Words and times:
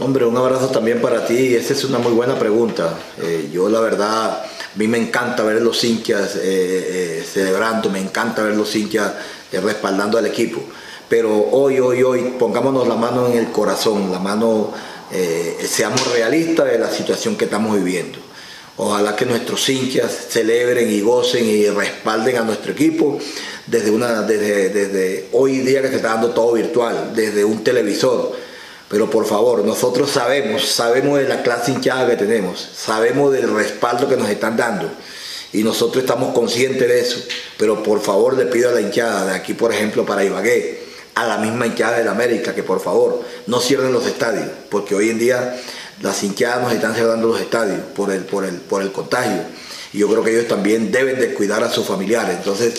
Hombre, 0.00 0.26
un 0.26 0.36
abrazo 0.36 0.68
también 0.68 1.00
para 1.00 1.26
ti. 1.26 1.54
Esa 1.54 1.72
es 1.72 1.84
una 1.84 1.98
muy 1.98 2.12
buena 2.12 2.38
pregunta. 2.38 2.98
Eh, 3.22 3.50
yo 3.52 3.68
la 3.68 3.80
verdad, 3.80 4.44
a 4.44 4.76
mí 4.76 4.86
me 4.88 4.98
encanta 4.98 5.42
ver 5.42 5.62
los 5.62 5.82
hinchas 5.84 6.36
eh, 6.36 7.24
celebrando, 7.26 7.88
me 7.88 8.00
encanta 8.00 8.42
ver 8.42 8.56
los 8.56 8.74
hinchas 8.76 9.12
respaldando 9.52 10.18
al 10.18 10.26
equipo. 10.26 10.60
Pero 11.08 11.34
hoy, 11.52 11.80
hoy, 11.80 12.02
hoy, 12.02 12.34
pongámonos 12.38 12.86
la 12.86 12.96
mano 12.96 13.28
en 13.28 13.38
el 13.38 13.50
corazón, 13.52 14.10
la 14.10 14.18
mano, 14.18 14.72
seamos 15.64 16.12
realistas 16.12 16.66
de 16.66 16.78
la 16.78 16.90
situación 16.90 17.36
que 17.36 17.44
estamos 17.46 17.76
viviendo. 17.76 18.18
Ojalá 18.76 19.16
que 19.16 19.24
nuestros 19.24 19.68
hinchas 19.68 20.12
celebren 20.28 20.90
y 20.90 21.00
gocen 21.00 21.48
y 21.48 21.68
respalden 21.68 22.36
a 22.36 22.42
nuestro 22.42 22.72
equipo 22.72 23.18
desde, 23.66 23.90
una, 23.90 24.22
desde, 24.22 24.68
desde 24.68 25.28
hoy 25.32 25.60
día 25.60 25.80
que 25.80 25.88
se 25.88 25.96
está 25.96 26.08
dando 26.08 26.30
todo 26.30 26.52
virtual, 26.52 27.12
desde 27.14 27.44
un 27.44 27.64
televisor. 27.64 28.45
Pero 28.88 29.10
por 29.10 29.26
favor, 29.26 29.64
nosotros 29.64 30.10
sabemos, 30.10 30.66
sabemos 30.66 31.18
de 31.18 31.28
la 31.28 31.42
clase 31.42 31.72
hinchada 31.72 32.08
que 32.08 32.16
tenemos, 32.16 32.68
sabemos 32.76 33.32
del 33.32 33.52
respaldo 33.52 34.08
que 34.08 34.16
nos 34.16 34.28
están 34.28 34.56
dando 34.56 34.88
y 35.52 35.64
nosotros 35.64 36.04
estamos 36.04 36.34
conscientes 36.34 36.86
de 36.86 37.00
eso. 37.00 37.18
Pero 37.56 37.82
por 37.82 38.00
favor 38.00 38.36
le 38.36 38.46
pido 38.46 38.70
a 38.70 38.72
la 38.72 38.80
hinchada 38.80 39.26
de 39.26 39.34
aquí, 39.34 39.54
por 39.54 39.72
ejemplo, 39.72 40.04
para 40.04 40.22
Ibagué, 40.22 40.84
a 41.14 41.26
la 41.26 41.38
misma 41.38 41.66
hinchada 41.66 41.98
de 41.98 42.04
la 42.04 42.12
América, 42.12 42.54
que 42.54 42.62
por 42.62 42.80
favor 42.80 43.22
no 43.46 43.60
cierren 43.60 43.92
los 43.92 44.06
estadios, 44.06 44.48
porque 44.70 44.94
hoy 44.94 45.10
en 45.10 45.18
día 45.18 45.58
las 46.02 46.22
hinchadas 46.22 46.62
nos 46.62 46.72
están 46.72 46.94
cerrando 46.94 47.26
los 47.26 47.40
estadios 47.40 47.80
por 47.94 48.12
el, 48.12 48.24
por 48.24 48.44
el, 48.44 48.56
por 48.56 48.82
el 48.82 48.92
contagio. 48.92 49.42
Y 49.92 49.98
yo 49.98 50.08
creo 50.08 50.22
que 50.22 50.32
ellos 50.32 50.46
también 50.46 50.92
deben 50.92 51.18
de 51.18 51.32
cuidar 51.32 51.64
a 51.64 51.70
sus 51.70 51.86
familiares. 51.86 52.36
Entonces, 52.36 52.74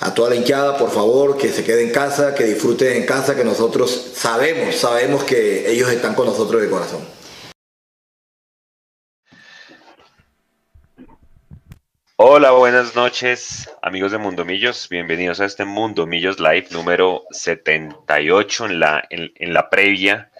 a 0.00 0.14
toda 0.14 0.30
la 0.30 0.36
hinchada, 0.36 0.78
por 0.78 0.90
favor, 0.90 1.36
que 1.36 1.50
se 1.50 1.62
quede 1.62 1.82
en 1.82 1.92
casa, 1.92 2.34
que 2.34 2.44
disfruten 2.44 2.96
en 2.96 3.06
casa, 3.06 3.36
que 3.36 3.44
nosotros 3.44 4.12
sabemos, 4.14 4.74
sabemos 4.74 5.24
que 5.24 5.70
ellos 5.70 5.90
están 5.90 6.14
con 6.14 6.26
nosotros 6.26 6.62
de 6.62 6.70
corazón. 6.70 7.00
Hola, 12.16 12.50
buenas 12.52 12.94
noches, 12.94 13.70
amigos 13.82 14.12
de 14.12 14.18
Mundo 14.18 14.44
Millos. 14.44 14.88
Bienvenidos 14.88 15.40
a 15.40 15.44
este 15.44 15.66
Mundo 15.66 16.06
Millos 16.06 16.38
Live 16.38 16.68
número 16.70 17.24
78 17.30 18.66
en 18.66 18.80
la, 18.80 19.06
en 19.10 19.54
la 19.54 19.68
previa 19.68 20.30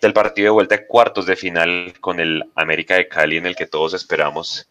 del 0.00 0.12
partido 0.12 0.46
de 0.46 0.50
vuelta 0.50 0.76
de 0.76 0.86
cuartos 0.86 1.26
de 1.26 1.36
final 1.36 1.92
con 2.00 2.18
el 2.20 2.44
América 2.56 2.96
de 2.96 3.08
Cali, 3.08 3.36
en 3.36 3.46
el 3.46 3.56
que 3.56 3.66
todos 3.66 3.94
esperamos 3.94 4.68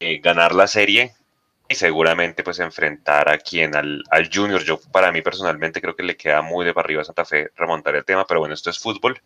eh, 0.00 0.18
ganar 0.18 0.54
la 0.54 0.66
serie 0.66 1.14
y 1.68 1.74
seguramente 1.74 2.42
pues 2.44 2.58
enfrentar 2.60 3.28
a 3.28 3.38
quien, 3.38 3.74
al, 3.74 4.02
al, 4.10 4.30
Junior. 4.32 4.62
Yo 4.62 4.80
para 4.92 5.10
mí 5.12 5.22
personalmente 5.22 5.80
creo 5.80 5.96
que 5.96 6.02
le 6.02 6.16
queda 6.16 6.42
muy 6.42 6.64
de 6.64 6.72
para 6.72 6.86
arriba 6.86 7.02
a 7.02 7.04
Santa 7.04 7.24
Fe 7.24 7.50
remontar 7.56 7.96
el 7.96 8.04
tema, 8.04 8.26
pero 8.26 8.40
bueno, 8.40 8.54
esto 8.54 8.70
es 8.70 8.78
fútbol. 8.78 9.20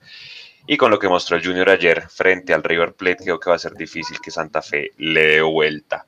Y 0.66 0.76
con 0.76 0.90
lo 0.90 0.98
que 0.98 1.08
mostró 1.08 1.36
el 1.36 1.44
Junior 1.44 1.68
ayer 1.70 2.08
frente 2.08 2.54
al 2.54 2.62
River 2.62 2.94
Plate, 2.94 3.24
creo 3.24 3.40
que 3.40 3.50
va 3.50 3.56
a 3.56 3.58
ser 3.58 3.74
difícil 3.74 4.20
que 4.20 4.30
Santa 4.30 4.62
Fe 4.62 4.90
le 4.98 5.26
dé 5.26 5.42
vuelta. 5.42 6.06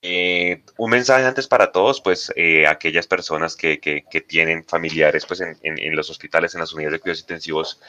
Eh, 0.00 0.62
un 0.76 0.90
mensaje 0.90 1.24
antes 1.24 1.48
para 1.48 1.72
todos, 1.72 2.00
pues 2.00 2.32
eh, 2.36 2.66
aquellas 2.66 3.06
personas 3.06 3.56
que, 3.56 3.80
que, 3.80 4.20
tienen 4.20 4.64
familiares 4.64 5.26
pues 5.26 5.40
en, 5.40 5.56
en, 5.62 5.76
en, 5.76 5.96
los 5.96 6.08
hospitales, 6.08 6.54
en 6.54 6.60
las 6.60 6.72
unidades 6.72 6.92
de 6.92 7.00
cuidados 7.00 7.20
intensivos, 7.20 7.80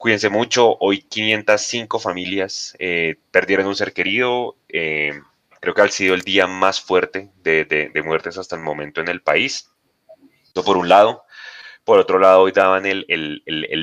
Cuídense 0.00 0.30
mucho. 0.30 0.78
Hoy 0.80 1.02
505 1.02 1.98
familias 1.98 2.74
eh, 2.78 3.16
perdieron 3.30 3.66
un 3.66 3.76
ser 3.76 3.92
querido. 3.92 4.56
Creo 5.60 5.74
que 5.74 5.82
ha 5.82 5.88
sido 5.88 6.14
el 6.14 6.22
día 6.22 6.46
más 6.46 6.80
fuerte 6.80 7.30
de, 7.42 8.02
muertes 8.04 8.38
hasta 8.38 8.56
el 8.56 8.62
momento 8.62 9.00
en 9.00 9.08
el 9.08 9.22
país. 9.22 9.70
Eso 10.44 10.64
por 10.64 10.76
un 10.76 10.88
lado. 10.88 11.24
Por 11.84 11.98
otro 11.98 12.18
lado, 12.18 12.40
hoy 12.40 12.52
daban 12.52 12.86
el, 12.86 13.06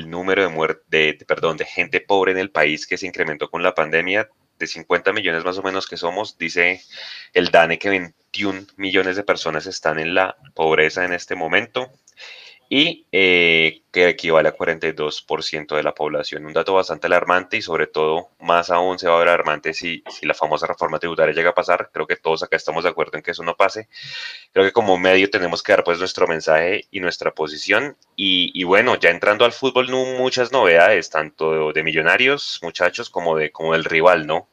número 0.08 0.42
de, 0.42 0.48
muerte, 0.48 0.82
de, 0.88 1.24
perdón, 1.26 1.56
de 1.56 1.64
gente 1.64 2.00
pobre 2.00 2.32
en 2.32 2.38
el 2.38 2.50
país 2.50 2.86
que 2.86 2.98
se 2.98 3.06
incrementó 3.06 3.50
con 3.50 3.62
la 3.62 3.74
pandemia. 3.74 4.28
De 4.58 4.66
50 4.66 5.12
millones 5.12 5.44
más 5.44 5.56
o 5.56 5.62
menos 5.62 5.86
que 5.86 5.96
somos, 5.96 6.36
dice 6.36 6.82
el 7.32 7.52
DANE 7.52 7.78
que 7.78 7.90
21 7.90 8.66
millones 8.76 9.14
de 9.14 9.22
personas 9.22 9.66
están 9.66 10.00
en 10.00 10.16
la 10.16 10.36
pobreza 10.54 11.04
en 11.04 11.12
este 11.12 11.36
momento 11.36 11.92
y 12.68 13.06
eh, 13.12 13.82
que 13.90 14.08
equivale 14.08 14.50
a 14.50 14.56
42% 14.56 15.74
de 15.76 15.82
la 15.82 15.94
población. 15.94 16.44
Un 16.44 16.52
dato 16.52 16.74
bastante 16.74 17.06
alarmante 17.06 17.56
y 17.56 17.62
sobre 17.62 17.86
todo 17.86 18.28
más 18.40 18.70
aún 18.70 18.98
se 18.98 19.08
va 19.08 19.16
a 19.16 19.18
ver 19.20 19.28
alarmante 19.28 19.72
si, 19.72 20.02
si 20.10 20.26
la 20.26 20.34
famosa 20.34 20.66
reforma 20.66 20.98
tributaria 20.98 21.34
llega 21.34 21.50
a 21.50 21.54
pasar. 21.54 21.90
Creo 21.92 22.06
que 22.06 22.16
todos 22.16 22.42
acá 22.42 22.56
estamos 22.56 22.84
de 22.84 22.90
acuerdo 22.90 23.16
en 23.16 23.22
que 23.22 23.30
eso 23.30 23.42
no 23.42 23.56
pase. 23.56 23.88
Creo 24.52 24.66
que 24.66 24.72
como 24.72 24.98
medio 24.98 25.30
tenemos 25.30 25.62
que 25.62 25.72
dar 25.72 25.84
pues 25.84 25.98
nuestro 25.98 26.26
mensaje 26.26 26.86
y 26.90 27.00
nuestra 27.00 27.32
posición. 27.32 27.96
Y, 28.16 28.50
y 28.54 28.64
bueno, 28.64 28.96
ya 28.96 29.10
entrando 29.10 29.44
al 29.44 29.52
fútbol, 29.52 29.90
no 29.90 30.04
muchas 30.18 30.52
novedades, 30.52 31.10
tanto 31.10 31.68
de, 31.68 31.72
de 31.72 31.82
millonarios, 31.82 32.58
muchachos, 32.62 33.08
como, 33.10 33.36
de, 33.36 33.50
como 33.50 33.72
del 33.72 33.84
rival, 33.84 34.26
¿no? 34.26 34.48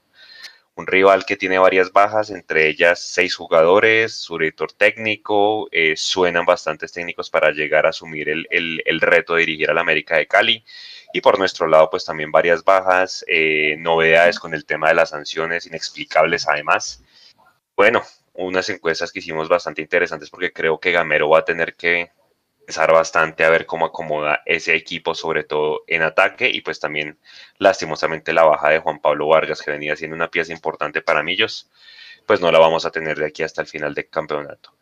Un 0.76 0.88
rival 0.88 1.26
que 1.26 1.38
tiene 1.38 1.58
varias 1.58 1.92
bajas, 1.94 2.30
entre 2.30 2.68
ellas 2.68 3.00
seis 3.00 3.36
jugadores, 3.36 4.14
su 4.14 4.38
director 4.38 4.74
técnico, 4.74 5.70
eh, 5.72 5.96
suenan 5.96 6.46
bastantes 6.46 6.92
técnicos 6.92 7.30
para 7.30 7.52
llegar 7.52 7.86
a 7.86 7.90
asumir 7.90 8.28
el, 8.30 8.46
el, 8.50 9.02
reto 9.02 9.36
de 9.36 9.42
dirigir 9.42 9.70
al 9.70 9.78
América 9.78 10.18
de 10.18 10.28
Cali. 10.28 10.66
Y 11.14 11.22
por 11.22 11.40
nuestro 11.40 11.68
lado, 11.68 11.90
pues 11.90 12.04
también 12.04 12.32
varias 12.32 12.64
bajas, 12.64 13.24
eh, 13.28 13.78
novedades 13.80 14.38
con 14.38 14.54
el 14.54 14.66
tema 14.66 14.90
de 14.90 14.96
las 14.96 15.12
sanciones 15.12 15.66
inexplicables 15.66 16.46
además. 16.48 17.02
Bueno, 17.78 18.04
unas 18.34 18.68
encuestas 18.70 19.14
que 19.14 19.20
hicimos 19.20 19.48
bastante 19.48 19.82
interesantes 19.82 20.30
porque 20.30 20.52
creo 20.52 20.80
que 20.80 20.92
Gamero 20.92 21.30
va 21.30 21.40
a 21.40 21.46
tener 21.46 21.76
que 21.76 22.12
bastante 22.94 23.44
a 23.44 23.50
ver 23.50 23.66
cómo 23.66 23.86
acomoda 23.86 24.42
ese 24.46 24.76
equipo, 24.76 25.16
sobre 25.16 25.44
todo 25.44 25.84
en 25.88 26.02
ataque, 26.02 26.50
y 26.50 26.62
pues 26.62 26.80
también 26.80 27.18
lastimosamente 27.58 28.34
la 28.34 28.44
baja 28.44 28.70
de 28.70 28.80
Juan 28.80 29.00
Pablo 29.00 29.28
Vargas, 29.28 29.62
que 29.62 29.72
venía 29.72 29.96
siendo 29.96 30.16
una 30.16 30.32
pieza 30.32 30.54
importante 30.54 31.02
para 31.02 31.24
Millos, 31.24 31.70
pues 32.26 32.42
no 32.42 32.52
la 32.52 32.60
vamos 32.60 32.86
a 32.86 32.92
tener 32.92 33.18
de 33.18 33.28
aquí 33.28 33.44
hasta 33.44 33.62
el 33.62 33.68
final 33.68 33.94
del 33.94 34.10
campeonato. 34.10 34.76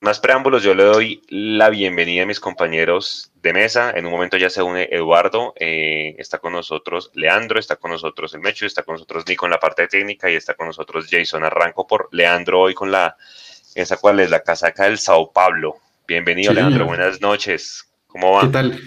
Más 0.00 0.20
preámbulos, 0.20 0.62
yo 0.62 0.74
le 0.74 0.84
doy 0.84 1.22
la 1.30 1.70
bienvenida 1.70 2.24
a 2.24 2.26
mis 2.26 2.38
compañeros 2.38 3.32
de 3.36 3.54
mesa. 3.54 3.90
En 3.92 4.04
un 4.04 4.12
momento 4.12 4.36
ya 4.36 4.50
se 4.50 4.62
une 4.62 4.88
Eduardo, 4.92 5.54
eh, 5.56 6.14
está 6.18 6.38
con 6.38 6.52
nosotros 6.52 7.10
Leandro, 7.14 7.58
está 7.58 7.76
con 7.76 7.92
nosotros 7.92 8.34
el 8.34 8.40
Mecho, 8.40 8.66
está 8.66 8.82
con 8.82 8.96
nosotros 8.96 9.26
Nico 9.26 9.46
en 9.46 9.52
la 9.52 9.58
parte 9.58 9.88
técnica 9.88 10.30
y 10.30 10.34
está 10.34 10.52
con 10.52 10.66
nosotros 10.66 11.06
Jason. 11.10 11.44
Arranco 11.44 11.86
por 11.86 12.10
Leandro 12.12 12.60
hoy 12.60 12.74
con 12.74 12.92
la, 12.92 13.16
esa 13.74 13.96
cual 13.96 14.20
es 14.20 14.28
la 14.28 14.42
casaca 14.42 14.84
del 14.84 14.98
Sao 14.98 15.32
Paulo. 15.32 15.78
Bienvenido, 16.08 16.52
Leandro. 16.52 16.86
Buenas 16.86 17.20
noches. 17.20 17.84
¿Cómo 18.06 18.32
va? 18.32 18.42
¿Qué 18.42 18.48
tal? 18.48 18.80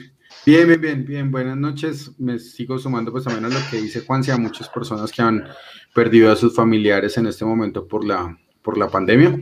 Bien, 0.45 0.65
bien, 0.65 0.79
bien, 0.79 1.05
bien. 1.05 1.31
Buenas 1.31 1.57
noches. 1.57 2.11
Me 2.17 2.39
sigo 2.39 2.79
sumando 2.79 3.11
pues 3.11 3.25
también 3.25 3.43
a 3.43 3.49
lo 3.49 3.59
que 3.69 3.75
dice 3.81 4.05
Juan, 4.05 4.23
a 4.31 4.37
muchas 4.37 4.69
personas 4.69 5.11
que 5.11 5.21
han 5.21 5.45
perdido 5.93 6.31
a 6.31 6.37
sus 6.37 6.55
familiares 6.55 7.17
en 7.17 7.27
este 7.27 7.43
momento 7.43 7.85
por 7.85 8.05
la, 8.05 8.37
por 8.61 8.77
la 8.77 8.87
pandemia. 8.87 9.37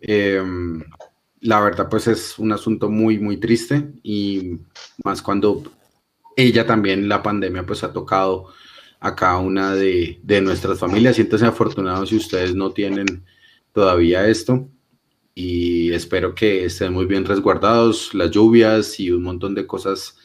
Em, 0.00 0.84
la 1.40 1.60
verdad 1.60 1.88
pues 1.90 2.06
es 2.06 2.38
un 2.38 2.52
asunto 2.52 2.88
muy, 2.88 3.18
muy 3.18 3.38
triste 3.38 3.90
y 4.04 4.58
más 5.02 5.20
cuando 5.20 5.64
ella 6.36 6.64
también, 6.66 7.08
la 7.08 7.20
pandemia 7.20 7.66
pues 7.66 7.82
ha 7.82 7.92
tocado 7.92 8.52
a 9.00 9.16
cada 9.16 9.38
una 9.38 9.74
de, 9.74 10.20
de 10.22 10.40
nuestras 10.40 10.78
familias. 10.78 11.16
Siéntanse 11.16 11.46
afortunados 11.46 12.10
si 12.10 12.16
ustedes 12.16 12.54
no 12.54 12.70
tienen 12.70 13.24
todavía 13.72 14.28
esto 14.28 14.68
y 15.40 15.92
espero 15.92 16.34
que 16.34 16.64
estén 16.64 16.92
muy 16.92 17.06
bien 17.06 17.24
resguardados, 17.24 18.12
las 18.12 18.32
lluvias 18.32 18.98
y 18.98 19.12
un 19.12 19.22
montón 19.22 19.54
de 19.54 19.68
cosas 19.68 20.18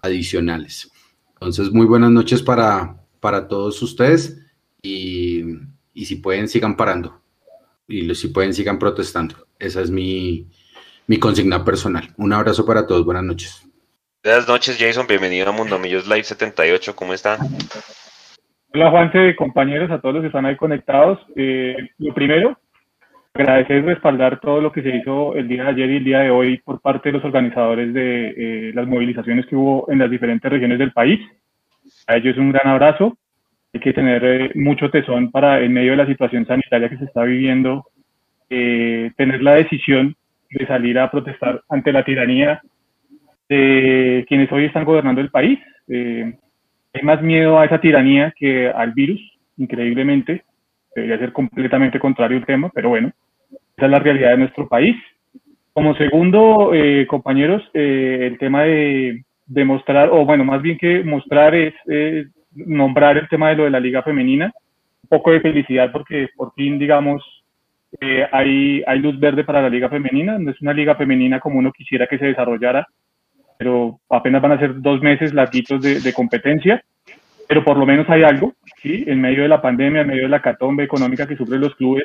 adicionales. 0.00 0.92
Entonces, 1.32 1.72
muy 1.72 1.86
buenas 1.86 2.12
noches 2.12 2.40
para, 2.40 2.94
para 3.18 3.48
todos 3.48 3.82
ustedes 3.82 4.46
y, 4.80 5.42
y 5.92 6.04
si 6.04 6.16
pueden, 6.16 6.46
sigan 6.46 6.76
parando 6.76 7.20
y 7.88 8.14
si 8.14 8.28
pueden, 8.28 8.54
sigan 8.54 8.78
protestando. 8.78 9.34
Esa 9.58 9.80
es 9.80 9.90
mi, 9.90 10.46
mi 11.08 11.18
consigna 11.18 11.64
personal. 11.64 12.14
Un 12.16 12.32
abrazo 12.32 12.64
para 12.64 12.86
todos, 12.86 13.04
buenas 13.04 13.24
noches. 13.24 13.68
Buenas 14.22 14.46
noches, 14.46 14.76
Jason. 14.78 15.08
Bienvenido 15.08 15.48
a 15.48 15.52
Mundo 15.52 15.80
Millos 15.80 16.06
Live 16.06 16.22
78. 16.22 16.94
¿Cómo 16.94 17.12
está? 17.12 17.38
Hola, 18.72 18.88
Juanse, 18.92 19.34
compañeros, 19.34 19.90
a 19.90 20.00
todos 20.00 20.14
los 20.14 20.22
que 20.22 20.28
están 20.28 20.46
ahí 20.46 20.56
conectados. 20.56 21.18
Eh, 21.34 21.74
lo 21.98 22.14
primero, 22.14 22.56
agradecer 23.34 23.78
y 23.78 23.80
respaldar 23.80 24.38
todo 24.38 24.60
lo 24.60 24.70
que 24.70 24.82
se 24.82 24.94
hizo 24.94 25.34
el 25.34 25.48
día 25.48 25.64
de 25.64 25.70
ayer 25.70 25.90
y 25.90 25.96
el 25.96 26.04
día 26.04 26.20
de 26.20 26.30
hoy 26.30 26.58
por 26.58 26.80
parte 26.80 27.08
de 27.08 27.14
los 27.14 27.24
organizadores 27.24 27.92
de 27.92 28.28
eh, 28.28 28.72
las 28.74 28.86
movilizaciones 28.86 29.44
que 29.46 29.56
hubo 29.56 29.90
en 29.90 29.98
las 29.98 30.08
diferentes 30.08 30.50
regiones 30.50 30.78
del 30.78 30.92
país. 30.92 31.18
A 32.06 32.16
ellos 32.16 32.38
un 32.38 32.52
gran 32.52 32.68
abrazo. 32.68 33.18
Hay 33.72 33.80
que 33.80 33.92
tener 33.92 34.24
eh, 34.24 34.50
mucho 34.54 34.88
tesón 34.88 35.32
para, 35.32 35.60
en 35.60 35.72
medio 35.72 35.90
de 35.90 35.96
la 35.96 36.06
situación 36.06 36.46
sanitaria 36.46 36.88
que 36.88 36.96
se 36.96 37.06
está 37.06 37.24
viviendo, 37.24 37.84
eh, 38.50 39.10
tener 39.16 39.42
la 39.42 39.54
decisión 39.54 40.14
de 40.50 40.66
salir 40.68 40.96
a 41.00 41.10
protestar 41.10 41.60
ante 41.68 41.92
la 41.92 42.04
tiranía 42.04 42.62
de 43.48 44.24
quienes 44.28 44.50
hoy 44.52 44.66
están 44.66 44.84
gobernando 44.84 45.20
el 45.20 45.30
país. 45.30 45.58
hay 45.88 47.02
más 47.02 47.20
miedo 47.20 47.58
a 47.58 47.64
esa 47.64 47.80
tiranía 47.80 48.32
que 48.38 48.68
al 48.68 48.92
virus, 48.92 49.20
increíblemente. 49.56 50.44
Debería 50.94 51.18
ser 51.18 51.32
completamente 51.32 51.98
contrario 51.98 52.38
el 52.38 52.46
tema, 52.46 52.70
pero 52.72 52.90
bueno, 52.90 53.12
esa 53.76 53.86
es 53.86 53.90
la 53.90 53.98
realidad 53.98 54.30
de 54.30 54.38
nuestro 54.38 54.68
país. 54.68 54.96
Como 55.72 55.94
segundo, 55.96 56.72
eh, 56.72 57.06
compañeros, 57.08 57.62
eh, 57.74 58.20
el 58.22 58.38
tema 58.38 58.62
de 58.62 59.24
demostrar, 59.46 60.10
o 60.10 60.24
bueno, 60.24 60.44
más 60.44 60.62
bien 60.62 60.78
que 60.78 61.02
mostrar 61.02 61.54
es 61.54 61.74
nombrar 62.54 63.18
el 63.18 63.28
tema 63.28 63.50
de 63.50 63.56
lo 63.56 63.64
de 63.64 63.70
la 63.70 63.80
liga 63.80 64.02
femenina, 64.02 64.52
un 65.02 65.08
poco 65.08 65.32
de 65.32 65.40
felicidad 65.40 65.90
porque 65.92 66.28
por 66.36 66.54
fin, 66.54 66.78
digamos, 66.78 67.22
eh, 68.00 68.26
hay, 68.32 68.82
hay 68.86 68.98
luz 68.98 69.18
verde 69.18 69.44
para 69.44 69.62
la 69.62 69.68
liga 69.68 69.88
femenina, 69.88 70.38
no 70.38 70.50
es 70.50 70.60
una 70.60 70.72
liga 70.72 70.94
femenina 70.94 71.40
como 71.40 71.58
uno 71.58 71.72
quisiera 71.72 72.06
que 72.06 72.18
se 72.18 72.26
desarrollara, 72.26 72.86
pero 73.58 74.00
apenas 74.10 74.42
van 74.42 74.52
a 74.52 74.58
ser 74.58 74.80
dos 74.80 75.00
meses 75.00 75.32
larguitos 75.32 75.80
de, 75.80 76.00
de 76.00 76.12
competencia, 76.12 76.82
pero 77.46 77.64
por 77.64 77.76
lo 77.76 77.86
menos 77.86 78.08
hay 78.08 78.22
algo, 78.22 78.54
¿sí? 78.82 79.04
En 79.06 79.20
medio 79.20 79.42
de 79.42 79.48
la 79.48 79.62
pandemia, 79.62 80.00
en 80.00 80.08
medio 80.08 80.22
de 80.22 80.28
la 80.28 80.42
catombe 80.42 80.84
económica 80.84 81.26
que 81.26 81.36
sufren 81.36 81.60
los 81.60 81.74
clubes, 81.76 82.04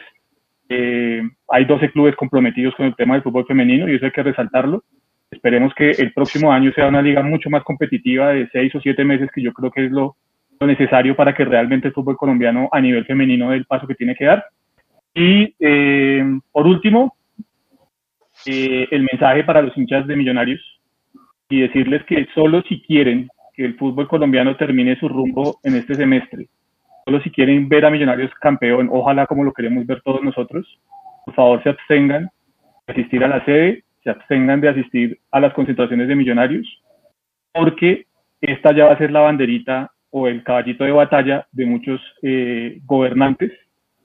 eh, 0.69 1.21
hay 1.49 1.65
12 1.65 1.91
clubes 1.91 2.15
comprometidos 2.15 2.75
con 2.75 2.85
el 2.85 2.95
tema 2.95 3.15
del 3.15 3.23
fútbol 3.23 3.45
femenino 3.45 3.89
y 3.89 3.95
eso 3.95 4.05
hay 4.05 4.11
que 4.11 4.23
resaltarlo. 4.23 4.83
Esperemos 5.31 5.73
que 5.75 5.91
el 5.91 6.13
próximo 6.13 6.51
año 6.51 6.71
sea 6.73 6.87
una 6.87 7.01
liga 7.01 7.21
mucho 7.23 7.49
más 7.49 7.63
competitiva 7.63 8.29
de 8.29 8.47
seis 8.51 8.73
o 8.75 8.79
siete 8.79 9.03
meses, 9.03 9.29
que 9.33 9.41
yo 9.41 9.51
creo 9.53 9.71
que 9.71 9.85
es 9.85 9.91
lo, 9.91 10.15
lo 10.59 10.67
necesario 10.67 11.15
para 11.15 11.33
que 11.33 11.45
realmente 11.45 11.87
el 11.87 11.93
fútbol 11.93 12.17
colombiano 12.17 12.69
a 12.71 12.79
nivel 12.81 13.05
femenino 13.05 13.49
dé 13.49 13.57
el 13.57 13.65
paso 13.65 13.87
que 13.87 13.95
tiene 13.95 14.15
que 14.15 14.25
dar. 14.25 14.45
Y 15.13 15.55
eh, 15.59 16.23
por 16.51 16.67
último, 16.67 17.15
eh, 18.45 18.87
el 18.91 19.03
mensaje 19.03 19.43
para 19.43 19.61
los 19.61 19.75
hinchas 19.77 20.07
de 20.07 20.15
Millonarios 20.15 20.61
y 21.49 21.61
decirles 21.61 22.03
que 22.05 22.27
solo 22.33 22.61
si 22.63 22.81
quieren 22.81 23.27
que 23.53 23.65
el 23.65 23.75
fútbol 23.75 24.07
colombiano 24.07 24.55
termine 24.55 24.99
su 24.99 25.09
rumbo 25.09 25.59
en 25.63 25.75
este 25.75 25.95
semestre, 25.95 26.47
solo 27.09 27.23
si 27.23 27.31
quieren 27.31 27.67
ver 27.67 27.85
a 27.85 27.89
Millonarios 27.89 28.31
campeón, 28.35 28.87
ojalá 28.91 29.25
como 29.25 29.43
lo 29.43 29.51
queremos 29.51 29.83
ver 29.87 29.99
todos 30.01 30.21
nosotros, 30.21 30.67
por 31.25 31.33
favor 31.33 31.63
se 31.63 31.69
abstengan 31.69 32.29
de 32.85 32.93
asistir 32.93 33.23
a 33.23 33.27
la 33.27 33.43
sede, 33.45 33.83
se 34.03 34.11
abstengan 34.11 34.61
de 34.61 34.69
asistir 34.69 35.19
a 35.31 35.39
las 35.39 35.51
concentraciones 35.53 36.07
de 36.07 36.15
Millonarios, 36.15 36.67
porque 37.51 38.05
esta 38.41 38.75
ya 38.75 38.85
va 38.85 38.93
a 38.93 38.97
ser 38.99 39.09
la 39.09 39.21
banderita 39.21 39.91
o 40.11 40.27
el 40.27 40.43
caballito 40.43 40.83
de 40.83 40.91
batalla 40.91 41.47
de 41.51 41.65
muchos 41.65 41.99
eh, 42.21 42.79
gobernantes 42.85 43.51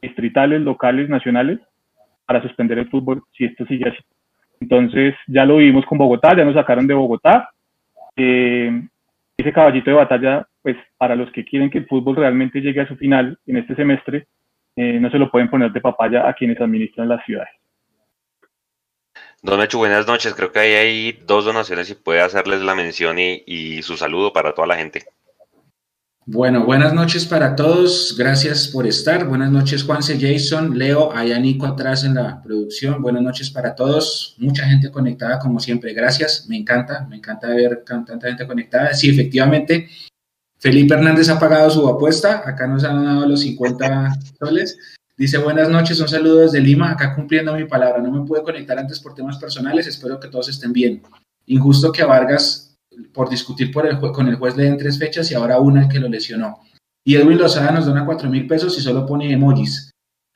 distritales, 0.00 0.62
locales, 0.62 1.10
nacionales, 1.10 1.58
para 2.24 2.40
suspender 2.40 2.78
el 2.78 2.88
fútbol 2.88 3.22
si 3.36 3.44
esto 3.44 3.66
sigue 3.66 3.90
así. 3.90 3.98
Entonces, 4.60 5.14
ya 5.26 5.44
lo 5.44 5.58
vimos 5.58 5.84
con 5.84 5.98
Bogotá, 5.98 6.34
ya 6.34 6.44
nos 6.44 6.54
sacaron 6.54 6.86
de 6.86 6.94
Bogotá. 6.94 7.50
Eh, 8.16 8.82
ese 9.36 9.52
caballito 9.52 9.90
de 9.90 9.96
batalla, 9.96 10.48
pues 10.62 10.76
para 10.96 11.16
los 11.16 11.30
que 11.32 11.44
quieren 11.44 11.70
que 11.70 11.78
el 11.78 11.86
fútbol 11.86 12.16
realmente 12.16 12.60
llegue 12.60 12.80
a 12.80 12.88
su 12.88 12.96
final 12.96 13.38
en 13.46 13.56
este 13.56 13.74
semestre, 13.74 14.28
eh, 14.76 14.98
no 15.00 15.10
se 15.10 15.18
lo 15.18 15.30
pueden 15.30 15.50
poner 15.50 15.72
de 15.72 15.80
papaya 15.80 16.28
a 16.28 16.34
quienes 16.34 16.60
administran 16.60 17.08
las 17.08 17.24
ciudades. 17.24 17.52
Don 19.42 19.58
Mechu, 19.58 19.78
buenas 19.78 20.06
noches. 20.06 20.34
Creo 20.34 20.50
que 20.50 20.58
ahí 20.58 20.72
hay 20.72 21.12
dos 21.26 21.44
donaciones 21.44 21.90
y 21.90 21.94
puede 21.94 22.20
hacerles 22.20 22.62
la 22.62 22.74
mención 22.74 23.16
y 23.18 23.82
su 23.82 23.96
saludo 23.96 24.32
para 24.32 24.54
toda 24.54 24.66
la 24.66 24.76
gente. 24.76 25.04
Bueno, 26.26 26.64
buenas 26.64 26.94
noches 26.94 27.26
para 27.26 27.54
todos. 27.54 28.14
Gracias 28.16 28.68
por 28.68 28.86
estar. 28.86 29.28
Buenas 29.28 29.50
noches, 29.50 29.82
Juanse, 29.82 30.18
Jason, 30.18 30.78
Leo, 30.78 31.14
Ayanico 31.14 31.66
atrás 31.66 32.02
en 32.02 32.14
la 32.14 32.40
producción. 32.40 33.02
Buenas 33.02 33.22
noches 33.22 33.50
para 33.50 33.74
todos. 33.74 34.34
Mucha 34.38 34.64
gente 34.64 34.90
conectada, 34.90 35.38
como 35.38 35.60
siempre. 35.60 35.92
Gracias. 35.92 36.46
Me 36.48 36.56
encanta, 36.56 37.06
me 37.10 37.16
encanta 37.16 37.48
ver 37.48 37.84
tanta 37.84 38.18
gente 38.26 38.46
conectada. 38.46 38.94
Sí, 38.94 39.10
efectivamente, 39.10 39.90
Felipe 40.58 40.94
Hernández 40.94 41.28
ha 41.28 41.38
pagado 41.38 41.68
su 41.68 41.86
apuesta. 41.86 42.42
Acá 42.46 42.66
nos 42.66 42.84
han 42.84 43.04
dado 43.04 43.26
los 43.26 43.40
50 43.40 44.14
soles. 44.38 44.78
Dice, 45.18 45.36
buenas 45.36 45.68
noches, 45.68 46.00
un 46.00 46.08
saludo 46.08 46.40
desde 46.40 46.58
Lima, 46.58 46.92
acá 46.92 47.14
cumpliendo 47.14 47.54
mi 47.54 47.66
palabra. 47.66 48.00
No 48.00 48.10
me 48.10 48.26
pude 48.26 48.42
conectar 48.42 48.78
antes 48.78 48.98
por 48.98 49.14
temas 49.14 49.36
personales, 49.36 49.86
espero 49.86 50.18
que 50.18 50.28
todos 50.28 50.48
estén 50.48 50.72
bien. 50.72 51.02
Injusto 51.46 51.92
que 51.92 52.00
a 52.00 52.06
Vargas 52.06 52.73
por 53.12 53.28
discutir 53.28 53.70
el 53.84 53.98
con 54.12 54.28
el 54.28 54.36
juez 54.36 54.56
le 54.56 54.64
den 54.64 54.76
tres 54.76 54.98
fechas 54.98 55.30
y 55.30 55.34
ahora 55.34 55.58
una 55.58 55.88
que 55.88 56.00
lo 56.00 56.08
lesionó. 56.08 56.60
Y 57.04 57.16
Edwin 57.16 57.38
Lozada 57.38 57.70
nos 57.70 57.86
dona 57.86 58.06
cuatro 58.06 58.30
mil 58.30 58.46
pesos 58.46 58.76
y 58.78 58.80
solo 58.80 59.06
pone 59.06 59.32
emojis. 59.32 59.90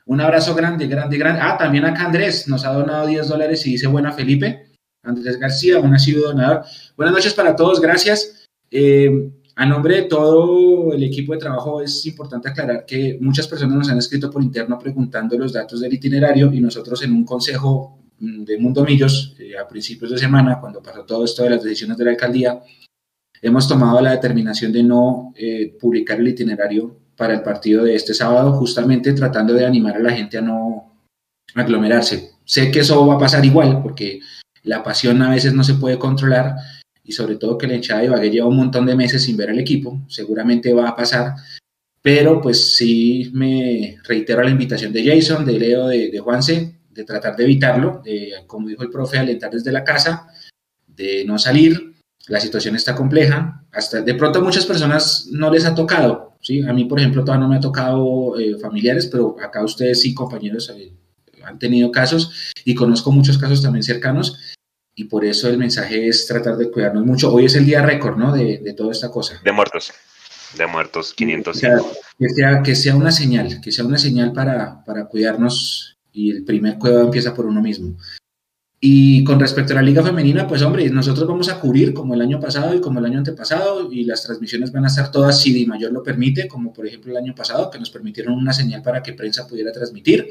Un 0.06 0.20
abrazo 0.20 0.54
grande, 0.54 0.86
grande, 0.86 1.18
grande. 1.18 1.40
Ah, 1.42 1.56
también 1.58 1.84
acá 1.84 2.06
Andrés 2.06 2.48
nos 2.48 2.64
ha 2.64 2.72
donado 2.72 3.06
10 3.06 3.28
dólares 3.28 3.66
y 3.66 3.72
dice 3.72 3.86
buena 3.86 4.12
Felipe. 4.12 4.68
Andrés 5.02 5.38
García, 5.38 5.78
un 5.78 5.98
sido 5.98 6.28
donador. 6.28 6.64
Buenas 6.96 7.14
noches 7.14 7.34
para 7.34 7.54
todos, 7.54 7.80
gracias. 7.80 8.46
Eh, 8.70 9.30
a 9.54 9.66
nombre 9.66 9.96
de 9.96 10.02
todo 10.02 10.92
el 10.92 11.02
equipo 11.02 11.32
de 11.32 11.38
trabajo 11.38 11.80
es 11.80 12.06
importante 12.06 12.48
aclarar 12.48 12.86
que 12.86 13.18
muchas 13.20 13.48
personas 13.48 13.76
nos 13.76 13.88
han 13.90 13.98
escrito 13.98 14.30
por 14.30 14.42
interno 14.42 14.78
preguntando 14.78 15.36
los 15.36 15.52
datos 15.52 15.80
del 15.80 15.94
itinerario 15.94 16.52
y 16.52 16.60
nosotros 16.60 17.02
en 17.02 17.12
un 17.12 17.24
consejo 17.24 17.98
de 18.18 18.58
Mundo 18.58 18.84
Millos 18.84 19.34
eh, 19.38 19.56
a 19.56 19.66
principios 19.68 20.10
de 20.10 20.18
semana, 20.18 20.58
cuando 20.60 20.82
pasó 20.82 21.04
todo 21.04 21.24
esto 21.24 21.44
de 21.44 21.50
las 21.50 21.62
decisiones 21.62 21.96
de 21.96 22.04
la 22.04 22.10
alcaldía, 22.12 22.60
hemos 23.40 23.68
tomado 23.68 24.00
la 24.00 24.12
determinación 24.12 24.72
de 24.72 24.82
no 24.82 25.32
eh, 25.36 25.76
publicar 25.80 26.18
el 26.18 26.28
itinerario 26.28 26.96
para 27.16 27.34
el 27.34 27.42
partido 27.42 27.84
de 27.84 27.94
este 27.94 28.14
sábado, 28.14 28.52
justamente 28.52 29.12
tratando 29.12 29.54
de 29.54 29.66
animar 29.66 29.96
a 29.96 30.00
la 30.00 30.12
gente 30.12 30.38
a 30.38 30.40
no 30.40 31.04
aglomerarse. 31.54 32.32
Sé 32.44 32.70
que 32.70 32.80
eso 32.80 33.06
va 33.06 33.14
a 33.14 33.18
pasar 33.18 33.44
igual, 33.44 33.82
porque 33.82 34.20
la 34.62 34.82
pasión 34.82 35.22
a 35.22 35.30
veces 35.30 35.52
no 35.52 35.64
se 35.64 35.74
puede 35.74 35.98
controlar 35.98 36.54
y 37.04 37.12
sobre 37.12 37.36
todo 37.36 37.56
que 37.56 37.66
la 37.66 37.74
hinchada 37.74 38.00
de 38.00 38.06
Ibagué 38.06 38.30
lleva 38.30 38.48
un 38.48 38.56
montón 38.56 38.84
de 38.84 38.94
meses 38.94 39.22
sin 39.22 39.36
ver 39.36 39.50
al 39.50 39.58
equipo, 39.58 40.02
seguramente 40.08 40.72
va 40.74 40.90
a 40.90 40.96
pasar, 40.96 41.34
pero 42.02 42.40
pues 42.40 42.76
sí 42.76 43.30
me 43.32 43.98
reitero 44.04 44.42
la 44.42 44.50
invitación 44.50 44.92
de 44.92 45.04
Jason, 45.04 45.44
de 45.44 45.58
Leo, 45.58 45.88
de, 45.88 46.10
de 46.10 46.18
Juanse, 46.18 46.77
de 46.90 47.04
tratar 47.04 47.36
de 47.36 47.44
evitarlo, 47.44 48.00
de, 48.04 48.32
como 48.46 48.68
dijo 48.68 48.82
el 48.82 48.90
profe, 48.90 49.18
alentar 49.18 49.50
desde 49.50 49.72
la 49.72 49.84
casa, 49.84 50.28
de 50.86 51.24
no 51.24 51.38
salir, 51.38 51.94
la 52.28 52.40
situación 52.40 52.76
está 52.76 52.94
compleja, 52.94 53.64
hasta 53.72 54.02
de 54.02 54.14
pronto 54.14 54.40
a 54.40 54.42
muchas 54.42 54.66
personas 54.66 55.28
no 55.30 55.50
les 55.50 55.64
ha 55.64 55.74
tocado, 55.74 56.36
¿sí? 56.40 56.62
A 56.62 56.72
mí, 56.72 56.84
por 56.84 56.98
ejemplo, 56.98 57.24
todavía 57.24 57.46
no 57.46 57.50
me 57.50 57.56
ha 57.56 57.60
tocado 57.60 58.38
eh, 58.38 58.56
familiares, 58.60 59.06
pero 59.06 59.36
acá 59.42 59.62
ustedes 59.62 60.00
sí, 60.00 60.14
compañeros, 60.14 60.70
eh, 60.70 60.92
han 61.44 61.58
tenido 61.58 61.90
casos 61.90 62.52
y 62.64 62.74
conozco 62.74 63.10
muchos 63.10 63.38
casos 63.38 63.62
también 63.62 63.82
cercanos 63.82 64.38
y 64.94 65.04
por 65.04 65.24
eso 65.24 65.48
el 65.48 65.58
mensaje 65.58 66.08
es 66.08 66.26
tratar 66.26 66.56
de 66.56 66.70
cuidarnos 66.70 67.06
mucho. 67.06 67.32
Hoy 67.32 67.44
es 67.46 67.54
el 67.54 67.64
día 67.64 67.82
récord, 67.82 68.16
¿no? 68.16 68.32
De, 68.32 68.58
de 68.58 68.74
toda 68.74 68.90
esta 68.90 69.10
cosa. 69.10 69.40
De 69.44 69.52
muertos. 69.52 69.92
De 70.56 70.66
muertos, 70.66 71.14
500. 71.14 71.60
que, 72.18 72.28
sea, 72.30 72.62
que 72.62 72.74
sea 72.74 72.96
una 72.96 73.12
señal, 73.12 73.60
que 73.60 73.70
sea 73.70 73.84
una 73.84 73.98
señal 73.98 74.32
para, 74.32 74.82
para 74.84 75.06
cuidarnos 75.06 75.97
y 76.18 76.30
el 76.30 76.44
primer 76.44 76.78
cuidado 76.78 77.04
empieza 77.04 77.32
por 77.32 77.46
uno 77.46 77.62
mismo. 77.62 77.96
Y 78.80 79.22
con 79.24 79.38
respecto 79.38 79.72
a 79.72 79.76
la 79.76 79.82
liga 79.82 80.02
femenina, 80.02 80.46
pues 80.46 80.62
hombre, 80.62 80.88
nosotros 80.90 81.26
vamos 81.26 81.48
a 81.48 81.60
cubrir 81.60 81.94
como 81.94 82.14
el 82.14 82.20
año 82.20 82.40
pasado 82.40 82.74
y 82.74 82.80
como 82.80 82.98
el 82.98 83.06
año 83.06 83.18
antepasado 83.18 83.92
y 83.92 84.04
las 84.04 84.22
transmisiones 84.24 84.72
van 84.72 84.84
a 84.84 84.88
estar 84.88 85.10
todas 85.10 85.40
si 85.40 85.52
Di 85.52 85.66
Mayor 85.66 85.92
lo 85.92 86.02
permite, 86.02 86.48
como 86.48 86.72
por 86.72 86.86
ejemplo 86.86 87.12
el 87.12 87.18
año 87.18 87.34
pasado, 87.34 87.70
que 87.70 87.78
nos 87.78 87.90
permitieron 87.90 88.34
una 88.34 88.52
señal 88.52 88.82
para 88.82 89.02
que 89.02 89.12
prensa 89.12 89.46
pudiera 89.46 89.72
transmitir. 89.72 90.28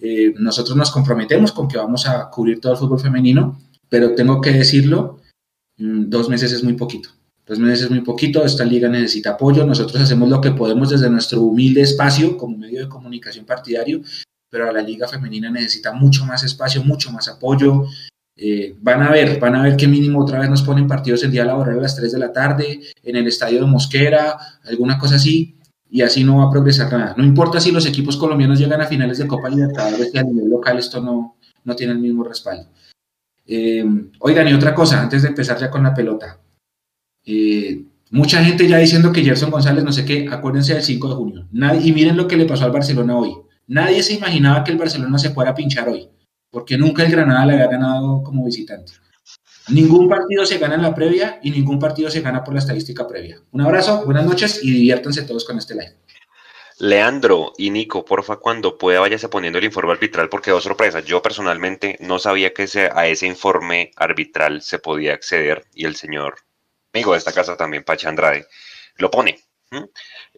Eh, 0.00 0.34
nosotros 0.38 0.76
nos 0.76 0.90
comprometemos 0.90 1.52
con 1.52 1.68
que 1.68 1.78
vamos 1.78 2.08
a 2.08 2.28
cubrir 2.30 2.60
todo 2.60 2.72
el 2.72 2.78
fútbol 2.78 3.00
femenino, 3.00 3.60
pero 3.88 4.14
tengo 4.14 4.40
que 4.40 4.52
decirlo, 4.52 5.20
mm, 5.78 6.08
dos 6.08 6.28
meses 6.28 6.52
es 6.52 6.64
muy 6.64 6.74
poquito. 6.74 7.10
Dos 7.46 7.58
meses 7.58 7.84
es 7.84 7.90
muy 7.90 8.02
poquito, 8.02 8.44
esta 8.44 8.64
liga 8.64 8.88
necesita 8.88 9.30
apoyo, 9.30 9.66
nosotros 9.66 10.00
hacemos 10.00 10.28
lo 10.28 10.40
que 10.40 10.52
podemos 10.52 10.90
desde 10.90 11.10
nuestro 11.10 11.42
humilde 11.42 11.80
espacio 11.80 12.36
como 12.36 12.56
medio 12.56 12.80
de 12.80 12.88
comunicación 12.88 13.44
partidario, 13.44 14.02
pero 14.50 14.70
la 14.72 14.82
liga 14.82 15.06
femenina 15.06 15.50
necesita 15.50 15.92
mucho 15.92 16.26
más 16.26 16.42
espacio, 16.42 16.82
mucho 16.82 17.12
más 17.12 17.28
apoyo. 17.28 17.84
Eh, 18.36 18.74
van 18.80 19.02
a 19.02 19.10
ver, 19.10 19.38
van 19.38 19.54
a 19.54 19.62
ver 19.62 19.76
que 19.76 19.86
mínimo 19.86 20.20
otra 20.20 20.40
vez 20.40 20.50
nos 20.50 20.62
ponen 20.62 20.88
partidos 20.88 21.22
el 21.22 21.30
día 21.30 21.44
laboral 21.44 21.78
a 21.78 21.82
las 21.82 21.94
3 21.94 22.10
de 22.12 22.18
la 22.18 22.32
tarde, 22.32 22.80
en 23.02 23.16
el 23.16 23.26
estadio 23.26 23.60
de 23.60 23.66
Mosquera, 23.66 24.36
alguna 24.64 24.98
cosa 24.98 25.16
así, 25.16 25.56
y 25.90 26.02
así 26.02 26.24
no 26.24 26.38
va 26.38 26.44
a 26.44 26.50
progresar 26.50 26.90
nada. 26.92 27.14
No 27.16 27.24
importa 27.24 27.60
si 27.60 27.70
los 27.70 27.86
equipos 27.86 28.16
colombianos 28.16 28.58
llegan 28.58 28.80
a 28.80 28.86
finales 28.86 29.18
de 29.18 29.26
Copa 29.26 29.48
Libertadores, 29.48 30.10
que 30.10 30.18
a 30.18 30.22
nivel 30.22 30.48
local 30.48 30.78
esto 30.78 31.00
no, 31.00 31.36
no 31.64 31.76
tiene 31.76 31.92
el 31.92 31.98
mismo 31.98 32.24
respaldo. 32.24 32.66
Eh, 33.46 33.84
oigan, 34.20 34.48
y 34.48 34.54
otra 34.54 34.74
cosa, 34.74 35.02
antes 35.02 35.22
de 35.22 35.28
empezar 35.28 35.58
ya 35.58 35.70
con 35.70 35.82
la 35.82 35.92
pelota. 35.92 36.38
Eh, 37.24 37.84
mucha 38.10 38.42
gente 38.42 38.66
ya 38.66 38.78
diciendo 38.78 39.12
que 39.12 39.22
Gerson 39.22 39.50
González, 39.50 39.84
no 39.84 39.92
sé 39.92 40.04
qué, 40.04 40.28
acuérdense 40.30 40.74
del 40.74 40.82
5 40.82 41.08
de 41.08 41.14
junio. 41.14 41.48
Nadie, 41.52 41.88
y 41.88 41.92
miren 41.92 42.16
lo 42.16 42.26
que 42.26 42.36
le 42.36 42.46
pasó 42.46 42.64
al 42.64 42.72
Barcelona 42.72 43.18
hoy. 43.18 43.32
Nadie 43.70 44.02
se 44.02 44.14
imaginaba 44.14 44.64
que 44.64 44.72
el 44.72 44.78
Barcelona 44.78 45.16
se 45.16 45.30
fuera 45.30 45.52
a 45.52 45.54
pinchar 45.54 45.88
hoy, 45.88 46.08
porque 46.50 46.76
nunca 46.76 47.04
el 47.04 47.12
Granada 47.12 47.46
le 47.46 47.52
había 47.52 47.68
ganado 47.68 48.20
como 48.20 48.44
visitante. 48.44 48.94
Ningún 49.68 50.08
partido 50.08 50.44
se 50.44 50.58
gana 50.58 50.74
en 50.74 50.82
la 50.82 50.92
previa 50.92 51.38
y 51.40 51.52
ningún 51.52 51.78
partido 51.78 52.10
se 52.10 52.20
gana 52.20 52.42
por 52.42 52.52
la 52.52 52.58
estadística 52.58 53.06
previa. 53.06 53.40
Un 53.52 53.60
abrazo, 53.60 54.04
buenas 54.04 54.26
noches 54.26 54.58
y 54.64 54.72
diviértanse 54.72 55.22
todos 55.22 55.44
con 55.44 55.56
este 55.56 55.74
live. 55.74 55.94
Leandro 56.80 57.52
y 57.58 57.70
Nico, 57.70 58.04
porfa, 58.04 58.38
cuando 58.38 58.76
pueda 58.76 58.98
váyase 58.98 59.28
poniendo 59.28 59.60
el 59.60 59.66
informe 59.66 59.92
arbitral 59.92 60.28
porque 60.28 60.50
dos 60.50 60.64
sorpresas. 60.64 61.04
Yo 61.04 61.22
personalmente 61.22 61.96
no 62.00 62.18
sabía 62.18 62.52
que 62.52 62.66
a 62.92 63.06
ese 63.06 63.28
informe 63.28 63.92
arbitral 63.94 64.62
se 64.62 64.80
podía 64.80 65.14
acceder 65.14 65.64
y 65.72 65.84
el 65.84 65.94
señor 65.94 66.34
amigo 66.92 67.12
de 67.12 67.18
esta 67.18 67.32
casa 67.32 67.56
también, 67.56 67.84
Pacha 67.84 68.08
Andrade, 68.08 68.46
lo 68.96 69.12
pone. 69.12 69.38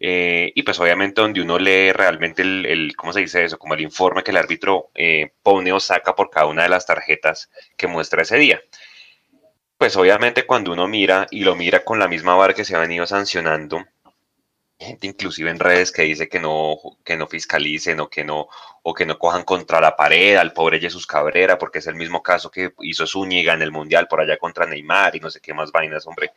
Eh, 0.05 0.51
y 0.57 0.65
pues 0.65 0.81
obviamente 0.81 1.21
donde 1.21 1.41
uno 1.41 1.61
lee 1.61 1.93
realmente 1.93 2.43
el, 2.43 2.93
¿cómo 2.97 3.13
se 3.13 3.21
dice 3.21 3.45
eso? 3.45 3.57
Como 3.57 3.75
el 3.75 3.83
informe 3.83 4.25
que 4.25 4.33
el 4.33 4.37
árbitro 4.37 4.91
eh, 4.97 5.31
pone 5.45 5.73
o 5.73 5.79
saca 5.79 6.17
por 6.17 6.29
cada 6.29 6.47
una 6.47 6.65
de 6.65 6.69
las 6.71 6.87
tarjetas 6.87 7.51
que 7.77 7.87
muestra 7.87 8.23
ese 8.23 8.37
día. 8.37 8.61
pues 9.79 9.97
obviamente 9.97 10.47
cuando 10.47 10.73
uno 10.73 10.89
mira 10.89 11.27
y 11.31 11.45
lo 11.45 11.55
mira 11.57 11.85
con 11.85 11.99
la 11.99 12.09
misma 12.09 12.35
vara 12.37 12.55
que 12.55 12.65
se 12.65 12.75
ha 12.77 12.81
venido 12.81 13.07
sancionando, 13.07 13.85
gente 14.79 15.07
inclusive 15.07 15.51
en 15.51 15.59
redes 15.59 15.93
que 15.93 16.03
dice 16.03 16.29
que 16.29 16.41
no, 16.41 16.77
que 17.05 17.17
no 17.17 17.27
fiscalicen 17.29 18.01
o 18.01 18.09
que 18.09 18.25
no, 18.25 18.49
o 18.83 18.95
que 18.95 19.07
no 19.07 19.19
cojan 19.19 19.45
contra 19.45 19.81
la 19.81 19.97
pared 19.97 20.37
al 20.37 20.53
pobre 20.53 20.81
Jesús 20.81 21.07
Cabrera, 21.07 21.59
porque 21.59 21.79
es 21.79 21.87
el 21.87 21.95
mismo 21.95 22.23
caso 22.23 22.51
que 22.51 22.73
hizo 22.81 23.07
Zúñiga 23.07 23.55
en 23.55 23.63
el 23.63 23.71
Mundial 23.73 24.09
por 24.09 24.21
allá 24.21 24.37
contra 24.39 24.67
Neymar 24.67 25.17
y 25.17 25.21
no 25.21 25.31
sé 25.31 25.41
qué 25.41 25.55
más 25.55 25.73
vainas, 25.73 26.07
hombre. 26.07 26.33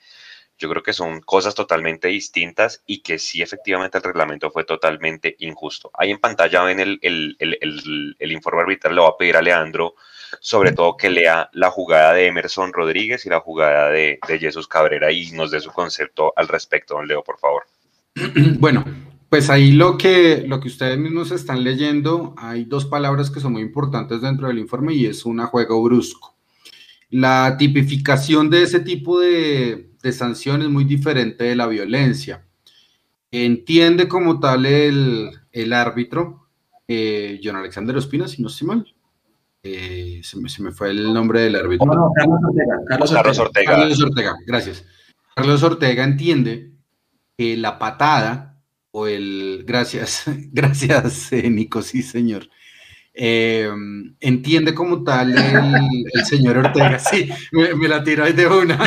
Yo 0.58 0.70
creo 0.70 0.84
que 0.84 0.94
son 0.94 1.22
cosas 1.22 1.54
totalmente 1.54 2.08
distintas 2.08 2.82
y 2.86 3.02
que 3.02 3.20
sí, 3.20 3.42
efectivamente, 3.42 3.98
el 3.98 4.04
reglamento 4.04 4.52
fue 4.52 4.64
totalmente 4.64 5.36
injusto. 5.40 5.92
Ahí 5.94 6.12
en 6.12 6.20
pantalla 6.20 6.64
ven 6.64 6.80
el, 6.80 7.00
el, 7.02 7.38
el, 7.40 8.16
el 8.18 8.32
informe 8.32 8.62
arbitral, 8.62 8.96
le 8.96 9.02
voy 9.02 9.10
a 9.10 9.18
pedir 9.18 9.38
a 9.38 9.42
Leandro, 9.42 9.96
sobre 10.40 10.72
todo 10.72 10.98
que 10.98 11.10
lea 11.10 11.50
la 11.54 11.70
jugada 11.70 12.14
de 12.14 12.28
Emerson 12.28 12.74
Rodríguez 12.74 13.26
y 13.26 13.30
la 13.30 13.40
jugada 13.40 13.90
de, 13.90 14.20
Jesús 14.40 14.68
Cabrera 14.68 15.12
y 15.12 15.32
nos 15.32 15.52
dé 15.52 15.60
su 15.60 15.72
concepto 15.72 16.34
al 16.36 16.48
respecto, 16.48 16.96
don 16.96 17.08
Leo, 17.08 17.24
por 17.24 17.38
favor. 17.40 17.64
Bueno, 18.60 18.86
pues 19.30 19.50
ahí 19.50 19.72
lo 19.72 19.98
que, 19.98 20.44
lo 20.48 20.60
que 20.60 20.68
ustedes 20.68 20.98
mismos 20.98 21.32
están 21.32 21.64
leyendo, 21.64 22.34
hay 22.38 22.66
dos 22.66 22.86
palabras 22.86 23.30
que 23.30 23.40
son 23.40 23.54
muy 23.54 23.62
importantes 23.62 24.22
dentro 24.22 24.48
del 24.48 24.60
informe 24.60 24.94
y 24.94 25.06
es 25.06 25.26
una 25.26 25.48
juego 25.48 25.84
brusco. 25.84 26.36
La 27.10 27.56
tipificación 27.58 28.50
de 28.50 28.64
ese 28.64 28.80
tipo 28.80 29.20
de, 29.20 29.92
de 30.06 30.12
sanción 30.12 30.62
es 30.62 30.70
muy 30.70 30.84
diferente 30.84 31.44
de 31.46 31.56
la 31.56 31.66
violencia. 31.66 32.46
Entiende 33.32 34.08
como 34.08 34.40
tal 34.40 34.68
el, 34.68 35.32
el 35.52 35.74
árbitro, 35.74 36.48
eh, 36.88 37.42
John 37.44 37.56
Alexander 37.56 37.98
Ospina, 37.98 38.28
si 38.28 38.42
no 38.42 38.50
estoy 38.50 38.68
mal. 38.68 38.96
Eh, 39.64 40.22
se, 40.24 40.40
me, 40.40 40.48
se, 40.48 40.62
me, 40.62 40.72
fue 40.72 40.92
el 40.92 41.12
nombre 41.12 41.42
del 41.42 41.56
árbitro. 41.56 41.88
No, 41.88 41.96
no, 41.96 42.12
Carlos 42.16 42.40
Ortega. 42.44 42.76
Carlos 42.88 43.12
Ortega. 43.12 43.26
Carlos 43.26 43.40
Ortega. 43.40 43.72
Carlos 43.72 44.02
Ortega, 44.04 44.36
gracias. 44.46 44.86
Carlos 45.36 45.64
Ortega 45.64 46.04
entiende 46.04 46.72
que 47.36 47.58
la 47.58 47.80
patada 47.80 48.62
o 48.92 49.08
el... 49.08 49.64
Gracias, 49.66 50.26
gracias, 50.54 51.34
eh, 51.34 51.50
Nico, 51.50 51.82
sí, 51.82 52.04
señor. 52.04 52.48
Eh, 53.18 53.72
entiende 54.20 54.76
como 54.76 55.02
tal 55.02 55.34
el, 55.38 56.26
señor 56.26 56.58
Ortega, 56.58 57.00
sí, 57.00 57.30
me, 57.54 57.88
la 57.88 58.04
tiró 58.04 58.26
de 58.26 58.46
una. 58.46 58.78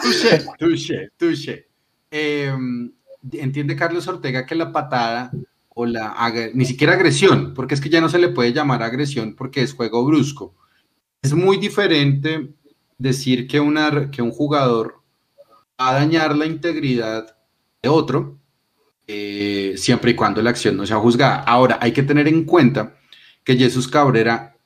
touché, 0.00 0.44
touché, 0.56 1.08
touché. 1.16 1.68
Eh, 2.12 2.54
entiende 3.32 3.74
Carlos 3.74 4.06
Ortega 4.06 4.46
que 4.46 4.54
la 4.54 4.70
patada 4.70 5.32
o 5.70 5.84
la 5.84 6.14
ni 6.54 6.64
siquiera 6.64 6.92
agresión, 6.92 7.54
porque 7.54 7.74
es 7.74 7.80
que 7.80 7.90
ya 7.90 8.00
no 8.00 8.08
se 8.08 8.20
le 8.20 8.28
puede 8.28 8.52
llamar 8.52 8.84
agresión 8.84 9.34
porque 9.34 9.62
es 9.62 9.74
juego 9.74 10.04
brusco. 10.04 10.54
Es 11.22 11.34
muy 11.34 11.56
diferente 11.56 12.54
decir 12.98 13.48
que, 13.48 13.58
una, 13.58 14.12
que 14.12 14.22
un 14.22 14.30
jugador 14.30 15.02
va 15.80 15.90
a 15.90 15.94
dañar 15.94 16.36
la 16.36 16.46
integridad 16.46 17.36
de 17.82 17.88
otro 17.88 18.38
eh, 19.06 19.74
siempre 19.76 20.12
y 20.12 20.14
cuando 20.14 20.40
la 20.42 20.50
acción 20.50 20.76
no 20.76 20.86
sea 20.86 20.96
juzgada. 20.96 21.42
Ahora, 21.42 21.78
hay 21.80 21.92
que 21.92 22.02
tener 22.02 22.28
en 22.28 22.44
cuenta 22.44 22.96
que 23.42 23.56
Jesús 23.56 23.88
Cabrera, 23.88 24.56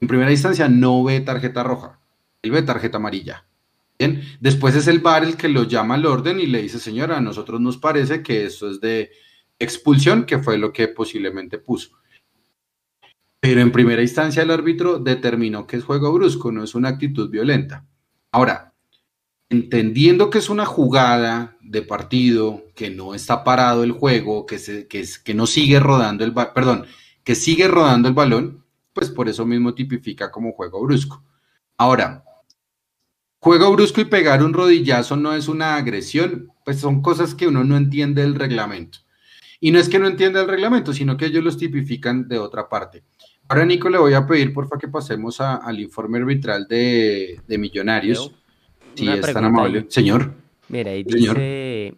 en 0.00 0.08
primera 0.08 0.30
instancia, 0.30 0.68
no 0.68 1.04
ve 1.04 1.20
tarjeta 1.20 1.62
roja, 1.62 2.00
él 2.40 2.50
ve 2.50 2.62
tarjeta 2.62 2.96
amarilla. 2.96 3.46
Bien, 3.98 4.22
después 4.40 4.74
es 4.74 4.88
el 4.88 5.00
VAR 5.00 5.24
el 5.24 5.36
que 5.36 5.48
lo 5.48 5.64
llama 5.64 5.94
al 5.94 6.06
orden 6.06 6.40
y 6.40 6.46
le 6.46 6.62
dice, 6.62 6.78
señora, 6.78 7.18
a 7.18 7.20
nosotros 7.20 7.60
nos 7.60 7.76
parece 7.76 8.22
que 8.22 8.46
esto 8.46 8.70
es 8.70 8.80
de 8.80 9.10
expulsión, 9.58 10.24
que 10.24 10.38
fue 10.38 10.58
lo 10.58 10.72
que 10.72 10.88
posiblemente 10.88 11.58
puso. 11.58 11.98
Pero 13.38 13.60
en 13.60 13.72
primera 13.72 14.02
instancia 14.02 14.42
el 14.42 14.50
árbitro 14.50 14.98
determinó 14.98 15.66
que 15.66 15.76
es 15.76 15.84
juego 15.84 16.12
brusco, 16.12 16.50
no 16.50 16.64
es 16.64 16.74
una 16.74 16.88
actitud 16.88 17.28
violenta. 17.28 17.86
Ahora, 18.30 18.71
entendiendo 19.52 20.30
que 20.30 20.38
es 20.38 20.48
una 20.48 20.64
jugada 20.64 21.58
de 21.60 21.82
partido, 21.82 22.64
que 22.74 22.88
no 22.88 23.14
está 23.14 23.44
parado 23.44 23.84
el 23.84 23.92
juego, 23.92 24.46
que, 24.46 24.56
no 25.34 25.46
sigue 25.46 25.78
rodando 25.78 26.24
el 26.24 26.32
perdón, 26.32 26.86
que 27.22 27.34
sigue 27.34 27.68
rodando 27.68 28.08
el 28.08 28.14
balón, 28.14 28.64
pues 28.94 29.10
por 29.10 29.28
eso 29.28 29.44
mismo 29.44 29.74
tipifica 29.74 30.30
como 30.30 30.52
juego 30.52 30.82
brusco. 30.82 31.22
Ahora, 31.76 32.24
juego 33.40 33.70
brusco 33.72 34.00
y 34.00 34.06
pegar 34.06 34.42
un 34.42 34.54
rodillazo 34.54 35.16
no 35.16 35.34
es 35.34 35.48
una 35.48 35.76
agresión, 35.76 36.50
pues 36.64 36.80
son 36.80 37.02
cosas 37.02 37.34
que 37.34 37.46
uno 37.46 37.62
no 37.62 37.76
entiende 37.76 38.22
del 38.22 38.36
reglamento. 38.36 39.00
Y 39.60 39.70
no 39.70 39.78
es 39.78 39.90
que 39.90 39.98
no 39.98 40.06
entienda 40.06 40.40
el 40.40 40.48
reglamento, 40.48 40.94
sino 40.94 41.18
que 41.18 41.26
ellos 41.26 41.44
los 41.44 41.58
tipifican 41.58 42.26
de 42.26 42.38
otra 42.38 42.70
parte. 42.70 43.04
Ahora, 43.48 43.66
Nico, 43.66 43.90
le 43.90 43.98
voy 43.98 44.14
a 44.14 44.26
pedir, 44.26 44.54
porfa, 44.54 44.78
que 44.78 44.88
pasemos 44.88 45.42
al 45.42 45.78
informe 45.78 46.18
arbitral 46.18 46.66
de, 46.66 47.38
de 47.46 47.58
Millonarios. 47.58 48.32
Si 48.94 49.08
es 49.08 49.32
tan 49.32 49.44
amable. 49.44 49.86
Señor. 49.88 50.32
Mira, 50.68 50.90
ahí 50.92 51.04
Señor. 51.04 51.34
dice, 51.36 51.94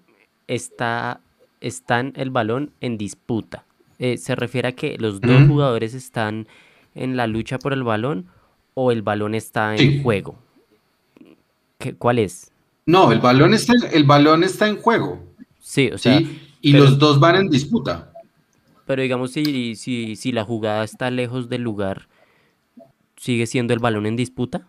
está, 0.47 1.21
están 1.61 2.13
el 2.17 2.31
balón 2.31 2.71
en 2.81 2.99
disputa. 2.99 3.65
Eh, 3.99 4.17
¿Se 4.19 4.35
refiere 4.35 4.69
a 4.69 4.73
que 4.73 4.97
los 4.99 5.21
dos 5.21 5.47
jugadores 5.49 5.95
están 5.95 6.47
en 6.95 7.17
la 7.17 7.27
lucha 7.27 7.59
por 7.59 7.73
el 7.73 7.83
balón 7.85 8.27
o 8.75 8.91
el 8.93 9.03
balón 9.03 9.35
está 9.35 9.73
en 9.73 9.79
Sí. 9.79 10.01
juego? 10.03 10.37
¿Qué, 11.79 11.95
¿Cuál 11.95 12.19
es? 12.19 12.51
No, 12.87 13.11
el 13.13 13.21
balón 13.21 13.55
está, 13.55 13.73
el 13.93 14.05
balón 14.05 14.45
está 14.45 14.69
en 14.69 14.77
juego. 14.77 15.23
Sí, 15.61 15.91
o 15.93 15.99
sea, 15.99 16.19
¿sí? 16.19 16.41
Y 16.61 16.73
pero- 16.73 16.85
los 16.85 16.99
dos 16.99 17.21
van 17.21 17.37
en 17.37 17.49
disputa. 17.49 18.11
pero 18.87 19.01
digamos 19.03 19.33
si, 19.33 19.75
si, 19.77 20.17
si 20.17 20.33
la 20.33 20.45
jugada 20.45 20.85
está 20.85 21.11
lejos 21.11 21.49
del 21.49 21.63
lugar, 21.63 22.09
¿sigue 23.17 23.47
siendo 23.47 23.73
el 23.73 23.79
balón 23.81 24.05
en 24.07 24.17
disputa? 24.17 24.67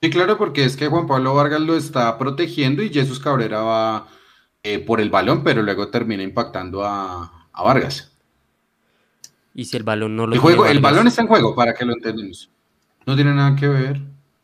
Sí, 0.00 0.10
claro, 0.10 0.38
porque 0.38 0.64
es 0.64 0.76
que 0.76 0.86
Juan 0.86 1.06
Pablo 1.08 1.34
Vargas 1.34 1.60
lo 1.60 1.76
está 1.76 2.16
protegiendo 2.18 2.82
y 2.82 2.90
Jesús 2.90 3.18
Cabrera 3.18 3.62
va 3.62 4.08
eh, 4.62 4.78
por 4.78 5.00
el 5.00 5.10
balón, 5.10 5.42
pero 5.42 5.62
luego 5.62 5.88
termina 5.88 6.22
impactando 6.22 6.84
a, 6.84 7.48
a 7.52 7.62
Vargas. 7.62 8.16
Y 9.54 9.64
si 9.64 9.76
el 9.76 9.82
balón 9.82 10.14
no 10.14 10.26
lo 10.26 10.34
El, 10.34 10.40
juego, 10.40 10.66
el 10.66 10.78
balón 10.78 11.08
está 11.08 11.22
en 11.22 11.28
juego, 11.28 11.54
para 11.56 11.74
que 11.74 11.84
lo 11.84 11.94
entendamos. 11.94 12.48
No 13.06 13.16
tiene 13.16 13.34
nada 13.34 13.56
que 13.56 13.66
ver. 13.66 14.00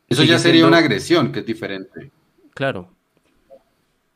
Eso 0.08 0.24
ya 0.24 0.38
sería 0.38 0.54
siendo- 0.62 0.68
una 0.68 0.78
agresión, 0.78 1.30
que 1.30 1.40
es 1.40 1.46
diferente. 1.46 2.10
Claro. 2.52 2.88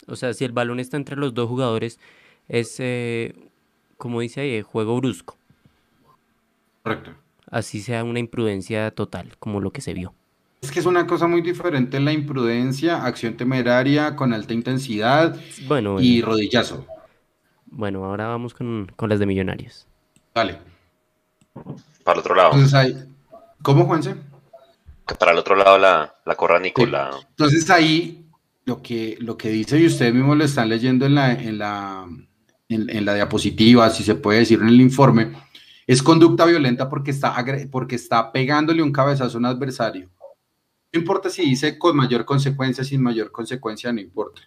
O 0.09 0.16
sea, 0.16 0.35
si 0.35 0.45
el 0.45 0.52
balón 0.52 0.80
está 0.80 0.97
entre 0.97 1.14
los 1.16 1.35
dos 1.35 1.49
jugadores, 1.49 2.00
es, 2.49 2.76
eh, 2.80 3.35
como 3.97 4.21
dice 4.21 4.40
ahí, 4.40 4.62
juego 4.62 4.97
brusco. 4.97 5.37
Correcto. 6.83 7.12
Así 7.50 7.80
sea 7.80 8.02
una 8.04 8.18
imprudencia 8.18 8.90
total, 8.90 9.37
como 9.38 9.61
lo 9.61 9.71
que 9.71 9.80
se 9.83 9.95
vio. 9.95 10.14
Es 10.61 10.71
que 10.73 10.81
es 10.81 10.87
una 10.87 11.07
cosa 11.07 11.27
muy 11.29 11.41
diferente 11.41 12.00
la 12.00 12.12
imprudencia, 12.12 13.05
acción 13.05 13.37
temeraria 13.37 14.17
con 14.17 14.33
alta 14.33 14.53
intensidad 14.53 15.37
Bueno, 15.67 15.93
bueno, 15.93 16.07
y 16.07 16.21
rodillazo. 16.21 16.85
bueno, 17.67 18.05
ahora 18.05 18.27
vamos 18.27 18.55
con, 18.55 18.91
con 18.97 19.09
las 19.09 19.19
de 19.21 19.27
Millonarios. 19.27 19.87
Dale. 20.35 20.59
Para 22.05 22.15
el 22.15 22.19
otro 22.21 22.35
lado. 22.35 22.50
Entonces 22.53 22.75
ahí, 22.75 22.97
¿cómo, 23.62 23.85
Juanse? 23.85 24.17
Que 25.07 25.15
para 25.15 25.33
el 25.33 25.38
otro 25.38 25.55
lado 25.55 25.79
la, 25.79 26.15
la 26.27 26.35
corra 26.35 26.59
Nicola. 26.59 27.11
Entonces 27.31 27.71
ahí 27.71 28.25
lo 28.65 28.83
que, 28.83 29.17
lo 29.21 29.37
que 29.38 29.50
dice 29.50 29.79
y 29.79 29.87
ustedes 29.87 30.12
mismos 30.12 30.37
lo 30.37 30.45
están 30.45 30.69
leyendo 30.69 31.07
en 31.07 31.15
la, 31.15 31.33
en 31.33 31.57
la, 31.59 32.05
en, 32.69 32.91
en 32.91 33.05
la 33.05 33.15
diapositiva, 33.15 33.88
si 33.91 34.03
se 34.03 34.17
puede 34.17 34.41
decir 34.41 34.61
en 34.61 34.69
el 34.69 34.81
informe, 34.81 35.33
es 35.87 36.03
conducta 36.03 36.45
violenta 36.45 36.88
porque 36.88 37.12
está, 37.12 37.35
agre- 37.35 37.69
porque 37.71 37.95
está 37.97 38.31
pegándole 38.33 38.83
un 38.83 38.93
cabezazo 38.93 39.37
a 39.37 39.41
un 39.41 39.47
adversario. 39.47 40.11
No 40.92 41.00
importa 41.00 41.28
si 41.28 41.42
dice 41.42 41.78
con 41.78 41.97
mayor 41.97 42.25
consecuencia, 42.25 42.83
sin 42.83 43.02
mayor 43.02 43.30
consecuencia, 43.30 43.92
no 43.92 44.00
importa. 44.00 44.42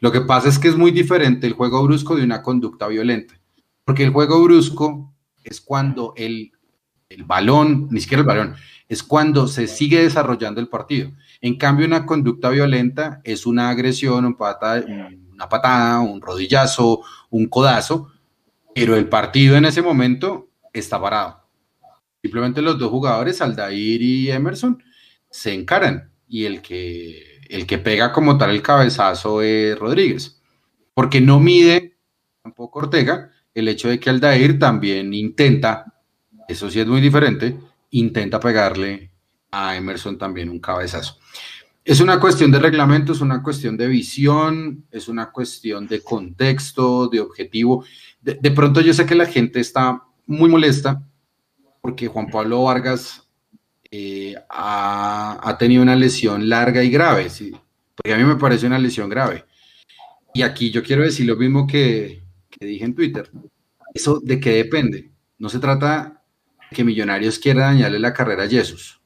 Lo 0.00 0.10
que 0.10 0.22
pasa 0.22 0.48
es 0.48 0.58
que 0.58 0.68
es 0.68 0.76
muy 0.76 0.90
diferente 0.90 1.46
el 1.46 1.52
juego 1.52 1.82
brusco 1.84 2.16
de 2.16 2.24
una 2.24 2.42
conducta 2.42 2.88
violenta. 2.88 3.40
Porque 3.84 4.04
el 4.04 4.10
juego 4.10 4.42
brusco 4.42 5.14
es 5.44 5.60
cuando 5.60 6.12
el, 6.16 6.52
el 7.08 7.22
balón, 7.24 7.88
ni 7.90 8.00
siquiera 8.00 8.22
el 8.22 8.26
balón, 8.26 8.54
es 8.88 9.02
cuando 9.02 9.46
se 9.46 9.66
sigue 9.66 10.02
desarrollando 10.02 10.60
el 10.60 10.68
partido. 10.68 11.12
En 11.40 11.56
cambio, 11.56 11.86
una 11.86 12.06
conducta 12.06 12.50
violenta 12.50 13.20
es 13.22 13.46
una 13.46 13.68
agresión, 13.68 14.24
un 14.24 14.34
pata- 14.34 14.84
una 15.32 15.48
patada, 15.48 16.00
un 16.00 16.20
rodillazo, 16.20 17.02
un 17.30 17.46
codazo, 17.46 18.10
pero 18.74 18.96
el 18.96 19.08
partido 19.08 19.56
en 19.56 19.64
ese 19.64 19.82
momento 19.82 20.48
está 20.72 21.00
parado. 21.00 21.40
Simplemente 22.22 22.62
los 22.62 22.78
dos 22.78 22.90
jugadores, 22.90 23.40
Aldair 23.40 24.00
y 24.02 24.30
Emerson, 24.30 24.82
se 25.34 25.52
encaran 25.52 26.12
y 26.28 26.44
el 26.44 26.62
que, 26.62 27.40
el 27.48 27.66
que 27.66 27.78
pega 27.78 28.12
como 28.12 28.38
tal 28.38 28.50
el 28.50 28.62
cabezazo 28.62 29.42
es 29.42 29.76
Rodríguez, 29.76 30.40
porque 30.94 31.20
no 31.20 31.40
mide 31.40 31.96
tampoco 32.40 32.78
Ortega 32.78 33.32
el 33.52 33.66
hecho 33.66 33.88
de 33.88 33.98
que 33.98 34.10
Aldair 34.10 34.60
también 34.60 35.12
intenta, 35.12 35.92
eso 36.46 36.70
sí 36.70 36.78
es 36.78 36.86
muy 36.86 37.00
diferente, 37.00 37.58
intenta 37.90 38.38
pegarle 38.38 39.10
a 39.50 39.74
Emerson 39.74 40.16
también 40.16 40.50
un 40.50 40.60
cabezazo. 40.60 41.18
Es 41.84 42.00
una 42.00 42.20
cuestión 42.20 42.52
de 42.52 42.60
reglamento, 42.60 43.12
es 43.12 43.20
una 43.20 43.42
cuestión 43.42 43.76
de 43.76 43.88
visión, 43.88 44.86
es 44.92 45.08
una 45.08 45.32
cuestión 45.32 45.88
de 45.88 46.00
contexto, 46.00 47.08
de 47.08 47.18
objetivo. 47.18 47.84
De, 48.20 48.34
de 48.34 48.50
pronto 48.52 48.80
yo 48.80 48.94
sé 48.94 49.04
que 49.04 49.16
la 49.16 49.26
gente 49.26 49.58
está 49.58 50.00
muy 50.26 50.48
molesta 50.48 51.02
porque 51.80 52.06
Juan 52.06 52.28
Pablo 52.28 52.62
Vargas 52.62 53.23
eh, 53.96 54.34
ha, 54.50 55.56
tenido 55.56 55.80
una 55.80 55.94
lesión 55.94 56.48
larga 56.48 56.82
y 56.82 56.90
grave, 56.90 57.30
¿sí? 57.30 57.52
porque 57.94 58.12
a 58.12 58.16
mí 58.16 58.24
me 58.24 58.34
parece 58.34 58.66
una 58.66 58.76
lesión 58.76 59.08
grave. 59.08 59.44
Y 60.32 60.42
aquí 60.42 60.72
yo 60.72 60.82
quiero 60.82 61.04
decir 61.04 61.26
lo 61.26 61.36
mismo 61.36 61.64
que, 61.64 62.24
que 62.50 62.66
dije 62.66 62.84
en 62.84 62.96
Twitter. 62.96 63.30
¿Eso 63.94 64.18
de 64.18 64.40
qué 64.40 64.56
depende? 64.56 65.12
No 65.38 65.48
se 65.48 65.60
trata 65.60 66.24
de 66.68 66.76
que 66.76 66.82
Millonarios 66.82 67.38
quiera 67.38 67.66
dañarle 67.66 68.00
la 68.00 68.12
carrera 68.12 68.42
a 68.42 68.48
Jesús. 68.48 69.00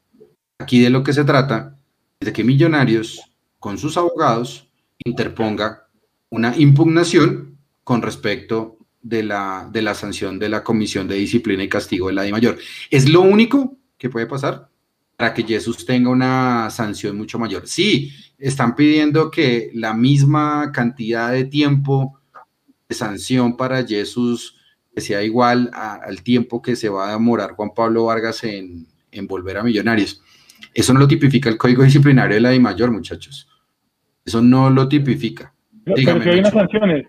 Aquí 0.58 0.80
de 0.80 0.88
lo 0.88 1.04
que 1.04 1.12
se 1.12 1.24
trata 1.24 1.78
es 2.18 2.24
de 2.24 2.32
que 2.32 2.42
Millonarios, 2.42 3.20
con 3.58 3.76
sus 3.76 3.98
abogados, 3.98 4.70
interponga 5.04 5.86
una 6.30 6.56
impugnación 6.56 7.58
con 7.84 8.00
respecto 8.00 8.78
de 9.02 9.22
la, 9.22 9.68
de 9.70 9.82
la 9.82 9.92
sanción 9.92 10.38
de 10.38 10.48
la 10.48 10.64
Comisión 10.64 11.08
de 11.08 11.16
Disciplina 11.16 11.62
y 11.62 11.68
Castigo 11.68 12.06
de 12.06 12.14
la 12.14 12.26
Mayor. 12.30 12.56
Es 12.90 13.06
lo 13.06 13.20
único 13.20 13.76
que 13.98 14.08
puede 14.08 14.26
pasar 14.26 14.67
para 15.18 15.34
que 15.34 15.42
Jesús 15.42 15.84
tenga 15.84 16.10
una 16.10 16.70
sanción 16.70 17.18
mucho 17.18 17.40
mayor. 17.40 17.66
Sí, 17.66 18.12
están 18.38 18.76
pidiendo 18.76 19.32
que 19.32 19.68
la 19.74 19.92
misma 19.92 20.70
cantidad 20.72 21.32
de 21.32 21.44
tiempo 21.44 22.20
de 22.88 22.94
sanción 22.94 23.56
para 23.56 23.84
Jesús 23.84 24.54
sea 24.96 25.24
igual 25.24 25.72
al 25.72 26.22
tiempo 26.22 26.62
que 26.62 26.76
se 26.76 26.88
va 26.88 27.08
a 27.08 27.12
demorar 27.14 27.54
Juan 27.54 27.70
Pablo 27.74 28.04
Vargas 28.04 28.44
en, 28.44 28.86
volver 29.26 29.58
a 29.58 29.64
Millonarios. 29.64 30.22
Eso 30.72 30.94
no 30.94 31.00
lo 31.00 31.08
tipifica 31.08 31.48
el 31.48 31.58
Código 31.58 31.82
Disciplinario 31.82 32.36
de 32.36 32.40
la 32.40 32.50
DIMAYOR, 32.50 32.92
muchachos. 32.92 33.48
Eso 34.24 34.40
no 34.40 34.70
lo 34.70 34.86
tipifica. 34.86 35.52
Dígame, 35.96 36.22
si 36.22 36.30
hay 36.30 36.38
unas 36.38 36.52
sanciones. 36.52 37.06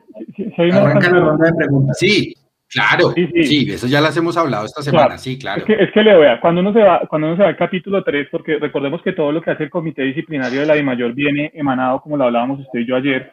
Sí, 1.93 2.33
claro. 2.69 3.13
Sí, 3.43 3.67
eso 3.69 3.88
ya 3.88 4.01
las 4.01 4.15
hemos 4.17 4.38
hablado 4.38 4.65
esta 4.65 4.81
semana. 4.81 5.17
Sí, 5.17 5.38
claro. 5.38 5.61
Es 5.61 5.65
que, 5.65 5.73
es 5.73 5.91
que 5.91 6.03
le 6.03 6.17
vea, 6.17 6.39
cuando 6.39 6.61
uno 6.61 6.73
se 6.73 6.79
va, 6.79 7.01
cuando 7.07 7.27
uno 7.27 7.38
se 7.38 7.43
va 7.43 7.49
al 7.49 7.57
capítulo 7.57 8.03
3, 8.03 8.27
porque 8.31 8.57
recordemos 8.57 9.01
que 9.01 9.13
todo 9.13 9.31
lo 9.31 9.41
que 9.41 9.51
hace 9.51 9.63
el 9.63 9.69
Comité 9.69 10.03
Disciplinario 10.03 10.61
de 10.61 10.65
la 10.65 10.75
DIMAYOR 10.75 11.13
viene 11.13 11.51
emanado, 11.53 12.01
como 12.01 12.17
lo 12.17 12.25
hablábamos 12.25 12.59
usted 12.59 12.79
y 12.79 12.85
yo 12.85 12.95
ayer, 12.95 13.31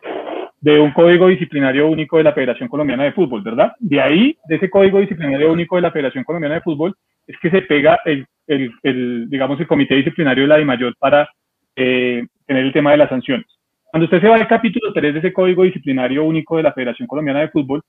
de 0.60 0.80
un 0.80 0.92
código 0.92 1.28
disciplinario 1.28 1.86
único 1.86 2.16
de 2.18 2.24
la 2.24 2.32
Federación 2.32 2.68
Colombiana 2.68 3.04
de 3.04 3.12
Fútbol, 3.12 3.42
¿verdad? 3.42 3.72
De 3.78 4.00
ahí, 4.00 4.36
de 4.48 4.56
ese 4.56 4.70
código 4.70 4.98
disciplinario 4.98 5.52
único 5.52 5.76
de 5.76 5.82
la 5.82 5.92
Federación 5.92 6.24
Colombiana 6.24 6.56
de 6.56 6.62
Fútbol, 6.62 6.96
es 7.26 7.36
que 7.40 7.50
se 7.50 7.62
pega 7.62 8.00
el, 8.04 8.26
el, 8.46 8.72
el 8.82 9.28
digamos, 9.28 9.60
el 9.60 9.66
comité 9.66 9.94
disciplinario 9.94 10.44
de 10.44 10.48
la 10.48 10.56
DIMAYOR 10.56 10.96
para 10.98 11.28
eh, 11.76 12.26
tener 12.46 12.64
el 12.64 12.72
tema 12.72 12.92
de 12.92 12.96
las 12.96 13.10
sanciones. 13.10 13.46
Cuando 13.90 14.06
usted 14.06 14.20
se 14.20 14.28
va 14.28 14.36
al 14.36 14.48
capítulo 14.48 14.92
3 14.92 15.14
de 15.14 15.18
ese 15.20 15.32
código 15.32 15.62
disciplinario 15.62 16.24
único 16.24 16.56
de 16.56 16.62
la 16.62 16.72
Federación 16.72 17.06
Colombiana 17.06 17.40
de 17.40 17.48
Fútbol, 17.48 17.82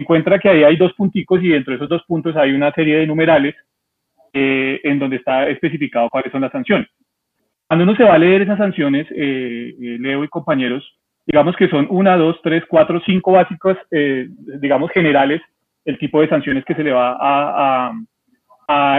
encuentra 0.00 0.38
que 0.38 0.48
ahí 0.48 0.64
hay 0.64 0.76
dos 0.76 0.92
punticos 0.94 1.42
y 1.42 1.48
dentro 1.48 1.72
de 1.72 1.76
esos 1.76 1.88
dos 1.88 2.02
puntos 2.06 2.36
hay 2.36 2.52
una 2.52 2.72
serie 2.72 2.96
de 2.98 3.06
numerales 3.06 3.54
eh, 4.32 4.80
en 4.84 4.98
donde 4.98 5.16
está 5.16 5.48
especificado 5.48 6.08
cuáles 6.10 6.32
son 6.32 6.40
las 6.42 6.52
sanciones. 6.52 6.88
Cuando 7.66 7.84
uno 7.84 7.94
se 7.94 8.04
va 8.04 8.14
a 8.14 8.18
leer 8.18 8.42
esas 8.42 8.58
sanciones, 8.58 9.06
eh, 9.10 9.74
Leo 9.78 10.24
y 10.24 10.28
compañeros, 10.28 10.84
digamos 11.26 11.54
que 11.54 11.68
son 11.68 11.86
una, 11.90 12.16
dos, 12.16 12.40
tres, 12.42 12.64
cuatro, 12.68 13.00
cinco 13.06 13.32
básicos, 13.32 13.76
eh, 13.92 14.26
digamos, 14.60 14.90
generales, 14.90 15.40
el 15.84 15.98
tipo 15.98 16.20
de 16.20 16.28
sanciones 16.28 16.64
que 16.64 16.74
se 16.74 16.82
le 16.82 16.92
va 16.92 17.16
a, 17.20 17.92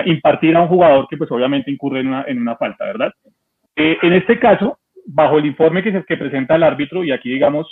impartir 0.05 0.55
a 0.55 0.61
un 0.61 0.67
jugador 0.67 1.07
que 1.09 1.15
pues 1.15 1.31
obviamente 1.31 1.71
incurre 1.71 2.01
en 2.01 2.07
una, 2.07 2.23
en 2.27 2.41
una 2.41 2.57
falta, 2.57 2.85
¿verdad? 2.85 3.13
Eh, 3.75 3.97
en 4.01 4.13
este 4.13 4.37
caso, 4.37 4.79
bajo 5.05 5.37
el 5.37 5.45
informe 5.45 5.81
que, 5.81 5.93
se, 5.93 6.03
que 6.03 6.17
presenta 6.17 6.55
el 6.55 6.63
árbitro, 6.63 7.03
y 7.03 7.11
aquí 7.11 7.29
digamos, 7.29 7.67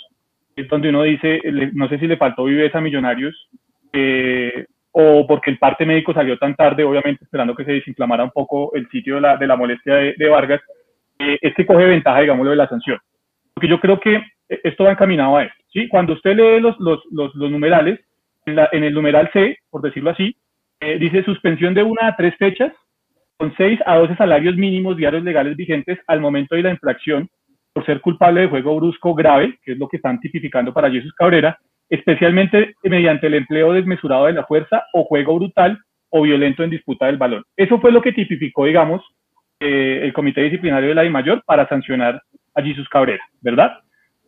donde 0.68 0.88
uno 0.88 1.02
dice, 1.02 1.40
no 1.72 1.88
sé 1.88 1.98
si 1.98 2.06
le 2.06 2.16
faltó 2.16 2.44
viveza 2.44 2.78
a 2.78 2.80
Millonarios, 2.80 3.48
eh, 3.92 4.66
o 4.92 5.26
porque 5.26 5.50
el 5.50 5.58
parte 5.58 5.86
médico 5.86 6.12
salió 6.12 6.36
tan 6.38 6.54
tarde, 6.54 6.84
obviamente 6.84 7.24
esperando 7.24 7.54
que 7.54 7.64
se 7.64 7.72
desinflamara 7.72 8.24
un 8.24 8.30
poco 8.30 8.74
el 8.74 8.88
sitio 8.88 9.20
de 9.20 9.46
la, 9.46 9.56
molestia 9.56 9.94
de, 9.94 10.28
Vargas, 10.28 10.60
es 11.18 11.54
que 11.54 11.66
coge 11.66 11.84
ventaja, 11.84 12.20
digámoslo, 12.20 12.50
de 12.50 12.56
la 12.56 12.68
sanción. 12.68 12.98
Porque 13.54 13.68
yo 13.68 13.78
creo 13.78 14.00
que 14.00 14.22
esto 14.48 14.84
va 14.84 14.92
encaminado 14.92 15.36
a 15.36 15.44
esto. 15.44 15.56
Cuando 15.88 16.14
usted 16.14 16.34
lee 16.34 16.60
los, 16.60 16.76
numerales, 17.34 18.00
en, 18.46 18.56
la, 18.56 18.68
en, 18.72 18.82
el 18.82 18.94
numeral 18.94 19.30
C, 19.32 19.58
por 19.70 19.82
decirlo 19.82 20.10
así, 20.10 20.34
eh, 20.80 20.98
dice 20.98 21.22
suspensión 21.22 21.74
de 21.74 21.82
una 21.82 22.08
a 22.08 22.16
tres 22.16 22.34
fechas 22.36 22.72
con 23.36 23.54
seis 23.56 23.78
a 23.86 23.96
doce 23.96 24.16
salarios 24.16 24.56
mínimos 24.56 24.96
diarios 24.96 25.22
legales 25.22 25.56
vigentes 25.56 25.98
al 26.06 26.20
momento 26.20 26.54
de 26.54 26.62
la 26.62 26.70
infracción 26.70 27.28
por 27.80 27.86
ser 27.86 28.02
culpable 28.02 28.42
de 28.42 28.48
juego 28.48 28.76
brusco 28.76 29.14
grave, 29.14 29.58
que 29.64 29.72
es 29.72 29.78
lo 29.78 29.88
que 29.88 29.96
están 29.96 30.20
tipificando 30.20 30.74
para 30.74 30.90
Jesús 30.90 31.14
Cabrera, 31.14 31.58
especialmente 31.88 32.74
mediante 32.82 33.26
el 33.26 33.34
empleo 33.34 33.72
desmesurado 33.72 34.26
de 34.26 34.34
la 34.34 34.44
fuerza 34.44 34.84
o 34.92 35.04
juego 35.04 35.36
brutal 35.36 35.78
o 36.10 36.20
violento 36.20 36.62
en 36.62 36.68
disputa 36.68 37.06
del 37.06 37.16
balón. 37.16 37.42
Eso 37.56 37.80
fue 37.80 37.90
lo 37.90 38.02
que 38.02 38.12
tipificó, 38.12 38.66
digamos, 38.66 39.02
eh, 39.60 40.00
el 40.02 40.12
Comité 40.12 40.42
Disciplinario 40.42 40.90
de 40.90 40.94
la 40.94 41.02
DIMAYOR 41.02 41.42
para 41.46 41.66
sancionar 41.68 42.20
a 42.54 42.62
Jesús 42.62 42.86
Cabrera, 42.90 43.24
¿verdad? 43.40 43.78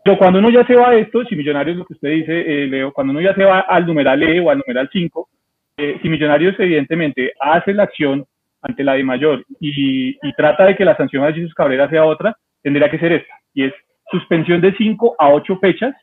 Pero 0.03 0.17
cuando 0.17 0.39
uno 0.39 0.49
ya 0.49 0.67
se 0.67 0.75
va 0.75 0.89
a 0.89 0.95
esto, 0.95 1.23
si 1.27 1.37
Millonarios, 1.37 1.77
lo 1.77 1.85
que 1.85 1.93
usted 1.93 2.09
dice, 2.09 2.41
eh, 2.41 2.67
Leo, 2.69 2.91
cuando 2.91 3.11
uno 3.11 3.21
ya 3.21 3.35
se 3.35 3.45
va 3.45 3.61
al 3.61 3.85
numeral 3.85 4.23
E 4.23 4.41
o 4.41 4.49
al 4.49 4.63
numeral 4.67 4.89
5, 4.91 5.29
eh, 5.77 5.99
si 6.01 6.09
Millonarios 6.09 6.59
evidentemente 6.59 7.35
hace 7.39 7.75
la 7.75 7.83
acción 7.83 8.25
ante 8.63 8.83
la 8.83 8.95
de 8.95 9.05
mayor 9.05 9.45
y, 9.61 10.17
trata 10.37 10.65
de 10.65 10.75
que 10.75 10.87
la 10.87 10.97
sanción 10.97 11.23
a 11.25 11.33
Jesús 11.33 11.53
Cabrera 11.53 11.91
sea 11.91 12.07
otra, 12.07 12.35
tendría 12.63 12.89
que 12.91 12.99
ser 12.99 13.13
esta, 13.13 13.35
y 13.55 13.65
es 13.65 13.73
suspensión 14.11 14.61
de 14.61 14.75
5 14.77 15.17
a 15.19 15.31
8 15.31 15.59
fechas 15.59 15.95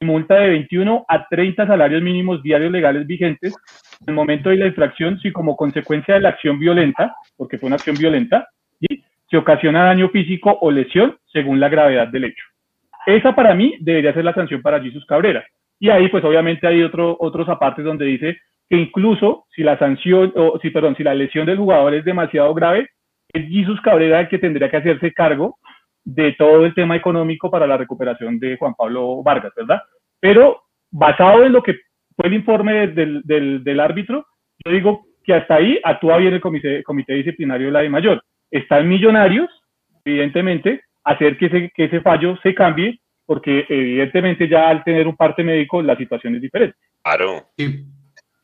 multa 0.00 0.36
de 0.36 0.50
21 0.50 1.04
a 1.08 1.26
30 1.28 1.66
salarios 1.66 2.02
mínimos 2.02 2.42
diarios 2.42 2.70
legales 2.70 3.06
vigentes 3.06 3.54
en 4.00 4.08
el 4.08 4.14
momento 4.14 4.50
de 4.50 4.56
la 4.56 4.66
infracción 4.66 5.18
si 5.20 5.32
como 5.32 5.56
consecuencia 5.56 6.14
de 6.14 6.20
la 6.20 6.30
acción 6.30 6.58
violenta, 6.58 7.14
porque 7.36 7.58
fue 7.58 7.66
una 7.66 7.76
acción 7.76 7.96
violenta, 7.96 8.48
se 9.30 9.36
ocasiona 9.36 9.84
daño 9.84 10.08
físico 10.10 10.56
o 10.60 10.70
lesión 10.70 11.16
según 11.32 11.60
la 11.60 11.68
gravedad 11.68 12.08
del 12.08 12.24
hecho. 12.24 12.44
Esa 13.06 13.34
para 13.34 13.54
mí 13.54 13.76
debería 13.80 14.14
ser 14.14 14.24
la 14.24 14.34
sanción 14.34 14.62
para 14.62 14.80
Jesús 14.80 15.04
Cabrera. 15.06 15.44
Y 15.80 15.90
ahí 15.90 16.08
pues 16.08 16.24
obviamente 16.24 16.66
hay 16.66 16.82
otro, 16.82 17.16
otros 17.18 17.48
apartes 17.48 17.84
donde 17.84 18.04
dice 18.04 18.38
que 18.68 18.76
incluso 18.76 19.46
si 19.54 19.62
la 19.62 19.78
sanción, 19.78 20.32
o 20.36 20.58
si, 20.60 20.70
perdón, 20.70 20.94
si 20.96 21.02
la 21.02 21.14
lesión 21.14 21.46
del 21.46 21.58
jugador 21.58 21.94
es 21.94 22.04
demasiado 22.04 22.52
grave, 22.54 22.88
es 23.32 23.48
Jesús 23.48 23.80
Cabrera 23.80 24.20
el 24.20 24.28
que 24.28 24.38
tendría 24.38 24.70
que 24.70 24.76
hacerse 24.76 25.12
cargo 25.12 25.58
de 26.08 26.32
todo 26.38 26.64
el 26.64 26.74
tema 26.74 26.96
económico 26.96 27.50
para 27.50 27.66
la 27.66 27.76
recuperación 27.76 28.38
de 28.38 28.56
Juan 28.56 28.74
Pablo 28.74 29.22
Vargas, 29.22 29.52
¿verdad? 29.54 29.82
Pero 30.18 30.62
basado 30.90 31.44
en 31.44 31.52
lo 31.52 31.62
que 31.62 31.74
fue 32.16 32.28
el 32.28 32.34
informe 32.34 32.86
del, 32.86 33.20
del, 33.24 33.80
árbitro, 33.80 34.26
yo 34.64 34.72
digo 34.72 35.06
que 35.22 35.34
hasta 35.34 35.56
ahí 35.56 35.78
actúa 35.84 36.16
bien 36.16 36.32
el 36.32 36.40
comité, 36.40 36.82
comité 36.82 37.12
disciplinario 37.12 37.66
de 37.66 37.72
la 37.72 37.80
de 37.80 37.90
mayor. 37.90 38.24
Están 38.50 38.88
millonarios, 38.88 39.50
evidentemente, 40.02 40.80
hacer 41.04 41.36
que 41.36 41.46
ese, 41.46 41.72
que 41.74 41.84
ese 41.84 42.00
fallo 42.00 42.38
se 42.42 42.54
cambie, 42.54 42.98
porque 43.26 43.66
evidentemente 43.68 44.48
ya 44.48 44.70
al 44.70 44.82
tener 44.84 45.06
un 45.06 45.16
parte 45.16 45.44
médico 45.44 45.82
la 45.82 45.96
situación 45.96 46.36
es 46.36 46.40
diferente. 46.40 46.78
Claro. 47.02 47.48
Sí, 47.54 47.84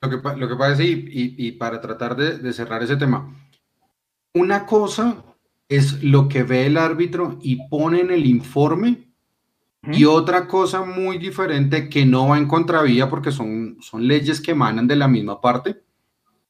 lo 0.03 0.11
que, 0.11 0.39
lo 0.39 0.49
que 0.49 0.57
pasa 0.57 0.83
y, 0.83 1.07
y, 1.09 1.53
para 1.53 1.81
tratar 1.81 2.15
de, 2.15 2.37
de 2.37 2.53
cerrar 2.53 2.83
ese 2.83 2.99
tema, 2.99 3.27
una 4.35 4.67
cosa 4.67 5.34
es 5.69 6.03
lo 6.03 6.29
que 6.29 6.43
ve 6.43 6.67
el 6.67 6.77
árbitro 6.77 7.39
y 7.43 7.69
pone 7.69 8.01
en 8.01 8.11
el 8.11 8.27
informe, 8.27 9.09
y 9.93 10.05
otra 10.05 10.49
cosa 10.49 10.85
muy 10.85 11.19
diferente 11.19 11.89
que 11.89 12.07
no 12.07 12.29
va 12.29 12.39
en 12.39 12.49
contravía 12.49 13.11
porque 13.11 13.31
son, 13.31 13.77
son 13.81 14.07
leyes 14.07 14.41
que 14.41 14.53
emanan 14.53 14.87
de 14.87 14.97
la 14.97 15.09
misma 15.09 15.41
parte, 15.41 15.83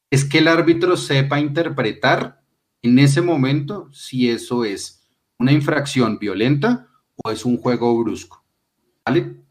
es 0.09 0.23
que 0.23 0.37
el 0.37 0.47
árbitro 0.47 0.95
sepa 0.95 1.39
interpretar 1.39 2.41
en 2.81 2.99
ese 2.99 3.21
momento 3.21 3.89
si 3.91 4.29
eso 4.29 4.63
es 4.63 5.05
una 5.37 5.51
infracción 5.51 6.17
violenta 6.17 6.87
o 7.15 7.31
es 7.31 7.43
un 7.45 7.57
juego 7.57 7.97
brusco. 8.01 8.43
¿Vale? 9.05 9.44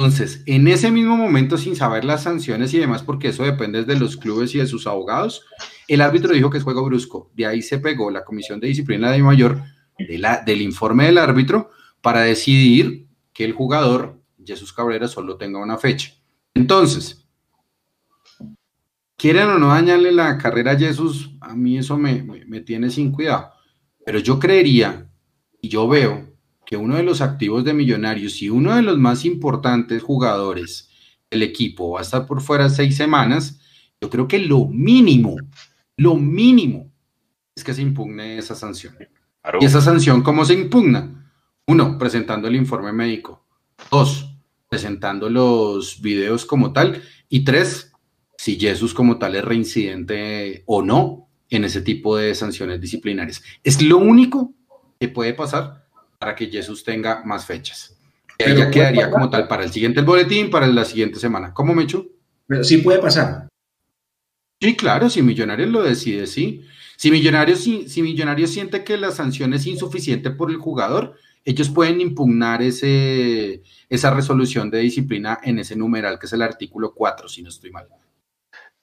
Entonces, 0.00 0.42
en 0.46 0.66
ese 0.66 0.90
mismo 0.90 1.14
momento, 1.14 1.58
sin 1.58 1.76
saber 1.76 2.06
las 2.06 2.22
sanciones 2.22 2.72
y 2.72 2.78
demás, 2.78 3.02
porque 3.02 3.28
eso 3.28 3.42
depende 3.42 3.84
de 3.84 3.98
los 3.98 4.16
clubes 4.16 4.54
y 4.54 4.58
de 4.58 4.66
sus 4.66 4.86
abogados, 4.86 5.44
el 5.88 6.00
árbitro 6.00 6.32
dijo 6.32 6.48
que 6.48 6.56
es 6.56 6.64
juego 6.64 6.82
brusco. 6.86 7.30
De 7.34 7.44
ahí 7.44 7.60
se 7.60 7.80
pegó 7.80 8.10
la 8.10 8.24
Comisión 8.24 8.60
de 8.60 8.68
Disciplina 8.68 9.10
de 9.10 9.22
Mayor 9.22 9.62
del 9.98 10.62
informe 10.62 11.04
del 11.04 11.18
árbitro 11.18 11.68
para 12.00 12.22
decidir 12.22 13.08
que 13.34 13.44
el 13.44 13.52
jugador, 13.52 14.18
Jesús 14.42 14.72
Cabrera, 14.72 15.06
solo 15.06 15.36
tenga 15.36 15.58
una 15.58 15.76
fecha. 15.76 16.14
Entonces, 16.54 17.28
quieren 19.18 19.50
o 19.50 19.58
no 19.58 19.68
dañarle 19.68 20.12
la 20.12 20.38
carrera 20.38 20.72
a 20.72 20.78
Jesús, 20.78 21.36
a 21.42 21.54
mí 21.54 21.76
eso 21.76 21.98
me, 21.98 22.22
me 22.22 22.60
tiene 22.62 22.88
sin 22.88 23.12
cuidado. 23.12 23.50
Pero 24.06 24.18
yo 24.18 24.38
creería 24.38 25.10
y 25.60 25.68
yo 25.68 25.86
veo 25.86 26.29
que 26.70 26.76
uno 26.76 26.94
de 26.94 27.02
los 27.02 27.20
activos 27.20 27.64
de 27.64 27.74
Millonarios 27.74 28.40
y 28.42 28.48
uno 28.48 28.76
de 28.76 28.82
los 28.82 28.96
más 28.96 29.24
importantes 29.24 30.04
jugadores 30.04 30.88
del 31.28 31.42
equipo 31.42 31.90
va 31.90 31.98
a 31.98 32.02
estar 32.02 32.26
por 32.26 32.40
fuera 32.40 32.68
seis 32.68 32.96
semanas, 32.96 33.60
yo 34.00 34.08
creo 34.08 34.28
que 34.28 34.38
lo 34.38 34.66
mínimo, 34.66 35.34
lo 35.96 36.14
mínimo 36.14 36.92
es 37.56 37.64
que 37.64 37.74
se 37.74 37.82
impugne 37.82 38.38
esa 38.38 38.54
sanción. 38.54 38.94
¿Y 39.60 39.64
esa 39.64 39.80
sanción 39.80 40.22
cómo 40.22 40.44
se 40.44 40.54
impugna? 40.54 41.32
Uno, 41.66 41.98
presentando 41.98 42.46
el 42.46 42.54
informe 42.54 42.92
médico. 42.92 43.44
Dos, 43.90 44.32
presentando 44.68 45.28
los 45.28 46.00
videos 46.00 46.46
como 46.46 46.72
tal. 46.72 47.02
Y 47.28 47.42
tres, 47.42 47.90
si 48.38 48.60
Jesús 48.60 48.94
como 48.94 49.18
tal 49.18 49.34
es 49.34 49.44
reincidente 49.44 50.62
o 50.66 50.82
no 50.82 51.30
en 51.48 51.64
ese 51.64 51.80
tipo 51.80 52.16
de 52.16 52.32
sanciones 52.36 52.80
disciplinarias. 52.80 53.42
Es 53.64 53.82
lo 53.82 53.98
único 53.98 54.54
que 55.00 55.08
puede 55.08 55.34
pasar 55.34 55.79
para 56.20 56.36
que 56.36 56.48
Jesús 56.48 56.84
tenga 56.84 57.22
más 57.24 57.46
fechas. 57.46 57.96
Pero 58.36 58.54
ya 58.54 58.70
quedaría 58.70 59.10
como 59.10 59.30
tal 59.30 59.48
para 59.48 59.64
el 59.64 59.72
siguiente 59.72 60.02
boletín, 60.02 60.50
para 60.50 60.66
la 60.66 60.84
siguiente 60.84 61.18
semana. 61.18 61.54
¿Cómo 61.54 61.74
me 61.74 61.84
echo? 61.84 62.06
Pero 62.46 62.62
sí 62.62 62.76
puede 62.78 62.98
pasar. 62.98 63.48
Sí, 64.60 64.76
claro, 64.76 65.08
si 65.08 65.22
Millonarios 65.22 65.70
lo 65.70 65.82
decide, 65.82 66.26
sí. 66.26 66.66
Si 66.98 67.10
Millonarios, 67.10 67.60
si, 67.60 67.88
si 67.88 68.02
Millonarios 68.02 68.50
siente 68.50 68.84
que 68.84 68.98
la 68.98 69.12
sanción 69.12 69.54
es 69.54 69.66
insuficiente 69.66 70.30
por 70.30 70.50
el 70.50 70.58
jugador, 70.58 71.16
ellos 71.42 71.70
pueden 71.70 72.02
impugnar 72.02 72.60
ese, 72.60 73.62
esa 73.88 74.10
resolución 74.10 74.70
de 74.70 74.80
disciplina 74.80 75.40
en 75.42 75.58
ese 75.58 75.74
numeral, 75.74 76.18
que 76.18 76.26
es 76.26 76.32
el 76.34 76.42
artículo 76.42 76.92
4, 76.94 77.30
si 77.30 77.42
no 77.42 77.48
estoy 77.48 77.70
mal. 77.70 77.88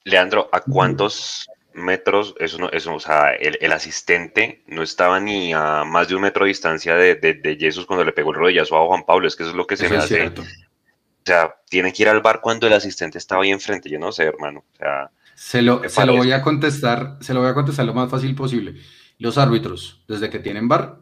Leandro, 0.02 0.48
¿a 0.50 0.60
cuántos 0.60 1.46
metros, 1.74 2.34
eso 2.38 2.58
no, 2.58 2.70
eso, 2.70 2.94
o 2.94 3.00
sea, 3.00 3.32
el, 3.32 3.72
asistente 3.72 4.62
no 4.66 4.82
estaba 4.82 5.20
ni 5.20 5.52
a 5.52 5.84
más 5.84 6.08
de 6.08 6.16
un 6.16 6.22
metro 6.22 6.44
de 6.44 6.48
distancia 6.48 6.94
de, 6.94 7.14
de, 7.14 7.56
Jesús 7.58 7.86
cuando 7.86 8.04
le 8.04 8.12
pegó 8.12 8.30
el 8.30 8.38
rodillazo 8.38 8.76
a 8.76 8.86
Juan 8.86 9.04
Pablo, 9.04 9.28
es 9.28 9.36
que 9.36 9.44
eso 9.44 9.50
es 9.50 9.56
lo 9.56 9.66
que 9.66 9.76
se 9.76 9.88
me 9.88 9.96
hace. 9.96 10.26
O 10.28 11.30
sea, 11.30 11.54
tienen 11.68 11.92
que 11.92 12.02
ir 12.02 12.08
al 12.08 12.22
bar 12.22 12.40
cuando 12.40 12.66
el 12.66 12.72
asistente 12.72 13.18
estaba 13.18 13.42
ahí 13.42 13.50
enfrente, 13.50 13.90
yo 13.90 13.98
no 13.98 14.12
sé, 14.12 14.24
hermano. 14.24 14.64
O 14.72 14.76
sea, 14.76 15.10
se 15.34 15.62
lo, 15.62 15.88
se 15.88 16.04
lo 16.04 16.16
voy 16.16 16.32
a 16.32 16.42
contestar, 16.42 17.18
se 17.20 17.32
lo 17.32 17.40
voy 17.40 17.50
a 17.50 17.54
contestar 17.54 17.86
lo 17.86 17.94
más 17.94 18.10
fácil 18.10 18.34
posible. 18.34 18.74
Los 19.18 19.38
árbitros, 19.38 20.02
desde 20.08 20.30
que 20.30 20.38
tienen 20.38 20.68
bar, 20.68 21.00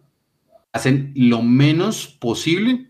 hacen 0.72 1.12
lo 1.16 1.42
menos 1.42 2.06
posible 2.06 2.86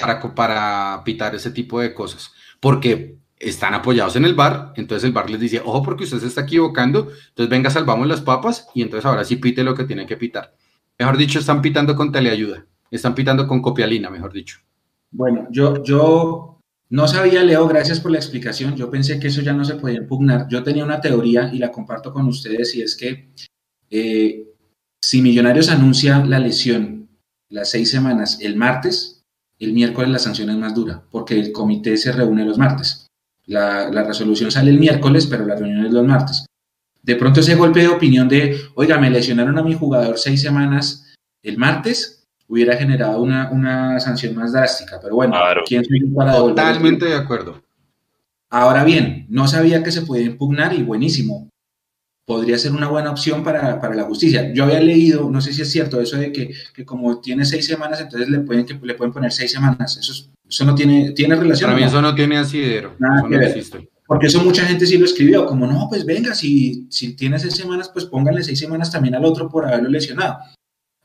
para, 0.00 0.34
para 0.34 1.02
pitar 1.04 1.34
ese 1.34 1.50
tipo 1.50 1.80
de 1.80 1.94
cosas. 1.94 2.32
Porque 2.60 3.16
están 3.38 3.74
apoyados 3.74 4.16
en 4.16 4.24
el 4.24 4.34
bar, 4.34 4.72
entonces 4.76 5.04
el 5.04 5.12
bar 5.12 5.28
les 5.28 5.40
dice, 5.40 5.60
ojo 5.64 5.82
porque 5.82 6.04
usted 6.04 6.18
se 6.18 6.26
está 6.26 6.42
equivocando, 6.42 7.08
entonces 7.28 7.48
venga, 7.48 7.70
salvamos 7.70 8.06
las 8.06 8.20
papas 8.20 8.68
y 8.74 8.82
entonces 8.82 9.04
ahora 9.04 9.24
sí 9.24 9.36
pite 9.36 9.64
lo 9.64 9.74
que 9.74 9.84
tiene 9.84 10.06
que 10.06 10.16
pitar. 10.16 10.54
Mejor 10.98 11.16
dicho, 11.16 11.38
están 11.38 11.60
pitando 11.60 11.96
con 11.96 12.12
teleayuda, 12.12 12.66
están 12.90 13.14
pitando 13.14 13.46
con 13.46 13.60
copialina, 13.60 14.10
mejor 14.10 14.32
dicho. 14.32 14.58
Bueno, 15.10 15.46
yo, 15.50 15.82
yo 15.82 16.60
no 16.90 17.08
sabía, 17.08 17.42
Leo, 17.42 17.66
gracias 17.66 18.00
por 18.00 18.12
la 18.12 18.18
explicación, 18.18 18.76
yo 18.76 18.90
pensé 18.90 19.18
que 19.18 19.28
eso 19.28 19.42
ya 19.42 19.52
no 19.52 19.64
se 19.64 19.74
podía 19.74 19.98
impugnar. 19.98 20.46
Yo 20.48 20.62
tenía 20.62 20.84
una 20.84 21.00
teoría 21.00 21.52
y 21.52 21.58
la 21.58 21.70
comparto 21.70 22.12
con 22.12 22.26
ustedes 22.26 22.74
y 22.74 22.82
es 22.82 22.96
que 22.96 23.30
eh, 23.90 24.44
si 25.02 25.22
Millonarios 25.22 25.68
anuncia 25.68 26.24
la 26.24 26.38
lesión 26.38 27.08
las 27.48 27.70
seis 27.70 27.90
semanas 27.90 28.38
el 28.40 28.56
martes, 28.56 29.22
el 29.58 29.72
miércoles 29.72 30.10
la 30.10 30.18
sanción 30.18 30.50
es 30.50 30.56
más 30.56 30.74
dura, 30.74 31.04
porque 31.10 31.38
el 31.38 31.52
comité 31.52 31.96
se 31.96 32.12
reúne 32.12 32.44
los 32.44 32.58
martes. 32.58 33.03
La, 33.46 33.90
resolución 34.04 34.50
sale 34.50 34.70
el 34.70 34.78
miércoles, 34.78 35.26
pero 35.26 35.44
la 35.46 35.56
reunión 35.56 35.86
es 35.86 35.92
los 35.92 36.06
martes. 36.06 36.46
De 37.02 37.16
pronto 37.16 37.40
ese 37.40 37.54
golpe 37.54 37.80
de 37.80 37.88
opinión 37.88 38.28
de, 38.28 38.58
oiga, 38.74 38.98
me 38.98 39.10
lesionaron 39.10 39.58
a 39.58 39.62
mi 39.62 39.74
jugador 39.74 40.18
seis 40.18 40.40
semanas 40.40 41.14
el 41.42 41.58
martes, 41.58 42.26
hubiera 42.48 42.76
generado 42.76 43.20
una, 43.20 44.00
sanción 44.00 44.34
más 44.34 44.52
drástica. 44.52 44.98
Pero 45.02 45.16
bueno, 45.16 45.34
¿quién 45.66 45.84
soy 45.84 46.00
para 46.14 46.32
Totalmente 46.32 47.04
de 47.04 47.14
acuerdo. 47.14 47.62
Ahora 48.48 48.84
bien, 48.84 49.26
no 49.28 49.48
sabía 49.48 49.82
que 49.82 49.92
se 49.92 50.02
podía 50.02 50.24
impugnar 50.24 50.72
y 50.72 50.82
buenísimo. 50.82 51.50
Podría 52.26 52.56
ser 52.56 52.72
una 52.72 52.88
buena 52.88 53.10
opción 53.10 53.44
para, 53.44 53.78
la 53.94 54.04
justicia. 54.04 54.52
Yo 54.54 54.64
había 54.64 54.80
leído, 54.80 55.28
no 55.28 55.40
sé 55.42 55.52
si 55.52 55.60
es 55.60 55.70
cierto, 55.70 56.00
eso 56.00 56.16
de 56.16 56.32
que, 56.32 56.54
como 56.86 57.20
tiene 57.20 57.44
seis 57.44 57.66
semanas, 57.66 58.00
entonces 58.00 58.30
le 58.30 58.38
pueden, 58.38 58.64
que, 58.64 58.78
le 58.80 58.94
pueden 58.94 59.12
poner 59.12 59.32
seis 59.32 59.52
semanas. 59.52 59.98
Eso 59.98 60.12
es 60.12 60.30
eso 60.54 60.64
no 60.64 60.74
tiene, 60.74 61.10
tiene 61.12 61.34
relación. 61.34 61.68
Para 61.68 61.80
mí 61.80 61.84
eso 61.84 62.00
no 62.00 62.14
tiene 62.14 62.38
asidero. 62.38 62.94
Nada 63.00 63.28
Porque 64.06 64.28
eso 64.28 64.44
mucha 64.44 64.64
gente 64.64 64.86
sí 64.86 64.96
lo 64.96 65.04
escribió, 65.04 65.46
como 65.46 65.66
no, 65.66 65.88
pues 65.88 66.06
venga, 66.06 66.32
si, 66.32 66.86
si 66.90 67.16
tiene 67.16 67.40
seis 67.40 67.56
semanas, 67.56 67.90
pues 67.92 68.04
pónganle 68.04 68.44
seis 68.44 68.60
semanas 68.60 68.90
también 68.92 69.16
al 69.16 69.24
otro 69.24 69.48
por 69.48 69.66
haberlo 69.66 69.88
lesionado. 69.88 70.38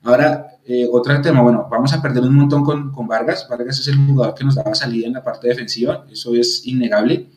Ahora, 0.04 0.46
eh, 0.66 0.88
otro 0.92 1.20
tema, 1.22 1.42
bueno, 1.42 1.68
vamos 1.70 1.92
a 1.94 2.02
perder 2.02 2.24
un 2.24 2.36
montón 2.36 2.64
con, 2.64 2.92
con, 2.92 3.08
Vargas. 3.08 3.48
Vargas 3.50 3.80
es 3.80 3.88
el 3.88 3.98
jugador 3.98 4.36
que 4.36 4.44
nos 4.44 4.54
daba 4.54 4.76
salida 4.76 5.08
en 5.08 5.14
la 5.14 5.24
parte 5.24 5.48
defensiva, 5.48 6.06
eso 6.12 6.36
es 6.36 6.66
innegable. 6.68 7.32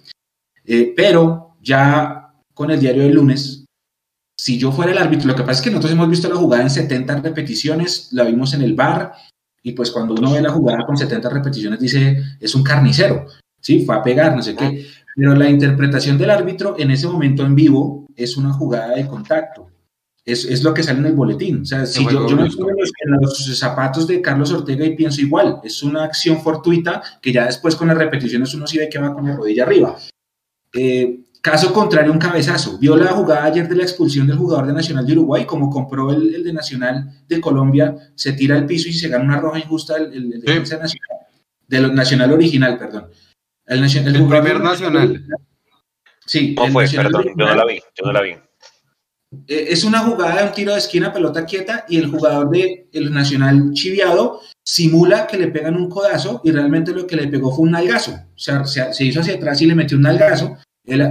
Eh, 0.66 0.92
pero 0.94 1.56
ya 1.62 2.34
con 2.52 2.70
el 2.70 2.78
diario 2.78 3.04
del 3.04 3.14
lunes, 3.14 3.64
si 4.36 4.58
yo 4.58 4.70
fuera 4.70 4.92
el 4.92 4.98
árbitro, 4.98 5.28
lo 5.28 5.34
que 5.34 5.42
pasa 5.42 5.60
es 5.60 5.62
que 5.62 5.70
nosotros 5.70 5.92
hemos 5.92 6.10
visto 6.10 6.28
la 6.28 6.36
jugada 6.36 6.62
en 6.62 6.70
70 6.70 7.20
repeticiones, 7.20 8.08
la 8.12 8.24
vimos 8.24 8.52
en 8.52 8.62
el 8.62 8.74
bar, 8.74 9.14
y 9.62 9.72
pues 9.72 9.90
cuando 9.90 10.14
uno 10.14 10.32
ve 10.32 10.42
la 10.42 10.50
jugada 10.50 10.84
con 10.84 10.96
70 10.96 11.28
repeticiones 11.28 11.78
dice, 11.78 12.20
es 12.40 12.54
un 12.54 12.64
carnicero, 12.64 13.26
¿sí? 13.60 13.84
Fue 13.84 13.94
a 13.94 14.02
pegar, 14.02 14.34
no 14.34 14.42
sé 14.42 14.56
qué. 14.56 14.86
Pero 15.14 15.34
la 15.34 15.48
interpretación 15.48 16.18
del 16.18 16.30
árbitro 16.30 16.74
en 16.78 16.90
ese 16.90 17.06
momento 17.06 17.44
en 17.44 17.54
vivo 17.54 18.06
es 18.16 18.36
una 18.36 18.52
jugada 18.52 18.94
de 18.96 19.06
contacto. 19.06 19.68
Es, 20.24 20.44
es 20.44 20.62
lo 20.62 20.72
que 20.72 20.82
sale 20.82 21.00
en 21.00 21.06
el 21.06 21.14
boletín. 21.14 21.62
O 21.62 21.64
sea, 21.64 21.84
si 21.84 22.04
yo, 22.04 22.26
yo 22.28 22.36
me 22.36 22.48
pongo 22.50 22.70
en 22.70 23.20
los, 23.20 23.58
zapatos 23.58 24.06
de 24.06 24.22
Carlos 24.22 24.52
Ortega 24.52 24.84
y 24.84 24.96
pienso 24.96 25.20
igual, 25.20 25.60
es 25.64 25.82
una 25.82 26.04
acción 26.04 26.40
fortuita 26.40 27.02
que 27.20 27.32
ya 27.32 27.46
después 27.46 27.76
con 27.76 27.88
las 27.88 27.98
repeticiones 27.98 28.54
uno 28.54 28.66
sí 28.66 28.78
ve 28.78 28.88
que 28.88 28.98
va 28.98 29.14
con 29.14 29.26
la 29.26 29.36
rodilla 29.36 29.64
arriba. 29.64 29.96
Eh, 30.74 31.21
Caso 31.42 31.72
contrario, 31.72 32.12
un 32.12 32.20
cabezazo. 32.20 32.78
Vio 32.78 32.96
la 32.96 33.08
jugada 33.08 33.42
ayer 33.42 33.68
de 33.68 33.74
la 33.74 33.82
expulsión 33.82 34.28
del 34.28 34.36
jugador 34.36 34.68
de 34.68 34.74
Nacional 34.74 35.04
de 35.04 35.12
Uruguay, 35.14 35.44
como 35.44 35.70
compró 35.70 36.12
el, 36.12 36.44
de 36.44 36.52
Nacional 36.52 37.24
de 37.26 37.40
Colombia, 37.40 37.96
se 38.14 38.32
tira 38.34 38.54
al 38.54 38.64
piso 38.64 38.88
y 38.88 38.92
se 38.92 39.08
gana 39.08 39.24
una 39.24 39.40
roja 39.40 39.58
injusta 39.58 39.96
el, 39.96 40.40
defensa 40.40 40.76
nacional, 40.76 41.18
de 41.66 41.80
lo, 41.80 41.88
Nacional 41.88 42.32
original, 42.32 42.78
perdón. 42.78 43.10
El, 43.66 43.82
el, 43.82 44.28
primer 44.28 44.60
Nacional. 44.60 45.26
Sí. 46.24 46.54
¿Cómo 46.54 46.74
fue? 46.74 46.88
Perdón, 46.88 47.24
yo 47.36 47.46
no 47.46 47.54
la 47.56 47.64
vi, 47.64 47.80
yo 47.80 48.06
no 48.06 48.12
la 48.12 48.22
vi. 48.22 48.30
Eh, 49.48 49.66
es 49.70 49.82
una 49.82 49.98
jugada 49.98 50.42
de 50.42 50.46
un 50.46 50.52
tiro 50.52 50.72
de 50.72 50.78
esquina, 50.78 51.12
pelota 51.12 51.44
quieta, 51.44 51.86
y 51.88 51.96
el 51.96 52.06
jugador 52.06 52.50
del 52.50 52.86
el 52.92 53.12
Nacional 53.12 53.72
chiviado 53.72 54.42
simula 54.64 55.26
que 55.26 55.38
le 55.38 55.48
pegan 55.48 55.74
un 55.74 55.90
codazo 55.90 56.40
y 56.44 56.52
realmente 56.52 56.92
lo 56.92 57.04
que 57.04 57.16
le 57.16 57.26
pegó 57.26 57.50
fue 57.50 57.64
un 57.64 57.72
nalgazo. 57.72 58.12
O 58.12 58.38
sea, 58.38 58.64
se, 58.64 58.94
se 58.94 59.04
hizo 59.04 59.18
hacia 59.18 59.34
atrás 59.34 59.60
y 59.60 59.66
le 59.66 59.74
metió 59.74 59.96
un 59.96 60.04
nalgazo 60.04 60.56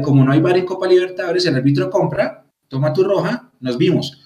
como 0.03 0.23
no 0.23 0.31
hay 0.31 0.39
bar 0.39 0.57
en 0.57 0.65
Copa 0.65 0.87
Libertadores, 0.87 1.45
el 1.45 1.55
árbitro 1.55 1.89
compra, 1.89 2.45
toma 2.67 2.93
tu 2.93 3.03
roja, 3.03 3.51
nos 3.59 3.77
vimos. 3.77 4.21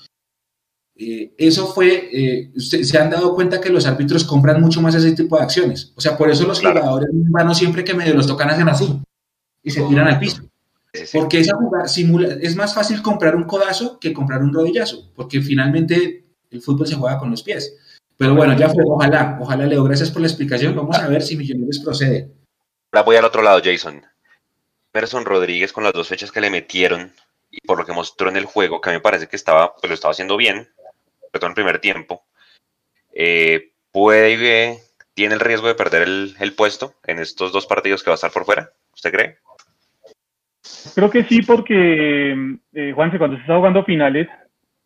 Eh, 0.98 1.34
eso 1.38 1.68
fue, 1.68 2.10
eh, 2.12 2.52
se 2.58 2.98
han 2.98 3.10
dado 3.10 3.36
cuenta 3.36 3.60
que 3.60 3.70
los 3.70 3.86
árbitros 3.86 4.24
compran 4.24 4.62
mucho 4.62 4.82
más 4.82 4.96
ese 4.96 5.12
tipo 5.12 5.38
de 5.38 5.44
acciones. 5.44 5.92
O 5.96 6.02
sea, 6.02 6.18
por 6.18 6.30
eso 6.30 6.48
los 6.48 6.60
jugadores 6.60 7.10
van 7.12 7.54
siempre 7.54 7.84
que 7.84 7.94
medio 7.94 8.14
los 8.14 8.28
tocan 8.28 8.50
hacen 8.50 8.70
así 8.70 9.02
y 9.62 9.72
se 9.72 9.82
tiran 9.82 10.08
al 10.08 10.20
piso. 10.20 10.44
Porque 11.14 11.42
esa 11.42 11.56
jugada 11.58 11.88
simula, 11.90 12.30
es 12.42 12.56
más 12.56 12.74
fácil 12.74 13.02
comprar 13.02 13.36
un 13.36 13.44
codazo 13.44 14.00
que 14.00 14.14
comprar 14.14 14.42
un 14.42 14.54
rodillazo, 14.54 15.12
porque 15.14 15.42
finalmente 15.42 16.26
el 16.50 16.62
fútbol 16.62 16.88
se 16.88 16.96
juega 16.96 17.18
con 17.18 17.30
los 17.30 17.44
pies. 17.44 17.76
Pero 18.16 18.34
bueno, 18.34 18.58
ya 18.58 18.70
fue, 18.70 18.84
ojalá, 18.88 19.38
ojalá 19.42 19.66
Leo, 19.66 19.84
gracias 19.84 20.10
por 20.10 20.22
la 20.22 20.28
explicación. 20.28 20.74
Vamos 20.74 20.98
a 20.98 21.10
ver 21.10 21.22
si 21.22 21.36
Millonarios 21.36 21.80
procede. 21.80 22.32
Ahora 22.94 23.04
voy 23.04 23.16
al 23.18 23.26
otro 23.26 23.42
lado, 23.42 23.60
Jason. 23.62 24.02
Emerson 24.96 25.26
Rodríguez 25.26 25.74
con 25.74 25.84
las 25.84 25.92
dos 25.92 26.08
fechas 26.08 26.32
que 26.32 26.40
le 26.40 26.50
metieron 26.50 27.12
y 27.52 27.60
por 27.68 27.78
lo 27.78 27.86
que 27.86 27.92
mostró 27.92 28.30
en 28.30 28.38
el 28.38 28.46
juego, 28.46 28.80
que 28.80 28.90
a 28.90 28.94
mí 28.94 28.98
me 28.98 29.02
parece 29.02 29.28
que 29.28 29.36
estaba, 29.36 29.74
pues 29.76 29.90
lo 29.90 29.94
estaba 29.94 30.14
haciendo 30.14 30.38
bien, 30.38 30.70
sobre 31.20 31.40
todo 31.40 31.48
en 31.48 31.52
el 31.52 31.56
primer 31.56 31.80
tiempo, 31.80 32.24
eh, 33.14 33.72
puede, 33.92 34.78
tiene 35.14 35.34
el 35.34 35.42
riesgo 35.42 35.68
de 35.68 35.76
perder 35.76 36.04
el, 36.04 36.54
puesto 36.56 36.94
en 37.06 37.20
estos 37.20 37.52
dos 37.52 37.66
partidos 37.66 38.04
que 38.04 38.10
va 38.10 38.14
a 38.14 38.16
estar 38.16 38.32
por 38.32 38.46
fuera. 38.46 38.70
¿Usted 38.94 39.12
cree? 39.12 39.38
Creo 40.96 41.10
que 41.10 41.26
sí, 41.26 41.42
porque 41.42 42.58
eh, 42.74 42.92
Juanse, 42.94 43.18
cuando 43.18 43.36
se 43.36 43.42
está 43.42 43.58
jugando 43.58 43.84
finales, 43.84 44.30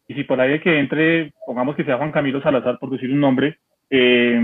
y 0.08 0.16
si 0.16 0.24
por 0.24 0.42
ahí 0.42 0.60
que 0.60 0.80
entre, 0.80 1.34
pongamos 1.46 1.76
que 1.76 1.84
sea 1.84 1.98
Juan 1.98 2.12
Camilo 2.12 2.42
Salazar, 2.42 2.80
por 2.80 2.90
decir 2.90 3.12
un 3.12 3.20
nombre, 3.20 3.60
eh, 3.92 4.42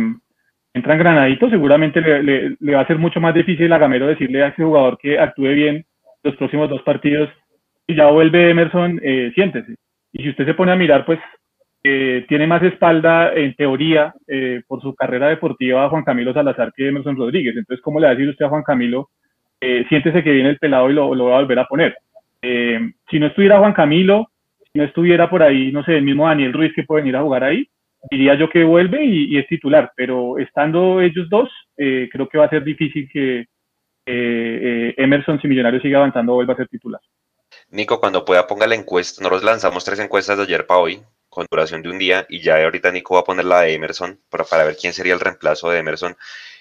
entran 0.76 1.00
granaditos, 1.00 1.50
seguramente 1.50 2.02
le, 2.02 2.74
va 2.74 2.82
a 2.82 2.88
ser 2.88 2.98
mucho 2.98 3.22
más 3.22 3.34
difícil 3.34 3.72
a 3.72 3.78
Gamero 3.78 4.08
decirle 4.08 4.44
a 4.44 4.50
ese 4.50 4.62
jugador 4.62 4.98
que 4.98 5.18
actúe 5.18 5.48
bien 5.54 5.86
los 6.22 6.36
próximos 6.36 6.70
dos 6.70 6.82
partidos 6.82 7.30
y 7.88 7.96
ya 7.96 8.08
vuelve 8.08 8.50
Emerson, 8.50 9.00
eh, 9.02 9.32
siéntese. 9.34 9.76
Y 10.12 10.24
si 10.24 10.30
usted 10.32 10.46
se 10.46 10.54
pone 10.54 10.74
a 10.74 10.76
mirar, 10.76 11.06
pues 11.06 11.20
eh, 11.82 12.26
tiene 12.28 12.46
más 12.46 12.62
espalda 12.62 13.34
en 13.34 13.56
teoría 13.56 14.14
eh, 14.28 14.64
por 14.68 14.82
su 14.82 14.94
carrera 14.94 15.30
deportiva 15.30 15.88
Juan 15.88 16.04
Camilo 16.04 16.34
Salazar 16.34 16.74
que 16.76 16.90
Emerson 16.90 17.16
Rodríguez. 17.16 17.56
Entonces, 17.56 17.82
¿cómo 17.82 18.02
le 18.02 18.08
va 18.08 18.12
a 18.12 18.16
decir 18.16 18.30
usted 18.30 18.46
a 18.46 18.50
Juan 18.50 18.64
Camilo, 18.64 19.10
siéntese 19.88 20.24
que 20.24 20.32
viene 20.34 20.50
el 20.50 20.60
pelado 20.60 20.90
y 20.90 20.94
lo, 20.94 21.16
lo 21.16 21.28
va 21.28 21.38
a 21.38 21.42
volver 21.42 21.60
a 21.60 21.66
poner? 21.66 21.96
si 23.10 23.18
no 23.20 23.26
estuviera 23.26 23.58
Juan 23.58 23.74
Camilo, 23.74 24.28
si 24.72 24.78
no 24.78 24.86
estuviera 24.86 25.28
por 25.28 25.42
ahí, 25.42 25.72
no 25.72 25.84
sé, 25.84 25.98
el 25.98 26.04
mismo 26.04 26.28
Daniel 26.28 26.54
Ruiz 26.54 26.74
que 26.76 26.84
puede 26.84 27.02
venir 27.02 27.16
a 27.16 27.24
jugar 27.24 27.44
ahí, 27.44 27.68
diría 28.10 28.36
yo 28.36 28.50
que 28.50 28.64
vuelve 28.64 29.04
y, 29.06 29.38
es 29.38 29.48
titular, 29.48 29.92
pero 29.96 30.38
estando 30.38 31.02
ellos 31.02 31.28
dos, 31.30 31.50
eh, 31.78 32.10
creo 32.12 32.28
que 32.28 32.38
va 32.38 32.46
a 32.46 32.50
ser 32.50 32.64
difícil 32.64 33.10
que 33.12 33.46
eh, 34.06 34.94
Emerson, 34.98 35.42
si 35.42 35.48
Millonarios 35.48 35.82
sigue 35.82 35.96
avanzando, 35.96 36.34
vuelva 36.34 36.54
a 36.54 36.58
ser 36.58 36.68
titular. 36.68 37.02
Nico, 37.70 38.00
cuando 38.00 38.26
pueda 38.26 38.48
ponga 38.48 38.68
la 38.68 38.76
encuesta, 38.76 39.22
nosotros 39.22 39.44
lanzamos 39.44 39.84
tres 39.84 40.00
encuestas 40.00 40.38
de 40.38 40.44
ayer 40.44 40.68
para 40.68 40.80
hoy, 40.80 41.02
con 41.30 41.46
duración 41.50 41.82
de 41.82 41.90
un 41.90 41.98
día, 41.98 42.26
y 42.30 42.42
ya 42.42 42.64
ahorita 42.64 42.92
Nico 42.92 43.16
va 43.16 43.22
a 43.22 43.26
poner 43.26 43.46
la 43.46 43.62
de 43.62 43.74
Emerson 43.74 44.20
para, 44.30 44.44
para 44.44 44.64
ver 44.64 44.78
quién 44.80 44.94
sería 44.94 45.14
el 45.14 45.20
reemplazo 45.20 45.70
de 45.70 45.80
Emerson. 45.80 46.16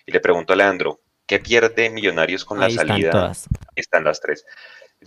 Y 0.06 0.12
le 0.12 0.20
pregunto 0.20 0.52
a 0.52 0.56
Leandro, 0.56 1.00
¿qué 1.26 1.38
pierde 1.38 1.90
Millonarios 1.90 2.44
con 2.44 2.58
la 2.60 2.70
salida? 2.70 2.96
Están 2.96 3.10
todas. 3.10 3.48
Están 3.74 4.04
las 4.04 4.20
tres. 4.20 4.46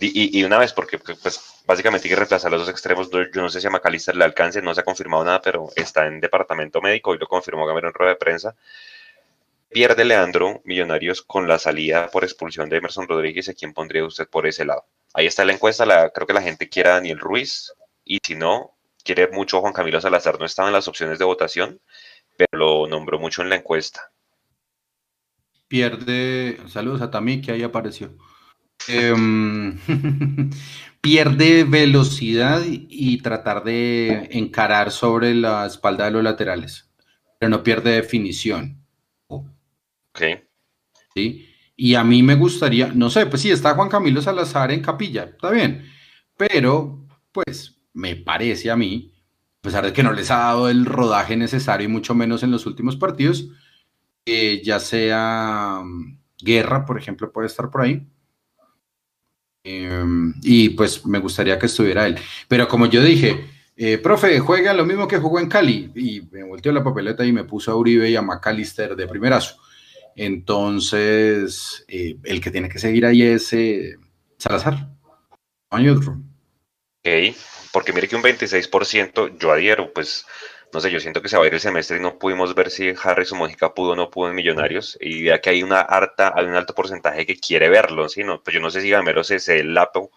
Y, 0.00 0.44
una 0.44 0.58
vez, 0.58 0.72
porque 0.72 0.98
pues, 0.98 1.62
básicamente 1.66 2.06
hay 2.06 2.10
que 2.10 2.16
reemplazar 2.16 2.50
los 2.52 2.60
dos 2.60 2.70
extremos. 2.70 3.10
Yo 3.10 3.42
no 3.42 3.48
sé 3.48 3.60
si 3.60 3.66
a 3.66 3.70
McAllister 3.70 4.16
le 4.16 4.24
alcance, 4.24 4.62
no 4.62 4.72
se 4.72 4.80
ha 4.80 4.84
confirmado 4.84 5.24
nada, 5.24 5.40
pero 5.42 5.70
está 5.74 6.06
en 6.06 6.20
departamento 6.20 6.80
médico 6.80 7.14
y 7.14 7.18
lo 7.18 7.26
confirmó 7.26 7.66
Gamero 7.66 7.88
en 7.88 7.94
rueda 7.94 8.12
de 8.12 8.16
prensa. 8.16 8.54
Pierde 9.70 10.04
Leandro 10.04 10.62
Millonarios 10.64 11.22
con 11.22 11.46
la 11.48 11.58
salida 11.58 12.08
por 12.10 12.24
expulsión 12.24 12.68
de 12.68 12.76
Emerson 12.76 13.08
Rodríguez. 13.08 13.48
¿A 13.48 13.54
quién 13.54 13.74
pondría 13.74 14.04
usted 14.04 14.28
por 14.28 14.46
ese 14.46 14.64
lado? 14.64 14.86
Ahí 15.14 15.26
está 15.26 15.44
la 15.44 15.52
encuesta. 15.52 15.84
La, 15.84 16.10
creo 16.10 16.26
que 16.26 16.32
la 16.32 16.42
gente 16.42 16.68
quiere 16.68 16.90
a 16.90 16.94
Daniel 16.94 17.18
Ruiz 17.18 17.74
y 18.04 18.18
si 18.22 18.34
no, 18.34 18.76
quiere 19.04 19.28
mucho 19.28 19.60
Juan 19.60 19.72
Camilo 19.72 20.00
Salazar. 20.00 20.38
No 20.38 20.46
estaba 20.46 20.68
en 20.68 20.74
las 20.74 20.88
opciones 20.88 21.18
de 21.18 21.24
votación, 21.24 21.80
pero 22.36 22.48
lo 22.52 22.86
nombró 22.86 23.18
mucho 23.18 23.42
en 23.42 23.50
la 23.50 23.56
encuesta. 23.56 24.10
Pierde, 25.66 26.58
saludos 26.68 27.02
a 27.02 27.10
Tami 27.10 27.42
que 27.42 27.52
ahí 27.52 27.62
apareció. 27.62 28.16
Em, 28.86 29.78
pierde 31.00 31.64
velocidad 31.64 32.62
y 32.66 33.18
tratar 33.18 33.64
de 33.64 34.28
encarar 34.32 34.90
sobre 34.90 35.34
la 35.34 35.66
espalda 35.66 36.06
de 36.06 36.10
los 36.12 36.22
laterales, 36.22 36.90
pero 37.38 37.50
no 37.50 37.62
pierde 37.62 37.92
definición. 37.92 38.84
Ok. 39.28 40.20
¿Sí? 41.14 41.48
Y 41.76 41.94
a 41.94 42.04
mí 42.04 42.22
me 42.22 42.34
gustaría, 42.34 42.88
no 42.88 43.08
sé, 43.08 43.26
pues 43.26 43.42
sí, 43.42 43.50
está 43.50 43.74
Juan 43.74 43.88
Camilo 43.88 44.20
Salazar 44.20 44.72
en 44.72 44.82
capilla, 44.82 45.24
está 45.24 45.50
bien, 45.50 45.88
pero 46.36 47.06
pues 47.30 47.80
me 47.92 48.16
parece 48.16 48.70
a 48.70 48.76
mí, 48.76 49.12
a 49.60 49.62
pesar 49.62 49.84
de 49.84 49.92
que 49.92 50.02
no 50.02 50.12
les 50.12 50.30
ha 50.30 50.38
dado 50.38 50.68
el 50.68 50.84
rodaje 50.86 51.36
necesario 51.36 51.88
y 51.88 51.92
mucho 51.92 52.14
menos 52.14 52.42
en 52.42 52.50
los 52.50 52.66
últimos 52.66 52.96
partidos, 52.96 53.48
que 54.24 54.62
ya 54.64 54.80
sea 54.80 55.80
mm, 55.84 56.18
Guerra, 56.40 56.84
por 56.84 56.98
ejemplo, 56.98 57.32
puede 57.32 57.46
estar 57.46 57.70
por 57.70 57.82
ahí, 57.82 58.06
Em, 59.70 60.32
y 60.42 60.70
pues 60.70 61.04
me 61.04 61.18
gustaría 61.18 61.58
que 61.58 61.66
estuviera 61.66 62.06
él. 62.06 62.16
Pero 62.48 62.66
como 62.66 62.86
yo 62.86 63.02
dije, 63.02 63.44
eh, 63.76 63.98
profe, 63.98 64.38
juega 64.38 64.72
lo 64.72 64.86
mismo 64.86 65.06
que 65.06 65.18
jugó 65.18 65.40
en 65.40 65.48
Cali. 65.48 65.92
Y 65.94 66.22
me 66.30 66.42
volteó 66.44 66.72
la 66.72 66.82
papeleta 66.82 67.24
y 67.26 67.32
me 67.32 67.44
puso 67.44 67.70
a 67.70 67.76
Uribe 67.76 68.08
y 68.08 68.16
a 68.16 68.22
McAllister 68.22 68.96
de 68.96 69.06
primerazo. 69.06 69.56
Entonces, 70.16 71.84
eh, 71.86 72.16
el 72.24 72.40
que 72.40 72.50
tiene 72.50 72.70
que 72.70 72.78
seguir 72.78 73.04
ahí 73.04 73.22
es 73.22 73.52
eh, 73.52 73.96
Salazar. 74.38 74.88
Hay 75.70 75.88
otro. 75.90 76.12
Ok, 76.12 77.36
porque 77.72 77.92
mire 77.92 78.08
que 78.08 78.16
un 78.16 78.22
26% 78.22 79.38
yo 79.38 79.52
adhiero, 79.52 79.92
pues 79.92 80.24
no 80.72 80.80
sé, 80.80 80.90
yo 80.90 81.00
siento 81.00 81.22
que 81.22 81.28
se 81.28 81.36
va 81.36 81.44
a 81.44 81.46
ir 81.46 81.54
el 81.54 81.60
semestre 81.60 81.96
y 81.96 82.00
no 82.00 82.18
pudimos 82.18 82.54
ver 82.54 82.70
si 82.70 82.92
Harrison 83.02 83.38
Mojica 83.38 83.72
pudo 83.72 83.92
o 83.92 83.96
no 83.96 84.10
pudo 84.10 84.28
en 84.28 84.34
Millonarios. 84.34 84.98
Y 85.00 85.24
ya 85.24 85.40
que 85.40 85.50
hay 85.50 85.62
una 85.62 85.80
harta, 85.80 86.32
hay 86.36 86.44
un 86.44 86.54
alto 86.54 86.74
porcentaje 86.74 87.24
que 87.24 87.38
quiere 87.38 87.68
verlo, 87.70 88.08
¿sí? 88.08 88.22
No, 88.22 88.42
pues 88.42 88.54
yo 88.54 88.60
no 88.60 88.70
sé 88.70 88.82
si 88.82 88.90
Gamero 88.90 89.24
se 89.24 89.36
es 89.36 89.48
el 89.48 89.72
lapo 89.72 90.10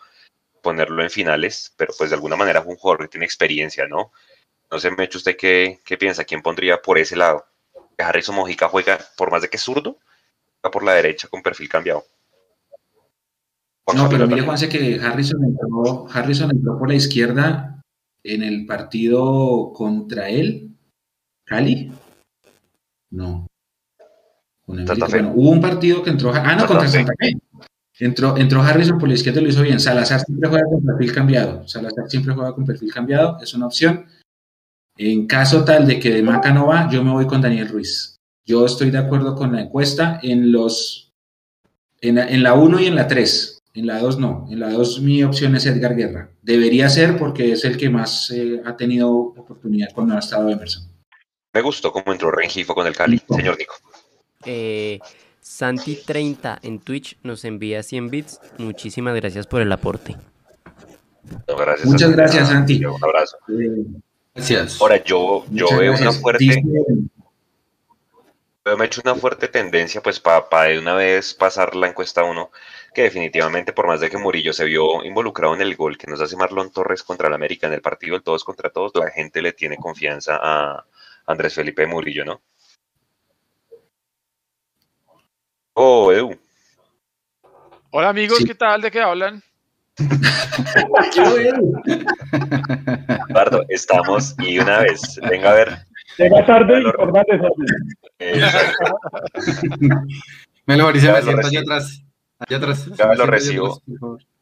ponerlo 0.61 1.01
en 1.01 1.09
finales, 1.09 1.73
pero 1.77 1.93
pues 1.97 2.09
de 2.09 2.15
alguna 2.15 2.35
manera 2.35 2.61
fue 2.61 2.73
un 2.73 2.79
jugador 2.79 3.03
que 3.03 3.07
tiene 3.09 3.25
experiencia, 3.25 3.87
¿no? 3.87 4.11
No 4.69 4.79
sé, 4.79 4.91
Mecho, 4.91 5.17
¿usted 5.17 5.37
qué, 5.37 5.79
qué 5.85 5.97
piensa? 5.97 6.25
¿Quién 6.25 6.41
pondría 6.41 6.81
por 6.81 6.97
ese 6.97 7.15
lado? 7.15 7.45
Harrison 7.97 8.35
Mojica 8.35 8.67
juega, 8.67 8.99
por 9.15 9.31
más 9.31 9.41
de 9.41 9.49
que 9.49 9.57
es 9.57 9.63
zurdo, 9.63 9.97
juega 10.61 10.71
por 10.71 10.83
la 10.83 10.93
derecha 10.93 11.27
con 11.29 11.41
perfil 11.41 11.69
cambiado. 11.69 12.03
no, 13.93 14.09
pero 14.09 14.27
mire, 14.27 14.41
Juanse, 14.41 14.67
que 14.67 14.99
Harrison 15.01 15.43
entró, 15.43 16.07
Harrison 16.11 16.51
entró 16.51 16.77
por 16.77 16.89
la 16.89 16.95
izquierda 16.95 17.80
en 18.23 18.43
el 18.43 18.65
partido 18.65 19.71
contra 19.73 20.29
él, 20.29 20.75
Cali. 21.45 21.91
No. 23.11 23.47
hubo 24.67 25.49
un 25.49 25.61
partido 25.61 26.01
que 26.03 26.11
entró. 26.11 26.31
Ah, 26.33 26.55
no, 26.55 26.65
contra 26.65 26.87
Santa 26.87 27.13
Fe. 27.19 27.33
Entró, 27.99 28.35
entró 28.35 28.63
Harrison 28.63 28.97
por 28.97 29.09
la 29.09 29.13
izquierda 29.13 29.41
lo 29.41 29.49
hizo 29.49 29.61
bien. 29.61 29.79
Salazar 29.79 30.21
siempre 30.21 30.49
juega 30.49 30.65
con 30.65 30.83
perfil 30.83 31.13
cambiado. 31.13 31.67
Salazar 31.67 32.09
siempre 32.09 32.33
juega 32.33 32.53
con 32.55 32.65
perfil 32.65 32.91
cambiado, 32.91 33.37
es 33.41 33.53
una 33.53 33.67
opción. 33.67 34.05
En 34.97 35.27
caso 35.27 35.63
tal 35.63 35.87
de 35.87 35.99
que 35.99 36.11
de 36.11 36.23
Maca 36.23 36.51
no 36.51 36.67
va, 36.67 36.89
yo 36.89 37.03
me 37.03 37.11
voy 37.11 37.27
con 37.27 37.41
Daniel 37.41 37.69
Ruiz. 37.69 38.15
Yo 38.45 38.65
estoy 38.65 38.89
de 38.89 38.97
acuerdo 38.97 39.35
con 39.35 39.51
la 39.53 39.61
encuesta 39.61 40.19
en 40.23 40.51
los 40.51 41.11
en, 42.01 42.17
en 42.17 42.43
la 42.43 42.55
1 42.55 42.79
y 42.79 42.87
en 42.87 42.95
la 42.95 43.07
3. 43.07 43.60
En 43.73 43.87
la 43.87 43.99
2 43.99 44.19
no. 44.19 44.47
En 44.49 44.59
la 44.59 44.69
2 44.69 45.01
mi 45.01 45.23
opción 45.23 45.55
es 45.55 45.65
Edgar 45.65 45.95
Guerra. 45.95 46.29
Debería 46.41 46.89
ser 46.89 47.17
porque 47.17 47.53
es 47.53 47.63
el 47.63 47.77
que 47.77 47.89
más 47.89 48.29
eh, 48.31 48.61
ha 48.65 48.75
tenido 48.75 49.11
oportunidad 49.11 49.89
cuando 49.93 50.15
ha 50.15 50.19
estado 50.19 50.49
Emerson. 50.49 50.83
Me 51.53 51.61
gustó 51.61 51.91
cómo 51.91 52.11
entró 52.11 52.31
Rengifo 52.31 52.73
con 52.73 52.87
el 52.87 52.95
Cali, 52.95 53.21
señor 53.29 53.57
Nico. 53.57 53.75
Eh, 54.45 54.99
Santi30 55.43 56.59
en 56.63 56.79
Twitch 56.79 57.17
nos 57.23 57.45
envía 57.45 57.83
100 57.83 58.09
bits. 58.09 58.41
Muchísimas 58.57 59.15
gracias 59.15 59.47
por 59.47 59.61
el 59.61 59.71
aporte. 59.71 60.15
Muchas 61.85 62.11
gracias, 62.11 62.49
Santi. 62.49 62.83
Un 62.85 63.03
abrazo. 63.03 63.37
Eh, 63.49 63.85
gracias. 64.35 64.81
Ahora, 64.81 65.03
yo, 65.03 65.45
yo 65.51 65.67
veo 65.77 65.93
una 65.93 66.11
fuerte. 66.11 66.63
me 68.65 68.83
he 68.83 68.85
hecho 68.85 69.01
una 69.03 69.15
fuerte 69.15 69.47
tendencia, 69.47 70.01
pues, 70.01 70.19
para 70.19 70.63
de 70.69 70.79
una 70.79 70.95
vez 70.95 71.33
pasar 71.33 71.75
la 71.75 71.87
encuesta 71.87 72.23
1 72.23 72.49
que 72.93 73.03
definitivamente, 73.03 73.71
por 73.73 73.87
más 73.87 74.01
de 74.01 74.09
que 74.09 74.17
Murillo 74.17 74.51
se 74.53 74.65
vio 74.65 75.03
involucrado 75.03 75.53
en 75.55 75.61
el 75.61 75.75
gol 75.75 75.97
que 75.97 76.07
nos 76.07 76.19
hace 76.19 76.35
Marlon 76.35 76.71
Torres 76.71 77.03
contra 77.03 77.29
el 77.29 77.33
América 77.33 77.67
en 77.67 77.73
el 77.73 77.81
partido 77.81 78.15
del 78.15 78.23
todos 78.23 78.43
contra 78.43 78.69
todos, 78.69 78.91
la 78.95 79.09
gente 79.09 79.41
le 79.41 79.53
tiene 79.53 79.77
confianza 79.77 80.37
a 80.41 80.85
Andrés 81.25 81.55
Felipe 81.55 81.87
Murillo, 81.87 82.25
¿no? 82.25 82.41
Oh, 85.73 86.11
Edu. 86.11 86.37
Hola 87.91 88.09
amigos, 88.09 88.43
¿qué 88.45 88.55
tal? 88.55 88.81
¿De 88.81 88.91
qué 88.91 88.99
hablan? 89.01 89.41
Eduardo, 93.29 93.63
estamos 93.69 94.35
y 94.39 94.59
una 94.59 94.79
vez, 94.79 95.17
venga 95.29 95.51
a 95.51 95.53
ver. 95.53 95.77
Llega 96.17 96.45
tarde 96.45 96.81
y 96.81 96.83
por 96.83 97.13
Me 100.65 100.75
lo 100.77 100.91
me 100.91 101.57
atrás. 101.57 102.03
Allá 102.47 102.57
atrás. 102.57 102.89
Venga, 102.89 103.15
lo 103.15 103.25
recibo. 103.25 103.81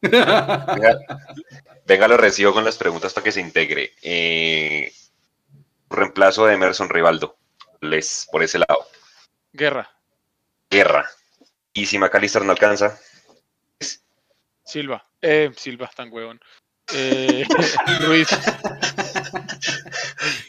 venga, 1.86 2.08
lo 2.08 2.16
recibo 2.16 2.52
con 2.52 2.64
las 2.64 2.76
preguntas 2.76 3.12
para 3.12 3.24
que 3.24 3.32
se 3.32 3.40
integre. 3.40 3.92
Eh, 4.02 4.92
reemplazo 5.88 6.46
de 6.46 6.54
Emerson 6.54 6.88
Rivaldo. 6.88 7.36
Les, 7.80 8.26
por 8.30 8.42
ese 8.42 8.58
lado. 8.58 8.86
Guerra. 9.52 9.90
Guerra. 10.70 11.08
¿Y 11.72 11.86
si 11.86 11.98
Macalister 11.98 12.44
no 12.44 12.52
alcanza? 12.52 12.98
Silva. 14.64 15.04
Eh, 15.20 15.50
Silva, 15.56 15.90
tan 15.94 16.12
huevón. 16.12 16.40
Eh, 16.94 17.44
Ruiz. 18.00 18.28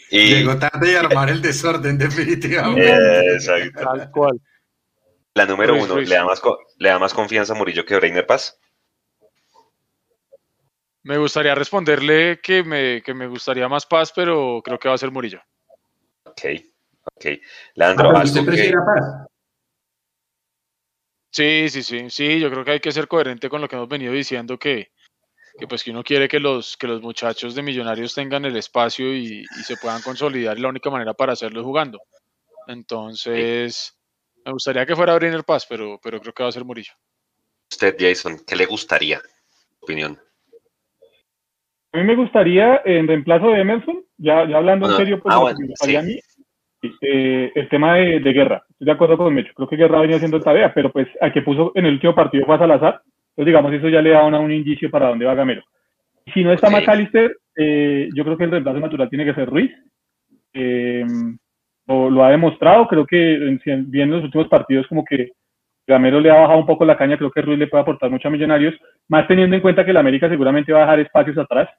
Y... 0.09 0.35
Llegó 0.35 0.57
tarde 0.57 0.91
y 0.91 0.95
armar 0.95 1.29
el 1.29 1.41
desorden, 1.41 1.97
definitivamente. 1.97 3.33
exacto. 3.33 3.81
Tal 3.81 4.11
cual. 4.11 4.41
La 5.33 5.45
número 5.45 5.75
uno, 5.75 5.97
¿le 5.97 6.15
da, 6.15 6.25
más, 6.25 6.41
¿le 6.77 6.89
da 6.89 6.99
más 6.99 7.13
confianza 7.13 7.53
a 7.53 7.55
Murillo 7.55 7.85
que 7.85 7.95
a 7.95 7.99
Breiner 7.99 8.25
Paz? 8.25 8.59
Me 11.03 11.17
gustaría 11.17 11.55
responderle 11.55 12.39
que 12.41 12.63
me, 12.63 13.01
que 13.01 13.13
me 13.13 13.27
gustaría 13.27 13.67
más 13.67 13.85
paz, 13.85 14.11
pero 14.13 14.61
creo 14.63 14.77
que 14.77 14.89
va 14.89 14.95
a 14.95 14.97
ser 14.97 15.09
Murillo. 15.09 15.41
Ok, 16.25 16.41
ok. 17.15 17.25
Leandro, 17.75 18.15
ah, 18.15 18.23
¿usted 18.23 18.45
prefiere 18.45 18.77
paz? 18.77 19.27
Sí, 21.31 21.69
sí, 21.69 21.81
sí, 21.81 22.09
sí, 22.09 22.39
yo 22.39 22.51
creo 22.51 22.65
que 22.65 22.71
hay 22.71 22.79
que 22.81 22.91
ser 22.91 23.07
coherente 23.07 23.49
con 23.49 23.61
lo 23.61 23.69
que 23.69 23.77
hemos 23.77 23.87
venido 23.87 24.11
diciendo, 24.11 24.59
que, 24.59 24.91
que 25.57 25.65
pues 25.65 25.81
que 25.81 25.91
uno 25.91 26.03
quiere 26.03 26.27
que 26.27 26.41
los, 26.41 26.75
que 26.75 26.87
los 26.87 27.01
muchachos 27.01 27.55
de 27.55 27.63
millonarios 27.63 28.13
tengan 28.13 28.43
el 28.43 28.57
espacio 28.57 29.15
y, 29.15 29.41
y 29.43 29.63
se 29.63 29.77
puedan 29.77 30.01
consolidar, 30.01 30.57
y 30.57 30.61
la 30.61 30.67
única 30.67 30.89
manera 30.89 31.13
para 31.13 31.33
hacerlo 31.33 31.61
es 31.61 31.65
jugando. 31.65 32.01
Entonces, 32.67 33.97
me 34.45 34.51
gustaría 34.51 34.85
que 34.85 34.95
fuera 34.95 35.15
Brenner 35.15 35.43
Paz, 35.43 35.65
pero, 35.67 35.99
pero 36.03 36.19
creo 36.19 36.33
que 36.33 36.43
va 36.43 36.49
a 36.49 36.53
ser 36.53 36.65
Murillo. 36.65 36.93
Usted, 37.71 37.95
Jason, 37.97 38.37
¿qué 38.45 38.55
le 38.55 38.65
gustaría? 38.65 39.21
Opinión. 39.81 40.17
A 41.93 41.97
mí 41.97 42.03
me 42.03 42.15
gustaría, 42.15 42.81
en 42.85 43.07
reemplazo 43.07 43.49
de 43.49 43.61
Emerson, 43.61 44.03
ya, 44.17 44.47
ya 44.47 44.57
hablando 44.57 44.89
en 44.89 44.97
serio, 44.97 45.19
pues 45.21 45.35
ah, 45.35 45.53
me 45.57 45.67
gustaría 45.67 45.99
a 45.99 46.03
mí, 46.03 46.19
eh, 47.01 47.51
el 47.53 47.69
tema 47.69 47.95
de, 47.95 48.19
guerra. 48.19 48.63
Estoy 48.69 48.85
de 48.85 48.91
acuerdo 48.91 49.17
con 49.17 49.33
Mecho. 49.33 49.53
Creo 49.53 49.67
que 49.67 49.75
Guerra 49.75 50.01
venía 50.01 50.15
haciendo 50.15 50.39
tarea, 50.39 50.73
pero 50.73 50.91
pues 50.91 51.07
a 51.19 51.31
que 51.31 51.41
puso 51.41 51.71
en 51.75 51.85
el 51.85 51.93
último 51.93 52.15
partido 52.15 52.45
fue 52.45 52.55
a 52.55 52.59
Salazar. 52.59 53.01
Entonces, 53.31 53.45
digamos, 53.45 53.73
eso 53.73 53.89
ya 53.89 54.01
le 54.01 54.11
da 54.11 54.23
un 54.23 54.51
indicio 54.51 54.89
para 54.89 55.09
dónde 55.09 55.25
va 55.25 55.35
Gamero. 55.35 55.63
Si 56.33 56.43
no 56.43 56.51
está 56.51 56.69
McAllister, 56.69 57.37
eh, 57.55 58.09
yo 58.15 58.23
creo 58.23 58.37
que 58.37 58.45
el 58.45 58.51
reemplazo 58.51 58.79
natural 58.79 59.09
tiene 59.09 59.25
que 59.25 59.33
ser 59.33 59.49
Ruiz. 59.49 59.71
Eh, 60.53 61.05
lo, 61.87 62.23
ha 62.23 62.31
demostrado, 62.31 62.87
creo 62.87 63.05
que 63.05 63.57
viendo 63.87 64.15
los 64.15 64.25
últimos 64.25 64.47
partidos 64.47 64.87
como 64.87 65.03
que 65.03 65.31
Gamero 65.87 66.19
le 66.19 66.29
ha 66.29 66.35
bajado 66.35 66.59
un 66.59 66.65
poco 66.65 66.85
la 66.85 66.97
caña, 66.97 67.17
creo 67.17 67.31
que 67.31 67.41
Ruiz 67.41 67.59
le 67.59 67.67
puede 67.67 67.81
aportar 67.81 68.09
mucho 68.09 68.27
a 68.27 68.31
Millonarios, 68.31 68.75
más 69.07 69.27
teniendo 69.27 69.55
en 69.55 69.61
cuenta 69.61 69.83
que 69.83 69.91
el 69.91 69.97
América 69.97 70.29
seguramente 70.29 70.71
va 70.71 70.79
a 70.79 70.81
dejar 70.81 70.99
espacios 70.99 71.37
atrás, 71.37 71.69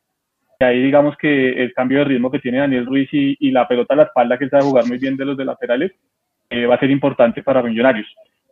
y 0.61 0.65
ahí 0.65 0.83
digamos 0.83 1.17
que 1.17 1.63
el 1.63 1.73
cambio 1.73 1.99
de 1.99 2.05
ritmo 2.05 2.31
que 2.31 2.41
tiene 2.41 2.59
Daniel 2.59 2.87
Ruiz 2.87 3.09
y, 3.13 3.51
la 3.51 3.67
pelota 3.67 3.95
a 3.95 3.97
la 3.99 4.03
espalda 4.05 4.39
que 4.39 4.49
sabe 4.49 4.65
jugar 4.65 4.87
muy 4.87 4.99
bien 4.99 5.17
de 5.17 5.25
los 5.25 5.37
de 5.37 5.45
laterales, 5.45 5.93
eh, 6.51 6.67
va 6.67 6.75
a 6.75 6.81
ser 6.81 6.91
importante 6.91 7.43
para 7.43 7.63
Millonarios. 7.63 8.07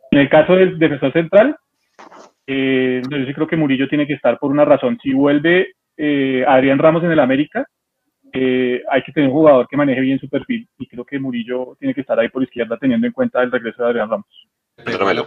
En 0.09 0.19
el 0.19 0.29
caso 0.29 0.55
del 0.55 0.79
defensor 0.79 1.13
central, 1.13 1.55
Eh, 2.47 3.01
yo 3.09 3.25
sí 3.25 3.33
creo 3.33 3.47
que 3.47 3.55
Murillo 3.55 3.87
tiene 3.87 4.07
que 4.07 4.13
estar 4.13 4.37
por 4.37 4.51
una 4.51 4.65
razón. 4.65 4.97
Si 5.01 5.13
vuelve 5.13 5.73
eh, 5.95 6.43
Adrián 6.47 6.79
Ramos 6.79 7.03
en 7.03 7.11
el 7.11 7.19
América, 7.19 7.65
eh, 8.33 8.81
hay 8.89 9.03
que 9.03 9.11
tener 9.11 9.29
un 9.29 9.35
jugador 9.35 9.67
que 9.67 9.77
maneje 9.77 10.01
bien 10.01 10.19
su 10.19 10.29
perfil 10.29 10.67
y 10.77 10.87
creo 10.87 11.05
que 11.05 11.19
Murillo 11.19 11.75
tiene 11.79 11.93
que 11.93 12.01
estar 12.01 12.19
ahí 12.19 12.29
por 12.29 12.43
izquierda 12.43 12.77
teniendo 12.77 13.07
en 13.07 13.13
cuenta 13.13 13.41
el 13.41 13.51
regreso 13.51 13.83
de 13.83 13.89
Adrián 13.89 14.09
Ramos. 14.09 14.47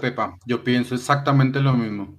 Pepa, 0.00 0.36
Yo 0.46 0.64
pienso 0.64 0.94
exactamente 0.94 1.60
lo 1.60 1.74
mismo. 1.74 2.18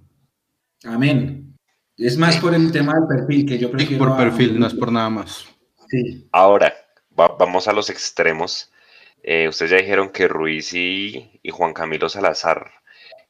Amén. 0.86 1.56
Es 1.98 2.18
más 2.18 2.38
por 2.38 2.54
el 2.54 2.72
tema 2.72 2.94
del 2.94 3.08
perfil 3.08 3.46
que 3.46 3.58
yo 3.58 3.72
prefiero. 3.72 4.06
por 4.06 4.18
perfil, 4.18 4.60
no 4.60 4.68
es 4.68 4.74
por 4.74 4.92
nada 4.92 5.10
más. 5.10 5.46
Sí. 5.90 6.28
Ahora, 6.32 6.74
vamos 7.10 7.68
a 7.68 7.74
los 7.74 7.90
extremos. 7.90 8.72
Eh, 9.24 9.48
ustedes 9.48 9.72
ya 9.72 9.78
dijeron 9.78 10.10
que 10.10 10.28
Ruiz 10.28 10.74
y, 10.74 11.40
Juan 11.52 11.74
Camilo 11.74 12.10
Salazar 12.10 12.70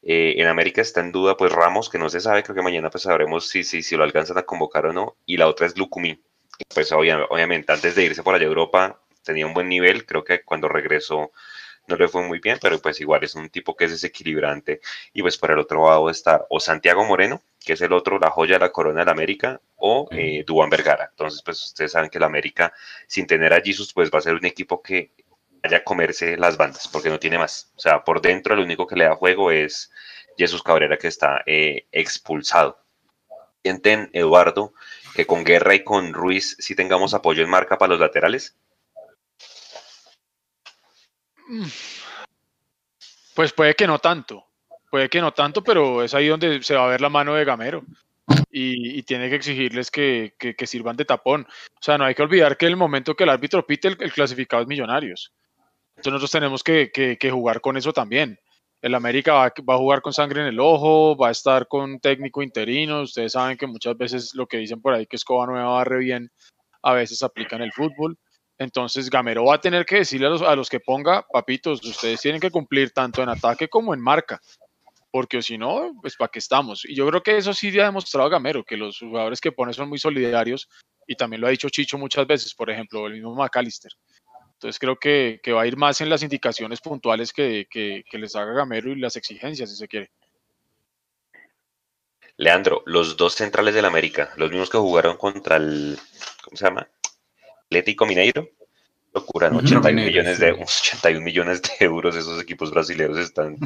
eh, 0.01 0.35
en 0.37 0.47
América 0.47 0.81
está 0.81 0.99
en 1.01 1.11
duda, 1.11 1.37
pues 1.37 1.51
Ramos, 1.51 1.89
que 1.89 1.99
no 1.99 2.09
se 2.09 2.19
sabe, 2.19 2.43
creo 2.43 2.55
que 2.55 2.61
mañana 2.61 2.89
pues 2.89 3.03
sabremos 3.03 3.47
si, 3.47 3.63
si, 3.63 3.81
si 3.81 3.95
lo 3.95 4.03
alcanzan 4.03 4.37
a 4.37 4.43
convocar 4.43 4.87
o 4.87 4.93
no, 4.93 5.15
y 5.25 5.37
la 5.37 5.47
otra 5.47 5.67
es 5.67 5.77
Lucumí. 5.77 6.19
Pues 6.73 6.91
obviamente 6.91 7.71
antes 7.71 7.95
de 7.95 8.03
irse 8.03 8.23
por 8.23 8.35
allá 8.35 8.45
a 8.45 8.47
Europa 8.47 8.99
tenía 9.23 9.45
un 9.45 9.53
buen 9.53 9.67
nivel, 9.67 10.05
creo 10.05 10.23
que 10.23 10.43
cuando 10.43 10.67
regresó 10.67 11.31
no 11.87 11.95
le 11.97 12.07
fue 12.07 12.23
muy 12.23 12.39
bien, 12.39 12.57
pero 12.61 12.79
pues 12.79 12.99
igual 12.99 13.23
es 13.23 13.35
un 13.35 13.49
tipo 13.49 13.75
que 13.75 13.85
es 13.85 13.91
desequilibrante. 13.91 14.81
Y 15.13 15.21
pues 15.21 15.37
por 15.37 15.51
el 15.51 15.59
otro 15.59 15.87
lado 15.87 16.09
está 16.09 16.45
o 16.49 16.59
Santiago 16.59 17.05
Moreno, 17.05 17.41
que 17.63 17.73
es 17.73 17.81
el 17.81 17.93
otro, 17.93 18.19
la 18.19 18.31
joya 18.31 18.55
de 18.55 18.59
la 18.59 18.71
corona 18.71 19.01
de 19.01 19.05
la 19.05 19.11
América, 19.11 19.61
o 19.75 20.07
eh, 20.11 20.43
Duan 20.45 20.69
Vergara. 20.69 21.09
Entonces, 21.11 21.41
pues 21.43 21.63
ustedes 21.63 21.91
saben 21.91 22.09
que 22.09 22.19
la 22.19 22.25
América, 22.25 22.73
sin 23.07 23.27
tener 23.27 23.53
a 23.53 23.61
Jesus, 23.61 23.93
pues 23.93 24.09
va 24.11 24.19
a 24.19 24.21
ser 24.21 24.35
un 24.35 24.45
equipo 24.45 24.81
que 24.81 25.11
vaya 25.63 25.77
a 25.77 25.83
comerse 25.83 26.37
las 26.37 26.57
bandas, 26.57 26.87
porque 26.87 27.09
no 27.09 27.19
tiene 27.19 27.37
más. 27.37 27.71
O 27.75 27.79
sea, 27.79 28.03
por 28.03 28.21
dentro 28.21 28.55
lo 28.55 28.63
único 28.63 28.87
que 28.87 28.95
le 28.95 29.05
da 29.05 29.15
juego 29.15 29.51
es 29.51 29.91
Jesús 30.37 30.63
Cabrera, 30.63 30.97
que 30.97 31.07
está 31.07 31.43
eh, 31.45 31.87
expulsado. 31.91 32.79
Sienten, 33.63 34.09
Eduardo, 34.13 34.73
que 35.15 35.25
con 35.25 35.43
Guerra 35.43 35.73
y 35.73 35.83
con 35.83 36.13
Ruiz 36.13 36.57
sí 36.59 36.75
tengamos 36.75 37.13
apoyo 37.13 37.43
en 37.43 37.49
marca 37.49 37.77
para 37.77 37.91
los 37.91 37.99
laterales. 37.99 38.57
Pues 43.33 43.53
puede 43.53 43.75
que 43.75 43.87
no 43.87 43.99
tanto, 43.99 44.45
puede 44.89 45.09
que 45.09 45.21
no 45.21 45.33
tanto, 45.33 45.63
pero 45.63 46.03
es 46.03 46.13
ahí 46.13 46.27
donde 46.27 46.61
se 46.63 46.75
va 46.75 46.85
a 46.85 46.89
ver 46.89 47.01
la 47.01 47.09
mano 47.09 47.33
de 47.33 47.45
Gamero. 47.45 47.83
Y, 48.49 49.03
tiene 49.03 49.29
que 49.29 49.35
exigirles 49.35 49.91
que, 49.91 50.33
sirvan 50.65 50.95
de 50.95 51.05
tapón. 51.05 51.45
O 51.45 51.81
sea, 51.83 51.97
no 51.97 52.05
hay 52.05 52.15
que 52.15 52.23
olvidar 52.23 52.57
que 52.57 52.65
el 52.65 52.77
momento 52.77 53.15
que 53.15 53.25
el 53.25 53.29
árbitro 53.29 53.65
pite, 53.67 53.89
el, 53.89 53.97
clasificado 54.11 54.63
es 54.63 54.67
Millonarios. 54.67 55.33
Entonces 55.89 56.13
nosotros 56.13 56.31
tenemos 56.31 56.63
que, 56.63 57.29
jugar 57.31 57.61
con 57.61 57.77
eso 57.77 57.93
también. 57.93 58.39
El 58.85 58.93
América 58.93 59.33
va, 59.33 59.45
a 59.47 59.77
jugar 59.77 60.03
con 60.03 60.13
sangre 60.13 60.41
en 60.41 60.47
el 60.47 60.59
ojo, 60.59 61.17
va 61.17 61.29
a 61.29 61.31
estar 61.31 61.67
con 61.67 61.99
técnico 61.99 62.43
interino. 62.43 63.01
Ustedes 63.01 63.31
saben 63.31 63.57
que 63.57 63.65
muchas 63.65 63.97
veces 63.97 64.35
lo 64.35 64.45
que 64.45 64.57
dicen 64.57 64.79
por 64.79 64.93
ahí 64.93 65.07
que 65.07 65.15
Escoba 65.15 65.47
Nueva 65.47 65.71
barre 65.71 65.97
bien, 65.97 66.31
a 66.83 66.93
veces 66.93 67.23
aplica 67.23 67.55
en 67.55 67.63
el 67.63 67.73
fútbol. 67.73 68.15
Entonces 68.59 69.09
Gamero 69.09 69.45
va 69.45 69.55
a 69.55 69.59
tener 69.59 69.87
que 69.87 69.95
decirle 69.95 70.27
a 70.27 70.55
los, 70.55 70.69
que 70.69 70.79
ponga, 70.79 71.25
papitos, 71.33 71.83
ustedes 71.83 72.21
tienen 72.21 72.39
que 72.39 72.51
cumplir 72.51 72.91
tanto 72.91 73.23
en 73.23 73.29
ataque 73.29 73.67
como 73.67 73.91
en 73.91 74.01
marca, 74.01 74.39
porque 75.09 75.41
si 75.41 75.57
no, 75.57 75.91
pues 75.99 76.15
para 76.15 76.29
qué 76.29 76.37
estamos. 76.37 76.85
Y 76.85 76.93
yo 76.93 77.07
creo 77.07 77.23
que 77.23 77.37
eso 77.37 77.55
sí 77.55 77.69
ha 77.79 77.85
demostrado 77.85 78.29
Gamero, 78.29 78.63
que 78.63 78.77
los 78.77 78.99
jugadores 78.99 79.41
que 79.41 79.51
pone 79.51 79.73
son 79.73 79.89
muy 79.89 79.97
solidarios 79.97 80.69
y 81.07 81.15
también 81.15 81.41
lo 81.41 81.47
ha 81.47 81.49
dicho 81.49 81.69
Chicho 81.69 81.97
muchas 81.97 82.27
veces, 82.27 82.53
por 82.53 82.69
ejemplo, 82.69 83.07
el 83.07 83.13
mismo 83.13 83.33
McAllister. 83.33 83.93
Entonces 84.55 84.79
creo 84.79 84.97
que, 84.97 85.39
va 85.53 85.61
a 85.61 85.67
ir 85.67 85.77
más 85.77 86.01
en 86.01 86.09
las 86.09 86.23
indicaciones 86.23 86.81
puntuales 86.81 87.31
que, 87.33 87.67
que 87.69 88.17
les 88.17 88.35
haga 88.35 88.53
Gamero 88.53 88.91
y 88.91 88.99
las 88.99 89.15
exigencias, 89.15 89.69
si 89.69 89.75
se 89.75 89.87
quiere. 89.87 90.11
Leandro, 92.37 92.83
los 92.85 93.15
dos 93.15 93.33
centrales 93.35 93.73
del 93.73 93.85
América, 93.85 94.31
los 94.35 94.49
mismos 94.49 94.69
que 94.69 94.77
jugaron 94.77 95.15
contra 95.17 95.55
el, 95.55 95.97
¿cómo 96.43 96.57
se 96.57 96.65
llama? 96.65 96.87
Atlético 97.65 98.05
Mineiro. 98.05 98.49
Locura, 99.13 99.47
81, 99.47 100.05
millones 100.05 100.39
de, 100.39 100.51
81 100.51 101.21
millones 101.23 101.61
de 101.61 101.69
euros 101.79 102.17
esos 102.17 102.41
equipos 102.41 102.71
brasileños 102.71 103.17
están, 103.17 103.57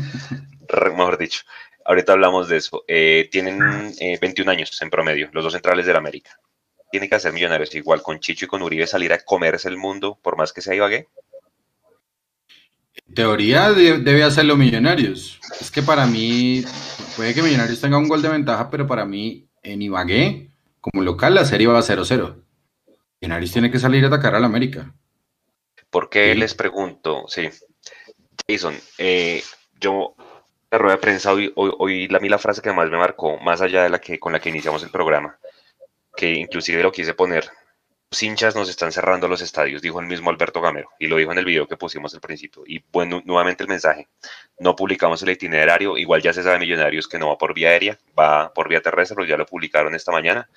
mejor 0.95 1.17
dicho. 1.17 1.41
Ahorita 1.86 2.13
hablamos 2.13 2.49
de 2.49 2.58
eso. 2.58 2.84
Eh, 2.88 3.28
tienen 3.32 3.58
21 4.21 4.52
eh, 4.52 4.56
años 4.56 4.80
en 4.80 4.91
promedio, 4.91 5.28
los 5.34 5.43
dos 5.43 5.54
centrales 5.54 5.88
del 5.88 5.95
América. 5.95 6.39
Tiene 6.91 7.08
que 7.08 7.15
hacer 7.15 7.34
millonarios 7.34 7.73
igual 7.75 8.02
con 8.02 8.19
Chicho 8.19 8.45
y 8.45 8.47
con 8.47 8.62
Uribe 8.62 8.88
salir 8.88 9.13
a 9.13 9.19
comerse 9.19 9.69
el 9.69 9.78
mundo 9.78 10.17
por 10.21 10.38
más 10.38 10.54
que 10.54 10.62
sea 10.62 10.75
Ibagué. 10.75 11.08
En 13.08 13.13
teoría 13.13 13.71
debe 13.71 14.23
hacerlo 14.23 14.56
Millonarios. 14.58 15.39
Es 15.60 15.71
que 15.71 15.82
para 15.82 16.06
mí, 16.06 16.63
puede 17.15 17.34
que 17.34 17.41
Millonarios 17.41 17.80
tenga 17.80 17.97
un 17.97 18.08
gol 18.08 18.21
de 18.21 18.30
ventaja, 18.30 18.69
pero 18.69 18.88
para 18.88 19.06
mí 19.06 19.47
en 19.63 19.82
Ibagué, 19.82 20.49
como 20.82 21.04
local, 21.04 21.36
la 21.36 21.45
serie 21.45 21.67
va 21.67 21.80
a 21.80 21.84
0-0. 21.84 22.43
Millonarios 23.21 23.52
tiene 23.52 23.71
que 23.71 23.80
salir 23.80 24.04
a 24.04 24.08
atacar 24.08 24.36
al 24.36 24.45
América. 24.45 24.93
¿Por 25.89 26.10
qué 26.10 26.36
les 26.36 26.54
pregunto? 26.54 27.25
Sí. 27.28 27.49
Jason, 28.47 28.75
eh, 28.97 29.43
yo 29.80 30.15
la 30.71 30.78
rueda 30.78 30.95
de 30.95 31.02
prensa 31.02 31.34
hoy, 31.34 31.52
hoy, 31.56 32.08
la, 32.08 32.19
la 32.19 32.38
frase 32.38 32.62
que 32.62 32.71
más 32.71 32.89
me 32.89 32.97
marcó, 32.97 33.39
más 33.39 33.62
allá 33.62 33.84
de 33.84 33.89
la 33.89 33.99
que 33.99 34.19
con 34.19 34.34
la 34.34 34.39
que 34.39 34.49
iniciamos 34.49 34.84
el 34.84 34.89
programa, 34.89 35.39
que 36.20 36.34
inclusive 36.34 36.84
lo 36.84 36.92
quise 36.92 37.14
poner 37.14 37.50
los 38.12 38.24
hinchas 38.24 38.56
nos 38.56 38.68
están 38.70 38.92
cerrando 38.92 39.28
los 39.28 39.40
estadios, 39.42 39.82
dijo 39.82 40.00
el 40.02 40.08
mismo 40.08 40.32
Alberto 40.32 40.60
Gamero, 40.62 40.90
y 41.00 41.08
lo 41.08 41.16
dijo 41.16 41.32
en 41.32 41.38
el 41.38 41.46
video 41.46 41.68
que 41.68 41.78
pusimos 41.78 42.14
al 42.14 42.20
principio. 42.20 42.64
Y 42.66 42.84
bueno, 42.92 43.22
nuevamente 43.24 43.64
el 43.64 43.70
mensaje, 43.70 44.10
no 44.58 44.76
publicamos 44.76 45.22
el 45.22 45.30
itinerario, 45.30 45.96
igual 45.96 46.22
ya 46.22 46.34
se 46.34 46.42
sabe 46.44 46.60
Millonarios 46.60 47.08
que 47.08 47.20
no 47.20 47.30
va 47.30 47.38
por 47.38 47.54
vía 47.54 47.70
aérea, 47.70 48.00
va 48.20 48.52
por 48.52 48.68
vía 48.68 48.82
terrestre, 48.82 49.16
pero 49.16 49.28
ya 49.28 49.38
lo 49.38 49.46
publicaron 49.46 49.94
esta 49.96 50.12
mañana. 50.12 50.50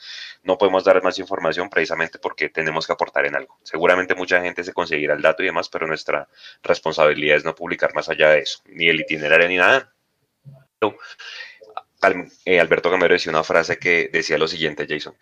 No 0.43 0.59
podemos 0.59 0.83
dar 0.83 1.01
más 1.03 1.19
información 1.19 1.69
precisamente 1.69 2.19
porque 2.19 2.49
tenemos 2.49 2.87
que 2.87 2.95
aportar 2.95 3.27
en 3.27 3.37
algo. 3.37 3.59
Seguramente 3.63 4.15
mucha 4.15 4.41
gente 4.41 4.65
se 4.65 4.73
conseguirá 4.73 5.15
el 5.15 5.23
dato 5.23 5.43
y 5.43 5.47
demás, 5.47 5.69
pero 5.69 5.87
nuestra 5.87 6.27
responsabilidad 6.63 7.37
es 7.37 7.45
no 7.45 7.55
publicar 7.55 7.95
más 7.95 8.09
allá 8.09 8.31
de 8.31 8.41
eso, 8.41 8.61
ni 8.65 8.89
el 8.89 9.01
itinerario 9.01 9.49
ni 9.49 9.59
nada. 9.59 9.93
Eh, 12.47 12.59
Alberto 12.59 12.91
Gamero 12.91 13.13
decía 13.15 13.31
una 13.31 13.45
frase 13.45 13.79
que 13.79 14.09
decía 14.11 14.39
lo 14.39 14.49
siguiente, 14.49 14.87
Jason 14.89 15.15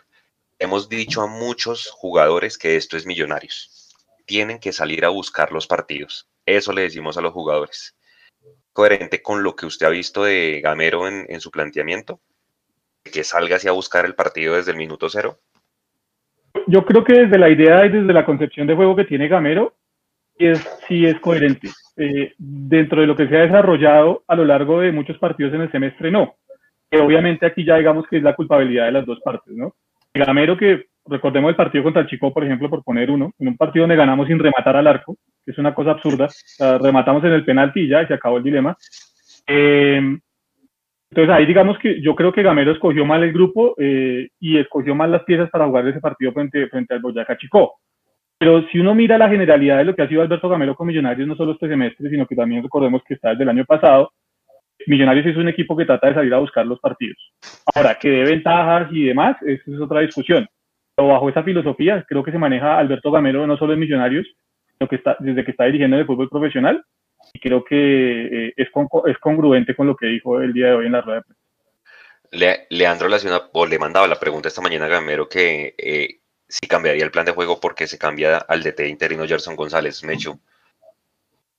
hemos 0.61 0.89
dicho 0.89 1.23
a 1.23 1.27
muchos 1.27 1.89
jugadores 1.89 2.57
que 2.57 2.75
esto 2.75 2.95
es 2.95 3.07
millonarios. 3.07 3.89
Tienen 4.27 4.59
que 4.59 4.71
salir 4.71 5.03
a 5.03 5.09
buscar 5.09 5.51
los 5.51 5.65
partidos. 5.65 6.29
Eso 6.45 6.71
le 6.71 6.83
decimos 6.83 7.17
a 7.17 7.21
los 7.21 7.33
jugadores. 7.33 7.97
¿Coherente 8.71 9.23
con 9.23 9.41
lo 9.41 9.55
que 9.55 9.65
usted 9.65 9.87
ha 9.87 9.89
visto 9.89 10.23
de 10.23 10.61
Gamero 10.63 11.07
en, 11.07 11.41
su 11.41 11.49
planteamiento? 11.49 12.19
¿Que 13.03 13.23
salga 13.23 13.55
así 13.55 13.67
a 13.67 13.71
buscar 13.71 14.05
el 14.05 14.13
partido 14.13 14.55
desde 14.55 14.71
el 14.71 14.77
minuto 14.77 15.09
cero? 15.09 15.39
Yo 16.67 16.85
creo 16.85 17.03
que 17.03 17.13
desde 17.13 17.39
la 17.39 17.49
idea 17.49 17.83
y 17.87 17.89
desde 17.89 18.13
la 18.13 18.25
concepción 18.25 18.67
de 18.67 18.75
juego 18.75 18.95
que 18.95 19.05
tiene 19.05 19.27
Gamero, 19.27 19.73
es, 20.37 20.59
sí 20.87 21.07
es 21.07 21.19
coherente. 21.19 21.69
Eh, 21.97 22.33
dentro 22.37 23.01
de 23.01 23.07
lo 23.07 23.15
que 23.15 23.27
se 23.27 23.35
ha 23.35 23.41
desarrollado 23.41 24.23
a 24.27 24.35
lo 24.35 24.45
largo 24.45 24.79
de 24.79 24.91
muchos 24.91 25.17
partidos 25.17 25.55
en 25.55 25.61
el 25.61 25.71
semestre, 25.71 26.11
no. 26.11 26.35
Que 26.89 26.99
obviamente 26.99 27.47
aquí 27.47 27.65
ya 27.65 27.77
digamos 27.77 28.05
que 28.07 28.17
es 28.17 28.23
la 28.23 28.35
culpabilidad 28.35 28.85
de 28.85 28.91
las 28.91 29.05
dos 29.07 29.19
partes, 29.21 29.55
¿no? 29.55 29.75
Gamero 30.13 30.57
que 30.57 30.85
recordemos 31.05 31.49
el 31.49 31.55
partido 31.55 31.83
contra 31.83 32.01
el 32.01 32.07
Chico, 32.07 32.33
por 32.33 32.43
ejemplo, 32.43 32.69
por 32.69 32.83
poner 32.83 33.09
uno, 33.09 33.31
en 33.39 33.47
un 33.49 33.57
partido 33.57 33.83
donde 33.83 33.95
ganamos 33.95 34.27
sin 34.27 34.39
rematar 34.39 34.75
al 34.75 34.87
arco, 34.87 35.17
que 35.43 35.51
es 35.51 35.57
una 35.57 35.73
cosa 35.73 35.91
absurda, 35.91 36.27
rematamos 36.79 37.23
en 37.23 37.31
el 37.31 37.45
penalti 37.45 37.81
y 37.81 37.87
ya, 37.87 38.03
y 38.03 38.07
se 38.07 38.13
acabó 38.13 38.37
el 38.37 38.43
dilema. 38.43 38.75
Eh, 39.47 40.17
entonces 41.11 41.35
ahí 41.35 41.45
digamos 41.45 41.77
que 41.79 42.01
yo 42.01 42.15
creo 42.15 42.31
que 42.31 42.41
Gamero 42.41 42.71
escogió 42.71 43.05
mal 43.05 43.21
el 43.23 43.33
grupo 43.33 43.75
eh, 43.77 44.29
y 44.39 44.57
escogió 44.57 44.95
mal 44.95 45.11
las 45.11 45.23
piezas 45.23 45.49
para 45.49 45.65
jugar 45.65 45.85
ese 45.87 45.99
partido 45.99 46.31
frente, 46.31 46.67
frente 46.67 46.93
al 46.93 47.01
Boyacá 47.01 47.37
Chico. 47.37 47.79
Pero 48.37 48.63
si 48.69 48.79
uno 48.79 48.95
mira 48.95 49.17
la 49.17 49.29
generalidad 49.29 49.77
de 49.77 49.85
lo 49.85 49.95
que 49.95 50.01
ha 50.01 50.07
sido 50.07 50.21
Alberto 50.21 50.49
Gamero 50.49 50.73
con 50.73 50.87
Millonarios, 50.87 51.27
no 51.27 51.35
solo 51.35 51.51
este 51.51 51.67
semestre, 51.67 52.09
sino 52.09 52.25
que 52.25 52.35
también 52.35 52.63
recordemos 52.63 53.03
que 53.05 53.15
está 53.15 53.31
desde 53.31 53.43
el 53.43 53.49
año 53.49 53.65
pasado, 53.65 54.13
Millonarios 54.87 55.25
es 55.25 55.37
un 55.37 55.47
equipo 55.47 55.75
que 55.75 55.85
trata 55.85 56.07
de 56.07 56.15
salir 56.15 56.33
a 56.33 56.39
buscar 56.39 56.65
los 56.65 56.79
partidos. 56.79 57.17
Ahora, 57.73 57.97
que 57.99 58.09
dé 58.09 58.23
ventajas 58.23 58.89
y 58.91 59.05
demás, 59.05 59.37
esa 59.41 59.63
es 59.71 59.79
otra 59.79 60.01
discusión. 60.01 60.47
Pero 60.95 61.09
bajo 61.09 61.29
esa 61.29 61.43
filosofía, 61.43 62.05
creo 62.07 62.23
que 62.23 62.31
se 62.31 62.37
maneja 62.37 62.77
Alberto 62.77 63.11
Gamero 63.11 63.47
no 63.47 63.57
solo 63.57 63.73
en 63.73 63.79
Millonarios, 63.79 64.27
sino 64.77 64.87
que 64.87 64.97
está, 64.97 65.17
desde 65.19 65.43
que 65.45 65.51
está 65.51 65.65
dirigiendo 65.65 65.97
el 65.97 66.05
fútbol 66.05 66.29
profesional, 66.29 66.83
y 67.33 67.39
creo 67.39 67.63
que 67.63 68.47
eh, 68.47 68.53
es, 68.57 68.69
congruente 69.19 69.75
con 69.75 69.87
lo 69.87 69.95
que 69.95 70.07
dijo 70.07 70.41
el 70.41 70.53
día 70.53 70.67
de 70.67 70.73
hoy 70.73 70.85
en 70.87 70.91
la 70.91 71.01
rueda 71.01 71.19
de 71.19 71.23
prensa. 71.23 71.41
Le, 72.31 72.67
Leandro 72.69 73.09
o 73.53 73.65
le 73.65 73.79
mandaba 73.79 74.07
la 74.07 74.19
pregunta 74.19 74.47
esta 74.47 74.61
mañana 74.61 74.85
a 74.85 74.89
Gamero 74.89 75.27
que 75.27 75.75
eh, 75.77 76.21
si 76.47 76.67
cambiaría 76.67 77.03
el 77.03 77.11
plan 77.11 77.25
de 77.25 77.33
juego 77.33 77.59
porque 77.59 77.87
se 77.87 77.97
cambia 77.97 78.37
al 78.37 78.63
DT 78.63 78.87
interino 78.87 79.27
Gerson 79.27 79.55
González. 79.55 80.03
Mecho, 80.03 80.39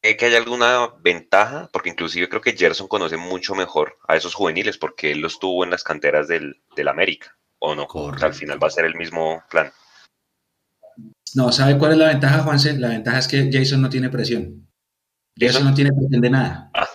que 0.02 0.26
hay 0.26 0.34
alguna 0.34 0.88
ventaja? 1.00 1.68
Porque 1.72 1.90
inclusive 1.90 2.28
creo 2.28 2.42
que 2.42 2.56
Gerson 2.56 2.88
conoce 2.88 3.16
mucho 3.16 3.54
mejor 3.54 3.98
a 4.08 4.16
esos 4.16 4.34
juveniles 4.34 4.76
porque 4.76 5.12
él 5.12 5.20
los 5.20 5.38
tuvo 5.38 5.64
en 5.64 5.70
las 5.70 5.84
canteras 5.84 6.26
del, 6.26 6.60
América, 6.88 7.36
¿o 7.58 7.74
no? 7.74 7.86
al 8.20 8.34
final 8.34 8.62
va 8.62 8.66
a 8.66 8.70
ser 8.70 8.84
el 8.84 8.96
mismo 8.96 9.42
plan. 9.48 9.70
No, 11.34 11.52
¿sabe 11.52 11.78
cuál 11.78 11.92
es 11.92 11.98
la 11.98 12.08
ventaja, 12.08 12.40
Juanse? 12.40 12.76
La 12.78 12.88
ventaja 12.88 13.18
es 13.18 13.28
que 13.28 13.48
Jason 13.50 13.80
no 13.80 13.88
tiene 13.88 14.10
presión. 14.10 14.68
Jason 15.38 15.64
no 15.64 15.72
tiene 15.72 15.92
presión 15.92 16.20
de 16.20 16.30
nada. 16.30 16.70
Ah. 16.74 16.88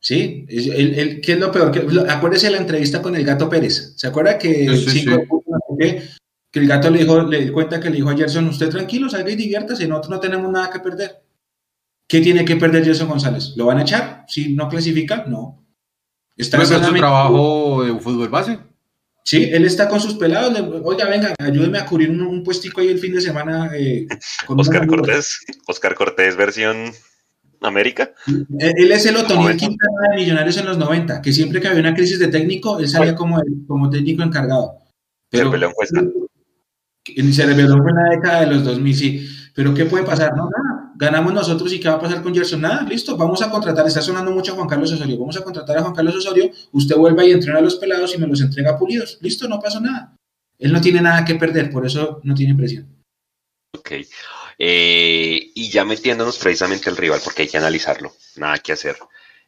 ¿Sí? 0.00 0.44
El, 0.48 0.98
el, 0.98 1.20
¿Qué 1.22 1.32
es 1.32 1.38
lo 1.38 1.50
peor? 1.50 1.72
Acuérdese 2.10 2.50
la 2.50 2.58
entrevista 2.58 3.00
con 3.00 3.16
el 3.16 3.24
gato 3.24 3.48
Pérez. 3.48 3.94
¿Se 3.96 4.06
acuerda 4.06 4.36
que, 4.38 4.66
que 6.50 6.60
el 6.60 6.68
gato 6.68 6.90
le 6.90 6.98
dijo, 6.98 7.22
le 7.22 7.50
cuenta 7.52 7.80
que 7.80 7.88
le 7.88 7.96
dijo 7.96 8.10
a 8.10 8.16
Gerson, 8.16 8.48
usted 8.48 8.68
tranquilo, 8.68 9.08
salga 9.08 9.30
y 9.30 9.36
diviértase, 9.36 9.88
nosotros 9.88 10.10
no 10.10 10.20
tenemos 10.20 10.52
nada 10.52 10.70
que 10.70 10.80
perder. 10.80 11.23
¿Qué 12.06 12.20
tiene 12.20 12.44
que 12.44 12.56
perder 12.56 12.84
Gerson 12.84 13.08
González? 13.08 13.54
¿Lo 13.56 13.66
van 13.66 13.78
a 13.78 13.82
echar? 13.82 14.24
Si 14.28 14.54
no 14.54 14.68
clasifica, 14.68 15.24
no. 15.26 15.64
Está 16.36 16.58
¿No 16.58 16.66
su 16.66 16.94
trabajo 16.94 17.84
de 17.84 17.98
fútbol 17.98 18.28
base? 18.28 18.58
Sí, 19.24 19.48
él 19.50 19.64
está 19.64 19.88
con 19.88 20.00
sus 20.00 20.14
pelados. 20.14 20.52
Oiga, 20.84 21.06
venga, 21.06 21.34
ayúdeme 21.38 21.78
a 21.78 21.86
cubrir 21.86 22.10
un, 22.10 22.20
un 22.22 22.44
puestico 22.44 22.80
ahí 22.80 22.88
el 22.88 22.98
fin 22.98 23.14
de 23.14 23.22
semana. 23.22 23.70
Eh, 23.74 24.06
con 24.46 24.60
Oscar 24.60 24.86
Cortés, 24.86 25.40
Oscar 25.66 25.94
Cortés 25.94 26.36
versión 26.36 26.92
América. 27.62 28.12
Él 28.58 28.92
es 28.92 29.06
el 29.06 29.16
Otoniel 29.16 29.56
Quintana 29.56 30.08
de 30.10 30.16
Millonarios 30.16 30.56
en 30.58 30.66
los 30.66 30.76
90, 30.76 31.22
que 31.22 31.32
siempre 31.32 31.60
que 31.60 31.68
había 31.68 31.80
una 31.80 31.94
crisis 31.94 32.18
de 32.18 32.28
técnico, 32.28 32.78
él 32.78 32.88
salía 32.88 33.14
como, 33.14 33.40
como 33.66 33.88
técnico 33.88 34.22
encargado. 34.22 34.78
Pero, 35.30 35.50
se 35.50 37.46
reveló 37.46 37.76
en 37.88 37.96
la 37.96 38.10
década 38.10 38.40
de 38.40 38.46
los 38.46 38.64
2000, 38.64 38.94
sí. 38.96 39.28
Pero 39.54 39.72
¿qué 39.74 39.86
puede 39.86 40.04
pasar? 40.04 40.36
No, 40.36 40.50
nada. 40.50 40.83
Ganamos 40.96 41.32
nosotros 41.32 41.72
y 41.72 41.80
¿qué 41.80 41.88
va 41.88 41.94
a 41.94 42.00
pasar 42.00 42.22
con 42.22 42.34
Gerson? 42.34 42.60
Nada, 42.60 42.82
listo. 42.82 43.16
Vamos 43.16 43.42
a 43.42 43.50
contratar. 43.50 43.86
Está 43.86 44.00
sonando 44.00 44.30
mucho 44.30 44.52
a 44.52 44.54
Juan 44.54 44.68
Carlos 44.68 44.92
Osorio. 44.92 45.18
Vamos 45.18 45.36
a 45.36 45.42
contratar 45.42 45.78
a 45.78 45.82
Juan 45.82 45.94
Carlos 45.94 46.16
Osorio. 46.16 46.50
Usted 46.72 46.96
vuelva 46.96 47.24
y 47.24 47.32
entrena 47.32 47.58
a 47.58 47.62
los 47.62 47.76
pelados 47.76 48.14
y 48.14 48.18
me 48.18 48.26
los 48.26 48.40
entrega 48.40 48.78
pulidos. 48.78 49.18
Listo, 49.20 49.48
no 49.48 49.58
pasa 49.60 49.80
nada. 49.80 50.16
Él 50.58 50.72
no 50.72 50.80
tiene 50.80 51.00
nada 51.00 51.24
que 51.24 51.34
perder, 51.34 51.70
por 51.70 51.84
eso 51.84 52.20
no 52.22 52.34
tiene 52.34 52.54
presión. 52.54 52.86
Ok. 53.76 53.92
Eh, 54.58 55.50
y 55.54 55.70
ya 55.70 55.84
metiéndonos 55.84 56.38
precisamente 56.38 56.88
al 56.88 56.96
rival, 56.96 57.20
porque 57.24 57.42
hay 57.42 57.48
que 57.48 57.58
analizarlo, 57.58 58.12
nada 58.36 58.58
que 58.58 58.72
hacer. 58.72 58.96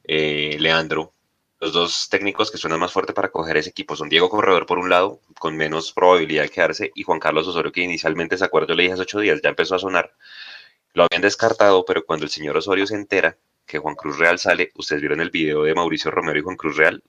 Eh, 0.04 0.56
Leandro, 0.58 1.12
los 1.60 1.72
dos 1.72 2.08
técnicos 2.10 2.50
que 2.50 2.58
suenan 2.58 2.80
más 2.80 2.92
fuerte 2.92 3.12
para 3.12 3.30
coger 3.30 3.56
ese 3.56 3.70
equipo 3.70 3.96
son 3.96 4.08
Diego 4.08 4.28
Corredor 4.28 4.66
por 4.66 4.78
un 4.78 4.90
lado, 4.90 5.20
con 5.38 5.56
menos 5.56 5.92
probabilidad 5.92 6.42
de 6.42 6.48
quedarse, 6.48 6.92
y 6.94 7.02
Juan 7.02 7.20
Carlos 7.20 7.46
Osorio, 7.46 7.72
que 7.72 7.82
inicialmente 7.82 8.36
se 8.36 8.44
acuerdo, 8.44 8.74
le 8.74 8.82
dije 8.82 8.94
hace 8.94 9.02
ocho 9.02 9.20
días, 9.20 9.40
ya 9.42 9.50
empezó 9.50 9.76
a 9.76 9.78
sonar. 9.78 10.12
Lo 10.96 11.04
habían 11.04 11.22
descartado, 11.22 11.84
pero 11.84 12.04
cuando 12.04 12.24
el 12.24 12.30
señor 12.30 12.56
Osorio 12.56 12.86
se 12.86 12.94
entera 12.94 13.36
que 13.66 13.78
Juan 13.78 13.94
Cruz 13.94 14.18
Real 14.18 14.38
sale, 14.38 14.70
ustedes 14.76 15.02
vieron 15.02 15.20
el 15.20 15.30
video 15.30 15.62
de 15.62 15.74
Mauricio 15.74 16.10
Romero 16.10 16.38
y 16.38 16.42
Juan 16.42 16.56
Cruz 16.56 16.76
Real. 16.76 17.02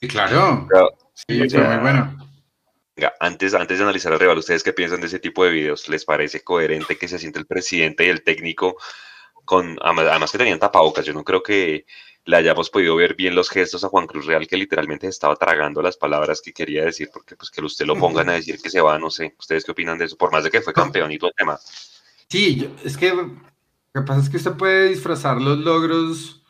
Sí, 0.00 0.08
claro. 0.08 0.68
sí, 1.14 1.38
muy 1.38 1.78
bueno 1.78 2.30
antes, 3.20 3.54
antes 3.54 3.78
de 3.78 3.84
analizar 3.84 4.12
al 4.12 4.20
rival, 4.20 4.38
¿ustedes 4.38 4.62
qué 4.62 4.72
piensan 4.72 5.00
de 5.00 5.06
ese 5.06 5.18
tipo 5.18 5.44
de 5.44 5.50
videos? 5.50 5.88
¿Les 5.88 6.04
parece 6.04 6.42
coherente 6.42 6.96
que 6.96 7.08
se 7.08 7.18
siente 7.18 7.38
el 7.38 7.46
presidente 7.46 8.04
y 8.04 8.08
el 8.08 8.22
técnico 8.22 8.76
con, 9.44 9.78
además 9.82 10.32
que 10.32 10.38
tenían 10.38 10.58
tapabocas? 10.58 11.04
Yo 11.04 11.12
no 11.12 11.24
creo 11.24 11.42
que 11.42 11.86
le 12.24 12.36
hayamos 12.36 12.70
podido 12.70 12.96
ver 12.96 13.14
bien 13.14 13.34
los 13.34 13.48
gestos 13.48 13.82
a 13.84 13.88
Juan 13.88 14.06
Cruz 14.06 14.26
Real, 14.26 14.46
que 14.46 14.56
literalmente 14.56 15.08
estaba 15.08 15.36
tragando 15.36 15.82
las 15.82 15.96
palabras 15.96 16.40
que 16.42 16.52
quería 16.52 16.84
decir, 16.84 17.10
porque 17.12 17.36
pues 17.36 17.50
que 17.50 17.62
usted 17.62 17.86
lo 17.86 17.96
pongan 17.96 18.28
a 18.28 18.34
decir 18.34 18.60
que 18.60 18.70
se 18.70 18.80
va, 18.80 18.98
no 18.98 19.10
sé. 19.10 19.34
¿Ustedes 19.38 19.64
qué 19.64 19.72
opinan 19.72 19.98
de 19.98 20.04
eso? 20.04 20.16
Por 20.16 20.30
más 20.30 20.44
de 20.44 20.50
que 20.50 20.60
fue 20.60 20.72
campeón 20.72 21.10
y 21.12 21.18
todo 21.18 21.30
el 21.30 21.36
tema. 21.36 21.58
Sí, 22.30 22.72
es 22.84 22.96
que 22.96 23.12
lo 23.12 23.34
que 23.94 24.02
pasa 24.02 24.20
es 24.20 24.30
que 24.30 24.36
usted 24.36 24.52
puede 24.52 24.88
disfrazar 24.88 25.40
los 25.40 25.58
logros. 25.58 26.42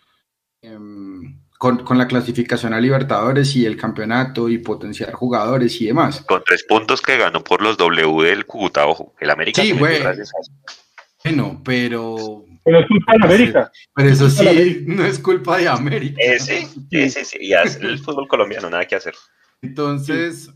Em, 0.63 1.41
con, 1.61 1.99
la 1.99 2.09
clasificación 2.09 2.73
a 2.73 2.81
Libertadores 2.81 3.55
y 3.55 3.67
el 3.67 3.77
campeonato 3.77 4.49
y 4.49 4.57
potenciar 4.57 5.13
jugadores 5.13 5.79
y 5.83 5.89
demás. 5.89 6.23
Con 6.23 6.43
tres 6.43 6.65
puntos 6.65 7.03
que 7.03 7.19
ganó 7.19 7.45
por 7.45 7.61
los 7.61 7.77
W 7.77 8.25
del 8.27 8.47
Cúcuta, 8.47 8.87
ojo, 8.87 9.15
el 9.21 9.29
América. 9.29 9.61
Sí, 9.61 9.73
güey. 9.73 10.01
Bueno, 11.23 11.61
pero... 11.63 12.47
Pero 12.65 12.81
es 12.81 12.87
culpa 12.87 13.13
de 13.13 13.25
América. 13.25 13.73
Pero 13.95 14.09
eso 14.09 14.31
sí, 14.31 14.85
no 14.87 15.05
es 15.05 15.19
culpa 15.19 15.59
de 15.59 15.69
América. 15.69 16.19
Eh, 16.23 16.39
sí, 16.39 16.67
sí, 16.91 17.11
sí, 17.11 17.25
sí, 17.27 17.39
y 17.43 17.53
el 17.53 17.99
fútbol 17.99 18.27
colombiano, 18.27 18.71
nada 18.71 18.87
que 18.87 18.97
hacer. 18.97 19.15
Entonces, 19.61 20.51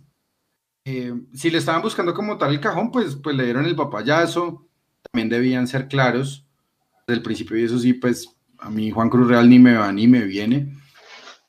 eh, 0.87 1.12
si 1.35 1.51
le 1.51 1.59
estaban 1.59 1.83
buscando 1.83 2.14
como 2.14 2.39
tal 2.39 2.51
el 2.51 2.61
cajón, 2.61 2.91
pues, 2.91 3.14
pues 3.16 3.37
le 3.37 3.45
dieron 3.45 3.66
el 3.66 3.77
papayazo, 3.77 4.66
también 5.15 5.29
debían 5.29 5.69
ser 5.69 5.87
claros 5.87 6.45
desde 7.07 7.19
el 7.19 7.23
principio 7.23 7.57
y 7.57 7.62
eso 7.62 7.79
sí, 7.79 7.93
pues 7.93 8.29
a 8.59 8.69
mí 8.69 8.91
Juan 8.91 9.09
Cruz 9.09 9.29
Real 9.29 9.49
ni 9.49 9.61
me 9.61 9.77
va 9.77 9.93
ni 9.93 10.09
me 10.09 10.25
viene. 10.25 10.77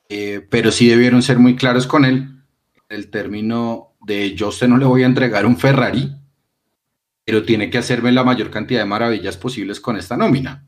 Eh, 0.08 0.46
pero 0.52 0.72
sí 0.72 0.88
debieron 0.88 1.24
ser 1.24 1.40
muy 1.40 1.56
claros 1.56 1.88
con 1.88 2.06
él. 2.06 2.30
El 2.90 3.10
término 3.10 3.96
de 4.02 4.36
yo 4.36 4.46
a 4.46 4.50
usted 4.50 4.68
no 4.68 4.78
le 4.78 4.86
voy 4.86 5.02
a 5.02 5.08
entregar 5.08 5.48
un 5.48 5.58
Ferrari, 5.58 6.16
pero 7.26 7.44
tiene 7.44 7.72
que 7.72 7.80
hacerme 7.80 8.12
la 8.12 8.24
mayor 8.24 8.52
cantidad 8.52 8.82
de 8.82 8.86
maravillas 8.86 9.36
posibles 9.36 9.80
con 9.80 9.98
esta 9.98 10.16
nómina. 10.16 10.68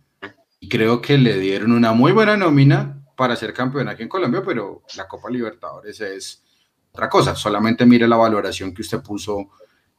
Y 0.59 0.67
creo 0.67 0.99
que 0.99 1.19
le 1.19 1.37
dieron 1.37 1.73
una 1.73 1.93
muy 1.93 2.13
buena 2.13 2.35
nómina 2.35 3.03
para 3.15 3.35
ser 3.35 3.53
campeón 3.53 3.89
aquí 3.89 4.01
en 4.01 4.09
Colombia, 4.09 4.41
pero 4.43 4.81
la 4.95 5.07
Copa 5.07 5.29
Libertadores 5.29 6.01
es 6.01 6.43
otra 6.91 7.07
cosa. 7.07 7.35
Solamente 7.35 7.85
mire 7.85 8.07
la 8.07 8.17
valoración 8.17 8.73
que 8.73 8.81
usted 8.81 9.03
puso 9.03 9.51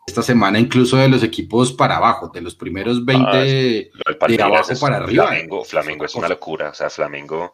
esta 0.08 0.22
semana 0.22 0.58
incluso 0.58 0.96
de 0.96 1.08
los 1.08 1.22
equipos 1.22 1.72
para 1.72 1.96
abajo, 1.96 2.30
de 2.32 2.40
los 2.40 2.54
primeros 2.54 3.04
20 3.04 3.28
ah, 3.30 4.26
de 4.26 4.42
abajo 4.42 4.72
para 4.80 4.96
arriba. 4.96 5.26
Flamengo, 5.26 5.64
Flamengo 5.64 6.04
es 6.06 6.14
una 6.14 6.28
locura, 6.28 6.70
o 6.70 6.74
sea, 6.74 6.90
Flamengo. 6.90 7.52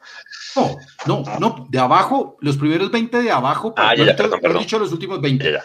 No, 0.56 0.76
no, 1.06 1.38
no, 1.38 1.66
de 1.68 1.78
abajo, 1.78 2.36
los 2.40 2.56
primeros 2.56 2.90
20 2.90 3.22
de 3.22 3.30
abajo, 3.30 3.74
ah, 3.76 3.94
ya, 3.96 4.06
ya, 4.06 4.16
perdón, 4.16 4.40
perdón. 4.40 4.62
dicho 4.62 4.78
los 4.78 4.92
últimos 4.92 5.20
20. 5.20 5.52
Ya, 5.52 5.64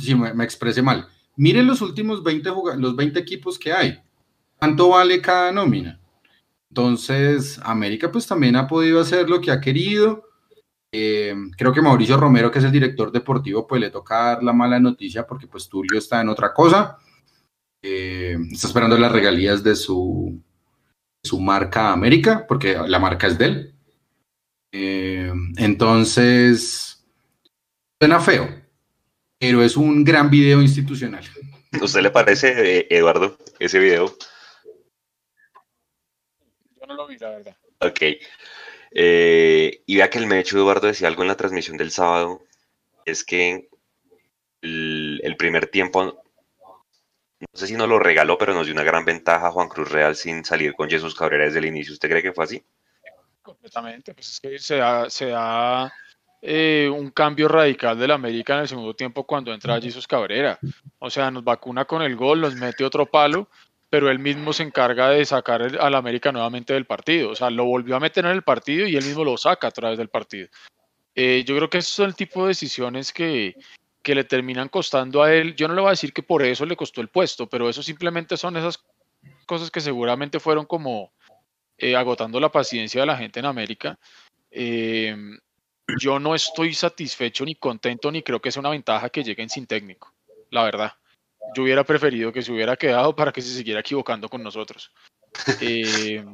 sí, 0.00 0.14
me, 0.14 0.34
me, 0.34 0.44
expresé 0.44 0.82
mal. 0.82 1.06
Miren 1.36 1.66
los 1.66 1.80
últimos 1.80 2.22
20, 2.22 2.50
los 2.78 2.96
20 2.96 3.18
equipos 3.18 3.58
que 3.58 3.72
hay. 3.72 3.98
¿Cuánto 4.58 4.90
vale 4.90 5.20
cada 5.20 5.52
nómina? 5.52 6.00
Entonces, 6.68 7.60
América 7.62 8.10
pues 8.10 8.26
también 8.26 8.56
ha 8.56 8.66
podido 8.66 9.00
hacer 9.00 9.30
lo 9.30 9.40
que 9.40 9.50
ha 9.50 9.60
querido 9.60 10.31
eh, 10.94 11.34
creo 11.56 11.72
que 11.72 11.80
Mauricio 11.80 12.18
Romero, 12.18 12.50
que 12.50 12.58
es 12.58 12.64
el 12.66 12.72
director 12.72 13.10
deportivo, 13.10 13.66
pues 13.66 13.80
le 13.80 13.90
toca 13.90 14.14
dar 14.16 14.42
la 14.42 14.52
mala 14.52 14.78
noticia 14.78 15.26
porque 15.26 15.46
pues 15.46 15.68
Tulio 15.68 15.98
está 15.98 16.20
en 16.20 16.28
otra 16.28 16.52
cosa. 16.52 16.98
Eh, 17.82 18.36
está 18.52 18.66
esperando 18.66 18.98
las 18.98 19.10
regalías 19.10 19.64
de 19.64 19.74
su, 19.74 20.38
su 21.24 21.40
marca 21.40 21.92
América, 21.92 22.46
porque 22.46 22.76
la 22.86 22.98
marca 22.98 23.26
es 23.26 23.38
de 23.38 23.44
él. 23.46 23.74
Eh, 24.70 25.32
entonces, 25.56 27.02
suena 28.00 28.20
feo, 28.20 28.48
pero 29.38 29.62
es 29.62 29.76
un 29.76 30.04
gran 30.04 30.28
video 30.28 30.60
institucional. 30.60 31.24
¿A 31.80 31.84
usted 31.84 32.02
le 32.02 32.10
parece, 32.10 32.86
Eduardo, 32.94 33.38
ese 33.58 33.78
video? 33.78 34.14
Yo 36.78 36.86
no 36.86 36.94
lo 36.94 37.06
vi, 37.06 37.16
la 37.16 37.30
verdad. 37.30 37.56
Ok. 37.80 38.00
Eh, 38.94 39.82
y 39.86 39.96
vea 39.96 40.10
que 40.10 40.18
el 40.18 40.26
Mecho 40.26 40.56
Eduardo 40.56 40.86
decía 40.86 41.08
algo 41.08 41.22
en 41.22 41.28
la 41.28 41.36
transmisión 41.36 41.76
del 41.76 41.90
sábado, 41.90 42.42
es 43.04 43.24
que 43.24 43.68
el, 44.60 45.34
primer 45.38 45.66
tiempo, 45.66 46.04
no 46.04 47.46
sé 47.54 47.66
si 47.66 47.74
nos 47.74 47.88
lo 47.88 47.98
regaló, 47.98 48.38
pero 48.38 48.54
nos 48.54 48.66
dio 48.66 48.74
una 48.74 48.84
gran 48.84 49.04
ventaja 49.04 49.48
a 49.48 49.50
Juan 49.50 49.68
Cruz 49.68 49.90
Real 49.90 50.14
sin 50.14 50.44
salir 50.44 50.74
con 50.74 50.88
Jesús 50.88 51.14
Cabrera 51.14 51.44
desde 51.44 51.58
el 51.58 51.66
inicio. 51.66 51.94
¿Usted 51.94 52.08
cree 52.08 52.22
que 52.22 52.32
fue 52.32 52.44
así? 52.44 52.62
Completamente, 53.40 54.14
pues 54.14 54.28
es 54.28 54.40
que 54.40 54.58
se 54.58 54.76
da, 54.76 55.10
se 55.10 55.26
da 55.26 55.92
eh, 56.40 56.88
un 56.94 57.10
cambio 57.10 57.48
radical 57.48 57.98
del 57.98 58.12
América 58.12 58.54
en 58.54 58.60
el 58.60 58.68
segundo 58.68 58.94
tiempo 58.94 59.26
cuando 59.26 59.52
entra 59.52 59.80
Jesús 59.80 60.06
Cabrera. 60.06 60.58
O 60.98 61.10
sea, 61.10 61.30
nos 61.30 61.42
vacuna 61.42 61.84
con 61.86 62.02
el 62.02 62.14
gol, 62.14 62.40
nos 62.40 62.54
mete 62.54 62.84
otro 62.84 63.06
palo 63.06 63.48
pero 63.92 64.10
él 64.10 64.18
mismo 64.18 64.54
se 64.54 64.62
encarga 64.62 65.10
de 65.10 65.22
sacar 65.22 65.78
al 65.78 65.94
América 65.94 66.32
nuevamente 66.32 66.72
del 66.72 66.86
partido. 66.86 67.28
O 67.28 67.34
sea, 67.34 67.50
lo 67.50 67.66
volvió 67.66 67.94
a 67.94 68.00
meter 68.00 68.24
en 68.24 68.30
el 68.30 68.40
partido 68.40 68.86
y 68.86 68.96
él 68.96 69.04
mismo 69.04 69.22
lo 69.22 69.36
saca 69.36 69.66
a 69.66 69.70
través 69.70 69.98
del 69.98 70.08
partido. 70.08 70.48
Eh, 71.14 71.44
yo 71.46 71.54
creo 71.54 71.68
que 71.68 71.76
esos 71.76 71.92
son 71.92 72.06
el 72.06 72.14
tipo 72.14 72.40
de 72.40 72.48
decisiones 72.48 73.12
que, 73.12 73.54
le 74.02 74.24
terminan 74.24 74.70
costando 74.70 75.22
a 75.22 75.34
él. 75.34 75.54
Yo 75.56 75.68
no 75.68 75.74
le 75.74 75.82
voy 75.82 75.88
a 75.88 75.90
decir 75.90 76.14
que 76.14 76.22
por 76.22 76.42
eso 76.42 76.64
le 76.64 76.74
costó 76.74 77.02
el 77.02 77.08
puesto, 77.08 77.50
pero 77.50 77.68
eso 77.68 77.82
simplemente 77.82 78.38
son 78.38 78.56
esas 78.56 78.82
cosas 79.44 79.70
que 79.70 79.82
seguramente 79.82 80.40
fueron 80.40 80.64
como 80.64 81.12
eh, 81.76 81.94
agotando 81.94 82.40
la 82.40 82.50
paciencia 82.50 83.02
de 83.02 83.08
la 83.08 83.18
gente 83.18 83.40
en 83.40 83.46
América. 83.46 83.98
Eh, 84.50 85.14
yo 86.00 86.18
no 86.18 86.34
estoy 86.34 86.72
satisfecho 86.72 87.44
ni 87.44 87.56
contento 87.56 88.10
ni 88.10 88.22
creo 88.22 88.40
que 88.40 88.52
sea 88.52 88.60
una 88.60 88.70
ventaja 88.70 89.10
que 89.10 89.22
lleguen 89.22 89.50
sin 89.50 89.66
técnico, 89.66 90.14
la 90.48 90.62
verdad 90.64 90.94
yo 91.54 91.62
hubiera 91.62 91.84
preferido 91.84 92.32
que 92.32 92.42
se 92.42 92.52
hubiera 92.52 92.76
quedado 92.76 93.14
para 93.14 93.32
que 93.32 93.42
se 93.42 93.54
siguiera 93.54 93.80
equivocando 93.80 94.28
con 94.28 94.42
nosotros. 94.42 94.92
Eh, 95.60 96.24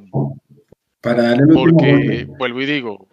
para 1.00 1.22
darle 1.22 1.54
porque, 1.54 2.26
vuelvo 2.28 2.60
y 2.60 2.66
digo, 2.66 3.08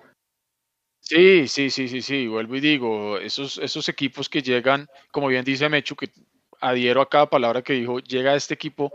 sí, 0.99 1.47
sí, 1.47 1.69
sí, 1.69 1.87
sí, 1.87 2.01
sí, 2.01 2.27
vuelvo 2.27 2.55
y 2.55 2.59
digo, 2.59 3.17
esos, 3.17 3.57
esos 3.59 3.87
equipos 3.89 4.27
que 4.27 4.41
llegan, 4.41 4.87
como 5.11 5.27
bien 5.27 5.45
dice 5.45 5.69
Mechu, 5.69 5.95
que 5.95 6.11
adhiero 6.59 7.01
a 7.01 7.09
cada 7.09 7.29
palabra 7.29 7.61
que 7.61 7.73
dijo, 7.73 7.99
llega 7.99 8.35
este 8.35 8.55
equipo 8.55 8.91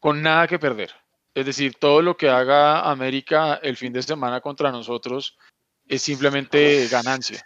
con 0.00 0.22
nada 0.22 0.46
que 0.46 0.58
perder. 0.58 0.92
Es 1.34 1.46
decir, 1.46 1.74
todo 1.74 2.02
lo 2.02 2.16
que 2.16 2.28
haga 2.28 2.90
América 2.90 3.60
el 3.62 3.76
fin 3.76 3.92
de 3.92 4.02
semana 4.02 4.40
contra 4.40 4.72
nosotros 4.72 5.38
es 5.86 6.02
simplemente 6.02 6.86
ganancia. 6.88 7.42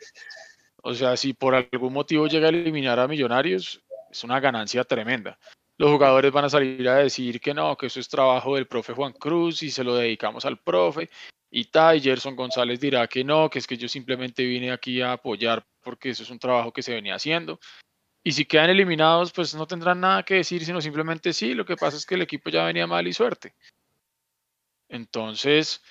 O 0.83 0.95
sea, 0.95 1.17
si 1.17 1.33
por 1.33 1.55
algún 1.55 1.93
motivo 1.93 2.27
llega 2.27 2.47
a 2.47 2.51
eliminar 2.51 2.99
a 2.99 3.07
Millonarios, 3.07 3.83
es 4.13 4.25
una 4.25 4.39
ganancia 4.41 4.85
tremenda. 4.85 5.39
Los 5.79 5.91
jugadores 5.91 6.31
van 6.31 6.45
a 6.45 6.51
salir 6.51 6.87
a 6.89 6.97
decir 6.97 7.41
que 7.41 7.55
no, 7.55 7.77
que 7.77 7.87
eso 7.87 7.99
es 7.99 8.09
trabajo 8.09 8.55
del 8.55 8.67
profe 8.67 8.93
Juan 8.93 9.15
Cruz 9.15 9.63
y 9.63 9.71
se 9.71 9.83
lo 9.83 9.97
dedicamos 9.97 10.45
al 10.45 10.59
profe. 10.59 11.09
y 11.51 11.65
tal, 11.67 12.01
Gerson 12.01 12.37
González 12.37 12.81
dirá 12.81 13.07
que 13.09 13.25
no, 13.25 13.51
que 13.51 13.59
es 13.59 13.67
que 13.67 13.77
yo 13.77 13.89
simplemente 13.89 14.45
vine 14.45 14.71
aquí 14.71 15.03
a 15.03 15.13
apoyar 15.13 15.67
porque 15.83 16.11
eso 16.11 16.23
es 16.23 16.31
un 16.31 16.39
trabajo 16.39 16.73
que 16.73 16.83
se 16.83 16.95
venía 16.95 17.15
haciendo. 17.15 17.59
Y 18.25 18.33
si 18.33 18.45
quedan 18.45 18.71
eliminados, 18.71 19.33
pues 19.33 19.55
no 19.55 19.67
tendrán 19.67 20.01
nada 20.01 20.23
que 20.23 20.35
decir, 20.35 20.65
sino 20.65 20.81
simplemente 20.81 21.33
sí, 21.33 21.55
lo 21.55 21.65
que 21.65 21.77
pasa 21.77 21.97
es 21.97 22.07
que 22.07 22.15
el 22.15 22.23
equipo 22.23 22.51
ya 22.51 22.65
venía 22.65 22.87
mal 22.87 23.07
y 23.07 23.13
suerte. 23.13 23.55
Entonces, 24.89 25.83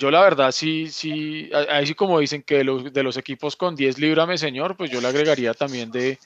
yo 0.00 0.10
la 0.10 0.22
verdad 0.22 0.52
sí, 0.52 0.88
sí, 0.88 1.50
ahí 1.70 1.86
sí 1.86 1.94
como 1.94 2.18
dicen 2.18 2.42
que 2.42 2.56
de 2.56 2.64
los, 2.64 2.92
de 2.92 3.02
los 3.02 3.16
equipos 3.16 3.56
con 3.56 3.76
10 3.76 3.98
líbrame 3.98 4.36
señor, 4.36 4.76
pues 4.76 4.90
yo 4.90 5.00
le 5.00 5.08
agregaría 5.08 5.54
también 5.54 5.90
de, 5.90 6.18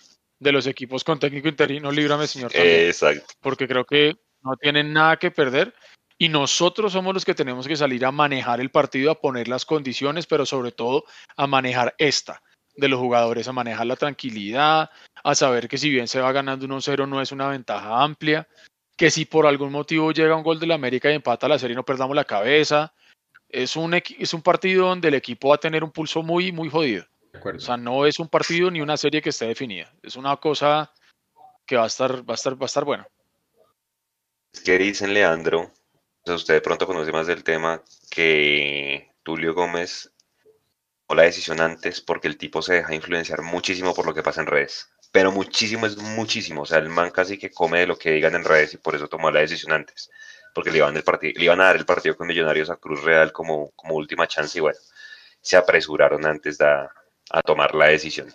de 0.42 0.52
los 0.52 0.66
equipos 0.66 1.04
con 1.04 1.18
técnico 1.18 1.48
interino 1.48 1.90
líbrame 1.92 2.26
señor. 2.26 2.50
También, 2.50 2.86
Exacto. 2.86 3.34
Porque 3.40 3.68
creo 3.68 3.84
que 3.84 4.16
no 4.42 4.56
tienen 4.56 4.92
nada 4.92 5.16
que 5.16 5.30
perder 5.30 5.72
y 6.18 6.28
nosotros 6.28 6.92
somos 6.92 7.14
los 7.14 7.24
que 7.24 7.34
tenemos 7.34 7.66
que 7.66 7.76
salir 7.76 8.04
a 8.04 8.12
manejar 8.12 8.60
el 8.60 8.70
partido, 8.70 9.10
a 9.10 9.20
poner 9.20 9.48
las 9.48 9.64
condiciones, 9.64 10.26
pero 10.26 10.44
sobre 10.44 10.72
todo 10.72 11.04
a 11.36 11.46
manejar 11.46 11.94
esta 11.98 12.42
de 12.76 12.88
los 12.88 12.98
jugadores, 12.98 13.46
a 13.46 13.52
manejar 13.52 13.86
la 13.86 13.96
tranquilidad, 13.96 14.90
a 15.22 15.34
saber 15.34 15.68
que 15.68 15.78
si 15.78 15.90
bien 15.90 16.08
se 16.08 16.20
va 16.20 16.32
ganando 16.32 16.66
1-0 16.66 17.08
no 17.08 17.20
es 17.20 17.30
una 17.32 17.48
ventaja 17.48 18.02
amplia, 18.02 18.48
que 18.96 19.10
si 19.10 19.24
por 19.24 19.46
algún 19.46 19.70
motivo 19.70 20.12
llega 20.12 20.36
un 20.36 20.42
gol 20.42 20.58
de 20.58 20.66
la 20.66 20.74
América 20.74 21.10
y 21.10 21.14
empata 21.14 21.48
la 21.48 21.58
serie 21.58 21.76
no 21.76 21.84
perdamos 21.84 22.16
la 22.16 22.24
cabeza. 22.24 22.92
Es 23.48 23.76
un, 23.76 23.94
es 23.94 24.34
un 24.34 24.42
partido 24.42 24.88
donde 24.88 25.08
el 25.08 25.14
equipo 25.14 25.50
va 25.50 25.56
a 25.56 25.58
tener 25.58 25.84
un 25.84 25.92
pulso 25.92 26.22
muy, 26.22 26.52
muy 26.52 26.70
jodido. 26.70 27.04
O 27.34 27.58
sea, 27.58 27.76
no 27.76 28.06
es 28.06 28.18
un 28.18 28.28
partido 28.28 28.70
ni 28.70 28.80
una 28.80 28.96
serie 28.96 29.22
que 29.22 29.30
esté 29.30 29.46
definida. 29.46 29.92
Es 30.02 30.16
una 30.16 30.36
cosa 30.36 30.92
que 31.66 31.76
va 31.76 31.84
a 31.84 31.86
estar, 31.86 32.28
va 32.28 32.34
a 32.34 32.36
estar, 32.36 32.54
va 32.54 32.64
a 32.64 32.66
estar 32.66 32.84
bueno. 32.84 33.06
¿Qué 34.64 34.78
dicen, 34.78 35.14
Leandro? 35.14 35.72
usted 36.24 36.54
de 36.54 36.60
pronto 36.60 36.86
conoce 36.86 37.10
más 37.10 37.26
del 37.26 37.42
tema 37.42 37.82
que 38.08 39.12
Tulio 39.24 39.54
Gómez 39.54 40.12
o 41.06 41.16
la 41.16 41.24
decisión 41.24 41.60
antes 41.60 42.00
porque 42.00 42.28
el 42.28 42.38
tipo 42.38 42.62
se 42.62 42.74
deja 42.74 42.94
influenciar 42.94 43.42
muchísimo 43.42 43.92
por 43.92 44.06
lo 44.06 44.14
que 44.14 44.22
pasa 44.22 44.40
en 44.40 44.46
redes. 44.46 44.92
Pero 45.10 45.32
muchísimo 45.32 45.86
es 45.86 45.96
muchísimo. 45.96 46.62
O 46.62 46.66
sea, 46.66 46.78
el 46.78 46.90
man 46.90 47.10
casi 47.10 47.38
que 47.38 47.50
come 47.50 47.80
de 47.80 47.86
lo 47.86 47.98
que 47.98 48.12
digan 48.12 48.34
en 48.34 48.44
redes 48.44 48.74
y 48.74 48.76
por 48.76 48.94
eso 48.94 49.08
tomó 49.08 49.30
la 49.30 49.40
decisión 49.40 49.72
antes. 49.72 50.10
Porque 50.54 50.70
le 50.70 50.78
iban, 50.78 50.96
el 50.96 51.02
partido, 51.02 51.32
le 51.36 51.44
iban 51.44 51.60
a 51.60 51.64
dar 51.64 51.76
el 51.76 51.86
partido 51.86 52.16
con 52.16 52.26
Millonarios 52.26 52.70
a 52.70 52.76
Cruz 52.76 53.02
Real 53.02 53.32
como, 53.32 53.70
como 53.70 53.94
última 53.94 54.28
chance 54.28 54.56
y 54.58 54.60
bueno, 54.60 54.78
se 55.40 55.56
apresuraron 55.56 56.24
antes 56.24 56.58
de, 56.58 56.66
a 57.32 57.42
tomar 57.42 57.74
la 57.74 57.86
decisión. 57.86 58.32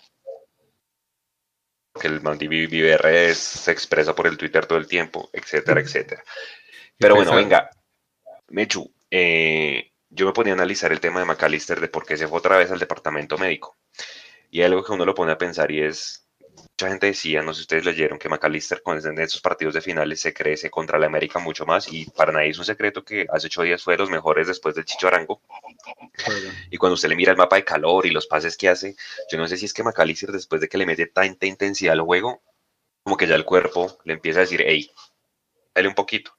Que 2.00 2.08
el 2.08 2.22
man 2.22 2.38
vive 2.38 2.98
redes, 2.98 3.38
se 3.38 3.72
expresa 3.72 4.14
por 4.14 4.28
el 4.28 4.38
Twitter 4.38 4.66
todo 4.66 4.78
el 4.78 4.88
tiempo, 4.88 5.30
etcétera, 5.32 5.82
etcétera. 5.82 6.24
Pero 6.98 7.16
bueno, 7.16 7.36
venga, 7.36 7.70
Mechu, 8.50 8.92
eh, 9.10 9.92
yo 10.10 10.26
me 10.26 10.34
ponía 10.34 10.54
a 10.54 10.56
analizar 10.56 10.92
el 10.92 11.00
tema 11.00 11.20
de 11.20 11.26
McAllister 11.26 11.80
de 11.80 11.88
por 11.88 12.06
qué 12.06 12.18
se 12.18 12.28
fue 12.28 12.40
otra 12.40 12.58
vez 12.58 12.72
al 12.72 12.80
departamento 12.80 13.38
médico. 13.38 13.78
Y 14.50 14.62
algo 14.62 14.84
que 14.84 14.94
uno 14.94 15.06
lo 15.06 15.16
pone 15.16 15.32
a 15.32 15.38
pensar 15.38 15.72
y 15.72 15.82
es, 15.82 16.27
mucha 16.80 16.90
gente 16.90 17.08
decía, 17.08 17.42
no 17.42 17.56
sé 17.56 17.58
si 17.58 17.62
ustedes 17.64 17.86
leyeron, 17.86 18.20
que 18.20 18.30
McAllister 18.30 18.84
con 18.84 19.00
esos 19.00 19.42
partidos 19.42 19.74
de 19.74 19.82
finales 19.82 20.22
se 20.22 20.32
crece 20.32 20.70
contra 20.70 21.00
la 21.00 21.08
América 21.08 21.40
mucho 21.40 21.66
más 21.66 21.92
y 21.92 22.06
para 22.12 22.32
nadie 22.32 22.50
es 22.52 22.60
un 22.60 22.66
secreto 22.66 23.04
que 23.04 23.26
hace 23.32 23.48
ocho 23.48 23.64
días 23.64 23.82
fue 23.82 23.96
de 23.96 23.98
los 23.98 24.12
mejores 24.12 24.48
después 24.48 24.76
del 24.76 24.86
Chicho 24.86 25.08
Arango. 25.08 25.42
Y 26.70 26.78
cuando 26.78 26.94
usted 26.94 27.10
le 27.10 27.16
mira 27.16 27.32
el 27.32 27.38
mapa 27.38 27.56
de 27.56 27.64
calor 27.64 28.06
y 28.06 28.12
los 28.12 28.28
pases 28.28 28.56
que 28.56 28.70
hace, 28.70 28.96
yo 29.32 29.40
no 29.40 29.48
sé 29.48 29.58
si 29.58 29.66
es 29.66 29.74
que 29.74 29.82
McAllister 29.82 30.32
después 30.32 30.62
de 30.62 30.70
que 30.70 30.78
le 30.78 30.86
mete 30.86 31.08
tanta 31.08 31.48
intensidad 31.48 31.94
al 31.94 32.02
juego, 32.02 32.44
como 33.02 33.18
que 33.18 33.26
ya 33.26 33.34
el 33.34 33.44
cuerpo 33.44 33.98
le 34.04 34.14
empieza 34.14 34.42
a 34.42 34.42
decir, 34.42 34.64
hey, 34.64 34.92
dale 35.74 35.88
un 35.88 35.96
poquito. 35.96 36.38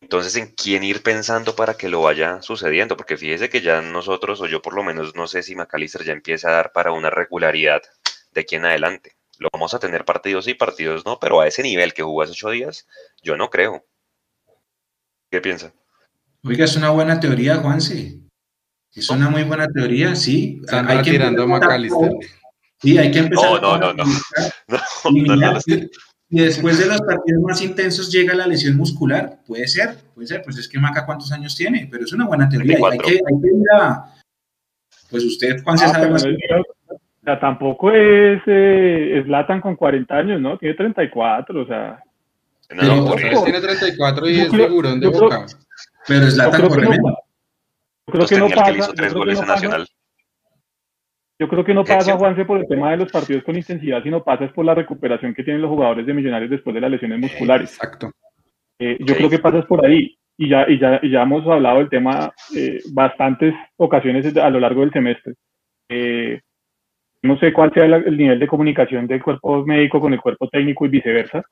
Entonces, 0.00 0.34
¿en 0.34 0.48
quién 0.48 0.82
ir 0.82 1.04
pensando 1.04 1.54
para 1.54 1.74
que 1.74 1.88
lo 1.88 2.02
vaya 2.02 2.42
sucediendo? 2.42 2.96
Porque 2.96 3.16
fíjese 3.16 3.50
que 3.50 3.60
ya 3.60 3.80
nosotros, 3.82 4.40
o 4.40 4.46
yo 4.46 4.60
por 4.60 4.74
lo 4.74 4.82
menos, 4.82 5.14
no 5.14 5.28
sé 5.28 5.44
si 5.44 5.54
McAllister 5.54 6.02
ya 6.02 6.12
empieza 6.12 6.48
a 6.48 6.52
dar 6.54 6.72
para 6.72 6.90
una 6.90 7.08
regularidad 7.08 7.82
de 8.36 8.42
aquí 8.42 8.54
en 8.54 8.66
adelante. 8.66 9.16
Lo 9.38 9.48
vamos 9.52 9.74
a 9.74 9.78
tener 9.78 10.04
partidos 10.04 10.46
y 10.46 10.54
partidos 10.54 11.04
no, 11.04 11.18
pero 11.18 11.40
a 11.40 11.48
ese 11.48 11.62
nivel 11.62 11.92
que 11.92 12.02
jugó 12.02 12.22
hace 12.22 12.32
ocho 12.32 12.50
días, 12.50 12.86
yo 13.22 13.36
no 13.36 13.50
creo. 13.50 13.84
¿Qué 15.30 15.40
piensa? 15.40 15.72
Oiga, 16.44 16.64
es 16.64 16.76
una 16.76 16.90
buena 16.90 17.18
teoría, 17.18 17.56
Juanse. 17.56 18.20
Es 18.94 19.10
una 19.10 19.28
muy 19.28 19.42
buena 19.42 19.66
teoría, 19.66 20.14
sí. 20.14 20.62
hay 20.70 21.02
que 21.02 21.10
tirando 21.10 21.42
a 21.42 21.46
McAllister. 21.46 22.12
Sí, 22.80 22.96
hay 22.96 23.10
que 23.10 23.18
empezar. 23.18 23.60
No, 23.60 23.78
no, 23.78 23.92
no, 23.92 24.04
no. 24.04 25.60
Y 26.28 26.40
después 26.40 26.76
de 26.80 26.86
los 26.86 27.00
partidos 27.02 27.40
más 27.40 27.62
intensos 27.62 28.10
llega 28.10 28.34
la 28.34 28.48
lesión 28.48 28.76
muscular. 28.76 29.44
Puede 29.46 29.68
ser, 29.68 29.96
puede 30.12 30.26
ser. 30.26 30.42
Pues 30.42 30.58
es 30.58 30.68
que 30.68 30.76
Maca, 30.76 31.06
¿cuántos 31.06 31.30
años 31.30 31.54
tiene? 31.54 31.88
Pero 31.88 32.04
es 32.04 32.12
una 32.12 32.26
buena 32.26 32.48
teoría. 32.48 32.78
Hay 32.90 32.98
que, 32.98 33.10
hay 33.12 33.40
que, 33.40 33.46
ir 33.46 33.64
a. 33.72 34.12
Pues 35.08 35.22
usted, 35.22 35.62
Juan, 35.62 35.78
se 35.78 35.84
ah, 35.84 35.88
sabe 35.90 36.10
más. 36.10 36.24
O 37.26 37.28
sea, 37.28 37.40
tampoco 37.40 37.90
es 37.90 38.40
eh, 38.46 39.20
Zlatan 39.26 39.60
con 39.60 39.74
40 39.74 40.14
años, 40.14 40.40
¿no? 40.40 40.56
Tiene 40.58 40.76
34, 40.76 41.60
o 41.60 41.66
sea. 41.66 42.00
No, 42.70 43.04
no, 43.04 43.14
tiene 43.16 43.60
34 43.60 44.30
y 44.30 44.40
es 44.42 44.50
figurón 44.50 45.00
de 45.00 45.08
boca. 45.08 45.44
Pero 46.06 46.30
Zlatan 46.30 46.68
corre 46.68 46.88
menos. 46.88 47.14
Creo 48.06 48.26
que 48.28 48.38
no 48.38 48.48
pasa. 48.48 49.84
Yo 51.36 51.48
creo 51.48 51.64
que 51.64 51.74
no 51.74 51.84
pasa, 51.84 52.16
Juanse, 52.16 52.44
por 52.44 52.60
el 52.60 52.68
tema 52.68 52.92
de 52.92 52.98
los 52.98 53.10
partidos 53.10 53.42
con 53.42 53.56
intensidad, 53.56 54.04
sino 54.04 54.22
pasa 54.22 54.44
es 54.44 54.52
por 54.52 54.64
la 54.64 54.76
recuperación 54.76 55.34
que 55.34 55.42
tienen 55.42 55.62
los 55.62 55.70
jugadores 55.70 56.06
de 56.06 56.14
Millonarios 56.14 56.50
después 56.50 56.74
de 56.74 56.80
las 56.80 56.92
lesiones 56.92 57.18
musculares. 57.18 57.74
Exacto. 57.74 58.12
Eh, 58.78 58.98
yo 59.00 59.16
creo 59.16 59.28
que 59.28 59.40
pasa 59.40 59.58
es 59.58 59.66
por 59.66 59.84
ahí. 59.84 60.16
Y 60.38 60.48
ya, 60.48 60.64
y 60.68 60.78
ya, 60.78 61.00
ya 61.02 61.22
hemos 61.22 61.44
hablado 61.48 61.78
del 61.78 61.88
tema 61.88 62.32
eh, 62.54 62.78
bastantes 62.92 63.52
ocasiones 63.76 64.36
a 64.36 64.48
lo 64.48 64.60
largo 64.60 64.82
del 64.82 64.92
semestre. 64.92 65.34
Eh, 65.88 66.40
no 67.22 67.38
sé 67.38 67.52
cuál 67.52 67.72
sea 67.72 67.84
el 67.84 68.16
nivel 68.16 68.38
de 68.38 68.46
comunicación 68.46 69.06
del 69.06 69.22
cuerpo 69.22 69.64
médico 69.64 70.00
con 70.00 70.12
el 70.12 70.20
cuerpo 70.20 70.48
técnico 70.48 70.86
y 70.86 70.90
viceversa. 70.90 71.42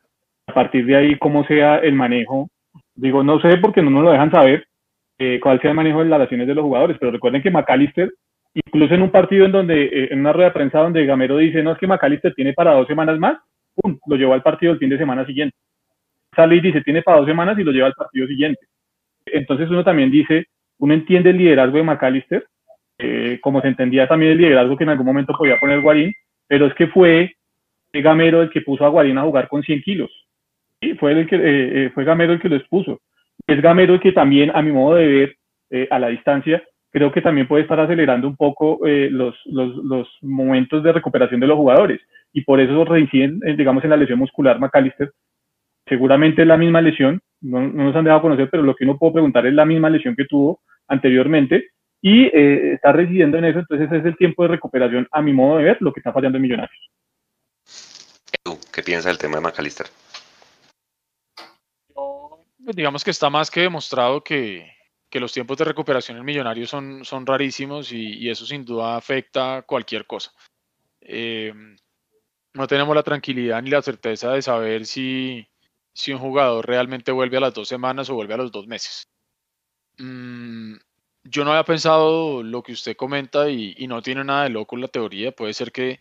A 0.46 0.54
partir 0.54 0.84
de 0.86 0.96
ahí, 0.96 1.18
cómo 1.18 1.44
sea 1.46 1.78
el 1.78 1.94
manejo. 1.94 2.48
Digo, 2.94 3.24
no 3.24 3.40
sé 3.40 3.56
porque 3.58 3.82
no 3.82 3.90
nos 3.90 4.04
lo 4.04 4.10
dejan 4.12 4.30
saber 4.30 4.66
cuál 5.40 5.60
sea 5.60 5.70
el 5.70 5.76
manejo 5.76 6.00
de 6.00 6.10
las 6.10 6.20
lesiones 6.20 6.46
de 6.46 6.54
los 6.54 6.64
jugadores, 6.64 6.96
pero 7.00 7.12
recuerden 7.12 7.42
que 7.42 7.50
McAllister 7.50 8.10
incluso 8.54 8.94
en 8.94 9.02
un 9.02 9.10
partido 9.10 9.44
en 9.44 9.52
donde, 9.52 9.84
eh, 9.84 10.08
en 10.10 10.20
una 10.20 10.32
rueda 10.32 10.48
de 10.48 10.54
prensa 10.54 10.78
donde 10.78 11.04
Gamero 11.04 11.38
dice, 11.38 11.62
no, 11.62 11.72
es 11.72 11.78
que 11.78 11.86
Macalister 11.86 12.34
tiene 12.34 12.52
para 12.52 12.72
dos 12.72 12.86
semanas 12.86 13.18
más, 13.18 13.38
¡pum! 13.74 13.98
lo 14.06 14.16
llevó 14.16 14.34
al 14.34 14.42
partido 14.42 14.72
el 14.72 14.78
fin 14.78 14.90
de 14.90 14.98
semana 14.98 15.26
siguiente. 15.26 15.56
Sale 16.34 16.60
dice, 16.60 16.80
tiene 16.82 17.02
para 17.02 17.18
dos 17.18 17.26
semanas 17.26 17.58
y 17.58 17.64
lo 17.64 17.72
lleva 17.72 17.88
al 17.88 17.94
partido 17.94 18.26
siguiente. 18.26 18.66
Entonces 19.26 19.68
uno 19.70 19.84
también 19.84 20.10
dice, 20.10 20.46
uno 20.78 20.94
entiende 20.94 21.30
el 21.30 21.38
liderazgo 21.38 21.76
de 21.76 21.84
McAllister, 21.84 22.46
eh, 22.98 23.38
como 23.42 23.60
se 23.60 23.68
entendía 23.68 24.06
también 24.06 24.32
el 24.32 24.38
liderazgo 24.38 24.76
que 24.76 24.84
en 24.84 24.90
algún 24.90 25.06
momento 25.06 25.34
podía 25.36 25.58
poner 25.58 25.80
Guarín, 25.80 26.12
pero 26.46 26.66
es 26.66 26.74
que 26.74 26.88
fue 26.88 27.34
Gamero 27.92 28.42
el 28.42 28.50
que 28.50 28.62
puso 28.62 28.84
a 28.84 28.88
Guarín 28.88 29.18
a 29.18 29.22
jugar 29.22 29.48
con 29.48 29.62
100 29.62 29.82
kilos. 29.82 30.10
¿sí? 30.80 30.94
Fue, 30.94 31.12
el 31.12 31.26
que, 31.26 31.36
eh, 31.42 31.90
fue 31.94 32.04
Gamero 32.04 32.32
el 32.32 32.40
que 32.40 32.48
lo 32.48 32.56
expuso. 32.56 33.00
Es 33.46 33.60
Gamero 33.60 33.94
el 33.94 34.00
que 34.00 34.12
también, 34.12 34.50
a 34.54 34.62
mi 34.62 34.72
modo 34.72 34.96
de 34.96 35.06
ver, 35.06 35.36
a 35.90 35.98
la 35.98 36.06
distancia, 36.06 36.62
creo 36.94 37.10
que 37.10 37.20
también 37.20 37.48
puede 37.48 37.64
estar 37.64 37.80
acelerando 37.80 38.28
un 38.28 38.36
poco 38.36 38.86
eh, 38.86 39.08
los, 39.10 39.34
los, 39.46 39.74
los, 39.84 40.08
momentos 40.22 40.80
de 40.84 40.92
recuperación 40.92 41.40
de 41.40 41.48
los 41.48 41.56
jugadores 41.56 42.00
y 42.32 42.42
por 42.42 42.60
eso 42.60 42.84
reinciden, 42.84 43.40
eh, 43.44 43.56
digamos, 43.56 43.82
en 43.82 43.90
la 43.90 43.96
lesión 43.96 44.20
muscular 44.20 44.60
McAllister. 44.60 45.10
Seguramente 45.88 46.42
es 46.42 46.48
la 46.48 46.56
misma 46.56 46.80
lesión, 46.80 47.20
no, 47.40 47.60
no, 47.60 47.84
nos 47.84 47.96
han 47.96 48.04
dejado 48.04 48.22
conocer, 48.22 48.48
pero 48.48 48.62
lo 48.62 48.76
que 48.76 48.84
uno 48.84 48.96
puede 48.96 49.14
preguntar 49.14 49.44
es 49.44 49.54
la 49.54 49.64
misma 49.64 49.90
lesión 49.90 50.14
que 50.14 50.24
tuvo 50.24 50.60
anteriormente 50.86 51.70
y 52.06 52.24
eh, 52.26 52.74
está 52.74 52.92
residiendo 52.92 53.38
en 53.38 53.46
eso, 53.46 53.60
entonces 53.60 53.86
ese 53.86 53.96
es 53.96 54.04
el 54.04 54.16
tiempo 54.18 54.42
de 54.42 54.50
recuperación, 54.50 55.08
a 55.10 55.22
mi 55.22 55.32
modo 55.32 55.56
de 55.56 55.64
ver, 55.64 55.78
lo 55.80 55.90
que 55.90 56.00
está 56.00 56.12
fallando 56.12 56.36
en 56.36 56.42
Millonarios. 56.42 56.90
¿Qué 58.70 58.82
piensa 58.82 59.08
del 59.08 59.16
tema 59.16 59.36
de 59.36 59.40
McAllister? 59.40 59.86
Pues 62.62 62.76
digamos 62.76 63.02
que 63.02 63.10
está 63.10 63.30
más 63.30 63.50
que 63.50 63.62
demostrado 63.62 64.22
que, 64.22 64.70
que 65.08 65.18
los 65.18 65.32
tiempos 65.32 65.56
de 65.56 65.64
recuperación 65.64 66.18
en 66.18 66.26
Millonarios 66.26 66.68
son, 66.68 67.06
son 67.06 67.24
rarísimos 67.24 67.90
y, 67.90 68.28
eso 68.28 68.44
sin 68.44 68.66
duda 68.66 68.96
afecta 68.96 69.62
cualquier 69.62 70.06
cosa. 70.06 70.30
Eh, 71.00 71.54
no 72.52 72.66
tenemos 72.66 72.94
la 72.94 73.02
tranquilidad 73.02 73.62
ni 73.62 73.70
la 73.70 73.80
certeza 73.80 74.30
de 74.32 74.42
saber 74.42 74.84
si, 74.84 75.48
si 75.94 76.12
un 76.12 76.18
jugador 76.18 76.66
realmente 76.66 77.12
vuelve 77.12 77.38
a 77.38 77.40
las 77.40 77.54
dos 77.54 77.66
semanas 77.66 78.10
o 78.10 78.14
vuelve 78.14 78.34
a 78.34 78.36
los 78.36 78.52
dos 78.52 78.66
meses. 78.66 79.08
Mm, 79.96 80.74
yo 81.24 81.44
no 81.44 81.52
había 81.52 81.64
pensado 81.64 82.42
lo 82.42 82.62
que 82.62 82.72
usted 82.72 82.96
comenta 82.96 83.48
y, 83.50 83.86
no 83.88 84.02
tiene 84.02 84.24
nada 84.24 84.44
de 84.44 84.50
loco 84.50 84.76
la 84.76 84.88
teoría. 84.88 85.32
Puede 85.32 85.54
ser 85.54 85.72
que 85.72 86.00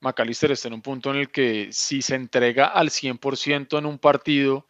McAllister 0.00 0.52
esté 0.52 0.68
en 0.68 0.74
un 0.74 0.82
punto 0.82 1.10
en 1.10 1.16
el 1.16 1.30
que 1.30 1.68
si 1.72 2.02
se 2.02 2.14
entrega 2.14 2.66
al 2.66 2.90
100% 2.90 3.78
en 3.78 3.86
un 3.86 3.98
partido 3.98 4.66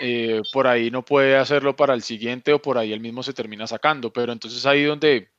eh, 0.00 0.40
por 0.52 0.66
ahí 0.66 0.90
no 0.90 1.04
puede 1.04 1.36
hacerlo 1.36 1.76
para 1.76 1.94
el 1.94 2.02
siguiente 2.02 2.52
o 2.52 2.60
por 2.60 2.78
ahí 2.78 2.92
él 2.92 3.00
mismo 3.00 3.22
se 3.22 3.32
termina 3.32 3.66
sacando, 3.66 4.12
pero 4.12 4.32
entonces 4.32 4.64
ahí 4.66 4.82
donde 4.84 5.30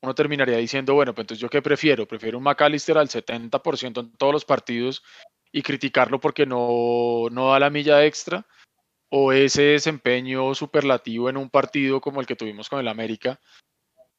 uno 0.00 0.14
terminaría 0.14 0.56
diciendo, 0.56 0.94
bueno, 0.94 1.14
pues 1.14 1.24
entonces 1.24 1.42
yo 1.42 1.50
qué 1.50 1.60
prefiero, 1.60 2.06
prefiero 2.06 2.38
un 2.38 2.44
McAllister 2.44 2.96
al 2.96 3.08
70% 3.08 4.00
en 4.00 4.12
todos 4.12 4.32
los 4.32 4.44
partidos 4.44 5.02
y 5.52 5.62
criticarlo 5.62 6.20
porque 6.20 6.46
no, 6.46 7.28
no 7.30 7.50
da 7.50 7.58
la 7.58 7.70
milla 7.70 8.04
extra, 8.04 8.46
o 9.16 9.32
ese 9.32 9.62
desempeño 9.62 10.56
superlativo 10.56 11.30
en 11.30 11.36
un 11.36 11.48
partido 11.48 12.00
como 12.00 12.20
el 12.20 12.26
que 12.26 12.34
tuvimos 12.34 12.68
con 12.68 12.80
el 12.80 12.88
América, 12.88 13.38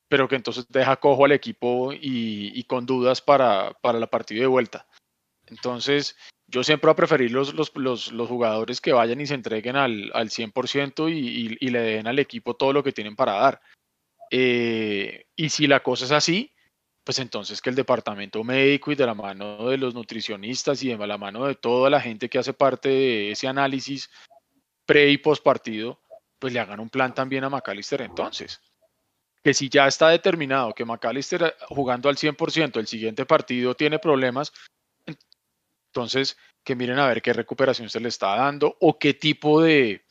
pero 0.07 0.29
que 0.29 0.37
entonces 0.37 0.69
deja 0.69 0.95
cojo 0.95 1.25
al 1.25 1.33
equipo 1.33 1.91
y, 1.91 2.63
con 2.63 2.85
dudas 2.85 3.19
para, 3.19 3.73
para 3.81 3.99
la 3.99 4.07
partida 4.07 4.39
de 4.39 4.47
vuelta. 4.47 4.87
Entonces, 5.47 6.15
yo 6.47 6.63
siempre 6.63 6.87
voy 6.87 6.93
a 6.93 6.95
preferir 6.95 7.31
los, 7.31 7.53
los, 7.75 8.29
jugadores 8.29 8.79
que 8.79 8.93
vayan 8.93 9.19
y 9.19 9.25
se 9.25 9.33
entreguen 9.33 9.75
al, 9.75 10.11
al 10.13 10.29
100% 10.29 11.11
y, 11.11 11.57
y, 11.59 11.69
le 11.71 11.81
den 11.81 12.07
al 12.07 12.19
equipo 12.19 12.55
todo 12.55 12.71
lo 12.71 12.81
que 12.81 12.93
tienen 12.93 13.17
para 13.17 13.33
dar. 13.33 13.61
Eh, 14.31 15.25
y 15.35 15.49
si 15.49 15.67
la 15.67 15.83
cosa 15.83 16.05
es 16.05 16.13
así, 16.13 16.53
pues 17.03 17.19
entonces 17.19 17.61
que 17.61 17.69
el 17.69 17.75
departamento 17.75 18.45
médico 18.45 18.93
y 18.93 18.95
de 18.95 19.05
la 19.05 19.13
mano 19.13 19.67
de 19.67 19.77
los 19.77 19.93
nutricionistas 19.93 20.81
y 20.83 20.95
de 20.95 21.05
la 21.05 21.17
mano 21.17 21.47
de 21.47 21.55
toda 21.55 21.89
la 21.89 21.99
gente 21.99 22.29
que 22.29 22.39
hace 22.39 22.53
parte 22.53 22.87
de 22.87 23.31
ese 23.31 23.49
análisis 23.49 24.09
pre 24.85 25.09
y 25.09 25.17
post 25.17 25.43
partido, 25.43 25.99
pues 26.39 26.53
le 26.53 26.59
hagan 26.59 26.79
un 26.79 26.89
plan 26.89 27.13
también 27.13 27.43
a 27.43 27.49
McAllister 27.49 28.01
entonces. 28.01 28.61
Que 29.43 29.53
si 29.53 29.69
ya 29.69 29.87
está 29.87 30.09
determinado 30.09 30.73
que 30.73 30.85
McAllister 30.85 31.43
eh, 31.43 31.53
jugando 31.69 32.09
al 32.09 32.17
100% 32.17 32.79
el 32.79 32.87
siguiente 32.87 33.25
partido 33.25 33.75
tiene 33.75 33.99
problemas, 33.99 34.51
entonces 35.87 36.37
que 36.63 36.75
miren 36.75 36.99
a 36.99 37.07
ver 37.07 37.21
qué 37.21 37.31
recuperación 37.31 37.89
se 37.89 37.99
le 37.99 38.09
está 38.09 38.35
dando 38.35 38.75
o 38.81 38.97
qué 38.97 39.13
tipo 39.13 39.61
de, 39.61 40.03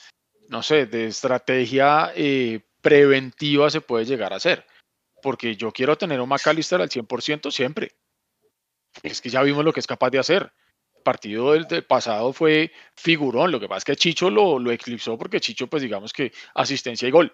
no 0.48 0.62
sé, 0.62 0.86
de 0.86 1.06
estrategia 1.06 2.12
eh, 2.14 2.60
preventiva 2.80 3.70
se 3.70 3.80
puede 3.80 4.04
llegar 4.04 4.32
a 4.32 4.36
hacer. 4.36 4.66
Porque 5.20 5.56
yo 5.56 5.72
quiero 5.72 5.96
tener 5.96 6.20
un 6.20 6.28
McAllister 6.28 6.80
al 6.80 6.90
100% 6.90 7.50
siempre. 7.50 7.92
Es 9.02 9.20
que 9.20 9.30
ya 9.30 9.42
vimos 9.42 9.64
lo 9.64 9.72
que 9.72 9.80
es 9.80 9.86
capaz 9.86 10.10
de 10.10 10.20
hacer 10.20 10.52
partido 11.04 11.52
del, 11.52 11.84
pasado 11.84 12.32
fue 12.32 12.72
figurón. 12.96 13.52
Lo 13.52 13.60
que 13.60 13.68
pasa 13.68 13.78
es 13.78 13.84
que 13.84 13.96
Chicho 13.96 14.30
lo, 14.30 14.58
lo 14.58 14.72
eclipsó 14.72 15.16
porque 15.16 15.40
Chicho, 15.40 15.68
pues 15.68 15.82
digamos 15.82 16.12
que 16.12 16.32
asistencia 16.54 17.06
y 17.06 17.12
gol. 17.12 17.32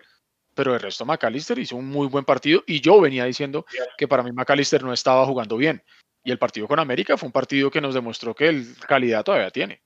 Pero 0.54 0.74
el 0.74 0.80
resto 0.80 1.06
McAllister 1.06 1.58
hizo 1.58 1.76
un 1.76 1.88
muy 1.88 2.08
buen 2.08 2.24
partido 2.24 2.62
y 2.66 2.80
yo 2.80 3.00
venía 3.00 3.24
diciendo 3.24 3.64
que 3.96 4.08
para 4.08 4.22
mí 4.22 4.32
McAllister 4.32 4.82
no 4.82 4.92
estaba 4.92 5.24
jugando 5.24 5.56
bien. 5.56 5.82
Y 6.22 6.30
el 6.30 6.38
partido 6.38 6.68
con 6.68 6.78
América 6.78 7.16
fue 7.16 7.28
un 7.28 7.32
partido 7.32 7.70
que 7.70 7.80
nos 7.80 7.94
demostró 7.94 8.34
que 8.34 8.48
el 8.48 8.76
calidad 8.86 9.24
todavía 9.24 9.50
tiene. 9.50 9.80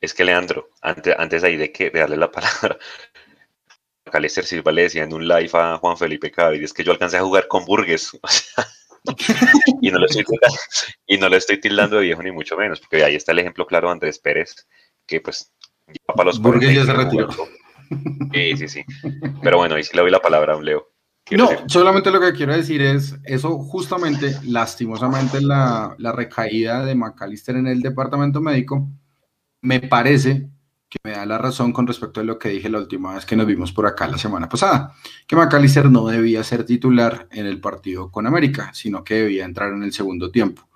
Es 0.00 0.14
que 0.14 0.24
Leandro, 0.24 0.70
antes, 0.80 1.14
antes 1.18 1.44
ahí 1.44 1.56
de 1.56 1.72
que 1.72 1.90
de 1.90 2.00
darle 2.00 2.16
la 2.16 2.30
palabra, 2.32 2.78
McAllister 4.06 4.44
Silva 4.44 4.72
le 4.72 4.82
decía 4.82 5.02
en 5.02 5.12
un 5.12 5.26
live 5.26 5.50
a 5.52 5.78
Juan 5.78 5.98
Felipe 5.98 6.32
es 6.62 6.72
que 6.72 6.84
yo 6.84 6.92
alcancé 6.92 7.18
a 7.18 7.22
jugar 7.22 7.48
con 7.48 7.64
Burgues. 7.64 8.16
y, 9.80 9.90
no 9.90 9.98
lo 9.98 10.06
estoy, 10.06 10.24
y 11.06 11.18
no 11.18 11.28
le 11.28 11.36
estoy 11.36 11.60
tildando 11.60 11.96
de 11.96 12.04
viejo 12.04 12.22
ni 12.22 12.32
mucho 12.32 12.56
menos, 12.56 12.80
porque 12.80 13.04
ahí 13.04 13.14
está 13.14 13.32
el 13.32 13.40
ejemplo 13.40 13.66
claro 13.66 13.88
de 13.88 13.92
Andrés 13.92 14.18
Pérez, 14.18 14.66
que 15.06 15.20
pues 15.20 15.52
ya 15.88 16.14
para 16.14 16.26
los 16.26 16.40
Burgues 16.40 16.74
ya 16.74 16.84
se 16.84 16.92
retiró. 16.92 17.28
Sí, 18.32 18.56
sí, 18.56 18.68
sí. 18.68 18.84
Pero 19.42 19.58
bueno, 19.58 19.76
ahí 19.76 19.84
sí 19.84 19.94
le 19.94 20.02
doy 20.02 20.10
la 20.10 20.20
palabra 20.20 20.54
a 20.54 20.56
un 20.56 20.64
Leo. 20.64 20.88
No, 21.30 21.48
solamente 21.66 22.10
lo 22.10 22.20
que 22.20 22.32
quiero 22.32 22.56
decir 22.56 22.82
es, 22.82 23.16
eso 23.24 23.58
justamente, 23.58 24.36
lastimosamente, 24.44 25.40
la, 25.40 25.94
la 25.98 26.12
recaída 26.12 26.84
de 26.84 26.94
McAllister 26.94 27.56
en 27.56 27.66
el 27.66 27.82
departamento 27.82 28.40
médico, 28.40 28.88
me 29.60 29.80
parece 29.80 30.48
que 30.88 30.98
me 31.02 31.12
da 31.12 31.26
la 31.26 31.38
razón 31.38 31.72
con 31.72 31.86
respecto 31.86 32.20
a 32.20 32.24
lo 32.24 32.38
que 32.38 32.50
dije 32.50 32.68
la 32.68 32.78
última 32.78 33.14
vez 33.14 33.26
que 33.26 33.36
nos 33.36 33.46
vimos 33.46 33.72
por 33.72 33.86
acá 33.86 34.06
la 34.06 34.18
semana 34.18 34.48
pasada, 34.48 34.94
que 35.26 35.34
McAllister 35.34 35.90
no 35.90 36.06
debía 36.06 36.44
ser 36.44 36.64
titular 36.64 37.26
en 37.32 37.46
el 37.46 37.60
partido 37.60 38.10
con 38.10 38.26
América, 38.26 38.70
sino 38.72 39.02
que 39.02 39.14
debía 39.14 39.44
entrar 39.44 39.72
en 39.72 39.82
el 39.82 39.92
segundo 39.92 40.30
tiempo. 40.30 40.68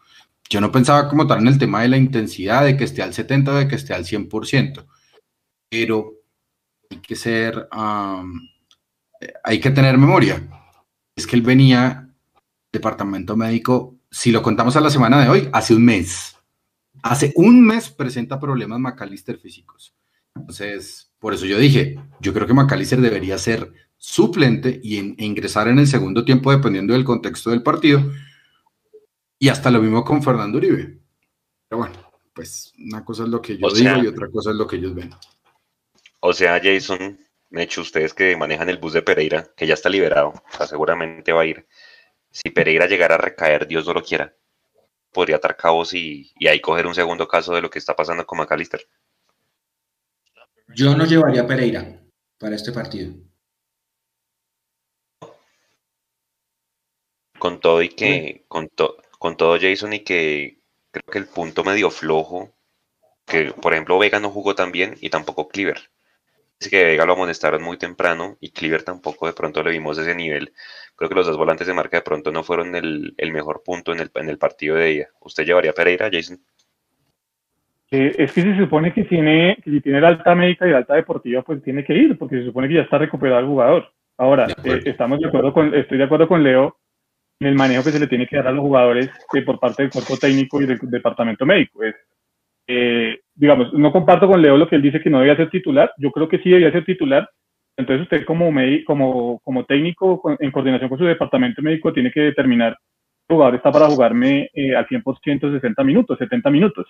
Yo 0.49 0.61
no 0.61 0.73
pensaba 0.73 1.09
como 1.09 1.29
tal 1.29 1.41
en 1.41 1.47
el 1.47 1.59
tema 1.59 1.83
de 1.83 1.89
la 1.89 1.97
intensidad, 1.97 2.65
de 2.65 2.77
que 2.77 2.85
esté 2.85 3.03
al 3.03 3.15
70 3.15 3.53
o 3.53 3.55
de 3.55 3.69
que 3.69 3.77
esté 3.77 3.95
al 3.95 4.05
100%, 4.05 4.85
pero 5.69 6.15
hay 6.91 6.99
que 6.99 7.15
ser, 7.15 7.69
hay 9.45 9.61
que 9.61 9.71
tener 9.71 9.97
memoria. 9.97 10.45
Es 11.15 11.25
que 11.27 11.37
él 11.37 11.43
venía, 11.43 12.09
departamento 12.73 13.37
médico, 13.37 13.97
si 14.11 14.33
lo 14.33 14.43
contamos 14.43 14.75
a 14.75 14.81
la 14.81 14.91
semana 14.91 15.23
de 15.23 15.29
hoy, 15.29 15.49
hace 15.53 15.73
un 15.73 15.85
mes. 15.85 16.37
Hace 17.03 17.33
un 17.37 17.65
mes 17.65 17.89
presenta 17.89 18.41
problemas 18.41 18.81
McAllister 18.81 19.39
físicos. 19.39 19.95
Entonces, 20.41 21.13
por 21.19 21.35
eso 21.35 21.47
yo 21.47 21.59
dije, 21.59 21.99
yo 22.21 22.33
creo 22.33 22.47
que 22.47 22.55
McAllister 22.55 23.01
debería 23.01 23.39
ser 23.39 23.73
suplente 23.97 24.81
y 24.83 24.99
e 24.99 25.25
ingresar 25.25 25.69
en 25.69 25.79
el 25.79 25.87
segundo 25.87 26.25
tiempo 26.25 26.51
dependiendo 26.51 26.95
del 26.95 27.05
contexto 27.05 27.51
del 27.51 27.63
partido. 27.63 28.03
Y 29.39 29.49
hasta 29.49 29.71
lo 29.71 29.81
mismo 29.81 30.05
con 30.05 30.23
Fernando 30.23 30.59
Uribe. 30.59 30.99
Pero 31.69 31.79
bueno, 31.79 31.95
pues 32.35 32.73
una 32.79 33.05
cosa 33.05 33.25
es 33.25 33.29
lo 33.29 33.41
que 33.41 33.57
yo 33.57 33.71
digo 33.71 34.03
y 34.03 34.07
otra 34.07 34.31
cosa 34.31 34.51
es 34.51 34.57
lo 34.57 34.67
que 34.67 34.77
ellos 34.77 34.95
ven. 34.95 35.11
O 36.21 36.33
sea, 36.33 36.61
Jason, 36.63 37.19
me 37.51 37.63
hecho 37.63 37.83
ustedes 37.83 38.15
que 38.15 38.37
manejan 38.37 38.69
el 38.69 38.79
bus 38.79 38.93
de 38.95 39.03
Pereira, 39.03 39.51
que 39.57 39.67
ya 39.67 39.75
está 39.75 39.89
liberado, 39.89 40.29
o 40.31 40.57
sea, 40.57 40.67
seguramente 40.67 41.33
va 41.33 41.43
a 41.43 41.47
ir. 41.47 41.67
Si 42.31 42.51
Pereira 42.51 42.87
llegara 42.87 43.17
a 43.17 43.19
recaer, 43.19 43.67
Dios 43.67 43.87
no 43.87 43.95
lo 43.95 44.03
quiera, 44.03 44.35
podría 45.13 45.37
atar 45.37 45.57
cabos 45.57 45.95
y, 45.95 46.33
y 46.39 46.47
ahí 46.47 46.61
coger 46.61 46.87
un 46.87 46.95
segundo 46.95 47.27
caso 47.29 47.55
de 47.55 47.63
lo 47.63 47.71
que 47.71 47.79
está 47.79 47.97
pasando 47.97 48.27
con 48.27 48.39
McAllister. 48.39 48.87
Yo 50.75 50.95
no 50.95 51.05
llevaría 51.05 51.43
a 51.43 51.47
Pereira 51.47 52.01
para 52.39 52.55
este 52.55 52.73
partido. 52.73 53.13
Con 57.39 57.61
todo 57.61 57.83
y 57.83 57.89
que, 57.89 58.45
con, 58.49 58.69
con 59.19 59.37
todo 59.37 59.59
Jason 59.59 59.95
y 59.95 60.01
que 60.01 60.61
creo 60.91 61.05
que 61.11 61.19
el 61.19 61.27
punto 61.27 61.65
medio 61.65 61.91
flojo, 61.91 62.55
que 63.25 63.53
por 63.53 63.73
ejemplo 63.73 63.99
Vega 63.99 64.21
no 64.21 64.31
jugó 64.31 64.55
tan 64.55 64.73
bien 64.73 64.97
y 65.01 65.11
tampoco 65.11 65.49
Cleaver. 65.49 65.91
Es 66.59 66.69
que 66.69 66.85
Vega 66.85 67.07
lo 67.07 67.15
amonestaron 67.15 67.63
muy 67.63 67.79
temprano 67.79 68.37
y 68.41 68.51
Cleaver 68.51 68.83
tampoco 68.83 69.27
de 69.27 69.33
pronto 69.33 69.63
le 69.63 69.71
vimos 69.71 69.97
ese 69.99 70.15
nivel. 70.15 70.53
Creo 70.95 71.09
que 71.09 71.15
los 71.15 71.27
dos 71.27 71.39
volantes 71.39 71.67
de 71.67 71.75
marca 71.75 71.97
de 71.97 72.03
pronto 72.03 72.31
no 72.31 72.45
fueron 72.45 72.77
el, 72.77 73.15
mejor 73.33 73.63
punto 73.63 73.93
en 73.93 74.01
el, 74.01 74.11
en 74.15 74.29
el 74.29 74.39
partido 74.39 74.77
de 74.77 74.91
ella. 74.91 75.09
¿Usted 75.21 75.47
llevaría 75.47 75.71
a 75.71 75.75
Pereira, 75.75 76.11
Jason? 76.13 76.45
Es 77.91 78.33
que 78.33 78.43
se 78.43 78.57
supone 78.57 78.93
que 78.93 79.05
tiene, 79.05 79.59
que 79.65 79.71
si 79.71 79.81
tiene 79.81 80.01
la 80.01 80.09
alta 80.09 80.35
médica 80.35 80.67
y 80.67 80.71
la 80.71 80.79
alta 80.79 80.95
deportiva, 80.95 81.43
pues 81.43 81.63
tiene 81.63 81.85
que 81.85 81.95
ir, 81.95 82.17
porque 82.17 82.39
se 82.39 82.45
supone 82.45 82.69
que 82.69 82.75
ya 82.75 82.83
está 82.83 82.99
recuperado 82.99 83.41
el 83.41 83.47
jugador. 83.47 83.93
Ahora, 84.17 84.47
eh, 84.65 84.81
estamos 84.85 85.19
de 85.19 85.27
acuerdo 85.27 85.53
con, 85.53 85.75
estoy 85.75 85.99
de 85.99 86.05
acuerdo 86.05 86.29
con 86.29 86.43
Leo 86.43 86.77
en 87.41 87.49
el 87.49 87.55
manejo 87.55 87.83
que 87.83 87.91
se 87.91 87.99
le 87.99 88.07
tiene 88.07 88.27
que 88.27 88.37
dar 88.37 88.49
a 88.49 88.53
los 88.53 88.63
jugadores 88.63 89.11
eh, 89.35 89.43
por 89.43 89.59
parte 89.59 89.83
del 89.83 89.91
cuerpo 89.91 90.17
técnico 90.19 90.61
y 90.61 90.67
del 90.67 90.79
departamento 90.83 91.45
médico. 91.45 91.83
Es, 91.83 91.97
eh, 92.69 93.19
digamos, 93.35 93.73
no 93.73 93.91
comparto 93.91 94.29
con 94.29 94.41
Leo 94.41 94.57
lo 94.57 94.69
que 94.69 94.77
él 94.77 94.83
dice 94.83 95.01
que 95.01 95.11
no 95.11 95.19
debía 95.19 95.37
ser 95.37 95.51
titular. 95.51 95.91
Yo 95.97 96.13
creo 96.13 96.29
que 96.29 96.39
sí 96.39 96.51
debía 96.51 96.71
ser 96.71 96.85
titular. 96.85 97.29
Entonces 97.77 98.03
usted 98.03 98.25
como, 98.25 98.53
como, 98.85 99.41
como 99.43 99.65
técnico, 99.65 100.37
en 100.39 100.51
coordinación 100.51 100.91
con 100.91 100.99
su 100.99 101.07
departamento 101.07 101.63
médico, 101.63 101.93
tiene 101.93 102.13
que 102.13 102.21
determinar 102.21 102.77
el 103.29 103.37
jugador 103.37 103.55
está 103.55 103.71
para 103.73 103.87
jugarme 103.87 104.51
al 104.77 104.87
100% 104.87 105.55
60 105.55 105.85
minutos, 105.85 106.19
70 106.19 106.51
minutos 106.51 106.87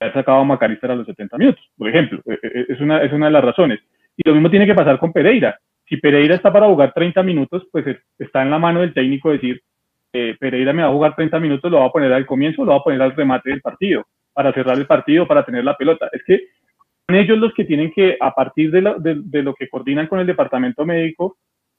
haber 0.00 0.14
sacado 0.14 0.38
a 0.38 0.44
Macalister 0.44 0.90
a 0.90 0.94
los 0.96 1.06
70 1.06 1.38
minutos, 1.38 1.64
por 1.76 1.88
ejemplo. 1.88 2.20
E, 2.26 2.38
e, 2.42 2.66
es 2.68 2.80
una, 2.80 3.02
es 3.02 3.12
una 3.12 3.26
de 3.26 3.32
las 3.32 3.44
razones. 3.44 3.80
Y 4.16 4.28
lo 4.28 4.34
mismo 4.34 4.50
tiene 4.50 4.66
que 4.66 4.74
pasar 4.74 4.98
con 4.98 5.12
Pereira. 5.12 5.58
Si 5.86 5.96
Pereira 5.98 6.34
está 6.34 6.52
para 6.52 6.66
jugar 6.66 6.92
30 6.92 7.22
minutos, 7.22 7.66
pues 7.70 7.84
está 8.18 8.42
en 8.42 8.50
la 8.50 8.58
mano 8.58 8.80
del 8.80 8.94
técnico 8.94 9.30
decir, 9.30 9.60
eh, 10.12 10.36
Pereira 10.38 10.72
me 10.72 10.82
va 10.82 10.88
a 10.88 10.92
jugar 10.92 11.14
30 11.14 11.38
minutos, 11.38 11.70
lo 11.70 11.80
va 11.80 11.86
a 11.86 11.92
poner 11.92 12.12
al 12.12 12.26
comienzo, 12.26 12.64
lo 12.64 12.72
va 12.72 12.78
a 12.78 12.82
poner 12.82 13.02
al 13.02 13.14
remate 13.14 13.50
del 13.50 13.60
partido, 13.60 14.04
para 14.32 14.52
cerrar 14.52 14.78
el 14.78 14.86
partido, 14.86 15.26
para 15.26 15.44
tener 15.44 15.64
la 15.64 15.76
pelota. 15.76 16.08
Es 16.12 16.22
que 16.24 16.40
son 17.06 17.16
ellos 17.16 17.38
los 17.38 17.52
que 17.54 17.64
tienen 17.64 17.92
que, 17.92 18.16
a 18.20 18.32
partir 18.32 18.70
de 18.70 18.82
lo, 18.82 18.98
de, 18.98 19.42
lo 19.42 19.54
que 19.54 19.68
coordinan 19.68 20.06
con 20.06 20.20
el 20.20 20.26
departamento 20.26 20.84
médico, 20.86 21.36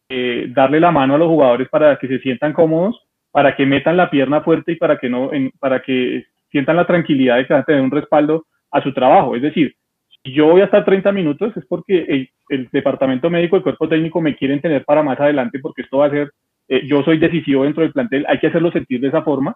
eh, 0.09 0.47
darle 0.49 0.79
la 0.79 0.91
mano 0.91 1.15
a 1.15 1.17
los 1.17 1.27
jugadores 1.27 1.69
para 1.69 1.97
que 1.97 2.07
se 2.07 2.19
sientan 2.19 2.53
cómodos, 2.53 3.01
para 3.31 3.55
que 3.55 3.65
metan 3.65 3.95
la 3.95 4.09
pierna 4.09 4.41
fuerte 4.41 4.73
y 4.73 4.75
para 4.75 4.97
que 4.97 5.09
no, 5.09 5.31
para 5.59 5.81
que 5.81 6.25
sientan 6.51 6.75
la 6.75 6.85
tranquilidad 6.85 7.37
de 7.37 7.47
que 7.47 7.53
van 7.53 7.61
a 7.63 7.65
tener 7.65 7.81
un 7.81 7.91
respaldo 7.91 8.45
a 8.71 8.81
su 8.81 8.93
trabajo. 8.93 9.35
Es 9.35 9.41
decir, 9.41 9.75
si 10.23 10.33
yo 10.33 10.47
voy 10.47 10.61
a 10.61 10.65
estar 10.65 10.85
30 10.85 11.11
minutos 11.11 11.55
es 11.55 11.65
porque 11.65 12.29
el, 12.49 12.69
departamento 12.71 13.29
médico, 13.29 13.55
el 13.55 13.63
cuerpo 13.63 13.87
técnico 13.87 14.21
me 14.21 14.35
quieren 14.35 14.61
tener 14.61 14.83
para 14.83 15.03
más 15.03 15.19
adelante 15.19 15.59
porque 15.59 15.83
esto 15.83 15.99
va 15.99 16.07
a 16.07 16.11
ser, 16.11 16.31
eh, 16.67 16.85
yo 16.85 17.01
soy 17.03 17.17
decisivo 17.17 17.63
dentro 17.63 17.83
del 17.83 17.93
plantel, 17.93 18.25
hay 18.27 18.39
que 18.39 18.47
hacerlo 18.47 18.71
sentir 18.71 18.99
de 18.99 19.07
esa 19.07 19.23
forma. 19.23 19.55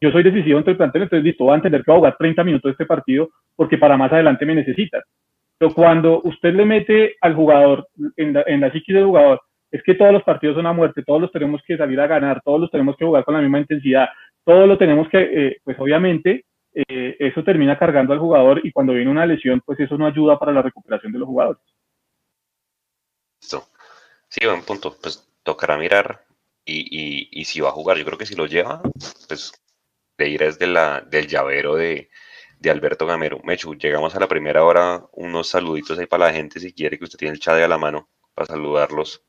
Yo 0.00 0.12
soy 0.12 0.22
decisivo 0.22 0.56
dentro 0.56 0.70
del 0.70 0.76
plantel, 0.76 1.02
entonces 1.02 1.24
listo, 1.24 1.44
voy 1.44 1.58
a 1.58 1.62
tener 1.62 1.82
que 1.82 1.92
jugar 1.92 2.16
30 2.16 2.44
minutos 2.44 2.68
de 2.68 2.72
este 2.72 2.86
partido 2.86 3.30
porque 3.56 3.78
para 3.78 3.96
más 3.96 4.12
adelante 4.12 4.46
me 4.46 4.54
necesitan. 4.54 5.00
Pero 5.58 5.74
cuando 5.74 6.20
usted 6.22 6.54
le 6.54 6.64
mete 6.64 7.16
al 7.20 7.34
jugador, 7.34 7.88
en 8.16 8.32
la, 8.32 8.44
en 8.46 8.60
la 8.60 8.70
psiquis 8.70 8.94
del 8.94 9.06
jugador, 9.06 9.40
es 9.70 9.82
que 9.82 9.94
todos 9.94 10.12
los 10.12 10.22
partidos 10.22 10.56
son 10.56 10.66
a 10.66 10.72
muerte, 10.72 11.02
todos 11.02 11.20
los 11.20 11.32
tenemos 11.32 11.60
que 11.66 11.76
salir 11.76 12.00
a 12.00 12.06
ganar, 12.06 12.40
todos 12.44 12.60
los 12.60 12.70
tenemos 12.70 12.96
que 12.96 13.04
jugar 13.04 13.24
con 13.24 13.34
la 13.34 13.40
misma 13.40 13.58
intensidad, 13.58 14.08
todo 14.48 14.66
lo 14.66 14.78
tenemos 14.78 15.10
que, 15.10 15.18
eh, 15.18 15.60
pues 15.62 15.78
obviamente, 15.78 16.46
eh, 16.72 17.16
eso 17.18 17.44
termina 17.44 17.78
cargando 17.78 18.14
al 18.14 18.18
jugador 18.18 18.64
y 18.64 18.72
cuando 18.72 18.94
viene 18.94 19.10
una 19.10 19.26
lesión, 19.26 19.60
pues 19.60 19.78
eso 19.78 19.98
no 19.98 20.06
ayuda 20.06 20.38
para 20.38 20.52
la 20.52 20.62
recuperación 20.62 21.12
de 21.12 21.18
los 21.18 21.28
jugadores. 21.28 21.62
Listo. 23.42 23.68
Sí, 24.26 24.46
buen 24.46 24.62
punto. 24.62 24.96
Pues 25.02 25.30
tocará 25.42 25.76
mirar 25.76 26.24
y, 26.64 27.28
y, 27.30 27.44
si 27.44 27.60
va 27.60 27.68
a 27.68 27.72
jugar. 27.72 27.98
Yo 27.98 28.06
creo 28.06 28.16
que 28.16 28.24
si 28.24 28.36
lo 28.36 28.46
lleva, 28.46 28.80
pues 29.28 29.52
de 30.16 30.28
ir 30.30 30.42
es 30.42 30.58
de 30.58 30.68
la, 30.68 31.02
del 31.02 31.26
llavero 31.26 31.74
de, 31.74 32.08
de 32.58 32.70
Alberto 32.70 33.04
Gamero. 33.04 33.40
Mechu, 33.44 33.74
llegamos 33.74 34.16
a 34.16 34.20
la 34.20 34.28
primera 34.28 34.64
hora, 34.64 35.04
unos 35.12 35.50
saluditos 35.50 35.98
ahí 35.98 36.06
para 36.06 36.28
la 36.28 36.32
gente 36.32 36.58
si 36.58 36.72
quiere 36.72 36.98
que 36.98 37.04
usted 37.04 37.18
tiene 37.18 37.34
el 37.34 37.40
chat 37.40 37.60
a 37.60 37.68
la 37.68 37.76
mano 37.76 38.08
para 38.32 38.46
saludarlos. 38.46 39.27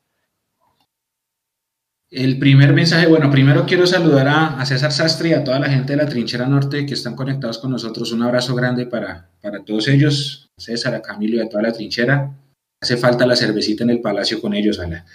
El 2.11 2.39
primer 2.39 2.73
mensaje, 2.73 3.05
bueno, 3.05 3.29
primero 3.29 3.67
quiero 3.67 3.85
saludar 3.85 4.27
a, 4.27 4.65
César 4.65 4.91
Sastre 4.91 5.29
y 5.29 5.33
a 5.33 5.43
toda 5.43 5.59
la 5.59 5.69
gente 5.69 5.93
de 5.93 5.97
la 5.97 6.09
Trinchera 6.09 6.47
Norte 6.47 6.83
que 6.87 6.95
están 6.95 7.15
conectados 7.15 7.59
con 7.59 7.69
nosotros. 7.69 8.11
Un 8.11 8.23
abrazo 8.23 8.55
grande 8.55 8.87
para, 8.87 9.29
para 9.39 9.63
todos 9.63 9.87
ellos, 9.87 10.49
a 10.57 10.61
César, 10.61 10.95
a 10.95 11.03
Camilo 11.03 11.37
y 11.37 11.41
a 11.41 11.47
toda 11.47 11.63
la 11.63 11.71
trinchera. 11.71 12.35
Hace 12.81 12.97
falta 12.97 13.27
la 13.27 13.35
cervecita 13.35 13.83
en 13.83 13.91
el 13.91 14.01
palacio 14.01 14.41
con 14.41 14.55
ellos, 14.55 14.79
Ala. 14.79 15.05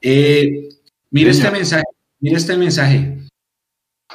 Eh, 0.00 0.70
mire 1.10 1.30
este 1.30 1.50
mensaje, 1.50 1.84
mire 2.20 2.36
este 2.36 2.56
mensaje. 2.56 3.18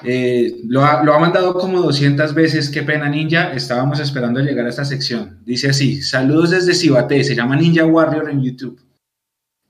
Eh, 0.03 0.61
lo, 0.65 0.83
ha, 0.83 1.03
lo, 1.03 1.13
ha, 1.13 1.19
mandado 1.19 1.53
como 1.53 1.79
200 1.81 2.33
veces, 2.33 2.69
qué 2.69 2.81
pena 2.81 3.07
Ninja, 3.07 3.53
estábamos 3.53 3.99
esperando 3.99 4.39
llegar 4.39 4.65
a 4.65 4.69
esta 4.69 4.85
sección. 4.85 5.39
Dice 5.45 5.69
así, 5.69 6.01
saludos 6.01 6.49
desde 6.51 6.73
Cibaté, 6.73 7.23
se 7.23 7.35
llama 7.35 7.55
Ninja 7.55 7.85
Warrior 7.85 8.31
en 8.31 8.41
YouTube. 8.41 8.81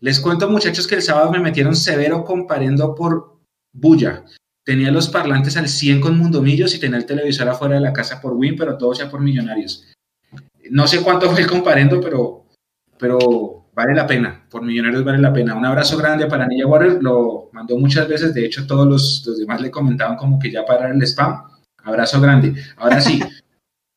Les 0.02 0.20
cuento 0.20 0.50
muchachos 0.50 0.88
que 0.88 0.96
el 0.96 1.02
sábado 1.02 1.32
me 1.32 1.40
metieron 1.40 1.76
severo 1.76 2.24
comparendo 2.24 2.96
por 2.96 3.40
bulla. 3.74 4.24
Tenía 4.64 4.92
los 4.92 5.10
parlantes 5.10 5.58
al 5.58 5.68
100 5.68 6.00
con 6.00 6.18
Mundomillos 6.18 6.74
y 6.74 6.80
tenía 6.80 6.98
el 6.98 7.06
televisor 7.06 7.50
afuera 7.50 7.76
de 7.76 7.82
la 7.82 7.92
casa 7.92 8.22
por 8.22 8.34
Win, 8.34 8.56
pero 8.56 8.78
todo 8.78 8.96
sea 8.96 9.10
por 9.10 9.20
Millonarios. 9.20 9.86
No 10.72 10.88
sé 10.88 11.02
cuánto 11.02 11.30
fue 11.32 11.42
el 11.42 11.48
comparendo, 11.48 12.00
pero, 12.00 12.46
pero 12.98 13.66
vale 13.74 13.94
la 13.94 14.08
pena. 14.08 14.46
Por 14.50 14.62
Millonarios 14.62 15.04
vale 15.04 15.18
la 15.18 15.34
pena. 15.34 15.56
Un 15.56 15.66
abrazo 15.66 15.98
grande 15.98 16.28
para 16.28 16.48
Ninja 16.48 16.68
Warrior. 16.68 17.04
Lo 17.04 17.50
mandó 17.52 17.78
muchas 17.78 18.08
veces. 18.08 18.34
De 18.34 18.46
hecho, 18.46 18.68
todos 18.68 18.88
los, 18.88 19.24
los 19.26 19.38
demás 19.40 19.60
le 19.60 19.72
comentaban 19.72 20.16
como 20.16 20.40
que 20.40 20.52
ya 20.52 20.64
para 20.64 20.90
el 20.90 21.02
spam. 21.02 21.44
Abrazo 21.84 22.22
grande. 22.22 22.54
Ahora 22.78 23.02
sí. 23.02 23.20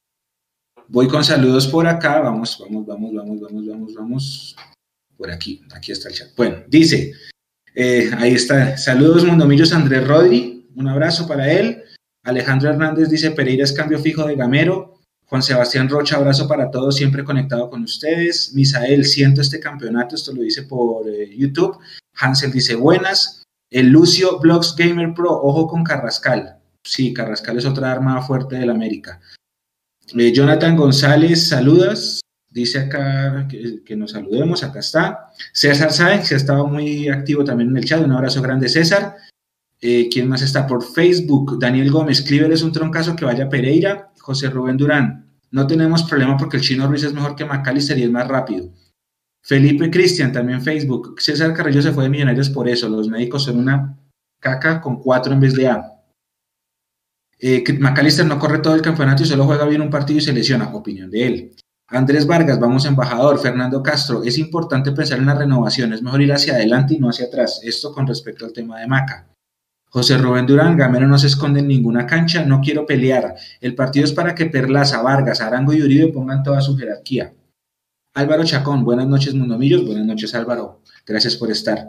Voy 0.88 1.07
con 1.07 1.22
saludos 1.22 1.68
por 1.68 1.86
acá. 1.86 2.20
Vamos, 2.20 2.59
vamos, 2.59 2.86
vamos, 2.86 3.14
vamos, 3.14 3.40
vamos, 3.40 3.66
vamos, 3.66 3.94
vamos 3.94 4.57
por 5.17 5.31
aquí, 5.31 5.63
aquí 5.75 5.93
está 5.93 6.09
el 6.09 6.15
chat. 6.15 6.29
Bueno, 6.37 6.59
dice, 6.69 7.13
eh, 7.75 8.11
ahí 8.19 8.35
está, 8.35 8.77
saludos 8.77 9.25
Mundomillos 9.25 9.73
Andrés 9.73 10.07
Rodri, 10.07 10.69
un 10.75 10.89
abrazo 10.89 11.27
para 11.27 11.51
él. 11.51 11.83
Alejandro 12.25 12.71
Hernández 12.71 13.09
dice, 13.09 13.31
Pereira 13.33 13.65
es 13.65 13.73
cambio 13.73 13.99
fijo 13.99 14.27
de 14.27 14.37
Gamero. 14.37 15.01
Juan 15.27 15.43
Sebastián 15.43 15.89
Rocha, 15.89 16.17
abrazo 16.17 16.47
para 16.47 16.71
todos, 16.71 16.97
siempre 16.97 17.25
conectado 17.25 17.71
con 17.71 17.83
ustedes. 17.83 18.53
Misael, 18.55 19.07
siento 19.07 19.41
este 19.41 19.59
campeonato, 19.59 20.15
esto 20.15 20.33
lo 20.35 20.43
dice 20.43 20.65
por 20.65 21.09
eh, 21.09 21.35
YouTube. 21.37 21.79
Hansel 22.15 22.53
dice, 22.53 22.75
buenas. 22.75 23.43
El 23.71 23.89
Lucio 23.89 24.39
Blogs 24.39 24.77
Gamer 24.77 25.15
Pro, 25.15 25.31
ojo 25.31 25.67
con 25.67 25.83
Carrascal. 25.83 26.59
Sí, 26.85 27.15
Carrascal 27.15 27.57
es 27.57 27.65
otra 27.65 27.91
arma 27.91 28.21
fuerte 28.21 28.57
del 28.57 28.69
América. 28.69 29.21
Eh, 30.15 30.33
Jonathan 30.33 30.77
González, 30.77 31.49
saludas 31.49 32.21
dice 32.53 32.78
acá 32.78 33.48
que, 33.48 33.96
nos 33.96 34.12
saludemos, 34.12 34.62
acá 34.62 34.80
está. 34.80 35.30
César 35.53 35.92
Sáenz, 35.92 36.28
que 36.28 36.34
ha 36.34 36.38
estado 36.38 36.66
muy 36.66 37.09
activo 37.09 37.44
también 37.44 37.70
en 37.70 37.76
el 37.76 37.84
chat, 37.84 38.05
un 38.05 38.12
abrazo 38.12 38.42
grande 38.42 38.68
César. 38.68 39.16
Eh, 39.80 40.09
¿Quién 40.12 40.28
más 40.28 40.42
está 40.42 40.66
por 40.66 40.84
Facebook? 40.84 41.59
Daniel 41.59 41.90
Gómez, 41.90 42.24
es 42.30 42.62
un 42.62 42.72
troncazo 42.72 43.16
que 43.16 43.24
vaya 43.24 43.48
Pereira. 43.48 44.12
José 44.20 44.48
Rubén 44.48 44.76
Durán, 44.76 45.32
no 45.50 45.66
tenemos 45.66 46.05
problema 46.05 46.36
porque 46.36 46.59
el 46.59 46.62
chino 46.62 46.86
Ruiz 46.86 47.03
es 47.03 47.12
mejor 47.12 47.34
que 47.34 47.44
McAllister 47.44 47.98
y 47.98 48.05
es 48.05 48.11
más 48.11 48.28
rápido. 48.28 48.70
Felipe 49.42 49.90
Cristian, 49.90 50.32
también 50.32 50.62
Facebook. 50.62 51.20
César 51.20 51.53
Carrillo 51.53 51.82
se 51.82 51.92
fue 51.92 52.05
de 52.05 52.11
Millonarios 52.11 52.48
por 52.48 52.68
eso. 52.68 52.88
Los 52.88 53.09
médicos 53.09 53.44
son 53.44 53.59
una 53.59 53.98
caca 54.38 54.80
con 54.80 55.00
cuatro 55.00 55.32
en 55.32 55.40
vez 55.40 55.55
de 55.55 55.66
A. 55.66 55.92
Eh, 57.40 57.64
no 58.24 58.38
corre 58.38 58.61
todo 58.61 58.76
el 58.76 58.82
campeonato 58.82 59.24
y 59.24 59.26
solo 59.26 59.44
juega 59.44 59.66
bien 59.66 59.80
un 59.80 59.90
partido 59.90 60.20
y 60.20 60.22
se 60.22 60.32
lesiona. 60.32 60.72
Opinión 60.72 61.11
de 61.11 61.26
él. 61.26 61.57
Andrés 61.93 62.26
Vargas, 62.26 62.59
vamos 62.59 62.86
embajador. 62.86 63.38
Fernando 63.38 63.82
Castro, 63.82 64.22
es 64.22 64.38
importante 64.38 64.93
pensar 64.93 65.18
en 65.18 65.26
la 65.26 65.34
renovación, 65.34 65.93
es 65.93 66.03
mejor 66.03 66.22
ir 66.22 66.32
hacia 66.32 66.55
adelante 66.55 66.95
y 66.95 66.99
no 66.99 67.11
hacia 67.11 67.26
atrás. 67.26 67.61
Esto 67.62 67.93
con 67.93 68.07
respecto 68.07 68.47
al 68.47 68.53
tema 68.55 68.80
de 68.80 68.86
Maca. 68.86 69.28
José 69.90 70.16
Rubén 70.16 70.47
Durán, 70.47 70.78
Gamero 70.78 71.07
no 71.07 71.18
se 71.18 71.26
esconde 71.26 71.61
en 71.61 71.68
ninguna 71.68 72.07
cancha, 72.07 72.47
no 72.47 72.62
quiero 72.62 72.86
pelear. 72.86 73.34
El 73.61 73.74
partido 73.74 74.07
es 74.07 74.12
para 74.12 74.34
que 74.34 74.47
Perlaza, 74.47 75.03
Vargas, 75.03 75.43
Arango 75.43 75.74
y 75.74 75.82
Uribe 75.82 76.09
pongan 76.09 76.43
toda 76.43 76.62
su 76.62 76.78
jerarquía. 76.78 77.34
Álvaro 78.14 78.45
Chacón, 78.45 78.84
buenas 78.84 79.07
noches, 79.07 79.34
Mundomillos. 79.34 79.84
Buenas 79.84 80.07
noches, 80.07 80.34
Álvaro. 80.34 80.80
Gracias 81.07 81.36
por 81.36 81.51
estar. 81.51 81.88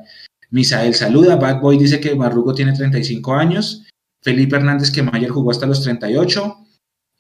Misael 0.52 0.96
saluda. 0.96 1.38
Bad 1.38 1.62
Boy 1.62 1.78
dice 1.78 2.02
que 2.02 2.14
Marrugo 2.14 2.54
tiene 2.54 2.74
35 2.74 3.34
años. 3.34 3.86
Felipe 4.22 4.58
Hernández 4.58 4.92
que 4.92 5.02
Mayer 5.02 5.30
jugó 5.30 5.52
hasta 5.52 5.66
los 5.66 5.82
38. 5.82 6.58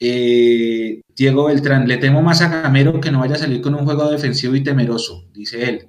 Eh, 0.05 1.01
Diego 1.15 1.45
Beltrán, 1.45 1.87
le 1.87 1.95
temo 1.95 2.21
más 2.21 2.41
a 2.41 2.49
Gamero 2.49 2.99
que 2.99 3.09
no 3.09 3.21
vaya 3.21 3.35
a 3.35 3.39
salir 3.39 3.61
con 3.61 3.73
un 3.73 3.85
juego 3.85 4.11
defensivo 4.11 4.53
y 4.53 4.61
temeroso, 4.61 5.29
dice 5.31 5.69
él. 5.69 5.87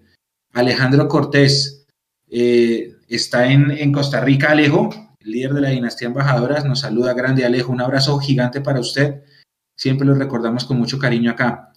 Alejandro 0.52 1.08
Cortés, 1.08 1.84
eh, 2.30 2.92
está 3.08 3.50
en, 3.50 3.92
Costa 3.92 4.20
Rica, 4.20 4.52
Alejo, 4.52 4.90
líder 5.18 5.54
de 5.54 5.60
la 5.62 5.70
dinastía 5.70 6.06
embajadoras, 6.06 6.64
nos 6.64 6.78
saluda 6.78 7.12
grande 7.12 7.44
Alejo, 7.44 7.72
un 7.72 7.80
abrazo 7.80 8.16
gigante 8.20 8.60
para 8.60 8.78
usted, 8.78 9.24
siempre 9.76 10.06
lo 10.06 10.14
recordamos 10.14 10.64
con 10.64 10.78
mucho 10.78 10.96
cariño 10.96 11.32
acá. 11.32 11.72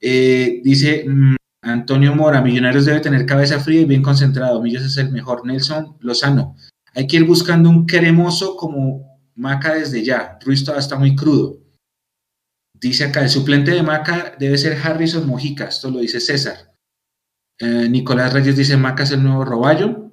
Eh, 0.00 0.60
dice 0.62 1.04
mm, 1.08 1.34
Antonio 1.62 2.14
Mora, 2.14 2.42
Millonarios 2.42 2.84
debe 2.84 3.00
tener 3.00 3.26
cabeza 3.26 3.58
fría 3.58 3.80
y 3.80 3.86
bien 3.86 4.02
concentrado, 4.02 4.62
Millos 4.62 4.84
es 4.84 4.98
el 4.98 5.10
mejor. 5.10 5.44
Nelson 5.44 5.96
Lozano, 5.98 6.54
hay 6.94 7.08
que 7.08 7.16
ir 7.16 7.24
buscando 7.24 7.68
un 7.68 7.86
cremoso 7.86 8.56
como 8.56 9.18
Maca 9.34 9.74
desde 9.74 10.04
ya, 10.04 10.38
Ruiz 10.44 10.62
todavía 10.64 10.82
está 10.82 10.96
muy 10.96 11.16
crudo. 11.16 11.61
Dice 12.82 13.04
acá, 13.04 13.22
el 13.22 13.28
suplente 13.28 13.70
de 13.70 13.82
Maca 13.84 14.34
debe 14.40 14.58
ser 14.58 14.76
Harrison 14.76 15.24
Mojica, 15.24 15.66
esto 15.66 15.88
lo 15.88 16.00
dice 16.00 16.18
César. 16.18 16.74
Eh, 17.60 17.88
Nicolás 17.88 18.32
Reyes 18.32 18.56
dice, 18.56 18.76
Maca 18.76 19.04
es 19.04 19.12
el 19.12 19.22
nuevo 19.22 19.44
Roballo. 19.44 20.10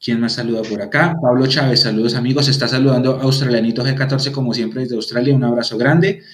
¿Quién 0.00 0.20
más 0.20 0.32
saluda 0.32 0.62
por 0.62 0.82
acá? 0.82 1.14
Pablo 1.22 1.46
Chávez, 1.46 1.82
saludos 1.82 2.16
amigos. 2.16 2.48
Está 2.48 2.66
saludando 2.66 3.20
Australianito 3.20 3.84
G14 3.84 4.32
como 4.32 4.52
siempre 4.52 4.82
desde 4.82 4.96
Australia. 4.96 5.36
Un 5.36 5.44
abrazo 5.44 5.78
grande. 5.78 6.24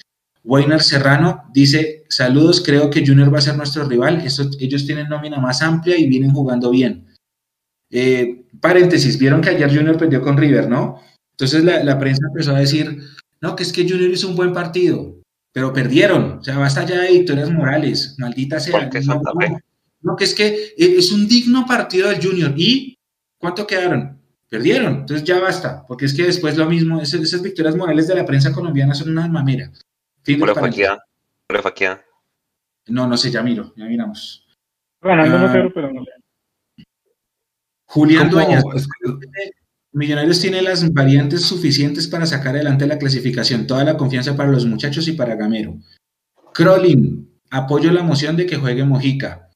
Weiner 0.43 0.81
Serrano 0.81 1.43
dice, 1.53 2.05
saludos, 2.09 2.63
creo 2.65 2.89
que 2.89 3.05
Junior 3.05 3.31
va 3.31 3.37
a 3.37 3.41
ser 3.41 3.55
nuestro 3.55 3.87
rival. 3.87 4.25
ellos 4.59 4.85
tienen 4.87 5.09
nómina 5.09 5.39
más 5.39 5.61
amplia 5.61 5.95
y 5.95 6.09
vienen 6.09 6.31
jugando 6.31 6.71
bien. 6.71 7.05
Eh, 7.91 8.47
paréntesis, 8.59 9.19
vieron 9.19 9.41
que 9.41 9.51
ayer 9.51 9.69
Junior 9.69 9.95
perdió 9.95 10.23
con 10.23 10.37
River, 10.37 10.67
¿no? 10.67 10.99
Entonces 11.33 11.63
la, 11.63 11.83
la, 11.83 11.99
prensa 11.99 12.25
empezó 12.27 12.55
a 12.55 12.59
decir, 12.59 13.03
no, 13.41 13.55
que 13.55 13.61
es 13.61 13.71
que 13.71 13.87
Junior 13.87 14.09
hizo 14.09 14.27
un 14.27 14.35
buen 14.35 14.53
partido 14.53 15.20
pero 15.51 15.73
perdieron. 15.73 16.39
O 16.39 16.43
sea, 16.43 16.57
basta 16.57 16.85
ya 16.85 17.01
de 17.01 17.11
victorias 17.11 17.49
morales, 17.49 18.15
maldita 18.17 18.59
sea. 18.59 18.89
No, 20.01 20.15
que 20.15 20.23
es 20.23 20.33
que 20.33 20.73
e, 20.77 20.97
es 20.97 21.11
un 21.11 21.27
digno 21.27 21.65
partido 21.65 22.09
del 22.09 22.23
Junior. 22.23 22.53
¿Y 22.55 22.97
cuánto 23.37 23.67
quedaron? 23.67 24.19
Perdieron. 24.49 24.95
Entonces 24.95 25.23
ya 25.23 25.39
basta, 25.39 25.85
porque 25.87 26.05
es 26.05 26.13
que 26.13 26.23
después 26.23 26.57
lo 26.57 26.65
mismo, 26.65 26.99
esas, 27.01 27.41
victorias 27.41 27.75
morales 27.75 28.07
de 28.07 28.15
la 28.15 28.25
prensa 28.25 28.51
colombiana 28.51 28.93
son 28.93 29.11
una 29.11 29.27
mamera. 29.27 29.71
No, 32.87 33.07
no 33.07 33.15
sé, 33.17 33.31
ya 33.31 33.43
miro, 33.43 33.73
ya 33.75 33.85
miramos. 33.85 34.47
Ganando 35.01 35.37
ah, 35.37 35.71
pero 35.73 35.91
no 35.91 36.03
Julián 37.85 38.29
Dueñas. 38.29 38.63
Millonarios 39.93 40.39
tiene 40.39 40.61
las 40.61 40.93
variantes 40.93 41.41
suficientes 41.41 42.07
para 42.07 42.25
sacar 42.25 42.55
adelante 42.55 42.87
la 42.87 42.97
clasificación. 42.97 43.67
Toda 43.67 43.83
la 43.83 43.97
confianza 43.97 44.37
para 44.37 44.51
los 44.51 44.65
muchachos 44.65 45.07
y 45.07 45.13
para 45.13 45.35
Gamero. 45.35 45.77
Crolin, 46.53 47.29
apoyo 47.49 47.91
la 47.91 48.03
moción 48.03 48.37
de 48.37 48.45
que 48.45 48.55
juegue 48.55 48.85
Mojica. 48.85 49.49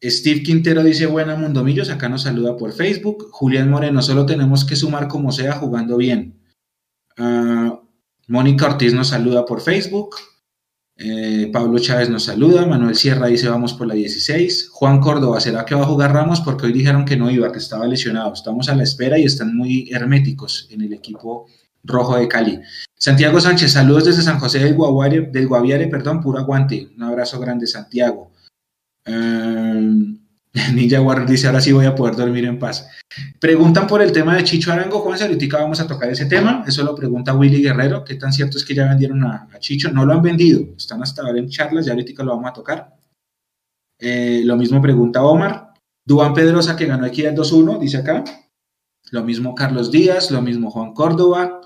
Steve 0.00 0.44
Quintero 0.44 0.84
dice 0.84 1.06
buena 1.06 1.34
Mundomillos, 1.34 1.90
acá 1.90 2.08
nos 2.08 2.22
saluda 2.22 2.56
por 2.56 2.72
Facebook. 2.72 3.28
Julián 3.32 3.68
Moreno, 3.68 4.00
solo 4.00 4.26
tenemos 4.26 4.64
que 4.64 4.76
sumar 4.76 5.08
como 5.08 5.32
sea 5.32 5.54
jugando 5.54 5.96
bien. 5.96 6.40
Ah, 7.16 7.80
Mónica 8.28 8.66
Ortiz 8.66 8.94
nos 8.94 9.08
saluda 9.08 9.44
por 9.44 9.60
Facebook. 9.60 10.16
Eh, 11.00 11.48
Pablo 11.52 11.78
Chávez 11.78 12.10
nos 12.10 12.24
saluda, 12.24 12.66
Manuel 12.66 12.96
Sierra 12.96 13.28
dice 13.28 13.48
vamos 13.48 13.72
por 13.72 13.86
la 13.86 13.94
16, 13.94 14.70
Juan 14.72 14.98
Córdoba, 14.98 15.38
¿será 15.38 15.64
que 15.64 15.76
va 15.76 15.82
a 15.82 15.86
jugar 15.86 16.12
Ramos? 16.12 16.40
Porque 16.40 16.66
hoy 16.66 16.72
dijeron 16.72 17.04
que 17.04 17.16
no 17.16 17.30
iba, 17.30 17.52
que 17.52 17.58
estaba 17.58 17.86
lesionado, 17.86 18.32
estamos 18.32 18.68
a 18.68 18.74
la 18.74 18.82
espera 18.82 19.16
y 19.16 19.22
están 19.22 19.56
muy 19.56 19.88
herméticos 19.92 20.66
en 20.72 20.80
el 20.80 20.92
equipo 20.92 21.46
rojo 21.84 22.16
de 22.16 22.26
Cali. 22.26 22.60
Santiago 22.96 23.40
Sánchez, 23.40 23.70
saludos 23.70 24.06
desde 24.06 24.22
San 24.22 24.40
José 24.40 24.58
del 24.58 24.74
Guaviare, 24.74 25.30
del 25.30 25.46
Guaviare 25.46 25.86
perdón, 25.86 26.20
puro 26.20 26.40
aguante, 26.40 26.88
un 26.96 27.02
abrazo 27.04 27.38
grande 27.38 27.68
Santiago. 27.68 28.32
Um, 29.06 30.18
Ninja 30.74 31.00
Warrior 31.00 31.28
dice, 31.28 31.46
ahora 31.46 31.60
sí 31.60 31.72
voy 31.72 31.86
a 31.86 31.94
poder 31.94 32.16
dormir 32.16 32.44
en 32.44 32.58
paz. 32.58 32.88
Preguntan 33.40 33.86
por 33.86 34.02
el 34.02 34.12
tema 34.12 34.36
de 34.36 34.44
Chicho 34.44 34.72
Arango, 34.72 35.00
Juan, 35.00 35.20
ahorita 35.20 35.58
vamos 35.58 35.80
a 35.80 35.86
tocar 35.86 36.10
ese 36.10 36.26
tema, 36.26 36.64
eso 36.66 36.82
lo 36.82 36.94
pregunta 36.94 37.34
Willy 37.34 37.62
Guerrero, 37.62 38.04
¿qué 38.04 38.14
tan 38.14 38.32
cierto 38.32 38.58
es 38.58 38.64
que 38.64 38.74
ya 38.74 38.88
vendieron 38.88 39.24
a, 39.24 39.48
Chicho? 39.58 39.90
No 39.90 40.04
lo 40.04 40.12
han 40.12 40.22
vendido, 40.22 40.60
están 40.76 41.02
hasta 41.02 41.22
ahora 41.22 41.38
en 41.38 41.48
charlas, 41.48 41.86
ya 41.86 41.92
ahorita 41.92 42.22
lo 42.22 42.36
vamos 42.36 42.50
a 42.50 42.52
tocar. 42.52 42.96
Eh, 43.98 44.42
lo 44.44 44.56
mismo 44.56 44.80
pregunta 44.80 45.22
Omar. 45.22 45.74
Duan 46.04 46.32
Pedrosa, 46.32 46.76
que 46.76 46.86
ganó 46.86 47.04
aquí 47.04 47.22
el 47.22 47.34
2-1, 47.34 47.78
dice 47.78 47.98
acá. 47.98 48.24
Lo 49.10 49.24
mismo 49.24 49.54
Carlos 49.54 49.90
Díaz, 49.90 50.30
lo 50.30 50.40
mismo 50.40 50.70
Juan 50.70 50.94
Córdoba. 50.94 51.60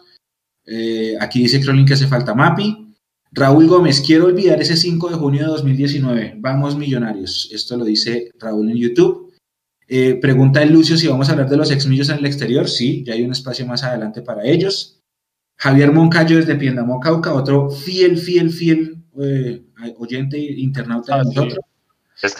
Eh, 0.64 1.16
aquí 1.20 1.42
dice 1.42 1.60
Crolin 1.60 1.86
que 1.86 1.94
hace 1.94 2.06
falta 2.06 2.34
Mapi. 2.34 2.91
Raúl 3.32 3.66
Gómez, 3.66 4.02
quiero 4.04 4.26
olvidar 4.26 4.60
ese 4.60 4.76
5 4.76 5.08
de 5.10 5.14
junio 5.16 5.40
de 5.42 5.46
2019. 5.48 6.34
Vamos 6.38 6.76
millonarios. 6.76 7.48
Esto 7.52 7.76
lo 7.76 7.84
dice 7.84 8.30
Raúl 8.38 8.70
en 8.70 8.76
YouTube. 8.76 9.32
Eh, 9.88 10.18
pregunta 10.20 10.62
el 10.62 10.72
Lucio 10.72 10.96
si 10.96 11.06
vamos 11.06 11.28
a 11.28 11.32
hablar 11.32 11.48
de 11.48 11.56
los 11.56 11.70
exmillos 11.70 12.08
en 12.10 12.18
el 12.18 12.26
exterior. 12.26 12.68
Sí, 12.68 13.02
ya 13.06 13.14
hay 13.14 13.22
un 13.22 13.32
espacio 13.32 13.66
más 13.66 13.84
adelante 13.84 14.20
para 14.22 14.44
ellos. 14.44 15.00
Javier 15.56 15.92
Moncayo 15.92 16.36
desde 16.36 16.56
Piendamó, 16.56 17.00
Cauca, 17.00 17.32
otro 17.32 17.70
fiel, 17.70 18.18
fiel, 18.18 18.50
fiel 18.50 18.96
eh, 19.20 19.62
oyente 19.98 20.38
internauta 20.38 21.16
de 21.16 21.20
Ah, 21.20 21.24
sí. 21.24 21.34
nosotros. 21.34 21.64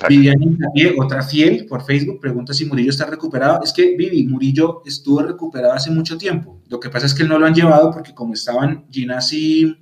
Viviana 0.09 0.45
Incapié, 0.45 0.95
otra 0.99 1.23
fiel 1.23 1.67
por 1.67 1.83
Facebook, 1.85 2.21
pregunta 2.21 2.53
si 2.53 2.67
Murillo 2.67 2.91
está 2.91 3.07
recuperado. 3.07 3.65
Es 3.65 3.73
que 3.73 3.97
Vivi, 3.97 4.25
Murillo 4.25 4.83
estuvo 4.85 5.23
recuperado 5.23 5.73
hace 5.73 5.91
mucho 5.91 6.17
tiempo. 6.19 6.61
Lo 6.69 6.79
que 6.79 6.91
pasa 6.91 7.07
es 7.07 7.15
que 7.15 7.25
no 7.25 7.39
lo 7.39 7.47
han 7.47 7.55
llevado 7.55 7.91
porque 7.91 8.15
como 8.15 8.35
estaban 8.35 8.87
Ginasi 8.91 9.65
y 9.65 9.77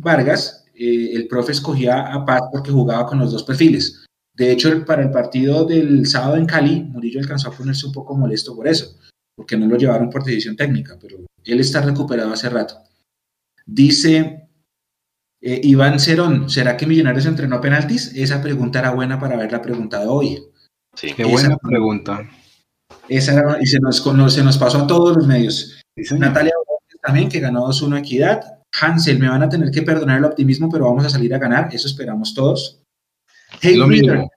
Vargas, 0.00 0.64
eh, 0.74 1.10
el 1.14 1.28
profe 1.28 1.52
escogía 1.52 2.12
a 2.12 2.24
Paz 2.24 2.42
porque 2.52 2.70
jugaba 2.70 3.06
con 3.06 3.18
los 3.18 3.32
dos 3.32 3.42
perfiles. 3.42 4.04
De 4.34 4.52
hecho, 4.52 4.84
para 4.84 5.02
el 5.02 5.10
partido 5.10 5.64
del 5.64 6.06
sábado 6.06 6.36
en 6.36 6.46
Cali, 6.46 6.82
Murillo 6.84 7.20
alcanzó 7.20 7.48
a 7.48 7.52
ponerse 7.56 7.86
un 7.86 7.92
poco 7.92 8.16
molesto 8.16 8.54
por 8.54 8.68
eso, 8.68 8.96
porque 9.36 9.56
no 9.56 9.66
lo 9.66 9.76
llevaron 9.76 10.10
por 10.10 10.22
decisión 10.24 10.56
técnica, 10.56 10.96
pero 11.00 11.18
él 11.44 11.60
está 11.60 11.80
recuperado 11.80 12.32
hace 12.32 12.48
rato. 12.48 12.76
Dice 13.66 14.48
eh, 15.40 15.60
Iván 15.64 15.98
Cerón, 15.98 16.48
¿será 16.50 16.76
que 16.76 16.86
Millonarios 16.86 17.26
entrenó 17.26 17.60
penaltis? 17.60 18.12
Esa 18.14 18.40
pregunta 18.42 18.78
era 18.78 18.90
buena 18.92 19.18
para 19.20 19.34
haberla 19.34 19.60
preguntado 19.60 20.12
hoy. 20.12 20.42
Sí. 20.94 21.12
Qué 21.14 21.22
Esa- 21.22 21.30
buena 21.32 21.56
pregunta. 21.58 22.28
Esa 23.08 23.32
era- 23.34 23.58
y 23.60 23.66
se 23.66 23.78
nos, 23.80 24.02
se 24.32 24.42
nos 24.44 24.58
pasó 24.58 24.78
a 24.78 24.86
todos 24.86 25.16
los 25.16 25.26
medios. 25.26 25.80
Sí. 25.96 26.14
Natalia 26.18 26.52
también, 27.02 27.28
que 27.28 27.40
ganó 27.40 27.66
2-1 27.66 27.96
Equidad. 27.98 28.57
Hansel, 28.80 29.18
me 29.18 29.28
van 29.28 29.42
a 29.42 29.48
tener 29.48 29.70
que 29.70 29.82
perdonar 29.82 30.18
el 30.18 30.24
optimismo, 30.24 30.68
pero 30.70 30.84
vamos 30.86 31.04
a 31.04 31.10
salir 31.10 31.34
a 31.34 31.38
ganar. 31.38 31.68
Eso 31.72 31.86
esperamos 31.88 32.34
todos. 32.34 32.80
Hey, 33.60 33.76
Lo 33.76 33.86
Reader, 33.88 34.12
mismo. 34.18 34.30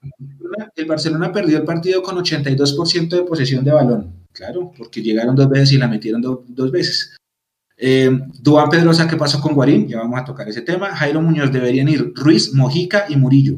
el 0.76 0.86
Barcelona 0.86 1.32
perdió 1.32 1.58
el 1.58 1.64
partido 1.66 2.02
con 2.02 2.16
82% 2.18 3.10
de 3.10 3.24
posesión 3.24 3.64
de 3.64 3.72
balón. 3.72 4.14
Claro, 4.32 4.72
porque 4.78 5.02
llegaron 5.02 5.36
dos 5.36 5.50
veces 5.50 5.74
y 5.74 5.78
la 5.78 5.88
metieron 5.90 6.22
do- 6.22 6.46
dos 6.48 6.72
veces. 6.72 7.16
Eh, 7.78 8.10
Duan 8.40 8.70
Pedrosa, 8.70 9.08
¿qué 9.08 9.18
pasó 9.18 9.42
con 9.42 9.54
Guarín? 9.54 9.88
Ya 9.88 9.98
vamos 9.98 10.20
a 10.22 10.24
tocar 10.24 10.48
ese 10.48 10.62
tema. 10.62 10.96
Jairo 10.96 11.22
Muñoz, 11.22 11.52
deberían 11.52 11.90
ir 11.90 12.14
Ruiz, 12.16 12.54
Mojica 12.54 13.06
y 13.10 13.18
Murillo. 13.18 13.56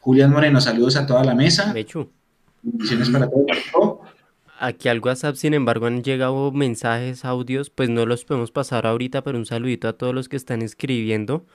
Julián 0.00 0.32
Moreno, 0.32 0.60
saludos 0.60 0.96
a 0.96 1.06
toda 1.06 1.22
la 1.22 1.34
mesa. 1.34 1.72
Bendiciones 2.62 3.10
para 3.10 3.28
todos. 3.30 3.46
Aquí 4.60 4.88
al 4.88 5.00
WhatsApp, 5.00 5.34
sin 5.34 5.54
embargo, 5.54 5.86
han 5.86 6.04
llegado 6.04 6.52
mensajes, 6.52 7.24
audios, 7.24 7.70
pues 7.70 7.88
no 7.88 8.06
los 8.06 8.24
podemos 8.24 8.52
pasar 8.52 8.86
ahorita, 8.86 9.22
pero 9.24 9.38
un 9.38 9.46
saludito 9.46 9.88
a 9.88 9.94
todos 9.94 10.14
los 10.14 10.28
que 10.28 10.36
están 10.36 10.62
escribiendo. 10.62 11.46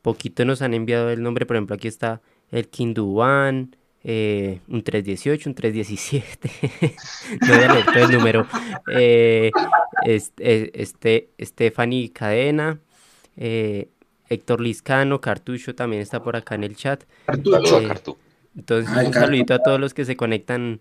Poquito 0.00 0.44
nos 0.44 0.62
han 0.62 0.72
enviado 0.72 1.10
el 1.10 1.22
nombre, 1.22 1.44
por 1.44 1.56
ejemplo, 1.56 1.74
aquí 1.74 1.88
está 1.88 2.22
el 2.50 2.68
Kinduan, 2.68 3.76
eh, 4.02 4.60
un 4.68 4.82
318, 4.82 5.50
un 5.50 5.54
317. 5.54 6.50
no 7.42 7.54
voy 7.54 7.64
a 7.64 7.72
leer 7.74 7.84
todo 7.84 8.04
el 8.04 8.12
número. 8.12 8.46
Eh, 8.92 9.50
este, 10.06 10.80
este, 10.80 11.30
Stephanie 11.38 12.12
Cadena, 12.12 12.78
eh, 13.36 13.88
Héctor 14.28 14.60
Liscano, 14.60 15.20
Cartucho 15.20 15.74
también 15.74 16.00
está 16.00 16.22
por 16.22 16.36
acá 16.36 16.54
en 16.54 16.64
el 16.64 16.76
chat. 16.76 17.02
A 17.26 17.34
Eh, 17.34 17.88
Cartu. 17.88 18.16
Entonces, 18.56 19.06
un 19.06 19.12
saludito 19.12 19.54
a 19.54 19.58
todos 19.58 19.78
los 19.78 19.94
que 19.94 20.04
se 20.04 20.16
conectan 20.16 20.80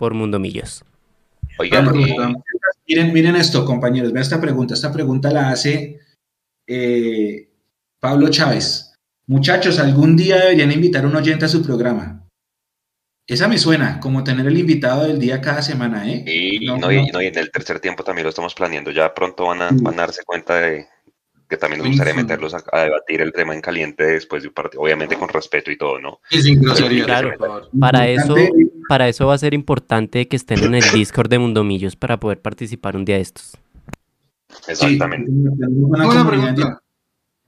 por 0.00 0.14
Mundo 0.14 0.38
Millos. 0.38 0.82
Oigan, 1.58 1.84
eh, 1.84 1.90
pregunta. 1.90 2.32
Miren, 2.88 3.12
miren 3.12 3.36
esto, 3.36 3.66
compañeros, 3.66 4.12
vean 4.12 4.22
esta 4.22 4.40
pregunta. 4.40 4.72
Esta 4.72 4.90
pregunta 4.90 5.30
la 5.30 5.50
hace 5.50 6.00
eh, 6.66 7.50
Pablo 8.00 8.30
Chávez. 8.30 8.94
Muchachos, 9.26 9.78
algún 9.78 10.16
día 10.16 10.38
deberían 10.38 10.72
invitar 10.72 11.04
a 11.04 11.06
un 11.06 11.16
oyente 11.16 11.44
a 11.44 11.48
su 11.48 11.62
programa. 11.62 12.26
Esa 13.26 13.46
me 13.46 13.58
suena, 13.58 14.00
como 14.00 14.24
tener 14.24 14.46
el 14.46 14.56
invitado 14.56 15.04
del 15.04 15.20
día 15.20 15.42
cada 15.42 15.60
semana, 15.60 16.10
¿eh? 16.10 16.24
y, 16.26 16.64
No, 16.64 16.78
no, 16.78 16.90
y, 16.90 16.96
no. 16.96 17.12
no, 17.12 17.22
y 17.22 17.26
en 17.26 17.38
el 17.38 17.50
tercer 17.50 17.78
tiempo 17.78 18.02
también 18.02 18.24
lo 18.24 18.30
estamos 18.30 18.54
planeando. 18.54 18.90
Ya 18.90 19.12
pronto 19.12 19.48
van 19.48 19.60
a, 19.60 19.68
van 19.70 19.94
a 20.00 20.04
darse 20.04 20.24
cuenta 20.24 20.60
de 20.60 20.86
que 21.50 21.56
también 21.56 21.80
nos 21.80 21.88
gustaría 21.88 22.14
meterlos 22.14 22.54
a, 22.54 22.62
a 22.72 22.84
debatir 22.84 23.20
el 23.20 23.32
tema 23.32 23.52
en 23.54 23.60
caliente 23.60 24.04
después 24.04 24.42
de 24.42 24.48
un 24.48 24.54
partido, 24.54 24.82
obviamente 24.82 25.16
con 25.16 25.28
respeto 25.28 25.70
y 25.72 25.76
todo, 25.76 26.00
¿no? 26.00 26.20
Y 26.30 26.40
sin 26.40 26.62
Claro. 27.04 27.36
favor. 27.36 27.68
Para 27.78 28.08
eso, 28.08 28.36
para 28.88 29.08
eso 29.08 29.26
va 29.26 29.34
a 29.34 29.38
ser 29.38 29.52
importante 29.52 30.28
que 30.28 30.36
estén 30.36 30.62
en 30.62 30.74
el 30.76 30.84
Discord 30.94 31.28
de 31.28 31.40
Mundo 31.40 31.64
Millos 31.64 31.96
para 31.96 32.18
poder 32.20 32.40
participar 32.40 32.96
un 32.96 33.04
día 33.04 33.16
de 33.16 33.22
estos. 33.22 33.58
sí, 34.62 34.70
Exactamente. 34.72 35.30
una 35.30 36.26
pregunta. 36.28 36.80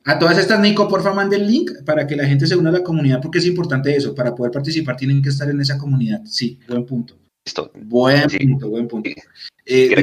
A 0.04 0.18
todas 0.18 0.36
estas, 0.36 0.58
Nico, 0.58 0.88
porfa, 0.88 1.14
mande 1.14 1.36
el 1.36 1.46
link 1.46 1.70
para 1.86 2.04
que 2.08 2.16
la 2.16 2.26
gente 2.26 2.44
se 2.48 2.56
una 2.56 2.70
a 2.70 2.72
la 2.72 2.82
comunidad, 2.82 3.20
porque 3.22 3.38
es 3.38 3.46
importante 3.46 3.94
eso. 3.94 4.16
Para 4.16 4.34
poder 4.34 4.50
participar 4.50 4.96
tienen 4.96 5.22
que 5.22 5.28
estar 5.28 5.48
en 5.48 5.60
esa 5.60 5.78
comunidad. 5.78 6.22
Sí, 6.24 6.58
buen 6.68 6.84
punto. 6.84 7.14
Listo. 7.44 7.70
Buen 7.84 8.28
Sí. 8.28 8.38
punto, 8.40 8.68
buen 8.68 8.88
punto. 8.88 9.10
Sí. 9.10 9.16
Eh, 9.64 10.02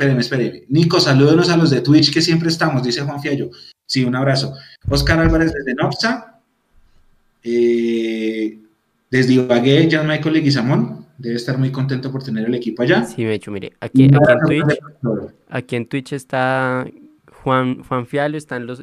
Twitch. 0.00 0.20
Espéreme, 0.20 0.20
espéreme. 0.20 0.64
Nico, 0.68 1.00
salúdenos 1.00 1.50
a 1.50 1.56
los 1.56 1.70
de 1.70 1.80
Twitch 1.80 2.12
que 2.12 2.22
siempre 2.22 2.48
estamos, 2.48 2.82
dice 2.82 3.02
Juan 3.02 3.20
Fiallo. 3.20 3.50
Sí, 3.86 4.04
un 4.04 4.14
abrazo. 4.14 4.54
Oscar 4.88 5.20
Álvarez 5.20 5.52
desde 5.52 5.74
Nopsa. 5.74 6.40
Eh, 7.42 8.58
desde 9.10 9.32
Ibagué, 9.34 9.88
Jan 9.90 10.06
Michael 10.06 10.34
Leguizamón. 10.34 11.06
Debe 11.18 11.36
estar 11.36 11.58
muy 11.58 11.70
contento 11.70 12.10
por 12.10 12.22
tener 12.22 12.46
el 12.46 12.54
equipo 12.54 12.82
allá. 12.82 13.04
Sí, 13.04 13.24
me 13.24 13.34
hecho, 13.34 13.50
mire, 13.50 13.72
aquí, 13.80 14.04
en 14.04 14.10
Twitch, 14.10 14.20
para 14.20 14.40
el 15.02 15.34
aquí 15.50 15.76
en 15.76 15.86
Twitch 15.86 16.12
está 16.14 16.86
Juan, 17.42 17.82
Juan 17.82 18.06
Fialo, 18.06 18.38
están 18.38 18.66
los, 18.66 18.82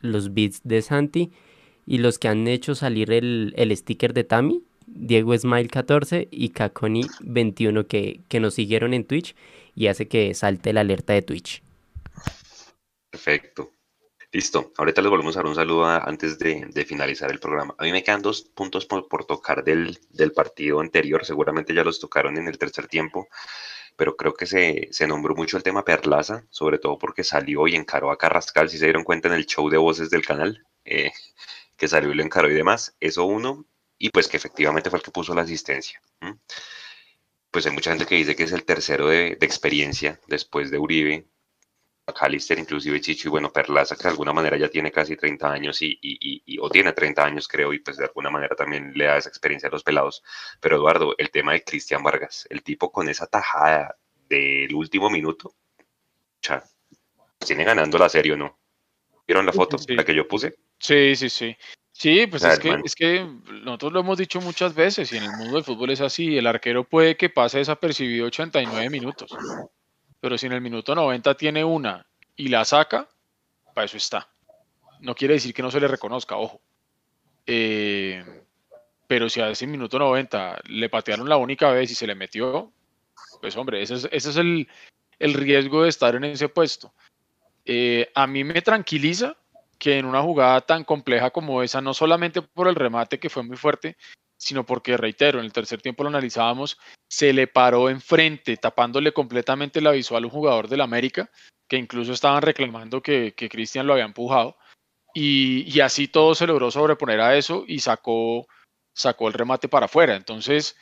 los 0.00 0.34
beats 0.34 0.60
de 0.64 0.82
Santi 0.82 1.30
y 1.86 1.98
los 1.98 2.18
que 2.18 2.26
han 2.28 2.48
hecho 2.48 2.74
salir 2.74 3.12
el, 3.12 3.52
el 3.56 3.76
sticker 3.76 4.12
de 4.12 4.24
Tami, 4.24 4.62
Diego 4.86 5.36
Smile 5.36 5.68
14 5.68 6.28
y 6.30 6.48
Kakoni 6.48 7.02
21 7.20 7.86
que, 7.86 8.20
que 8.28 8.40
nos 8.40 8.54
siguieron 8.54 8.92
en 8.94 9.04
Twitch 9.04 9.36
y 9.74 9.88
hace 9.88 10.08
que 10.08 10.34
salte 10.34 10.72
la 10.72 10.80
alerta 10.80 11.12
de 11.12 11.22
Twitch. 11.22 11.62
Perfecto. 13.10 13.72
Listo. 14.32 14.72
Ahorita 14.76 15.00
les 15.00 15.10
volvemos 15.10 15.36
a 15.36 15.38
dar 15.38 15.46
un 15.46 15.54
saludo 15.54 15.86
antes 15.86 16.40
de, 16.40 16.84
finalizar 16.84 17.30
el 17.30 17.38
programa. 17.38 17.76
A 17.78 17.84
mí 17.84 17.92
me 17.92 18.02
quedan 18.02 18.20
dos 18.20 18.42
puntos 18.42 18.84
por, 18.84 19.06
por 19.06 19.24
tocar 19.24 19.62
del, 19.62 20.00
del 20.10 20.32
partido 20.32 20.80
anterior. 20.80 21.24
Seguramente 21.24 21.72
ya 21.72 21.84
los 21.84 22.00
tocaron 22.00 22.36
en 22.36 22.48
el 22.48 22.58
tercer 22.58 22.88
tiempo, 22.88 23.28
pero 23.96 24.16
creo 24.16 24.34
que 24.34 24.46
se, 24.46 24.88
se 24.90 25.06
nombró 25.06 25.36
mucho 25.36 25.56
el 25.56 25.62
tema 25.62 25.84
Perlaza, 25.84 26.44
sobre 26.50 26.78
todo 26.78 26.98
porque 26.98 27.22
salió 27.22 27.68
y 27.68 27.76
encaró 27.76 28.10
a 28.10 28.18
Carrascal, 28.18 28.68
si 28.68 28.78
se 28.78 28.86
dieron 28.86 29.04
cuenta 29.04 29.28
en 29.28 29.34
el 29.34 29.46
show 29.46 29.70
de 29.70 29.76
voces 29.76 30.10
del 30.10 30.26
canal, 30.26 30.66
eh, 30.84 31.12
que 31.76 31.86
salió 31.86 32.10
y 32.10 32.14
lo 32.14 32.24
encaró 32.24 32.50
y 32.50 32.54
demás. 32.54 32.96
Eso 32.98 33.24
uno, 33.24 33.64
y 33.98 34.10
pues 34.10 34.26
que 34.26 34.36
efectivamente 34.36 34.90
fue 34.90 34.98
el 34.98 35.04
que 35.04 35.12
puso 35.12 35.32
la 35.32 35.42
asistencia. 35.42 36.00
Pues 37.54 37.66
hay 37.66 37.72
mucha 37.72 37.90
gente 37.92 38.04
que 38.04 38.16
dice 38.16 38.34
que 38.34 38.42
es 38.42 38.50
el 38.52 38.64
tercero 38.64 39.06
de, 39.06 39.36
de 39.36 39.46
experiencia 39.46 40.18
después 40.26 40.72
de 40.72 40.78
Uribe, 40.80 41.28
McAllister, 42.04 42.58
inclusive 42.58 43.00
Chicho 43.00 43.28
y 43.28 43.30
bueno, 43.30 43.52
Perlaza, 43.52 43.94
que 43.94 44.02
de 44.02 44.08
alguna 44.08 44.32
manera 44.32 44.56
ya 44.56 44.68
tiene 44.68 44.90
casi 44.90 45.14
30 45.14 45.52
años 45.52 45.80
y, 45.80 45.96
y- 46.02 46.18
y- 46.20 46.42
y- 46.46 46.58
o 46.58 46.68
tiene 46.68 46.92
30 46.92 47.24
años 47.24 47.46
creo, 47.46 47.72
y 47.72 47.78
pues 47.78 47.96
de 47.96 48.06
alguna 48.06 48.28
manera 48.28 48.56
también 48.56 48.90
le 48.96 49.04
da 49.04 49.18
esa 49.18 49.28
experiencia 49.28 49.68
a 49.68 49.72
los 49.72 49.84
pelados. 49.84 50.24
Pero 50.58 50.74
Eduardo, 50.78 51.14
el 51.16 51.30
tema 51.30 51.52
de 51.52 51.62
Cristian 51.62 52.02
Vargas, 52.02 52.44
el 52.50 52.64
tipo 52.64 52.90
con 52.90 53.08
esa 53.08 53.28
tajada 53.28 53.96
del 54.28 54.74
último 54.74 55.08
minuto, 55.08 55.54
tiene 57.38 57.62
ganando 57.62 57.98
la 57.98 58.08
serie 58.08 58.32
o 58.32 58.36
no. 58.36 58.58
¿Vieron 59.28 59.46
la 59.46 59.52
foto? 59.52 59.78
Sí. 59.78 59.94
La 59.94 60.04
que 60.04 60.14
yo 60.16 60.26
puse. 60.26 60.56
Sí, 60.80 61.14
sí, 61.14 61.28
sí. 61.30 61.56
Sí, 61.96 62.26
pues 62.26 62.42
es 62.42 62.58
que, 62.58 62.76
es 62.84 62.94
que 62.96 63.24
nosotros 63.62 63.92
lo 63.92 64.00
hemos 64.00 64.18
dicho 64.18 64.40
muchas 64.40 64.74
veces 64.74 65.12
y 65.12 65.16
en 65.16 65.22
el 65.22 65.30
mundo 65.30 65.54
del 65.54 65.64
fútbol 65.64 65.90
es 65.90 66.00
así. 66.00 66.36
El 66.36 66.48
arquero 66.48 66.82
puede 66.82 67.16
que 67.16 67.30
pase 67.30 67.58
desapercibido 67.58 68.26
89 68.26 68.90
minutos, 68.90 69.30
pero 70.20 70.36
si 70.36 70.46
en 70.46 70.54
el 70.54 70.60
minuto 70.60 70.92
90 70.96 71.36
tiene 71.36 71.64
una 71.64 72.04
y 72.34 72.48
la 72.48 72.64
saca, 72.64 73.08
para 73.74 73.84
eso 73.84 73.96
está. 73.96 74.28
No 75.00 75.14
quiere 75.14 75.34
decir 75.34 75.54
que 75.54 75.62
no 75.62 75.70
se 75.70 75.78
le 75.78 75.86
reconozca, 75.86 76.36
ojo. 76.36 76.60
Eh, 77.46 78.24
pero 79.06 79.30
si 79.30 79.40
a 79.40 79.50
ese 79.50 79.68
minuto 79.68 79.96
90 79.96 80.62
le 80.64 80.88
patearon 80.88 81.28
la 81.28 81.36
única 81.36 81.70
vez 81.70 81.92
y 81.92 81.94
se 81.94 82.08
le 82.08 82.16
metió, 82.16 82.72
pues 83.40 83.56
hombre, 83.56 83.80
ese 83.80 83.94
es, 83.94 84.08
ese 84.10 84.30
es 84.30 84.36
el, 84.36 84.66
el 85.20 85.34
riesgo 85.34 85.84
de 85.84 85.90
estar 85.90 86.16
en 86.16 86.24
ese 86.24 86.48
puesto. 86.48 86.92
Eh, 87.64 88.10
a 88.16 88.26
mí 88.26 88.42
me 88.42 88.62
tranquiliza 88.62 89.36
que 89.78 89.98
en 89.98 90.06
una 90.06 90.22
jugada 90.22 90.60
tan 90.60 90.84
compleja 90.84 91.30
como 91.30 91.62
esa, 91.62 91.80
no 91.80 91.94
solamente 91.94 92.42
por 92.42 92.68
el 92.68 92.74
remate 92.74 93.18
que 93.18 93.30
fue 93.30 93.42
muy 93.42 93.56
fuerte, 93.56 93.96
sino 94.36 94.64
porque, 94.64 94.96
reitero, 94.96 95.38
en 95.38 95.44
el 95.44 95.52
tercer 95.52 95.80
tiempo 95.80 96.02
lo 96.02 96.08
analizábamos, 96.08 96.78
se 97.08 97.32
le 97.32 97.46
paró 97.46 97.88
enfrente, 97.88 98.56
tapándole 98.56 99.12
completamente 99.12 99.80
la 99.80 99.92
visual 99.92 100.24
a 100.24 100.26
un 100.26 100.32
jugador 100.32 100.68
del 100.68 100.80
América, 100.80 101.30
que 101.68 101.76
incluso 101.76 102.12
estaban 102.12 102.42
reclamando 102.42 103.02
que, 103.02 103.34
que 103.34 103.48
Cristian 103.48 103.86
lo 103.86 103.94
había 103.94 104.04
empujado, 104.04 104.56
y, 105.14 105.62
y 105.72 105.80
así 105.80 106.08
todo 106.08 106.34
se 106.34 106.46
logró 106.46 106.70
sobreponer 106.70 107.20
a 107.20 107.36
eso 107.36 107.64
y 107.66 107.78
sacó, 107.78 108.46
sacó 108.92 109.28
el 109.28 109.34
remate 109.34 109.68
para 109.68 109.86
afuera. 109.86 110.16
Entonces, 110.16 110.76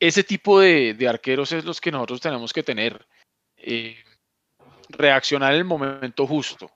ese 0.00 0.24
tipo 0.24 0.60
de, 0.60 0.96
arqueros 1.08 1.52
es 1.52 1.64
los 1.64 1.80
que 1.80 1.92
nosotros 1.92 2.20
tenemos 2.20 2.52
que 2.52 2.62
tener. 2.62 3.06
Eh, 3.56 3.96
reaccionar 4.90 5.52
en 5.52 5.58
el 5.58 5.64
momento 5.64 6.26
justo, 6.26 6.70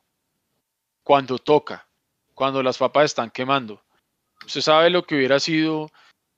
cuando 1.09 1.39
toca, 1.39 1.89
cuando 2.35 2.63
las 2.63 2.77
papas 2.77 3.07
están 3.07 3.31
quemando. 3.31 3.83
Usted 4.45 4.61
sabe 4.61 4.91
lo 4.91 5.07
que 5.07 5.15
hubiera 5.15 5.41
sido 5.41 5.91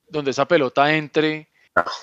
donde 0.09 0.31
esa 0.31 0.47
pelota 0.47 0.95
entre, 0.95 1.49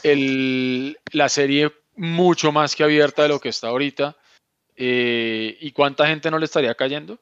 el, 0.03 0.99
la 1.13 1.29
serie 1.29 1.71
mucho 1.95 2.51
más 2.51 2.75
que 2.75 2.83
abierta 2.83 3.23
de 3.23 3.29
lo 3.29 3.39
que 3.39 3.47
está 3.47 3.69
ahorita. 3.69 4.17
Eh, 4.75 5.57
¿Y 5.61 5.71
cuánta 5.71 6.07
gente 6.07 6.29
no 6.29 6.39
le 6.39 6.43
estaría 6.43 6.75
cayendo? 6.75 7.17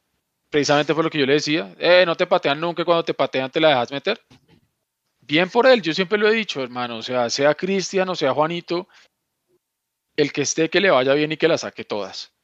Precisamente 0.50 0.96
fue 0.96 1.04
lo 1.04 1.12
que 1.12 1.20
yo 1.20 1.28
le 1.28 1.34
decía. 1.34 1.76
Eh, 1.78 2.06
no 2.08 2.18
te 2.18 2.26
patean 2.26 2.60
nunca, 2.60 2.84
cuando 2.84 3.06
te 3.06 3.14
patean 3.14 3.52
te 3.52 3.60
la 3.60 3.70
dejas 3.70 3.92
meter. 3.92 4.20
Bien 5.20 5.48
por 5.48 5.68
él, 5.68 5.80
yo 5.80 5.94
siempre 5.94 6.18
lo 6.18 6.28
he 6.28 6.34
dicho, 6.34 6.64
hermano. 6.64 6.98
O 6.98 7.04
sea, 7.04 7.30
sea 7.30 7.54
Cristian 7.54 8.10
o 8.10 8.16
sea 8.16 8.34
Juanito, 8.34 8.88
el 10.16 10.34
que 10.34 10.42
esté 10.42 10.72
que 10.72 10.82
le 10.82 10.90
vaya 10.90 11.14
bien 11.14 11.34
y 11.34 11.38
que 11.38 11.48
la 11.48 11.60
saque 11.60 11.86
todas. 11.86 12.35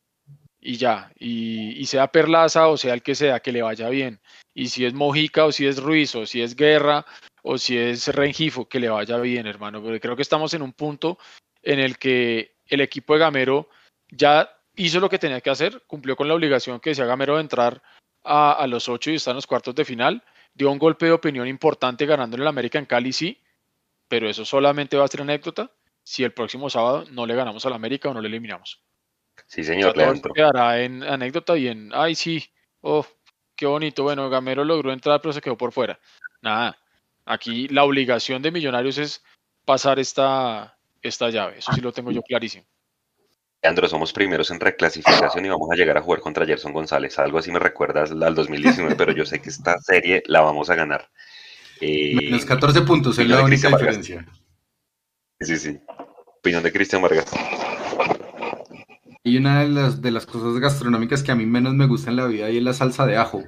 Y 0.64 0.78
ya, 0.78 1.12
y, 1.18 1.84
sea 1.88 2.08
Perlaza 2.12 2.68
o 2.68 2.78
sea 2.78 2.94
el 2.94 3.02
que 3.02 3.16
sea, 3.16 3.40
que 3.40 3.52
le 3.52 3.64
vaya 3.64 3.90
bien. 3.90 4.22
Y 4.54 4.68
si 4.68 4.86
es 4.86 4.94
Mojica 4.94 5.46
o 5.46 5.52
si 5.52 5.66
es 5.66 5.82
Ruiz 5.82 6.14
o 6.16 6.28
si 6.28 6.42
es 6.42 6.56
Guerra 6.56 7.06
o 7.42 7.58
si 7.58 7.78
es 7.78 8.08
Rengifo, 8.08 8.70
que 8.70 8.80
le 8.80 8.90
vaya 8.90 9.18
bien, 9.18 9.48
hermano. 9.48 9.82
Pero 9.84 10.00
creo 10.00 10.16
que 10.16 10.22
estamos 10.22 10.54
en 10.54 10.62
un 10.62 10.74
punto 10.74 11.18
en 11.64 11.80
el 11.80 11.98
que 11.98 12.58
el 12.68 12.82
equipo 12.82 13.14
de 13.14 13.22
Gamero 13.22 13.70
ya 14.10 14.50
hizo 14.76 15.00
lo 15.00 15.10
que 15.10 15.20
tenía 15.20 15.42
que 15.42 15.50
hacer, 15.50 15.84
cumplió 15.88 16.16
con 16.16 16.28
la 16.28 16.36
obligación 16.36 16.80
que 16.80 16.92
decía 16.92 17.06
Gamero 17.06 17.36
de 17.36 17.42
entrar 17.42 17.82
a, 18.24 18.66
los 18.68 18.88
ocho 18.88 19.10
y 19.10 19.16
estar 19.16 19.32
en 19.32 19.38
los 19.38 19.48
cuartos 19.48 19.74
de 19.74 19.86
final. 19.86 20.24
Dio 20.54 20.70
un 20.70 20.78
golpe 20.78 21.08
de 21.08 21.12
opinión 21.12 21.48
importante 21.48 22.06
ganando 22.06 22.36
en 22.36 22.42
el 22.42 22.48
América 22.48 22.78
en 22.78 22.86
Cali, 22.86 23.14
sí, 23.14 23.42
pero 24.08 24.30
eso 24.30 24.46
solamente 24.46 24.98
va 24.98 25.06
a 25.06 25.08
ser 25.08 25.22
anécdota 25.22 25.72
si 26.04 26.24
el 26.24 26.34
próximo 26.34 26.70
sábado 26.70 27.06
no 27.10 27.26
le 27.26 27.36
ganamos 27.36 27.66
al 27.66 27.74
América 27.74 28.10
o 28.10 28.14
no 28.14 28.22
le 28.22 28.28
eliminamos. 28.28 28.82
Sí, 29.48 29.64
señor. 29.64 29.94
quedará 30.34 30.82
en 30.82 31.04
anécdota 31.04 31.58
y 31.58 31.68
en, 31.68 31.92
ay, 31.94 32.16
sí, 32.16 32.44
oh, 32.82 33.06
qué 33.56 33.66
bonito. 33.66 34.04
Bueno, 34.04 34.30
Gamero 34.30 34.64
logró 34.64 34.92
entrar, 34.92 35.22
pero 35.22 35.34
se 35.34 35.42
quedó 35.42 35.58
por 35.58 35.72
fuera. 35.72 36.00
Nada, 36.42 36.78
aquí 37.26 37.68
la 37.68 37.84
obligación 37.84 38.42
de 38.42 38.52
Millonarios 38.52 38.98
es 38.98 39.24
pasar 39.66 40.00
esta, 40.00 40.78
esta 41.02 41.30
llave. 41.30 41.60
Eso 41.60 41.72
sí 41.74 41.82
lo 41.82 41.92
tengo 41.92 42.12
yo 42.12 42.22
clarísimo. 42.22 42.66
Andro, 43.64 43.88
somos 43.88 44.12
primeros 44.12 44.50
en 44.50 44.60
reclasificación 44.60 45.46
y 45.46 45.50
vamos 45.50 45.70
a 45.72 45.76
llegar 45.76 45.96
a 45.96 46.02
jugar 46.02 46.20
contra 46.20 46.46
Gerson 46.46 46.74
González. 46.74 47.20
Algo 47.20 47.38
así 47.38 47.52
me 47.52 47.60
recuerdas 47.60 48.12
al 48.12 48.34
2019, 48.34 48.96
pero 48.96 49.12
yo 49.12 49.24
sé 49.26 49.40
que 49.40 49.50
esta 49.50 49.78
serie 49.80 50.24
la 50.26 50.42
vamos 50.42 50.72
a 50.72 50.76
ganar. 50.76 51.10
Eh, 51.80 52.16
Menos 52.16 52.46
14 52.46 52.82
puntos 52.82 53.20
es 53.20 53.28
la 53.28 53.44
única 53.44 53.70
diferencia. 53.70 54.26
Sí, 55.40 55.58
sí. 55.58 55.80
Opinión 56.40 56.64
de 56.64 56.72
Cristian 56.72 57.02
Vargas. 57.04 57.32
Y 59.24 59.38
una 59.38 59.62
de 59.62 59.70
las, 59.70 60.02
de 60.02 60.12
las 60.12 60.26
cosas 60.26 60.60
gastronómicas 60.60 61.22
que 61.22 61.32
a 61.32 61.36
mí 61.36 61.46
menos 61.46 61.74
me 61.76 61.86
gusta 61.86 62.10
en 62.10 62.16
la 62.16 62.26
vida 62.26 62.50
y 62.50 62.58
es 62.58 62.64
la 62.64 62.74
salsa 62.74 63.06
de 63.06 63.18
ajo. 63.18 63.44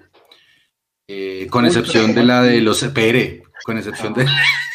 Eh, 1.08 1.48
con 1.50 1.66
excepción 1.66 2.14
de 2.14 2.24
la 2.24 2.42
de 2.42 2.62
los 2.62 2.84
pere, 2.86 3.44
con 3.66 3.78
excepción 3.78 4.14
de 4.14 4.26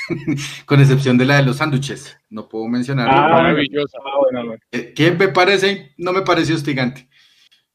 con 0.66 0.80
excepción 0.80 1.16
de 1.16 1.24
la 1.24 1.36
de 1.36 1.44
los 1.44 1.56
sándwiches. 1.56 2.18
No 2.28 2.48
puedo 2.48 2.66
mencionar. 2.66 3.08
Ah, 3.10 3.28
maravillosa. 3.30 3.98
Ah, 4.04 4.56
eh, 4.72 4.92
que 4.94 5.12
me 5.12 5.28
parece, 5.28 5.94
no 5.96 6.12
me 6.12 6.22
parece 6.22 6.52
hostigante. 6.52 7.08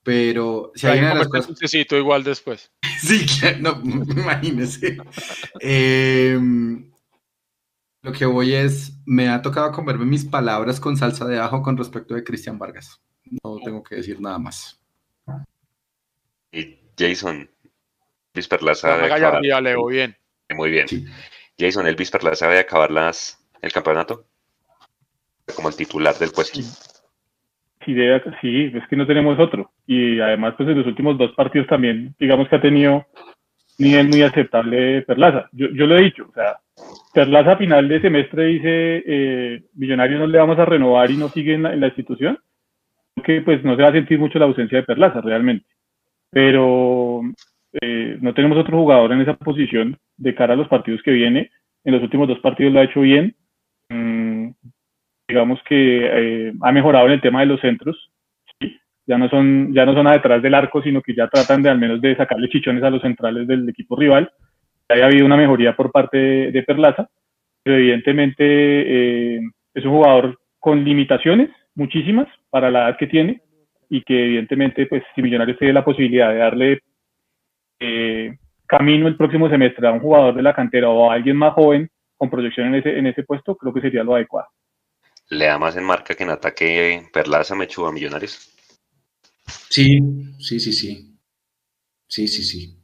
Pero 0.04 0.72
si 0.76 0.86
hay 0.86 1.00
una 1.00 1.10
de 1.10 1.16
las 1.16 1.28
cosas. 1.30 1.74
igual 1.74 2.24
después. 2.24 2.72
sí, 3.02 3.26
no, 3.62 3.82
imagínese. 3.84 4.98
Em, 5.60 6.92
lo 8.02 8.12
que 8.12 8.26
voy 8.26 8.54
es, 8.54 9.00
me 9.06 9.30
ha 9.30 9.42
tocado 9.42 9.72
comerme 9.72 10.06
mis 10.06 10.26
palabras 10.26 10.80
con 10.80 10.98
salsa 10.98 11.26
de 11.26 11.40
ajo 11.40 11.62
con 11.64 11.78
respecto 11.78 12.14
de 12.14 12.24
Cristian 12.24 12.60
Vargas. 12.60 13.02
No 13.44 13.60
tengo 13.64 13.84
que 13.84 13.96
decir 13.96 14.20
nada 14.20 14.38
más. 14.38 14.80
Y 16.52 16.78
Jason, 16.98 17.50
Luis 18.34 18.48
Perlaza. 18.48 18.98
de 18.98 19.62
Leo, 19.62 19.86
bien. 19.88 20.16
Muy 20.56 20.70
bien. 20.70 20.88
Jason, 21.58 21.88
Elvis 21.88 22.12
Perlaza 22.12 22.48
de 22.50 22.60
acabar 22.60 22.92
las, 22.92 23.44
el 23.62 23.72
campeonato 23.72 24.26
como 25.56 25.70
el 25.70 25.76
titular 25.76 26.16
del 26.16 26.32
puesto. 26.32 26.62
Sí, 27.86 27.96
sí, 28.42 28.72
es 28.74 28.88
que 28.88 28.96
no 28.96 29.08
tenemos 29.08 29.40
otro. 29.40 29.72
Y 29.86 30.20
además, 30.20 30.54
pues 30.58 30.70
en 30.70 30.78
los 30.78 30.88
últimos 30.88 31.18
dos 31.18 31.34
partidos 31.34 31.68
también, 31.68 32.16
digamos 32.20 32.48
que 32.48 32.56
ha 32.56 32.62
tenido 32.62 33.06
nivel 33.78 34.08
muy 34.08 34.22
aceptable 34.22 35.02
Perlaza. 35.02 35.50
Yo, 35.52 35.68
yo 35.74 35.86
lo 35.86 35.98
he 35.98 36.04
dicho, 36.04 36.28
o 36.30 36.34
sea, 36.34 36.60
Perlaza 37.14 37.54
a 37.54 37.58
final 37.58 37.88
de 37.88 38.02
semestre 38.02 38.46
dice, 38.46 39.04
eh, 39.06 39.64
Millonarios 39.76 40.20
no 40.20 40.28
le 40.28 40.38
vamos 40.38 40.58
a 40.58 40.66
renovar 40.66 41.12
y 41.12 41.18
no 41.18 41.30
sigue 41.30 41.54
en 41.54 41.64
la, 41.64 41.88
institución, 41.88 42.40
que 43.24 43.42
pues 43.42 43.64
no 43.64 43.76
se 43.76 43.82
va 43.82 43.90
a 43.90 43.94
sentir 43.94 44.20
mucho 44.20 44.38
la 44.40 44.46
ausencia 44.46 44.80
de 44.80 44.84
Perlaza 44.84 45.22
realmente. 45.22 45.66
Pero 46.30 47.22
eh, 47.82 48.18
no 48.22 48.34
tenemos 48.34 48.58
otro 48.58 48.78
jugador 48.78 49.12
en 49.12 49.22
esa 49.22 49.36
posición 49.36 49.98
de 50.18 50.36
cara 50.36 50.54
a 50.54 50.58
los 50.58 50.68
partidos 50.68 51.02
que 51.04 51.12
viene. 51.12 51.50
En 51.84 51.94
los 51.94 52.04
últimos 52.04 52.28
dos 52.28 52.40
partidos 52.40 52.74
lo 52.74 52.80
ha 52.80 52.84
hecho 52.84 53.02
bien. 53.02 53.36
Mm, 53.90 54.50
digamos 55.28 55.60
que 55.68 56.48
eh, 56.48 56.54
ha 56.62 56.72
mejorado 56.72 57.08
en 57.08 57.14
el 57.14 57.22
tema 57.22 57.42
de 57.42 57.48
los 57.48 57.62
centros. 57.62 58.12
Ya 59.06 59.18
no 59.18 59.28
son 59.30 59.74
ya 59.74 59.86
no 59.86 59.94
son 59.94 60.06
detrás 60.06 60.42
del 60.42 60.54
arco, 60.54 60.82
sino 60.82 61.02
que 61.02 61.14
ya 61.14 61.28
tratan 61.28 61.62
de 61.62 61.70
al 61.70 61.78
menos 61.78 62.00
de 62.00 62.16
sacarle 62.16 62.50
chichones 62.50 62.84
a 62.84 62.90
los 62.90 63.02
centrales 63.02 63.48
del 63.48 63.68
equipo 63.68 63.98
rival. 63.98 64.32
Ha 64.90 65.06
habido 65.06 65.26
una 65.26 65.38
mejoría 65.38 65.76
por 65.76 65.92
parte 65.92 66.18
de, 66.18 66.64
Perlaza, 66.64 67.10
pero 67.64 67.78
evidentemente 67.78 68.44
eh, 68.46 69.42
es 69.74 69.86
un 69.86 69.92
jugador 69.92 70.40
con 70.60 70.84
limitaciones, 70.84 71.50
muchísimas, 71.76 72.28
para 72.54 72.70
la 72.70 72.88
edad 72.88 72.97
que 72.99 73.08
tiene, 73.08 73.41
y 73.89 74.04
que 74.04 74.26
evidentemente, 74.26 74.86
pues 74.86 75.01
si 75.16 75.24
Millonarios 75.24 75.58
tiene 75.58 75.74
la 75.74 75.84
posibilidad 75.84 76.30
de 76.30 76.38
darle 76.38 76.80
eh, 77.80 78.38
camino 78.68 79.08
el 79.08 79.18
próximo 79.18 79.49
semestre 79.49 79.88
a 79.88 79.91
un 79.91 80.01
jugador 80.01 80.36
de 80.36 80.43
la 80.43 80.54
cantera 80.54 80.88
o 80.88 81.10
a 81.10 81.16
alguien 81.16 81.36
más 81.36 81.56
joven 81.56 81.89
con 82.16 82.30
proyección 82.30 82.68
en 82.68 82.76
ese, 82.76 82.95
en 82.95 83.08
ese 83.08 83.24
puesto, 83.24 83.56
creo 83.56 83.74
que 83.74 83.82
sería 83.82 84.04
lo 84.04 84.14
adecuado. 84.14 84.49
¿Le 85.32 85.45
da 85.45 85.58
más 85.58 85.76
en 85.76 85.84
marca 85.84 86.14
que 86.14 86.24
en 86.24 86.30
ataque 86.30 87.01
Perlaza 87.12 87.56
Mechu 87.56 87.88
a 87.88 87.91
Millonarios? 87.91 88.54
Sí, 89.47 89.99
sí, 90.38 90.60
sí, 90.60 90.74
sí. 90.74 91.18
Sí, 92.08 92.28
sí, 92.28 92.43
sí. 92.43 92.78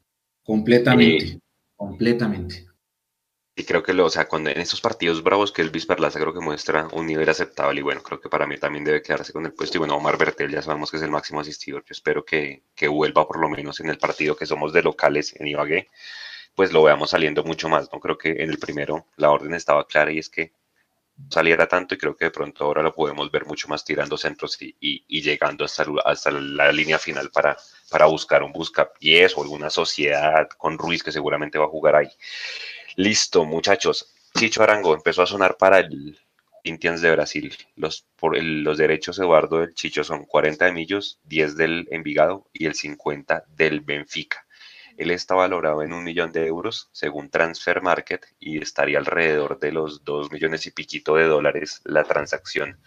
Completamente. 0.44 1.26
Eh, 1.26 1.40
completamente. 1.76 2.69
Y 3.60 3.66
creo 3.66 3.84
que 3.84 3.92
lo, 3.92 4.06
o 4.06 4.10
sea, 4.10 4.30
cuando 4.30 4.52
en 4.52 4.62
estos 4.62 4.80
partidos 4.80 5.22
bravos 5.22 5.52
que 5.52 5.62
el 5.62 5.70
Perlaza 5.70 6.18
creo 6.18 6.34
que 6.34 6.40
muestra 6.40 6.88
un 6.94 7.06
nivel 7.06 7.28
aceptable 7.28 7.82
y 7.82 7.84
bueno, 7.84 8.02
creo 8.02 8.22
que 8.22 8.30
para 8.30 8.48
mí 8.48 8.58
también 8.58 8.86
debe 8.86 9.02
quedarse 9.02 9.34
con 9.34 9.46
el 9.46 9.52
puesto. 9.52 9.76
Y 9.76 9.80
bueno, 9.80 9.98
Omar 9.98 10.18
Bertel 10.18 10.50
ya 10.50 10.62
sabemos 10.62 10.90
que 10.90 10.96
es 10.96 11.04
el 11.04 11.10
máximo 11.10 11.42
asistidor. 11.42 11.84
Yo 11.84 11.92
espero 11.92 12.24
que, 12.24 12.64
que 12.74 12.88
vuelva 12.88 13.28
por 13.28 13.38
lo 13.38 13.50
menos 13.50 13.82
en 13.82 13.90
el 13.90 13.98
partido 13.98 14.38
que 14.38 14.46
somos 14.46 14.72
de 14.72 14.82
locales 14.82 15.36
en 15.38 15.46
Ibagué, 15.48 15.90
pues 16.56 16.72
lo 16.72 16.84
veamos 16.84 17.10
saliendo 17.10 17.44
mucho 17.44 17.68
más. 17.68 17.90
No 17.92 18.00
creo 18.00 18.18
que 18.18 18.30
en 18.30 18.50
el 18.50 18.60
primero 18.60 19.08
la 19.18 19.30
orden 19.30 19.54
estaba 19.54 19.86
clara 19.86 20.14
y 20.14 20.20
es 20.20 20.30
que 20.30 20.54
saliera 21.30 21.68
tanto 21.68 21.96
y 21.96 21.98
creo 21.98 22.16
que 22.16 22.26
de 22.26 22.32
pronto 22.32 22.64
ahora 22.64 22.82
lo 22.82 22.94
podemos 22.96 23.30
ver 23.30 23.46
mucho 23.46 23.68
más 23.68 23.84
tirando 23.84 24.18
centros 24.18 24.58
y, 24.62 24.74
y, 24.80 25.22
llegando 25.22 25.66
hasta, 25.66 25.86
hasta 26.06 26.32
la 26.32 26.72
línea 26.72 26.98
final 26.98 27.30
para, 27.30 27.58
para 27.90 28.06
buscar 28.06 28.42
un 28.42 28.54
buscapiés 28.54 29.36
o 29.36 29.42
alguna 29.44 29.70
sociedad 29.70 30.48
con 30.58 30.78
Ruiz 30.78 31.04
que 31.04 31.12
seguramente 31.12 31.58
va 31.58 31.66
a 31.66 31.70
jugar 31.70 31.98
ahí. 31.98 32.10
Listo, 33.00 33.46
muchachos. 33.46 34.14
Chicho 34.38 34.62
Arango 34.62 34.94
empezó 34.94 35.22
a 35.22 35.26
sonar 35.26 35.56
para 35.56 35.80
el 35.80 36.20
Indians 36.66 37.00
de 37.00 37.10
Brasil. 37.12 37.56
Los, 37.78 38.06
por 38.18 38.38
los 38.38 38.78
derechos, 38.78 39.18
Eduardo, 39.20 39.60
del 39.60 39.74
Chicho 39.74 40.04
son 40.04 40.26
40 40.26 40.66
de 40.66 40.74
Millos, 40.74 41.18
10 41.24 41.56
del 41.56 41.88
Envigado 41.92 42.50
y 42.52 42.66
el 42.66 42.76
50 42.76 43.46
del 43.56 43.80
Benfica. 43.80 44.46
Él 44.98 45.12
está 45.12 45.34
valorado 45.34 45.82
en 45.82 45.94
un 45.94 46.04
millón 46.04 46.34
de 46.34 46.46
euros 46.46 46.90
según 46.92 47.30
Transfer 47.30 47.82
Market 47.82 48.26
y 48.38 48.62
estaría 48.62 48.98
alrededor 48.98 49.62
de 49.62 49.72
los 49.72 50.04
2 50.04 50.30
millones 50.34 50.66
y 50.66 50.72
piquito 50.72 51.16
de 51.16 51.24
dólares 51.24 51.80
la 51.86 52.04
transacción. 52.04 52.82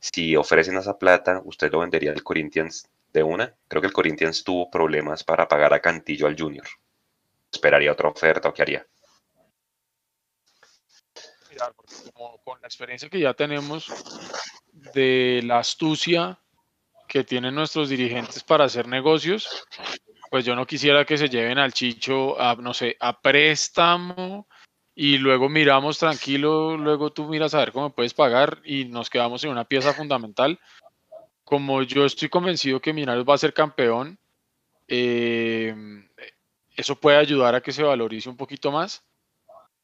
Si 0.00 0.34
ofrecen 0.34 0.78
esa 0.78 0.98
plata, 0.98 1.42
usted 1.44 1.70
lo 1.70 1.80
vendería 1.80 2.12
al 2.12 2.22
Corinthians 2.22 2.88
de 3.12 3.22
una. 3.22 3.54
Creo 3.68 3.82
que 3.82 3.88
el 3.88 3.92
Corinthians 3.92 4.44
tuvo 4.44 4.70
problemas 4.70 5.22
para 5.24 5.46
pagar 5.46 5.74
a 5.74 5.80
Cantillo 5.80 6.26
al 6.26 6.40
Junior. 6.40 6.66
¿Esperaría 7.52 7.92
otra 7.92 8.08
oferta 8.08 8.48
o 8.48 8.54
qué 8.54 8.62
haría? 8.62 8.86
Con 12.44 12.60
la 12.60 12.66
experiencia 12.68 13.08
que 13.08 13.20
ya 13.20 13.34
tenemos 13.34 13.88
de 14.94 15.42
la 15.44 15.58
astucia 15.58 16.38
que 17.08 17.24
tienen 17.24 17.54
nuestros 17.54 17.88
dirigentes 17.88 18.42
para 18.42 18.64
hacer 18.64 18.88
negocios, 18.88 19.66
pues 20.30 20.44
yo 20.44 20.56
no 20.56 20.66
quisiera 20.66 21.04
que 21.04 21.18
se 21.18 21.28
lleven 21.28 21.58
al 21.58 21.72
Chicho 21.72 22.40
a, 22.40 22.54
no 22.56 22.72
sé, 22.72 22.96
a 23.00 23.20
préstamo 23.20 24.46
y 24.94 25.18
luego 25.18 25.48
miramos 25.48 25.98
tranquilo, 25.98 26.76
luego 26.76 27.12
tú 27.12 27.26
miras 27.26 27.54
a 27.54 27.58
ver 27.58 27.72
cómo 27.72 27.90
puedes 27.90 28.14
pagar 28.14 28.60
y 28.64 28.86
nos 28.86 29.10
quedamos 29.10 29.44
en 29.44 29.50
una 29.50 29.64
pieza 29.64 29.92
fundamental. 29.92 30.58
Como 31.44 31.82
yo 31.82 32.06
estoy 32.06 32.28
convencido 32.30 32.80
que 32.80 32.94
Minarios 32.94 33.28
va 33.28 33.34
a 33.34 33.38
ser 33.38 33.52
campeón, 33.52 34.18
eh, 34.88 35.74
eso 36.76 36.96
puede 36.96 37.18
ayudar 37.18 37.54
a 37.54 37.60
que 37.60 37.72
se 37.72 37.82
valorice 37.82 38.28
un 38.28 38.36
poquito 38.36 38.72
más 38.72 39.04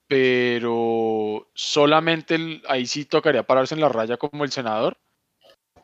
pero 0.08 1.46
solamente 1.52 2.62
ahí 2.66 2.86
sí 2.86 3.04
tocaría 3.04 3.42
pararse 3.42 3.74
en 3.74 3.82
la 3.82 3.90
raya 3.90 4.16
como 4.16 4.42
el 4.42 4.50
senador 4.50 4.96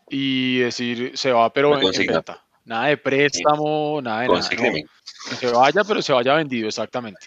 y 0.09 0.59
decir 0.59 1.17
se 1.17 1.31
va, 1.31 1.53
pero 1.53 1.79
en, 1.79 2.07
venta. 2.07 2.43
Nada 2.65 2.87
de 2.87 2.97
préstamo, 2.97 4.01
nada 4.03 4.23
de 4.23 4.29
nada. 4.29 4.49
Que 4.49 5.37
se 5.37 5.53
vaya, 5.53 5.85
pero 5.85 6.01
se 6.01 6.15
vaya 6.15 6.35
vendido, 6.35 6.67
exactamente. 6.69 7.27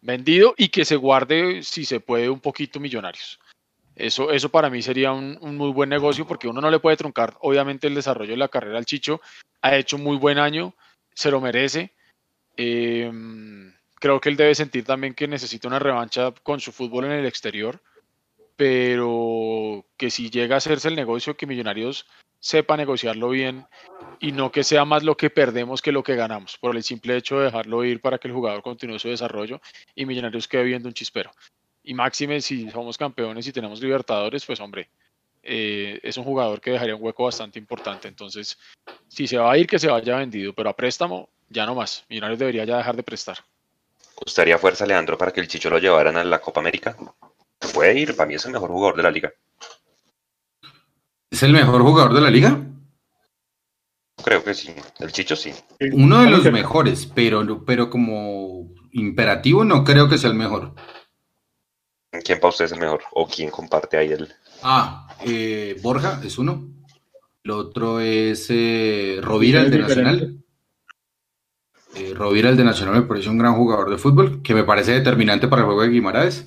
Vendido 0.00 0.54
y 0.56 0.68
que 0.68 0.84
se 0.84 0.96
guarde, 0.96 1.62
si 1.62 1.84
se 1.84 2.00
puede, 2.00 2.28
un 2.28 2.40
poquito 2.40 2.80
millonarios. 2.80 3.38
Eso, 3.94 4.32
eso 4.32 4.48
para 4.48 4.70
mí 4.70 4.82
sería 4.82 5.12
un, 5.12 5.38
muy 5.56 5.70
buen 5.70 5.88
negocio 5.88 6.26
porque 6.26 6.48
uno 6.48 6.60
no 6.60 6.70
le 6.70 6.80
puede 6.80 6.96
truncar, 6.96 7.36
obviamente, 7.40 7.86
el 7.86 7.94
desarrollo 7.94 8.32
de 8.32 8.38
la 8.38 8.48
carrera 8.48 8.78
al 8.78 8.86
Chicho. 8.86 9.20
Ha 9.60 9.76
hecho 9.76 9.98
muy 9.98 10.16
buen 10.16 10.38
año, 10.38 10.74
se 11.14 11.30
lo 11.30 11.40
merece. 11.40 11.92
Em, 12.56 13.72
creo 14.02 14.20
que 14.20 14.30
él 14.30 14.36
debe 14.36 14.56
sentir 14.56 14.84
también 14.84 15.14
que 15.14 15.28
necesita 15.28 15.68
una 15.68 15.78
revancha 15.78 16.32
con 16.42 16.58
su 16.58 16.72
fútbol 16.72 17.04
en 17.04 17.12
el 17.12 17.24
exterior, 17.24 17.80
pero 18.56 19.86
que 19.96 20.10
si 20.10 20.28
llega 20.28 20.56
a 20.56 20.58
hacerse 20.58 20.88
el 20.88 20.96
negocio, 20.96 21.36
que 21.36 21.46
Millonarios 21.46 22.08
sepa 22.40 22.76
negociarlo 22.76 23.28
bien 23.28 23.64
y 24.18 24.32
no 24.32 24.50
que 24.50 24.64
sea 24.64 24.84
más 24.84 25.04
lo 25.04 25.16
que 25.16 25.30
perdemos 25.30 25.80
que 25.80 25.92
lo 25.92 26.02
que 26.02 26.16
ganamos, 26.16 26.58
por 26.58 26.74
el 26.74 26.82
simple 26.82 27.16
hecho 27.16 27.38
de 27.38 27.44
dejarlo 27.44 27.84
ir 27.84 28.00
para 28.00 28.18
que 28.18 28.26
el 28.26 28.34
jugador 28.34 28.64
continúe 28.64 28.98
su 28.98 29.08
desarrollo 29.08 29.60
y 29.94 30.04
Millonarios 30.04 30.48
quede 30.48 30.64
viendo 30.64 30.88
un 30.88 30.94
chispero. 30.94 31.30
Y 31.84 31.94
máxime, 31.94 32.40
si 32.40 32.68
somos 32.70 32.98
campeones 32.98 33.46
y 33.46 33.52
tenemos 33.52 33.80
libertadores, 33.80 34.44
pues 34.44 34.58
hombre, 34.58 34.90
eh, 35.44 36.00
es 36.02 36.16
un 36.16 36.24
jugador 36.24 36.60
que 36.60 36.72
dejaría 36.72 36.96
un 36.96 37.04
hueco 37.04 37.22
bastante 37.22 37.60
importante. 37.60 38.08
Entonces, 38.08 38.58
si 39.06 39.28
se 39.28 39.38
va 39.38 39.52
a 39.52 39.58
ir, 39.58 39.68
que 39.68 39.78
se 39.78 39.86
vaya 39.86 40.16
vendido, 40.16 40.52
pero 40.52 40.70
a 40.70 40.74
préstamo, 40.74 41.28
ya 41.48 41.66
no 41.66 41.76
más. 41.76 42.04
Millonarios 42.08 42.40
debería 42.40 42.64
ya 42.64 42.78
dejar 42.78 42.96
de 42.96 43.04
prestar. 43.04 43.38
¿Gustaría 44.24 44.56
fuerza, 44.56 44.86
Leandro, 44.86 45.18
para 45.18 45.32
que 45.32 45.40
el 45.40 45.48
Chicho 45.48 45.68
lo 45.68 45.78
llevaran 45.78 46.16
a 46.16 46.22
la 46.22 46.40
Copa 46.40 46.60
América? 46.60 46.96
Puede 47.74 47.98
ir, 47.98 48.14
para 48.14 48.28
mí 48.28 48.34
es 48.34 48.44
el 48.44 48.52
mejor 48.52 48.70
jugador 48.70 48.96
de 48.96 49.02
la 49.02 49.10
liga. 49.10 49.32
¿Es 51.28 51.42
el 51.42 51.52
mejor 51.52 51.82
jugador 51.82 52.14
de 52.14 52.20
la 52.20 52.30
liga? 52.30 52.60
Creo 54.22 54.44
que 54.44 54.54
sí. 54.54 54.72
El 55.00 55.10
Chicho 55.10 55.34
sí. 55.34 55.52
Uno 55.92 56.22
de 56.22 56.30
los 56.30 56.44
mejores, 56.52 57.06
pero, 57.06 57.64
pero 57.64 57.90
como 57.90 58.72
imperativo 58.92 59.64
no 59.64 59.82
creo 59.82 60.08
que 60.08 60.18
sea 60.18 60.30
el 60.30 60.36
mejor. 60.36 60.74
¿Quién 62.24 62.38
para 62.38 62.50
usted 62.50 62.66
es 62.66 62.72
el 62.72 62.78
mejor? 62.78 63.02
¿O 63.12 63.26
quién 63.26 63.50
comparte 63.50 63.96
ahí 63.96 64.12
el...? 64.12 64.32
Ah, 64.62 65.16
eh, 65.24 65.76
Borja 65.82 66.20
es 66.22 66.38
uno. 66.38 66.68
El 67.42 67.50
otro 67.50 67.98
es 67.98 68.46
eh, 68.50 69.18
Rovira, 69.20 69.62
el 69.62 69.70
de 69.70 69.78
Nacional. 69.78 70.41
Eh, 71.94 72.14
Rovira, 72.14 72.48
el 72.48 72.56
de 72.56 72.64
Nacional, 72.64 72.94
me 72.94 73.02
parece 73.02 73.28
un 73.28 73.38
gran 73.38 73.54
jugador 73.54 73.90
de 73.90 73.98
fútbol, 73.98 74.42
que 74.42 74.54
me 74.54 74.64
parece 74.64 74.92
determinante 74.92 75.48
para 75.48 75.60
el 75.60 75.66
juego 75.66 75.82
de 75.82 75.88
Guimaraes. 75.88 76.46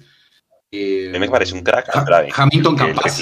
Eh, 0.71 1.11
me 1.17 1.29
parece 1.29 1.53
un 1.53 1.61
crack. 1.61 1.89
Hamilton 2.35 2.75
Campas. 2.75 3.21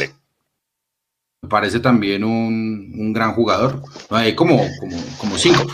Me 1.42 1.50
parece 1.50 1.80
también 1.80 2.24
un, 2.24 3.12
gran 3.14 3.34
jugador. 3.34 3.84
Hay 4.10 4.34
como, 4.36 4.66
como, 4.80 4.98
como 5.18 5.38
cinco. 5.38 5.68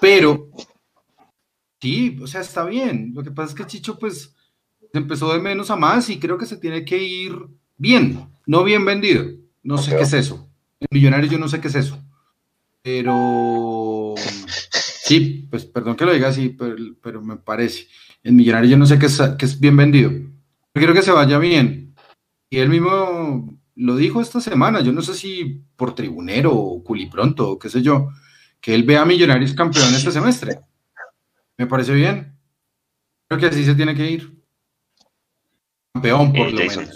Pero, 0.00 0.50
sí, 1.80 2.18
o 2.22 2.26
sea, 2.26 2.42
está 2.42 2.64
bien. 2.64 3.12
Lo 3.14 3.22
que 3.22 3.30
pasa 3.30 3.50
es 3.50 3.54
que 3.54 3.66
Chicho, 3.66 3.98
pues, 3.98 4.34
empezó 4.92 5.32
de 5.32 5.40
menos 5.40 5.70
a 5.70 5.76
más 5.76 6.10
y 6.10 6.18
creo 6.18 6.36
que 6.36 6.46
se 6.46 6.58
tiene 6.58 6.84
que 6.84 7.02
ir 7.02 7.34
bien, 7.78 8.28
no 8.46 8.62
bien 8.64 8.84
vendido. 8.84 9.24
No 9.62 9.78
sé 9.78 9.96
qué 9.96 10.02
es 10.02 10.12
eso. 10.12 10.46
En 10.78 10.88
Millonarios 10.90 11.32
yo 11.32 11.38
no 11.38 11.48
sé 11.48 11.60
qué 11.60 11.68
es 11.68 11.74
eso. 11.74 11.98
Pero 12.82 14.03
sí, 15.04 15.46
pues 15.50 15.66
perdón 15.66 15.96
que 15.96 16.06
lo 16.06 16.14
diga 16.14 16.28
así, 16.28 16.56
pero, 17.02 17.20
me 17.22 17.36
parece. 17.36 17.86
En 18.22 18.36
Millonarios 18.36 18.70
yo 18.70 18.78
no 18.78 18.86
sé 18.86 18.98
qué 18.98 19.06
es, 19.06 19.20
qué 19.38 19.44
es 19.44 19.60
bien 19.60 19.76
vendido. 19.76 20.10
quiero 20.72 20.94
que 20.94 21.02
se 21.02 21.12
vaya 21.12 21.38
bien. 21.38 21.94
Y 22.48 22.58
él 22.58 22.70
mismo 22.70 23.60
lo 23.76 23.96
dijo 23.96 24.20
esta 24.20 24.40
semana, 24.40 24.80
yo 24.80 24.92
no 24.92 25.02
sé 25.02 25.14
si 25.14 25.62
por 25.76 25.94
tribunero 25.94 26.54
o 26.54 26.82
culipronto 26.82 27.50
o 27.50 27.58
qué 27.58 27.68
sé 27.68 27.82
yo, 27.82 28.08
que 28.60 28.74
él 28.74 28.84
vea 28.84 29.02
a 29.02 29.04
Millonarios 29.04 29.52
campeón 29.52 29.94
este 29.94 30.10
semestre. 30.10 30.60
Me 31.58 31.66
parece 31.66 31.92
bien. 31.92 32.38
Creo 33.28 33.40
que 33.40 33.46
así 33.46 33.64
se 33.64 33.74
tiene 33.74 33.94
que 33.94 34.10
ir. 34.10 34.42
Campeón, 35.92 36.32
por 36.32 36.48
eh, 36.48 36.52
lo 36.52 36.58
menos. 36.58 36.90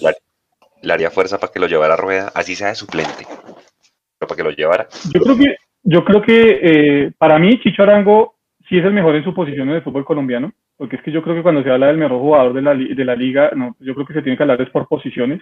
Le 0.80 0.92
haría 0.92 1.10
fuerza 1.10 1.38
para 1.38 1.52
que 1.52 1.60
lo 1.60 1.66
llevara 1.66 1.94
a 1.94 1.98
rueda, 1.98 2.32
así 2.34 2.56
sea 2.56 2.68
de 2.68 2.74
suplente. 2.74 3.26
Pero 3.26 4.28
para 4.28 4.36
que 4.36 4.44
lo 4.44 4.50
llevara. 4.50 4.88
Yo 5.12 5.20
creo 5.20 5.36
que, 5.36 5.56
yo 5.82 6.04
creo 6.04 6.22
que 6.22 6.60
eh, 6.62 7.12
para 7.16 7.38
mí, 7.38 7.58
Chicho 7.60 7.82
Arango 7.82 8.36
sí 8.68 8.78
es 8.78 8.84
el 8.84 8.92
mejor 8.92 9.16
en 9.16 9.24
su 9.24 9.34
posición 9.34 9.68
en 9.68 9.76
el 9.76 9.82
fútbol 9.82 10.04
colombiano. 10.04 10.52
Porque 10.76 10.94
es 10.94 11.02
que 11.02 11.10
yo 11.10 11.22
creo 11.22 11.34
que 11.34 11.42
cuando 11.42 11.64
se 11.64 11.70
habla 11.72 11.88
del 11.88 11.98
mejor 11.98 12.20
jugador 12.20 12.52
de 12.52 12.62
la, 12.62 12.72
de 12.72 13.04
la 13.04 13.16
liga, 13.16 13.50
no, 13.56 13.74
yo 13.80 13.94
creo 13.94 14.06
que 14.06 14.14
se 14.14 14.22
tiene 14.22 14.36
que 14.36 14.44
hablar 14.44 14.62
es 14.62 14.70
por 14.70 14.86
posiciones 14.86 15.40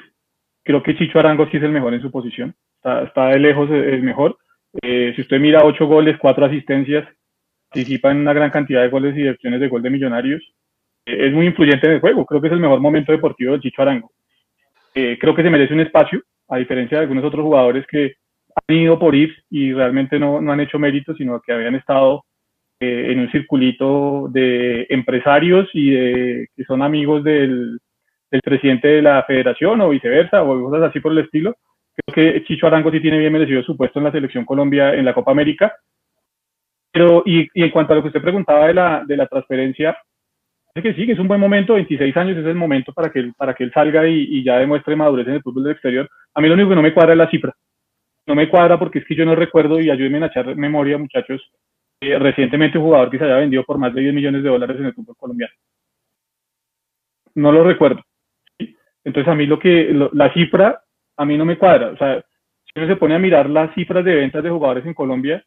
creo 0.66 0.82
que 0.82 0.96
Chicho 0.96 1.20
Arango 1.20 1.46
sí 1.48 1.56
es 1.56 1.62
el 1.62 1.70
mejor 1.70 1.94
en 1.94 2.02
su 2.02 2.10
posición, 2.10 2.54
está, 2.82 3.28
de 3.28 3.38
lejos 3.38 3.70
el 3.70 4.02
mejor. 4.02 4.36
Eh, 4.82 5.12
si 5.14 5.22
usted 5.22 5.38
mira 5.38 5.64
ocho 5.64 5.86
goles, 5.86 6.18
cuatro 6.18 6.44
asistencias, 6.44 7.08
participa 7.70 8.10
en 8.10 8.18
una 8.18 8.32
gran 8.32 8.50
cantidad 8.50 8.82
de 8.82 8.88
goles 8.88 9.16
y 9.16 9.22
de 9.22 9.30
opciones 9.30 9.60
de 9.60 9.68
gol 9.68 9.80
de 9.80 9.90
millonarios, 9.90 10.42
eh, 11.06 11.28
es 11.28 11.32
muy 11.32 11.46
influyente 11.46 11.86
en 11.86 11.92
el 11.94 12.00
juego, 12.00 12.26
creo 12.26 12.40
que 12.40 12.48
es 12.48 12.52
el 12.52 12.58
mejor 12.58 12.80
momento 12.80 13.12
deportivo 13.12 13.52
de 13.52 13.60
Chicho 13.60 13.80
Arango. 13.80 14.10
Eh, 14.92 15.16
creo 15.20 15.36
que 15.36 15.44
se 15.44 15.50
merece 15.50 15.72
un 15.72 15.80
espacio, 15.80 16.20
a 16.48 16.56
diferencia 16.56 16.98
de 16.98 17.02
algunos 17.02 17.24
otros 17.24 17.44
jugadores 17.44 17.86
que 17.86 18.14
han 18.66 18.76
ido 18.76 18.98
por 18.98 19.14
ir 19.14 19.34
y 19.50 19.72
realmente 19.72 20.18
no, 20.18 20.40
no 20.40 20.52
han 20.52 20.60
hecho 20.60 20.78
mérito, 20.78 21.14
sino 21.14 21.40
que 21.40 21.52
habían 21.52 21.74
estado 21.74 22.24
en 22.78 23.20
un 23.20 23.30
circulito 23.30 24.28
de 24.30 24.86
empresarios 24.90 25.68
y 25.72 25.90
de, 25.90 26.48
que 26.54 26.64
son 26.64 26.82
amigos 26.82 27.24
del, 27.24 27.78
del 28.30 28.40
presidente 28.42 28.88
de 28.88 29.02
la 29.02 29.22
federación 29.22 29.80
o 29.80 29.88
viceversa 29.88 30.42
o 30.42 30.70
cosas 30.70 30.90
así 30.90 31.00
por 31.00 31.12
el 31.12 31.18
estilo. 31.18 31.56
Creo 31.94 32.14
que 32.14 32.44
Chicho 32.44 32.66
Arango 32.66 32.90
sí 32.90 33.00
tiene 33.00 33.18
bien 33.18 33.32
merecido 33.32 33.62
su 33.62 33.76
puesto 33.76 33.98
en 33.98 34.04
la 34.04 34.12
selección 34.12 34.44
Colombia 34.44 34.94
en 34.94 35.04
la 35.04 35.14
Copa 35.14 35.30
América. 35.30 35.74
Pero, 36.92 37.22
y, 37.24 37.48
y 37.54 37.62
en 37.62 37.70
cuanto 37.70 37.92
a 37.92 37.96
lo 37.96 38.02
que 38.02 38.08
usted 38.08 38.22
preguntaba 38.22 38.66
de 38.66 38.74
la, 38.74 39.04
de 39.06 39.16
la 39.16 39.26
transferencia, 39.26 39.96
es 40.74 40.82
que 40.82 40.94
sí, 40.94 41.06
que 41.06 41.12
es 41.12 41.18
un 41.18 41.28
buen 41.28 41.40
momento, 41.40 41.74
26 41.74 42.14
años 42.18 42.36
es 42.36 42.44
el 42.44 42.54
momento 42.54 42.92
para 42.92 43.10
que 43.10 43.20
él, 43.20 43.32
para 43.36 43.54
que 43.54 43.64
él 43.64 43.72
salga 43.72 44.06
y, 44.06 44.26
y 44.30 44.44
ya 44.44 44.58
demuestre 44.58 44.96
madurez 44.96 45.26
en 45.26 45.34
el 45.34 45.42
fútbol 45.42 45.64
del 45.64 45.72
exterior. 45.72 46.08
A 46.34 46.40
mí 46.40 46.48
lo 46.48 46.54
único 46.54 46.70
que 46.70 46.74
no 46.74 46.82
me 46.82 46.92
cuadra 46.92 47.12
es 47.12 47.18
la 47.18 47.30
cifra. 47.30 47.54
No 48.26 48.34
me 48.34 48.48
cuadra 48.48 48.78
porque 48.78 48.98
es 49.00 49.04
que 49.04 49.14
yo 49.14 49.24
no 49.24 49.34
recuerdo, 49.34 49.80
y 49.80 49.90
ayúdenme 49.90 50.24
a 50.24 50.26
echar 50.26 50.56
memoria, 50.56 50.98
muchachos, 50.98 51.40
eh, 52.00 52.18
recientemente 52.18 52.78
un 52.78 52.84
jugador 52.84 53.10
que 53.10 53.18
se 53.18 53.24
haya 53.24 53.36
vendido 53.36 53.64
por 53.64 53.78
más 53.78 53.94
de 53.94 54.02
10 54.02 54.14
millones 54.14 54.42
de 54.42 54.48
dólares 54.48 54.76
en 54.78 54.86
el 54.86 54.94
fútbol 54.94 55.16
colombiano. 55.16 55.54
No 57.34 57.52
lo 57.52 57.64
recuerdo. 57.64 58.02
Entonces 59.04 59.32
a 59.32 59.34
mí 59.34 59.46
lo 59.46 59.58
que, 59.58 59.94
la 60.12 60.32
cifra, 60.32 60.82
a 61.16 61.24
mí 61.24 61.38
no 61.38 61.44
me 61.44 61.58
cuadra. 61.58 61.90
O 61.90 61.96
sea, 61.96 62.20
si 62.64 62.72
uno 62.80 62.88
se 62.88 62.96
pone 62.96 63.14
a 63.14 63.18
mirar 63.18 63.48
las 63.48 63.72
cifras 63.74 64.04
de 64.04 64.16
ventas 64.16 64.42
de 64.42 64.50
jugadores 64.50 64.84
en 64.84 64.94
Colombia, 64.94 65.44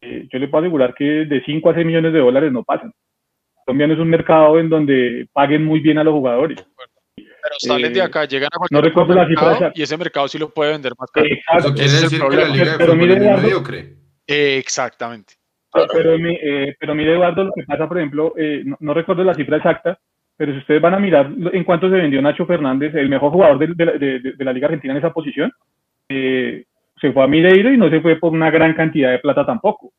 eh, 0.00 0.26
yo 0.32 0.38
le 0.38 0.48
puedo 0.48 0.64
asegurar 0.64 0.94
que 0.94 1.04
de 1.04 1.42
5 1.44 1.70
a 1.70 1.74
6 1.74 1.86
millones 1.86 2.12
de 2.12 2.20
dólares 2.20 2.50
no 2.52 2.64
pasan. 2.64 2.92
Colombia 3.64 3.86
no 3.86 3.94
es 3.94 4.00
un 4.00 4.08
mercado 4.08 4.58
en 4.58 4.68
donde 4.68 5.28
paguen 5.32 5.64
muy 5.64 5.80
bien 5.80 5.98
a 5.98 6.04
los 6.04 6.14
jugadores. 6.14 6.66
Pero 7.42 7.54
salen 7.58 7.92
de 7.92 7.98
eh, 7.98 8.02
acá, 8.02 8.24
llegan 8.24 8.48
a 8.52 8.56
cualquier 8.58 8.80
no 8.80 8.88
recuerdo 8.88 9.14
la 9.14 9.26
cifra 9.26 9.72
y 9.74 9.82
ese 9.82 9.96
mercado 9.96 10.28
sí 10.28 10.38
lo 10.38 10.50
puede 10.50 10.72
vender 10.72 10.92
más 10.98 11.10
caro. 11.10 11.26
Exacto. 11.26 11.74
quiere 11.74 11.90
decir 11.90 12.20
que 12.20 12.36
la 12.36 12.48
liga 12.48 12.74
pero, 12.78 12.94
mire, 12.94 13.16
Eduardo, 13.16 13.72
exactamente. 14.26 15.34
Pero, 15.72 16.14
eh, 16.16 16.76
pero, 16.78 16.94
mire, 16.94 17.14
Eduardo, 17.14 17.44
lo 17.44 17.52
que 17.52 17.64
pasa, 17.64 17.88
por 17.88 17.98
ejemplo, 17.98 18.34
no, 18.78 18.94
recuerdo 18.94 19.24
la 19.24 19.34
cifra 19.34 19.56
exacta, 19.56 19.98
pero 20.36 20.52
si 20.52 20.58
ustedes 20.58 20.80
van 20.82 20.94
a 20.94 20.98
mirar 20.98 21.30
en 21.52 21.64
cuánto 21.64 21.88
se 21.88 21.96
vendió 21.96 22.20
Nacho 22.22 22.46
Fernández, 22.46 22.94
el 22.94 23.08
mejor 23.08 23.32
jugador 23.32 23.58
de, 23.58 24.34
la 24.38 24.52
Liga 24.52 24.66
Argentina 24.66 24.92
en 24.92 24.98
esa 24.98 25.12
posición, 25.12 25.52
eh, 26.08 26.64
se 27.00 27.12
fue 27.12 27.24
a 27.24 27.26
Mineiro 27.26 27.72
y 27.72 27.76
no 27.76 27.90
se 27.90 28.00
fue 28.00 28.16
por 28.16 28.32
una 28.32 28.50
gran 28.50 28.74
cantidad 28.74 29.10
de 29.10 29.18
plata 29.18 29.44
tampoco. 29.44 29.92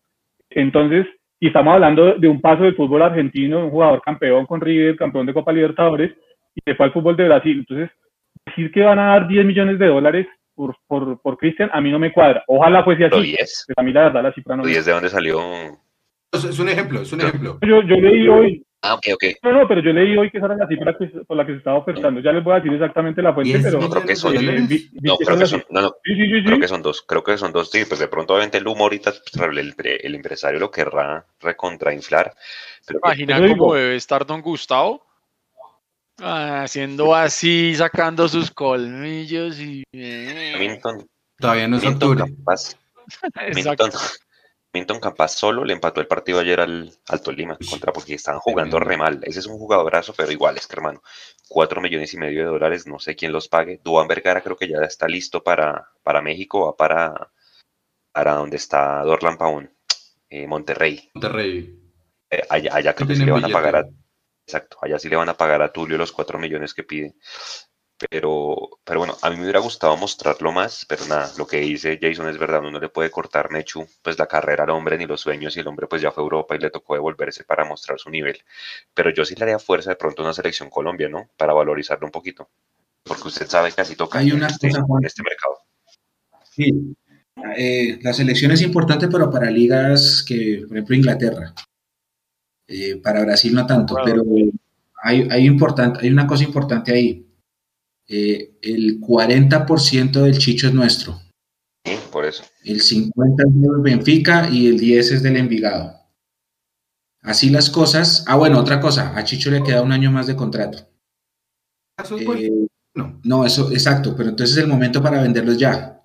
Entonces, 0.49 1.07
y 1.39 1.47
estamos 1.47 1.73
hablando 1.73 2.15
de 2.15 2.27
un 2.27 2.39
paso 2.39 2.63
del 2.63 2.75
fútbol 2.75 3.01
argentino, 3.01 3.65
un 3.65 3.71
jugador 3.71 4.01
campeón 4.01 4.45
con 4.45 4.61
River, 4.61 4.95
campeón 4.95 5.25
de 5.25 5.33
Copa 5.33 5.51
Libertadores, 5.51 6.11
y 6.55 6.61
se 6.65 6.75
fue 6.75 6.87
al 6.87 6.93
fútbol 6.93 7.15
de 7.15 7.25
Brasil. 7.25 7.59
Entonces, 7.59 7.89
decir 8.45 8.71
que 8.71 8.81
van 8.81 8.99
a 8.99 9.07
dar 9.07 9.27
10 9.27 9.45
millones 9.45 9.79
de 9.79 9.87
dólares 9.87 10.27
por, 10.55 10.75
por, 10.87 11.21
por 11.21 11.37
Cristian, 11.37 11.69
a 11.73 11.81
mí 11.81 11.91
no 11.91 11.99
me 11.99 12.13
cuadra. 12.13 12.43
Ojalá 12.47 12.83
fuese 12.83 13.05
así. 13.05 13.21
10. 13.21 13.65
a 13.75 13.83
mí 13.83 13.91
la 13.91 14.03
verdad 14.03 14.23
la 14.23 14.33
cifra 14.33 14.55
no. 14.55 14.63
10 14.63 14.85
de 14.85 14.91
dónde 14.91 15.09
salió? 15.09 15.41
Es 16.31 16.59
un 16.59 16.69
ejemplo, 16.69 17.01
es 17.01 17.11
un 17.13 17.21
ejemplo. 17.21 17.59
Yo, 17.61 17.81
yo 17.83 17.95
leí 17.95 18.27
hoy, 18.27 18.65
Ah, 18.85 18.95
ok, 18.95 19.05
ok. 19.13 19.23
No, 19.43 19.53
no, 19.53 19.67
pero 19.67 19.81
yo 19.81 19.93
leí 19.93 20.17
hoy 20.17 20.29
que 20.29 20.39
esa 20.39 20.47
era 20.47 20.57
la 20.57 20.67
cifra 20.67 20.97
por 21.25 21.37
la 21.37 21.45
que 21.45 21.53
se 21.53 21.59
estaba 21.59 21.77
ofertando. 21.77 22.19
Ya 22.19 22.33
les 22.33 22.43
voy 22.43 22.51
a 22.51 22.55
decir 22.57 22.73
exactamente 22.73 23.21
la 23.21 23.33
fuente, 23.33 23.57
pero... 23.63 23.79
No, 23.79 23.89
creo 23.89 24.05
que 24.05 24.15
son, 24.17 24.33
no, 24.33 25.15
creo 25.15 25.37
que 25.37 25.45
son, 25.45 25.63
no, 25.69 25.81
no, 25.83 25.95
sí, 26.03 26.13
sí, 26.15 26.29
sí, 26.29 26.43
creo 26.43 26.59
que 26.59 26.67
son 26.67 26.81
dos, 26.81 27.01
creo 27.01 27.23
que 27.23 27.37
son 27.37 27.53
dos, 27.53 27.71
sí, 27.71 27.85
pues 27.87 28.01
de 28.01 28.09
pronto 28.09 28.33
obviamente 28.33 28.57
el 28.57 28.67
humo 28.67 28.83
ahorita, 28.83 29.11
pues, 29.11 29.57
el, 29.57 29.73
el 30.03 30.15
empresario 30.15 30.59
lo 30.59 30.69
querrá 30.69 31.25
recontrainflar. 31.39 32.33
Pero 32.85 32.99
Imagina 33.05 33.39
cómo 33.55 33.75
debe 33.75 33.95
estar 33.95 34.25
don 34.25 34.41
Gustavo 34.41 35.01
haciendo 36.19 37.15
así, 37.15 37.75
sacando 37.75 38.27
sus 38.27 38.51
colmillos 38.51 39.59
y... 39.59 39.83
Minton, 39.91 41.07
Todavía 41.37 41.67
no 41.67 41.77
es 41.77 41.85
octubre. 41.85 42.23
Minton, 43.53 43.91
Minton 44.73 44.99
Campas 44.99 45.33
solo 45.35 45.65
le 45.65 45.73
empató 45.73 46.01
el 46.01 46.07
partido 46.07 46.39
ayer 46.39 46.59
al, 46.59 46.91
al 47.07 47.21
Tolima 47.21 47.57
contra 47.69 47.91
porque 47.91 48.15
estaban 48.15 48.39
jugando 48.39 48.79
re 48.79 48.97
mal. 48.97 49.19
Ese 49.23 49.39
es 49.39 49.45
un 49.45 49.57
jugadorazo, 49.57 50.13
pero 50.15 50.31
igual 50.31 50.57
es 50.57 50.67
que 50.67 50.75
hermano, 50.75 51.01
cuatro 51.47 51.81
millones 51.81 52.13
y 52.13 52.17
medio 52.17 52.39
de 52.39 52.49
dólares, 52.49 52.87
no 52.87 52.97
sé 52.99 53.15
quién 53.15 53.31
los 53.31 53.47
pague. 53.47 53.79
Duan 53.83 54.07
Vergara 54.07 54.41
creo 54.41 54.55
que 54.55 54.67
ya 54.67 54.77
está 54.79 55.07
listo 55.07 55.43
para, 55.43 55.89
para 56.01 56.21
México, 56.21 56.65
va 56.65 56.77
para, 56.77 57.31
para 58.11 58.33
donde 58.35 58.57
está 58.57 59.03
Dorlan 59.03 59.37
Pavón, 59.37 59.71
eh, 60.29 60.47
Monterrey. 60.47 61.11
Monterrey. 61.13 61.79
Eh, 62.29 62.41
allá, 62.49 62.75
allá 62.75 62.95
creo 62.95 63.07
que 63.07 63.15
tienen 63.15 63.27
le 63.27 63.31
van 63.33 63.43
a 63.43 63.47
billete. 63.47 63.61
pagar 63.61 63.75
a, 63.75 63.89
exacto, 64.45 64.77
allá 64.81 64.99
sí 64.99 65.09
le 65.09 65.15
van 65.15 65.29
a 65.29 65.37
pagar 65.37 65.61
a 65.61 65.71
Tulio 65.71 65.97
los 65.97 66.11
4 66.11 66.39
millones 66.39 66.73
que 66.73 66.83
pide. 66.83 67.15
Pero, 68.09 68.79
pero 68.83 68.99
bueno, 68.99 69.17
a 69.21 69.29
mí 69.29 69.37
me 69.37 69.43
hubiera 69.43 69.59
gustado 69.59 69.95
mostrarlo 69.95 70.51
más, 70.51 70.85
pero 70.87 71.05
nada, 71.05 71.31
lo 71.37 71.47
que 71.47 71.57
dice 71.57 71.99
Jason 72.01 72.27
es 72.27 72.37
verdad, 72.37 72.59
uno 72.59 72.71
no 72.71 72.79
le 72.79 72.89
puede 72.89 73.11
cortar 73.11 73.51
Mechu, 73.51 73.87
pues 74.01 74.17
la 74.19 74.27
carrera 74.27 74.63
al 74.63 74.71
hombre 74.71 74.97
ni 74.97 75.05
los 75.05 75.21
sueños, 75.21 75.55
y 75.55 75.61
el 75.61 75.67
hombre 75.67 75.87
pues 75.87 76.01
ya 76.01 76.11
fue 76.11 76.23
a 76.23 76.25
Europa 76.25 76.55
y 76.55 76.59
le 76.59 76.69
tocó 76.69 76.95
devolverse 76.95 77.43
para 77.43 77.65
mostrar 77.65 77.99
su 77.99 78.09
nivel. 78.09 78.43
Pero 78.93 79.11
yo 79.11 79.23
sí 79.23 79.35
le 79.35 79.43
haría 79.43 79.59
fuerza 79.59 79.91
de 79.91 79.95
pronto 79.95 80.21
a 80.21 80.25
una 80.25 80.33
selección 80.33 80.69
Colombia, 80.69 81.07
¿no? 81.07 81.29
Para 81.37 81.53
valorizarlo 81.53 82.05
un 82.05 82.11
poquito. 82.11 82.49
Porque 83.03 83.27
usted 83.27 83.47
sabe 83.47 83.71
que 83.71 83.81
así 83.81 83.95
toca 83.95 84.19
Hay 84.19 84.29
en 84.29 84.37
una 84.37 84.47
este, 84.47 84.67
en 84.67 85.05
este 85.05 85.23
mercado. 85.23 85.57
Sí. 86.49 86.95
Eh, 87.57 87.99
la 88.01 88.13
selección 88.13 88.51
es 88.51 88.61
importante, 88.61 89.07
pero 89.07 89.29
para 89.29 89.49
ligas 89.49 90.23
que, 90.27 90.63
por 90.67 90.77
ejemplo, 90.77 90.95
Inglaterra. 90.95 91.53
Eh, 92.75 92.95
para 92.95 93.21
Brasil 93.21 93.53
no 93.53 93.67
tanto, 93.67 93.93
Bueno. 93.93 94.23
pero 94.23 94.23
hay, 95.03 95.27
hay, 95.29 95.45
importante, 95.45 95.99
hay 96.01 96.09
una 96.09 96.25
cosa 96.25 96.43
importante 96.43 96.91
ahí. 96.91 97.23
Eh, 98.07 98.57
el 98.63 98.99
40% 98.99 100.11
del 100.23 100.39
Chicho 100.39 100.67
es 100.67 100.73
nuestro. 100.73 101.21
Sí, 101.85 101.93
por 102.11 102.25
eso. 102.25 102.43
El 102.63 102.81
50 102.81 103.43
es 103.43 103.61
del 103.61 103.81
Benfica 103.81 104.49
y 104.49 104.65
el 104.65 104.79
10 104.79 105.11
es 105.11 105.21
del 105.21 105.37
Envigado. 105.37 105.99
Así 107.21 107.51
las 107.51 107.69
cosas. 107.69 108.25
Ah, 108.27 108.37
bueno, 108.37 108.59
otra 108.59 108.79
cosa. 108.79 109.15
A 109.15 109.23
Chicho 109.23 109.51
le 109.51 109.61
queda 109.61 109.83
un 109.83 109.91
año 109.91 110.09
más 110.09 110.25
de 110.25 110.35
contrato. 110.35 110.79
Eh, 112.17 112.25
bueno. 112.25 112.67
No. 112.95 113.19
no, 113.23 113.45
eso, 113.45 113.71
exacto, 113.71 114.15
pero 114.15 114.29
entonces 114.29 114.57
es 114.57 114.63
el 114.63 114.69
momento 114.69 114.99
para 114.99 115.21
venderlos 115.21 115.59
ya. 115.59 116.03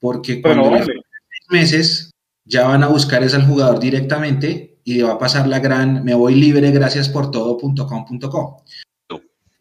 Porque 0.00 0.42
cuando 0.42 0.64
no 0.64 0.76
les 0.76 0.86
vale. 0.88 1.02
seis 1.30 1.46
meses 1.50 2.10
ya 2.44 2.66
van 2.66 2.82
a 2.82 2.88
buscar 2.88 3.22
es 3.22 3.34
al 3.34 3.46
jugador 3.46 3.78
directamente 3.78 4.73
y 4.84 5.00
va 5.00 5.12
a 5.12 5.18
pasar 5.18 5.48
la 5.48 5.60
gran 5.60 6.04
me 6.04 6.14
voy 6.14 6.34
libre 6.34 6.70
gracias 6.70 7.08
por 7.08 7.30
todo.com.co. 7.30 8.62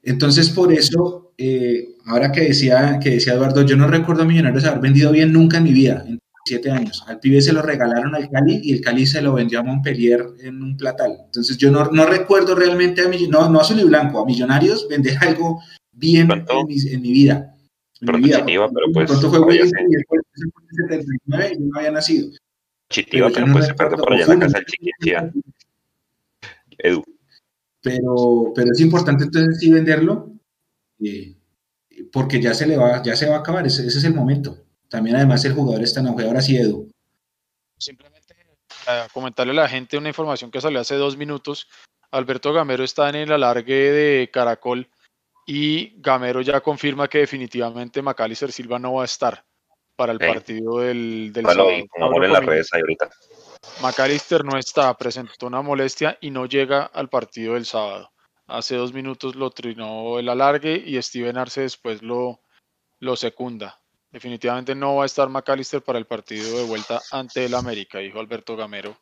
Entonces, 0.06 0.50
por 0.50 0.74
eso, 0.74 1.32
eh, 1.38 1.96
ahora 2.06 2.32
que 2.32 2.42
decía, 2.42 3.00
que 3.02 3.12
decía 3.12 3.34
Eduardo, 3.34 3.62
yo 3.62 3.78
no 3.78 3.88
recuerdo 3.88 4.24
a 4.24 4.26
Millonarios 4.26 4.66
haber 4.66 4.82
vendido 4.82 5.12
bien 5.14 5.32
nunca 5.32 5.58
en 5.58 5.64
mi 5.64 5.72
vida, 5.72 6.04
en 6.06 6.20
siete 6.46 6.70
años. 6.72 7.06
Al 7.08 7.20
pibe 7.22 7.42
se 7.42 7.54
lo 7.54 7.62
regalaron 7.62 8.14
al 8.14 8.30
Cali 8.30 8.60
y 8.62 8.74
el 8.74 8.82
Cali 8.82 9.06
se 9.06 9.22
lo 9.22 9.34
vendió 9.34 9.62
a 9.62 9.64
Montpellier 9.64 10.26
en 10.42 10.62
un 10.62 10.76
platal. 10.76 11.16
Entonces, 11.26 11.58
yo 11.58 11.72
no, 11.72 11.90
no 11.92 12.06
recuerdo 12.06 12.54
realmente 12.54 13.02
a 13.02 13.08
Mill- 13.08 13.30
no, 13.30 13.48
no 13.50 13.60
a 13.60 13.62
Azul 13.62 13.80
y 13.80 13.86
Blanco, 13.86 14.20
a 14.22 14.26
Millonarios 14.26 14.88
vender 14.90 15.16
algo 15.22 15.62
bien 15.94 16.28
en 16.30 16.68
mi, 16.68 16.76
en 16.94 17.02
mi 17.02 17.12
vida. 17.14 17.56
En 18.02 18.16
mi 18.18 18.24
vida. 18.24 18.40
Chitiva, 18.40 18.68
pero 18.74 18.88
pues, 18.94 19.10
fue 19.22 19.30
vaya 19.40 19.46
Wellington 19.46 19.68
a 19.68 19.80
ser. 19.80 19.88
y 19.90 19.96
después 19.96 20.22
se 20.34 20.46
fue 20.52 20.64
en 20.64 20.94
el 21.00 21.06
79 21.06 21.52
y 21.54 21.60
yo 21.62 21.66
no 21.72 21.80
había 21.80 21.92
nacido. 21.92 22.28
Chitiva, 22.94 23.28
Pero 23.34 23.46
pero, 23.46 23.54
pues 23.54 23.66
se 23.66 23.74
perdió 23.74 23.98
por 23.98 24.14
allá 24.14 24.24
en 24.24 24.30
la 24.30 24.46
casa 24.46 24.58
del 24.60 24.66
Chiquinchía. 24.68 25.32
Edu. 26.78 27.04
pero, 27.82 28.52
pero 28.56 28.72
es 28.72 28.80
importante 28.80 29.24
entonces 29.26 29.60
sí 29.60 29.72
venderlo 29.72 30.32
eh, 31.04 31.36
porque 32.12 32.42
ya 32.42 32.54
se 32.54 32.68
le 32.68 32.78
va, 32.78 33.02
ya 33.04 33.16
se 33.16 33.28
va 33.28 33.38
a 33.38 33.40
acabar, 33.40 33.66
ese, 33.66 33.86
ese 33.88 33.98
es 33.98 34.04
el 34.04 34.14
momento. 34.14 34.66
También 34.90 35.16
además 35.16 35.44
el 35.46 35.54
jugador 35.54 35.82
está 35.82 36.02
en 36.02 36.08
auge, 36.08 36.26
ahora 36.26 36.42
sí 36.42 36.56
Edu. 36.56 36.92
Simplemente 37.78 38.36
para 38.86 39.10
comentarle 39.10 39.54
a 39.54 39.56
la 39.56 39.70
gente 39.70 39.98
una 39.98 40.10
información 40.10 40.52
que 40.52 40.62
salió 40.62 40.80
hace 40.80 40.96
dos 40.96 41.18
minutos. 41.18 41.68
Alberto 42.12 42.54
Gamero 42.54 42.84
está 42.84 43.10
en 43.10 43.16
el 43.16 43.32
alargue 43.32 43.92
de 43.92 44.30
Caracol 44.32 44.88
y 45.48 46.00
Gamero 46.02 46.42
ya 46.42 46.62
confirma 46.62 47.08
que 47.08 47.20
definitivamente 47.20 48.02
Macalister 48.02 48.52
Silva 48.52 48.78
no 48.78 48.94
va 48.94 49.02
a 49.04 49.06
estar 49.06 49.46
para 49.96 50.14
el 50.14 50.20
partido 50.20 50.80
del, 50.80 51.32
del 51.34 51.44
Bueno, 51.44 51.66
sábado. 51.66 51.84
pongámoslo 51.94 52.26
en 52.26 52.34
las 52.34 52.46
redes 52.46 52.74
ahí 52.74 52.82
ahorita. 52.82 53.10
Macalister 53.82 54.44
no 54.44 54.58
está, 54.58 54.96
presentó 54.98 55.48
una 55.48 55.62
molestia 55.62 56.18
y 56.22 56.32
no 56.32 56.46
llega 56.46 56.84
al 56.86 57.10
partido 57.10 57.54
del 57.54 57.66
sábado. 57.66 58.12
Hace 58.48 58.76
dos 58.76 58.94
minutos 58.94 59.36
lo 59.36 59.50
trinó 59.52 60.20
el 60.20 60.30
alargue 60.30 60.76
y 60.76 61.02
Steven 61.02 61.38
Arce 61.38 61.62
después 61.62 62.02
lo, 62.02 62.42
lo 63.00 63.16
secunda. 63.16 63.80
Definitivamente 64.12 64.76
no 64.76 64.98
va 64.98 65.04
a 65.04 65.06
estar 65.06 65.30
Macalister 65.30 65.82
para 65.82 65.98
el 65.98 66.06
partido 66.06 66.58
de 66.58 66.66
vuelta 66.66 67.02
ante 67.12 67.46
el 67.46 67.56
América, 67.56 68.00
dijo 68.00 68.20
Alberto 68.20 68.56
Gamero 68.56 68.98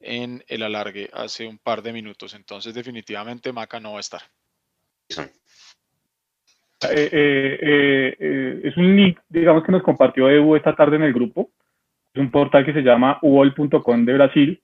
en 0.00 0.44
el 0.48 0.64
alargue 0.64 1.08
hace 1.12 1.46
un 1.46 1.58
par 1.58 1.80
de 1.82 1.92
minutos. 1.92 2.34
Entonces 2.34 2.74
definitivamente 2.74 3.52
Maca 3.52 3.78
no 3.78 3.92
va 3.92 3.98
a 3.98 4.00
estar. 4.00 4.22
Eh, 6.90 7.08
eh, 7.12 7.58
eh, 7.62 8.16
eh, 8.18 8.60
es 8.64 8.76
un 8.76 8.96
link, 8.96 9.18
digamos, 9.28 9.62
que 9.64 9.72
nos 9.72 9.82
compartió 9.82 10.28
Evo 10.28 10.56
esta 10.56 10.74
tarde 10.74 10.96
en 10.96 11.02
el 11.02 11.12
grupo. 11.12 11.50
Es 12.14 12.20
un 12.20 12.30
portal 12.30 12.64
que 12.64 12.72
se 12.72 12.82
llama 12.82 13.18
uol.com 13.22 14.04
de 14.04 14.12
Brasil. 14.14 14.60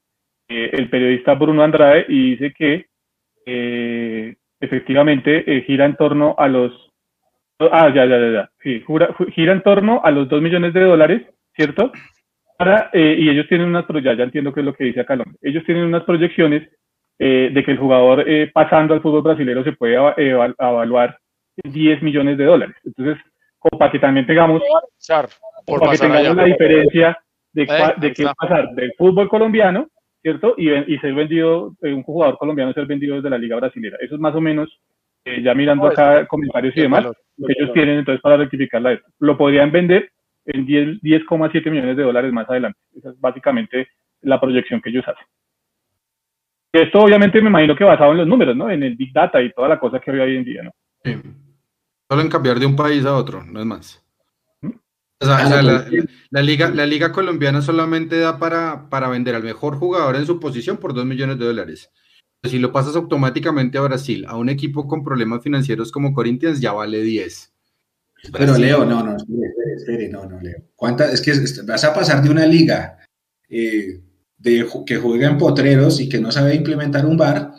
Eh, 0.49 0.71
el 0.73 0.89
periodista 0.91 1.35
Bruno 1.35 1.63
Andrade 1.63 2.07
y 2.09 2.31
dice 2.37 2.53
que 2.53 2.87
efectivamente 4.61 5.63
gira 5.67 5.87
en 5.87 5.97
torno 5.97 6.35
a 6.39 6.49
los. 6.49 6.91
Ah, 7.61 7.89
ya, 7.95 8.05
ya, 8.05 8.19
ya, 8.19 8.31
ya. 8.31 8.51
Sí, 8.63 8.81
jura- 8.87 9.09
ju- 9.15 9.31
gira 9.33 9.53
en 9.53 9.63
torno 9.63 10.01
a 10.05 10.11
los 10.11 10.29
2 10.29 10.41
millones 10.43 10.73
de 10.75 10.81
dólares, 10.83 11.23
¿cierto? 11.57 11.91
Para, 12.59 12.91
eh, 12.93 13.17
y 13.19 13.29
ellos 13.31 13.47
tienen 13.49 13.69
unas, 13.69 13.87
ya, 14.03 14.15
ya 14.15 14.25
entiendo 14.25 14.53
qué 14.53 14.61
es 14.61 14.67
lo 14.67 14.75
que 14.75 14.85
dice 14.85 15.01
hombre. 15.09 15.27
Ellos 15.43 15.65
tienen 15.65 15.85
unas 15.85 16.05
proyecciones 16.05 16.69
eh, 17.19 17.51
de 17.53 17.65
que 17.65 17.73
el 17.73 17.79
jugador 17.79 18.25
eh, 18.29 18.51
pasando 18.53 18.95
al 18.95 19.01
fútbol 19.01 19.23
brasileño 19.23 19.65
se 19.65 19.73
puede 19.73 19.95
eva- 19.95 20.15
eva- 20.17 20.55
evaluar 20.59 21.19
10 21.65 22.03
millones 22.03 22.39
de 22.39 22.45
dólares. 22.45 22.77
Entonces, 22.85 23.19
como 23.59 23.79
para 23.79 23.91
que 23.91 23.99
también 23.99 24.27
tengamos, 24.27 24.63
Char, 24.99 25.29
por 25.67 25.81
para 25.81 25.93
que 25.93 25.99
tengamos 25.99 26.37
la 26.37 26.45
diferencia 26.45 27.19
de, 27.53 27.67
ahí 27.69 27.93
de 27.99 28.13
qué 28.13 28.27
pasar 28.37 28.71
del 28.75 28.93
fútbol 28.97 29.29
colombiano, 29.29 29.89
¿cierto? 30.23 30.55
Y, 30.57 30.71
y 30.71 30.99
ser 30.99 31.15
vendido, 31.15 31.75
eh, 31.83 31.93
un 31.93 32.03
jugador 32.03 32.39
colombiano 32.39 32.73
ser 32.73 32.87
vendido 32.87 33.17
desde 33.17 33.31
la 33.31 33.39
Liga 33.39 33.57
Brasilera. 33.57 33.97
Eso 34.01 34.15
es 34.15 34.21
más 34.21 34.35
o 34.35 34.41
menos, 34.41 34.69
eh, 35.25 35.43
ya 35.43 35.55
mirando 35.55 35.85
No, 35.85 35.91
acá 35.91 36.27
comentarios 36.27 36.77
y 36.77 36.83
demás, 36.83 37.01
valor. 37.01 37.17
lo 37.37 37.47
que 37.47 37.55
ellos 37.59 37.73
tienen 37.73 37.99
entonces 37.99 38.23
para 38.23 38.37
rectificarla. 38.37 38.93
esto. 38.93 39.09
Lo 39.19 39.37
podrían 39.37 39.73
vender 39.73 40.11
en 40.47 40.65
10 40.65 41.03
10,7 41.03 41.71
millones 41.71 41.97
de 41.97 42.03
dólares 42.03 42.33
más 42.33 42.49
adelante. 42.49 42.79
Esa 42.97 43.11
es 43.11 43.21
básicamente 43.21 43.89
la 44.23 44.41
proyección 44.41 44.81
que 44.81 44.91
ellos 44.91 45.07
hacen. 45.07 45.25
Esto 46.73 47.01
obviamente 47.01 47.41
me 47.41 47.49
imagino 47.49 47.75
que 47.75 47.85
basado 47.85 48.13
en 48.13 48.19
los 48.19 48.27
números, 48.27 48.55
¿no? 48.55 48.71
En 48.71 48.83
el 48.83 48.95
Big 48.95 49.13
Data 49.13 49.41
y 49.41 49.53
toda 49.53 49.69
la 49.69 49.79
cosa 49.79 49.99
que 50.01 50.11
hay 50.11 50.21
hoy 50.21 50.37
en 50.37 50.45
día, 50.45 50.63
¿no? 50.63 50.71
Sí. 51.03 51.15
Solo 52.11 52.23
en 52.23 52.29
cambiar 52.29 52.59
de 52.59 52.67
un 52.67 52.77
país 52.77 53.05
a 53.05 53.15
otro, 53.15 53.45
no 53.45 53.61
es 53.61 53.67
más. 53.67 54.03
¿Mm? 54.63 54.71
O 55.21 55.27
sea, 55.27 55.37
Ah, 55.39 55.47
o 55.47 55.49
sea, 55.49 55.63
no, 55.63 55.69
la, 55.69 55.73
la- 55.89 56.05
la 56.31 56.43
liga, 56.43 56.71
la 56.71 56.87
liga 56.87 57.13
colombiana 57.13 57.61
solamente 57.63 58.19
da 58.19 58.39
para, 58.39 58.89
para 58.89 59.09
vender 59.09 59.35
al 59.35 59.43
mejor 59.43 59.77
jugador 59.77 60.17
en 60.17 60.27
su 60.27 60.41
posición 60.41 60.77
por 60.79 60.95
2 60.95 61.05
millones 61.07 61.39
de 61.39 61.47
dólares. 61.47 61.91
Si 62.45 62.59
lo 62.59 62.73
pasas 62.73 62.95
automáticamente 62.95 63.79
a 63.79 63.83
Brasil, 63.83 64.25
a 64.29 64.37
un 64.37 64.49
equipo 64.49 64.87
con 64.87 65.03
problemas 65.03 65.43
financieros 65.43 65.91
como 65.91 66.15
Corinthians, 66.15 66.61
ya 66.61 66.73
vale 66.73 67.03
10. 67.03 67.53
Pero 68.33 68.45
Brasil. 68.47 68.63
Leo, 68.65 68.85
no, 68.85 69.03
no, 69.03 69.17
espere, 69.17 69.39
espere, 69.49 69.75
espere, 69.77 70.09
no, 70.09 70.25
no, 70.27 70.41
Leo. 70.41 70.63
¿Cuántas? 70.77 71.13
Es 71.13 71.21
que 71.21 71.63
vas 71.65 71.83
a 71.85 71.93
pasar 71.93 72.23
de 72.23 72.31
una 72.31 72.47
liga 72.47 72.99
eh, 73.49 74.01
de, 74.37 74.67
que 74.87 74.97
juega 74.99 75.29
en 75.29 75.37
potreros 75.39 76.01
y 76.01 76.09
que 76.09 76.21
no 76.21 76.31
sabe 76.31 76.55
implementar 76.55 77.05
un 77.07 77.17
bar 77.17 77.53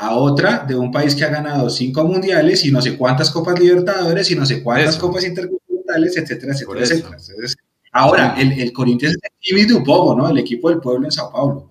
a 0.00 0.14
otra 0.14 0.64
de 0.66 0.76
un 0.76 0.90
país 0.92 1.14
que 1.14 1.24
ha 1.24 1.28
ganado 1.28 1.68
cinco 1.68 2.04
mundiales 2.04 2.64
y 2.64 2.70
no 2.70 2.80
sé 2.80 2.96
cuántas 2.96 3.30
copas 3.30 3.58
libertadores 3.58 4.30
y 4.30 4.36
no 4.36 4.46
sé 4.46 4.62
cuántas 4.62 4.94
Eso. 4.96 5.00
copas 5.06 5.24
intercontinentales, 5.24 6.16
etcétera, 6.16 6.52
etcétera, 6.52 6.80
etcétera. 6.80 7.16
Entonces, 7.18 7.56
ahora, 7.92 8.34
el, 8.38 8.52
el 8.60 8.72
Corinthians 8.72 9.14
es 9.16 9.20
el 9.24 9.30
Jimmy 9.40 9.64
Dupogo, 9.64 10.14
¿no? 10.14 10.28
El 10.28 10.38
equipo 10.38 10.70
del 10.70 10.78
pueblo 10.80 11.06
en 11.06 11.10
Sao 11.12 11.32
Paulo. 11.32 11.70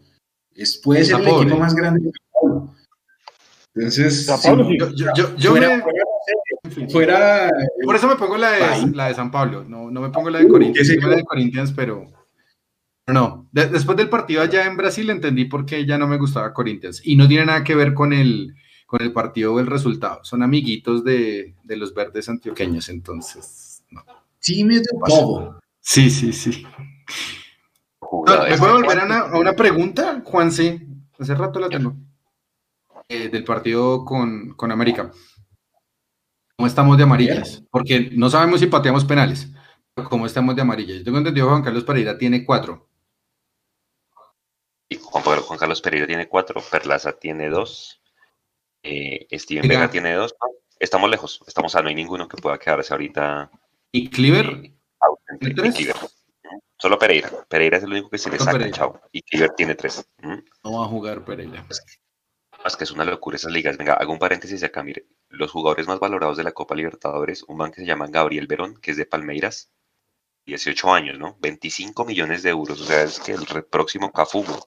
Es, 0.53 0.77
puede 0.77 1.05
ser 1.05 1.21
el 1.21 1.27
equipo 1.27 1.55
más 1.57 1.73
grande 1.73 2.01
de 2.01 2.11
Sao 2.11 2.41
Paulo. 2.41 2.73
Entonces, 3.75 4.25
Sao 4.25 4.37
si 4.37 4.47
Paulo, 4.47 4.63
no- 4.63 4.69
sí. 4.71 4.77
Yo, 4.77 4.89
yo- 4.91 5.13
yo- 5.15 5.35
yo 5.37 5.51
fuera, 5.51 5.69
me- 5.77 5.81
fuera, 5.83 6.89
fuera, 6.89 7.51
Por 7.85 7.95
eso 7.95 8.07
me 8.07 8.15
pongo 8.15 8.37
la 8.37 8.51
de, 8.51 8.87
la 8.93 9.07
de 9.07 9.13
San 9.15 9.31
Pablo, 9.31 9.63
no, 9.63 9.89
no 9.89 10.01
me 10.01 10.09
pongo 10.09 10.29
la 10.29 10.39
de 10.39 10.47
Corinthians, 10.47 10.85
¿qué 10.87 10.93
sé 10.93 10.99
tengo 10.99 11.11
la 11.11 11.17
de 11.17 11.23
Corinthians, 11.23 11.71
pero 11.73 12.07
no. 13.13 13.47
De- 13.51 13.67
después 13.67 13.97
del 13.97 14.09
partido 14.09 14.41
allá 14.41 14.65
en 14.65 14.77
Brasil 14.77 15.09
entendí 15.09 15.45
por 15.45 15.65
qué 15.65 15.85
ya 15.85 15.97
no 15.97 16.07
me 16.07 16.17
gustaba 16.17 16.53
Corinthians 16.53 17.01
y 17.05 17.15
no 17.15 17.27
tiene 17.27 17.45
nada 17.45 17.63
que 17.63 17.75
ver 17.75 17.93
con 17.93 18.13
el, 18.13 18.55
con 18.85 19.01
el 19.01 19.11
partido 19.13 19.53
o 19.53 19.59
el 19.59 19.67
resultado, 19.67 20.23
son 20.23 20.43
amiguitos 20.43 21.03
de, 21.03 21.55
de 21.63 21.77
los 21.77 21.93
verdes 21.93 22.29
antioqueños, 22.29 22.89
entonces, 22.89 23.83
no. 23.91 24.03
Jimmy 24.41 24.77
Dupogo. 24.79 25.59
Sí, 25.79 26.09
sí, 26.09 26.31
sí. 26.33 26.65
No. 28.01 28.43
¿Me 28.49 28.57
puedo 28.57 28.73
volver 28.73 28.99
a 28.99 29.05
una, 29.05 29.19
a 29.19 29.39
una 29.39 29.53
pregunta, 29.53 30.21
Juanse? 30.23 30.85
Hace 31.19 31.35
rato 31.35 31.59
la 31.59 31.69
tengo. 31.69 31.95
Eh, 33.09 33.29
del 33.29 33.43
partido 33.43 34.03
con, 34.05 34.53
con 34.53 34.71
América. 34.71 35.11
¿Cómo 36.57 36.67
estamos 36.67 36.97
de 36.97 37.03
amarillas? 37.03 37.63
Porque 37.71 38.11
no 38.13 38.29
sabemos 38.29 38.59
si 38.59 38.67
pateamos 38.67 39.05
penales. 39.05 39.49
pero 39.93 40.09
¿Cómo 40.09 40.25
estamos 40.25 40.55
de 40.55 40.61
amarillas? 40.61 40.97
Yo 40.99 41.03
tengo 41.05 41.17
entendido 41.19 41.47
que 41.47 41.51
Juan 41.51 41.63
Carlos 41.63 41.83
Pereira 41.83 42.17
tiene 42.17 42.45
cuatro. 42.45 42.86
Y 44.89 44.97
Juan, 44.97 45.23
Juan 45.23 45.59
Carlos 45.59 45.81
Pereira 45.81 46.07
tiene 46.07 46.27
cuatro, 46.27 46.61
Perlaza 46.71 47.13
tiene 47.13 47.49
dos, 47.49 48.01
eh, 48.83 49.27
Steven. 49.31 49.67
Vega 49.67 49.89
tiene 49.89 50.13
dos. 50.13 50.35
No, 50.41 50.49
estamos 50.79 51.09
lejos, 51.09 51.41
estamos 51.45 51.75
a 51.75 51.81
no 51.81 51.89
hay 51.89 51.95
ninguno 51.95 52.27
que 52.27 52.37
pueda 52.37 52.57
quedarse 52.57 52.93
ahorita 52.93 53.51
¿Y 53.91 54.09
Clever? 54.09 54.45
eh. 54.45 54.73
Y 55.41 55.53
Cliver. 55.53 55.95
Solo 56.79 56.99
Pereira. 56.99 57.29
Pereira 57.47 57.77
es 57.77 57.83
el 57.83 57.91
único 57.91 58.09
que 58.09 58.17
se 58.17 58.29
le 58.29 58.37
saca, 58.37 58.69
chao. 58.71 59.01
Y 59.11 59.21
Kiver 59.21 59.49
tiene 59.51 59.75
tres. 59.75 60.07
No 60.63 60.79
va 60.79 60.85
a 60.85 60.87
jugar 60.87 61.25
Pereira. 61.25 61.65
Es 62.65 62.75
que, 62.75 62.83
es 62.83 62.91
una 62.91 63.05
locura 63.05 63.37
esas 63.37 63.51
ligas. 63.51 63.77
Venga, 63.77 63.93
hago 63.93 64.11
un 64.11 64.19
paréntesis 64.19 64.61
acá. 64.63 64.83
Mire, 64.83 65.07
los 65.29 65.51
jugadores 65.51 65.87
más 65.87 65.99
valorados 65.99 66.37
de 66.37 66.43
la 66.43 66.51
Copa 66.51 66.75
Libertadores, 66.75 67.43
un 67.43 67.57
man 67.57 67.71
que 67.71 67.81
se 67.81 67.87
llama 67.87 68.07
Gabriel 68.07 68.47
Verón, 68.47 68.77
que 68.81 68.91
es 68.91 68.97
de 68.97 69.05
Palmeiras, 69.05 69.71
18 70.47 70.93
años, 70.93 71.19
¿no? 71.19 71.37
25 71.41 72.05
millones 72.05 72.41
de 72.41 72.49
euros. 72.49 72.81
O 72.81 72.85
sea, 72.85 73.03
es 73.03 73.19
que 73.19 73.33
el 73.33 73.45
próximo 73.69 74.11
Cafumo. 74.11 74.57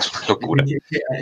Es 0.00 0.10
una 0.14 0.28
locura. 0.28 0.64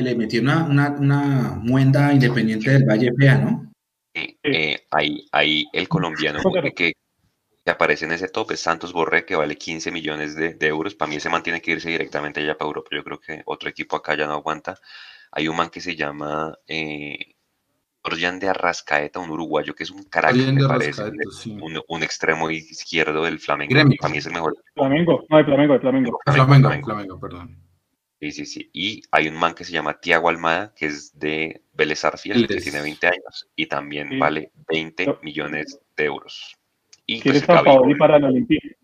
Le 0.01 0.15
metió 0.15 0.41
una, 0.41 0.63
una, 0.65 0.91
una 0.91 1.59
muenda 1.61 2.13
independiente 2.13 2.71
del 2.71 2.85
Valle 2.85 3.13
Pea, 3.13 3.37
¿no? 3.37 3.73
Eh, 4.15 4.87
ahí, 5.33 5.67
el 5.73 5.89
colombiano 5.89 6.41
que, 6.63 6.73
que, 6.73 6.93
aparece 7.67 8.05
en 8.05 8.13
ese 8.13 8.29
top 8.29 8.53
es 8.53 8.61
Santos 8.61 8.93
Borré, 8.93 9.25
que 9.25 9.35
vale 9.35 9.57
15 9.57 9.91
millones 9.91 10.37
de, 10.37 10.57
euros. 10.61 10.95
Para 10.95 11.11
mí 11.11 11.19
se 11.19 11.29
mantiene 11.29 11.61
que 11.61 11.73
irse 11.73 11.89
directamente 11.89 12.41
allá 12.41 12.57
para 12.57 12.69
Europa. 12.69 12.91
Yo 12.93 13.03
creo 13.03 13.19
que 13.19 13.43
otro 13.47 13.69
equipo 13.69 13.97
acá 13.97 14.17
ya 14.17 14.29
no 14.29 14.35
aguanta. 14.35 14.79
Hay 15.33 15.49
un 15.49 15.57
man 15.57 15.71
que 15.71 15.81
se 15.81 15.97
llama 15.97 16.57
eh, 16.69 17.35
de 18.41 18.49
Arrascaeta, 18.49 19.21
un 19.21 19.31
uruguayo 19.31 19.75
que 19.75 19.83
es 19.83 19.91
un 19.91 20.05
carácter, 20.05 20.53
me 20.53 20.67
parece, 20.67 21.03
un, 21.89 22.03
extremo 22.03 22.51
izquierdo 22.51 23.25
del 23.25 23.39
Flamengo. 23.39 23.75
Para 24.01 24.11
mí 24.11 24.19
es 24.19 24.27
el 24.27 24.33
mejor. 24.33 24.57
Flamengo, 24.75 25.25
no, 25.29 25.39
el 25.39 25.45
Flamengo, 25.45 25.75
el 25.75 25.81
Flamengo. 25.81 26.19
Flamengo, 26.25 26.71
Flamengo, 26.85 27.21
perdón. 27.21 27.59
Sí, 28.21 28.33
sí, 28.33 28.47
sí. 28.47 28.71
Y 28.73 29.03
hay 29.13 29.29
un 29.29 29.37
man 29.37 29.55
que 29.55 29.65
se 29.65 29.73
llama 29.73 30.01
Tiago 30.01 30.29
Almada, 30.29 30.73
que 30.75 30.87
es 30.87 31.17
de 31.19 31.63
Vélez 31.75 32.05
Arfiel, 32.05 32.49
que 32.49 32.57
tiene 32.57 32.81
20 32.81 33.07
años 33.07 33.49
y 33.55 33.67
también 33.67 34.19
vale 34.19 34.51
20 34.69 35.19
millones 35.23 35.79
de 35.97 36.05
euros. 36.05 36.57
Y 37.07 37.23
pues, 37.23 37.45
para 37.45 38.17
el 38.17 38.25
Olympique. 38.25 38.77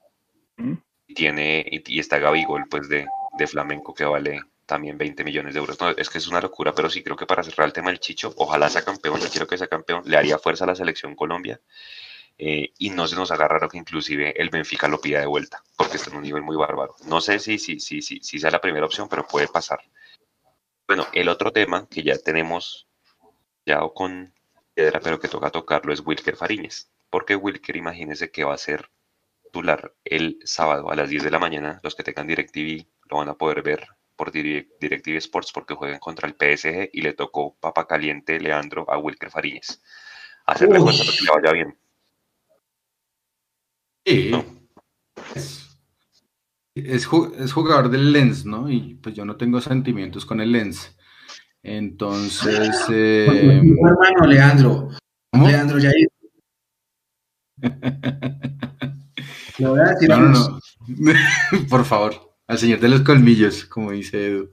Tiene, 1.15 1.65
y, 1.69 1.99
está 1.99 2.19
Gabigol, 2.19 2.65
pues, 2.71 2.89
de, 2.89 3.07
de 3.39 3.47
Flamenco, 3.47 3.93
que 3.93 4.05
vale 4.05 4.41
también 4.67 4.99
20 4.99 5.25
millones 5.25 5.55
de 5.55 5.61
euros. 5.61 5.81
No, 5.81 5.91
es 5.91 6.11
que 6.11 6.19
es 6.19 6.27
una 6.29 6.41
locura, 6.41 6.75
pero 6.75 6.91
sí 6.91 7.03
creo 7.03 7.17
que 7.17 7.27
para 7.27 7.43
cerrar 7.43 7.67
el 7.67 7.73
tema 7.73 7.91
del 7.91 8.01
Chicho, 8.01 8.33
ojalá 8.37 8.69
sea 8.71 8.85
campeón, 8.85 9.21
yo 9.21 9.29
quiero 9.29 9.47
que 9.47 9.59
sea 9.59 9.69
campeón, 9.69 10.03
le 10.07 10.17
haría 10.17 10.39
fuerza 10.39 10.65
a 10.65 10.69
la 10.69 10.75
selección 10.75 11.15
Colombia. 11.15 11.61
Eh, 12.37 12.73
y 12.79 12.91
no 12.91 13.07
se 13.07 13.15
nos 13.15 13.31
agarra 13.31 13.61
lo 13.61 13.69
que 13.69 13.79
inclusive 13.79 14.35
el 14.41 14.51
Benfica 14.51 14.89
lo 14.89 15.01
pida 15.01 15.21
de 15.21 15.27
vuelta, 15.27 15.63
porque 15.77 15.99
está 15.99 16.11
en 16.11 16.17
un 16.17 16.25
nivel 16.25 16.43
muy 16.43 16.57
bárbaro. 16.57 16.97
No 17.07 17.21
sé 17.21 17.39
si, 17.39 17.59
si, 17.59 17.79
si, 17.79 18.03
si, 18.03 18.19
si 18.21 18.39
sea 18.41 18.51
la 18.51 18.61
primera 18.61 18.87
opción, 18.87 19.09
pero 19.09 19.27
puede 19.27 19.47
pasar. 19.47 19.81
Bueno, 20.87 21.07
el 21.13 21.29
otro 21.29 21.53
tema 21.53 21.89
que 21.89 22.03
ya 22.03 22.19
tenemos 22.19 22.89
ya 23.65 23.81
con 23.95 24.35
piedra, 24.75 25.01
pero 25.01 25.21
que 25.21 25.29
toca 25.29 25.51
tocarlo, 25.51 25.93
es 25.93 26.01
Wilker 26.01 26.37
Fariñez. 26.37 26.91
Porque 27.09 27.37
Wilker, 27.37 27.77
imagínense 27.77 28.31
que 28.31 28.45
va 28.45 28.55
a 28.55 28.59
ser 28.59 28.91
titular 29.45 29.95
el 30.05 30.39
sábado 30.45 30.91
a 30.91 30.97
las 30.97 31.09
10 31.09 31.23
de 31.23 31.31
la 31.31 31.39
mañana. 31.39 31.81
Los 31.83 31.95
que 31.95 32.03
tengan 32.03 32.27
DirecTV 32.27 32.87
lo 33.11 33.19
van 33.19 33.29
a 33.29 33.35
poder 33.35 33.63
ver 33.63 33.87
por 34.17 34.33
DirecTV 34.33 35.17
Sports 35.17 35.53
porque 35.53 35.75
juegan 35.75 35.99
contra 35.99 36.29
el 36.29 36.35
PSG 36.35 36.91
y 36.93 37.03
le 37.03 37.15
tocó 37.15 37.57
papa 37.61 37.87
caliente 37.87 38.41
Leandro 38.41 38.91
a 38.91 38.99
Wilker 38.99 39.31
Fariñez. 39.31 39.83
Hacerle 40.47 40.81
para 40.81 40.93
que 40.93 41.03
le 41.03 41.43
vaya 41.43 41.53
bien. 41.53 41.79
Sí. 44.05 44.33
Es, 46.75 47.07
jugador 47.53 47.89
del 47.89 48.13
Lens, 48.13 48.45
¿no? 48.45 48.69
Y 48.69 48.97
pues 48.97 49.15
yo 49.15 49.25
no 49.25 49.37
tengo 49.37 49.61
sentimientos 49.61 50.27
con 50.27 50.41
el 50.41 50.51
Lens. 50.53 50.97
Entonces. 51.63 52.85
Eh... 52.91 53.27
hermano 53.27 54.27
Leandro. 54.27 54.89
Leandro 55.33 55.79
ya 55.79 55.91
no, 59.59 59.77
no, 59.77 60.29
no. 60.29 60.61
Por 61.71 61.85
favor, 61.85 62.24
al 62.47 62.59
señor 62.59 62.81
de 62.81 62.89
los 62.89 63.03
colmillos, 63.03 63.65
como 63.65 63.93
dice 63.93 64.27
Edu. 64.27 64.53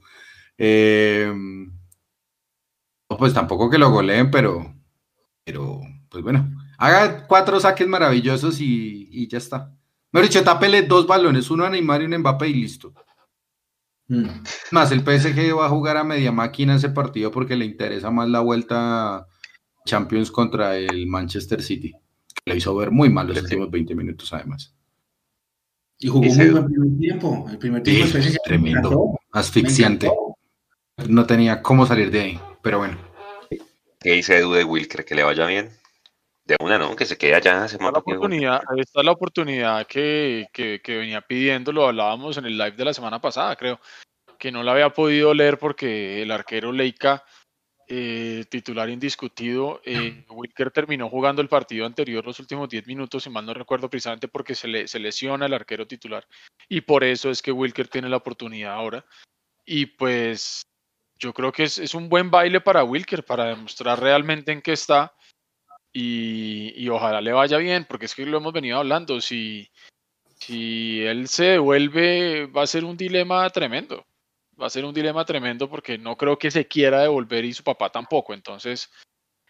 Eh, 0.57 1.34
pues 3.07 3.34
tampoco 3.34 3.69
que 3.69 3.77
lo 3.77 3.91
goleen, 3.91 4.31
pero, 4.31 4.73
pero, 5.43 5.81
pues 6.09 6.23
bueno, 6.23 6.49
Haga 6.81 7.27
cuatro 7.27 7.59
saques 7.59 7.88
maravillosos 7.88 8.59
y, 8.59 9.27
ya 9.27 9.38
está. 9.38 9.72
Me 10.11 10.19
dicho, 10.23 10.43
tápele 10.43 10.81
dos 10.81 11.05
balones, 11.05 11.51
uno 11.51 11.63
a 11.63 11.69
Neymar 11.69 12.01
y 12.01 12.05
un 12.05 12.18
Mbappé 12.18 12.47
y 12.47 12.55
listo. 12.55 12.91
Mm. 14.07 14.26
Más, 14.72 14.91
el 14.91 15.01
PSG 15.01 15.55
va 15.55 15.68
a 15.68 15.69
jugar 15.69 15.97
a 15.97 16.03
media 16.03 16.31
máquina 16.31 16.76
ese 16.76 16.89
partido 16.89 17.30
porque 17.30 17.55
le 17.55 17.65
interesa 17.65 18.09
más 18.09 18.27
la 18.30 18.39
vuelta 18.39 19.27
Champions 19.85 20.31
contra 20.31 20.76
el 20.76 21.05
Manchester 21.05 21.61
City, 21.61 21.91
que 21.91 22.51
le 22.51 22.57
hizo 22.57 22.76
ver 22.76 22.89
muy 22.89 23.09
mal 23.09 23.27
los 23.27 23.43
últimos 23.43 23.69
20 23.69 23.93
minutos 23.93 24.34
además. 24.34 24.76
Y 26.02 26.07
jugó 26.07 26.26
muy 26.26 26.49
buen 26.49 26.65
primer 26.65 26.99
tiempo. 26.99 27.45
El 27.49 27.57
primer 27.57 27.84
tiempo 27.84 28.18
sí, 28.18 28.38
tremendo, 28.44 29.19
asfixiante. 29.32 30.11
No 31.07 31.26
tenía 31.26 31.61
cómo 31.61 31.86
salir 31.86 32.10
de 32.10 32.19
ahí, 32.19 32.40
pero 32.61 32.80
bueno. 32.80 32.98
¿Qué 33.99 34.14
dice 34.14 34.38
Edu 34.38 34.53
de 34.53 34.64
Wilker? 34.64 35.06
Que 35.06 35.14
le 35.14 35.23
vaya 35.23 35.45
bien 35.45 35.69
de 36.45 36.56
una, 36.60 36.80
¿no? 36.80 36.95
Que 36.95 37.06
se 37.06 37.18
quede 37.18 37.36
allá. 37.36 37.68
Se 37.68 37.78
la 37.78 37.90
oportunidad, 37.90 38.61
ahí 38.68 38.80
está 38.80 39.03
la 39.03 39.11
oportunidad 39.11 39.86
que, 39.86 40.48
que, 40.52 40.82
que, 40.84 40.98
venía 40.98 41.22
pidiendo, 41.22 41.72
lo 41.72 41.88
hablábamos 41.88 42.38
en 42.38 42.45
el 42.45 42.57
live 42.57 42.72
de 42.72 42.86
la 42.86 42.94
semana 42.94 43.22
pasada, 43.22 43.56
creo, 43.56 43.80
que 44.40 44.52
no 44.52 44.64
la 44.64 44.72
había 44.72 44.90
podido 44.90 45.34
leer 45.36 45.60
porque 45.60 46.23
el 46.23 46.32
arquero 46.32 46.72
Leica, 46.72 47.23
eh, 47.93 48.45
titular 48.47 48.89
indiscutido, 48.89 49.81
eh, 49.84 50.23
Wilker 50.30 50.72
terminó 50.72 51.09
jugando 51.09 51.41
el 51.41 51.49
partido 51.49 51.85
anterior 51.85 52.26
los 52.26 52.39
últimos 52.39 52.69
10 52.69 52.88
minutos, 52.88 53.23
si 53.23 53.30
mal 53.30 53.45
no 53.45 53.53
recuerdo 53.53 53.89
precisamente 53.89 54.30
porque 54.30 54.55
se, 54.55 54.69
le, 54.69 54.88
se 54.88 54.97
lesiona 54.97 55.45
el 55.45 55.53
arquero 55.53 55.85
titular. 55.85 56.26
Y 56.69 56.80
por 56.80 57.03
eso 57.03 57.30
es 57.30 57.41
que 57.41 57.51
Wilker 57.51 57.89
tiene 57.89 58.07
la 58.07 58.15
oportunidad 58.15 58.76
ahora. 58.76 59.05
Y 59.65 59.88
pues 59.88 60.61
yo 61.19 61.34
creo 61.34 61.51
que 61.51 61.63
es, 61.63 61.80
es 61.80 61.93
un 61.93 62.07
buen 62.07 62.31
baile 62.31 62.61
para 62.61 62.85
Wilker, 62.85 63.26
para 63.26 63.47
demostrar 63.47 63.99
realmente 63.99 64.53
en 64.53 64.61
qué 64.61 64.72
está 64.72 65.13
y, 65.91 66.88
ojalá 66.88 67.19
le 67.19 67.34
vaya 67.34 67.57
bien, 67.57 67.84
porque 67.84 68.05
es 68.05 68.15
que 68.15 68.26
lo 68.26 68.38
hemos 68.38 68.53
venido 68.53 68.77
hablando, 68.77 69.19
si, 69.19 69.69
si 70.39 71.01
él 71.01 71.27
se 71.27 71.43
devuelve 71.43 72.45
va 72.45 72.63
a 72.63 72.68
ser 72.68 72.85
un 72.85 72.95
dilema 72.95 73.49
tremendo, 73.49 74.05
va 74.60 74.68
a 74.68 74.69
ser 74.69 74.86
un 74.86 74.94
dilema 74.94 75.26
tremendo 75.26 75.69
porque 75.69 75.98
no 75.98 76.18
creo 76.18 76.38
que 76.38 76.52
se 76.52 76.68
quiera 76.68 77.02
devolver 77.02 77.45
y 77.45 77.53
su 77.53 77.64
papá 77.64 77.91
tampoco, 77.91 78.34
entonces 78.34 78.91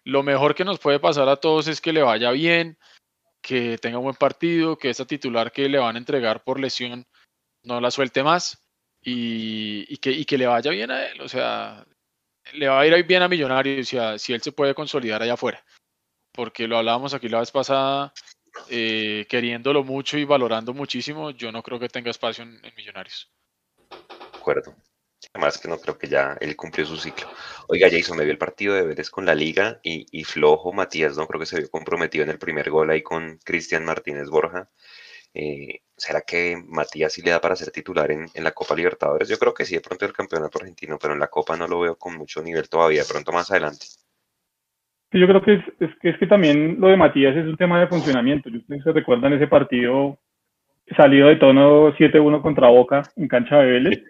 lo 0.03 0.23
mejor 0.23 0.55
que 0.55 0.65
nos 0.65 0.79
puede 0.79 0.99
pasar 0.99 1.29
a 1.29 1.37
todos 1.37 1.67
es 1.67 1.79
que 1.79 1.93
le 1.93 2.01
vaya 2.01 2.31
bien, 2.31 2.77
que 3.41 3.77
tenga 3.77 3.99
un 3.99 4.05
buen 4.05 4.15
partido, 4.15 4.77
que 4.77 4.89
esa 4.89 5.05
titular 5.05 5.51
que 5.51 5.69
le 5.69 5.77
van 5.77 5.95
a 5.95 5.99
entregar 5.99 6.43
por 6.43 6.59
lesión 6.59 7.05
no 7.63 7.79
la 7.79 7.91
suelte 7.91 8.23
más 8.23 8.67
y, 9.01 9.97
que, 9.97 10.11
y 10.11 10.25
que 10.25 10.37
le 10.37 10.47
vaya 10.47 10.71
bien 10.71 10.91
a 10.91 11.05
él, 11.07 11.21
o 11.21 11.27
sea, 11.27 11.85
le 12.53 12.67
va 12.67 12.81
a 12.81 12.87
ir 12.87 13.05
bien 13.05 13.21
a 13.21 13.27
Millonarios 13.27 13.87
si 14.17 14.33
él 14.33 14.41
se 14.41 14.51
puede 14.51 14.73
consolidar 14.73 15.21
allá 15.21 15.33
afuera 15.33 15.63
porque 16.31 16.67
lo 16.67 16.77
hablábamos 16.77 17.13
aquí 17.13 17.29
la 17.29 17.39
vez 17.39 17.51
pasada, 17.51 18.13
eh, 18.69 19.25
queriéndolo 19.29 19.83
mucho 19.83 20.17
y 20.17 20.25
valorando 20.25 20.73
muchísimo, 20.73 21.31
yo 21.31 21.51
no 21.51 21.61
creo 21.63 21.79
que 21.79 21.89
tenga 21.89 22.11
espacio 22.11 22.43
en, 22.43 22.61
Millonarios. 22.75 23.31
De 23.89 24.37
acuerdo. 24.37 24.75
Además 25.33 25.57
que 25.57 25.69
no 25.69 25.77
creo 25.77 25.97
que 25.97 26.07
ya 26.07 26.37
él 26.41 26.55
cumplió 26.55 26.85
su 26.85 26.97
ciclo. 26.97 27.27
Oiga, 27.67 27.87
Jason, 27.89 28.17
me 28.17 28.23
vio 28.23 28.33
el 28.33 28.37
partido 28.37 28.73
de 28.75 28.83
Vélez 28.83 29.09
con 29.09 29.25
la 29.25 29.33
liga 29.33 29.79
y, 29.81 30.23
flojo 30.25 30.73
Matías, 30.73 31.17
no 31.17 31.25
creo 31.27 31.39
que 31.39 31.45
se 31.45 31.57
vio 31.57 31.69
comprometido 31.69 32.23
en 32.23 32.31
el 32.31 32.37
primer 32.37 32.69
gol 32.69 32.89
ahí 32.89 33.01
con 33.01 33.39
Cristian 33.43 33.85
Martínez 33.85 34.29
Borja. 34.29 34.69
Eh, 35.33 35.79
¿Será 35.95 36.21
que 36.21 36.61
Matías 36.67 37.13
sí 37.13 37.21
le 37.21 37.31
da 37.31 37.39
para 37.39 37.55
ser 37.55 37.71
titular 37.71 38.11
en, 38.11 38.27
en, 38.33 38.43
la 38.43 38.51
Copa 38.51 38.75
Libertadores? 38.75 39.29
Yo 39.29 39.37
creo 39.37 39.53
que 39.53 39.63
sí, 39.63 39.75
de 39.75 39.81
pronto 39.81 40.05
el 40.05 40.11
campeonato 40.11 40.59
argentino, 40.59 40.97
pero 41.01 41.13
en 41.13 41.19
la 41.21 41.27
Copa 41.27 41.55
no 41.55 41.67
lo 41.67 41.79
veo 41.79 41.95
con 41.95 42.17
mucho 42.17 42.41
nivel 42.41 42.67
todavía, 42.67 43.03
de 43.03 43.07
pronto 43.09 43.31
más 43.31 43.49
adelante. 43.51 43.85
Yo 45.13 45.27
creo 45.27 45.41
que 45.41 45.55
es, 45.55 45.91
es, 46.01 46.17
que 46.17 46.27
también 46.27 46.79
lo 46.79 46.87
de 46.87 46.95
Matías 46.95 47.35
es 47.35 47.45
un 47.45 47.57
tema 47.57 47.79
de 47.79 47.87
funcionamiento. 47.87 48.49
Ustedes 48.49 48.83
se 48.83 48.93
recuerdan 48.93 49.33
ese 49.33 49.47
partido 49.47 50.17
salido 50.95 51.27
de 51.27 51.35
tono 51.35 51.93
7-1 51.93 52.41
contra 52.41 52.69
Boca 52.69 53.03
en 53.17 53.27
cancha 53.27 53.57
de 53.57 53.71
Vélez, 53.71 54.03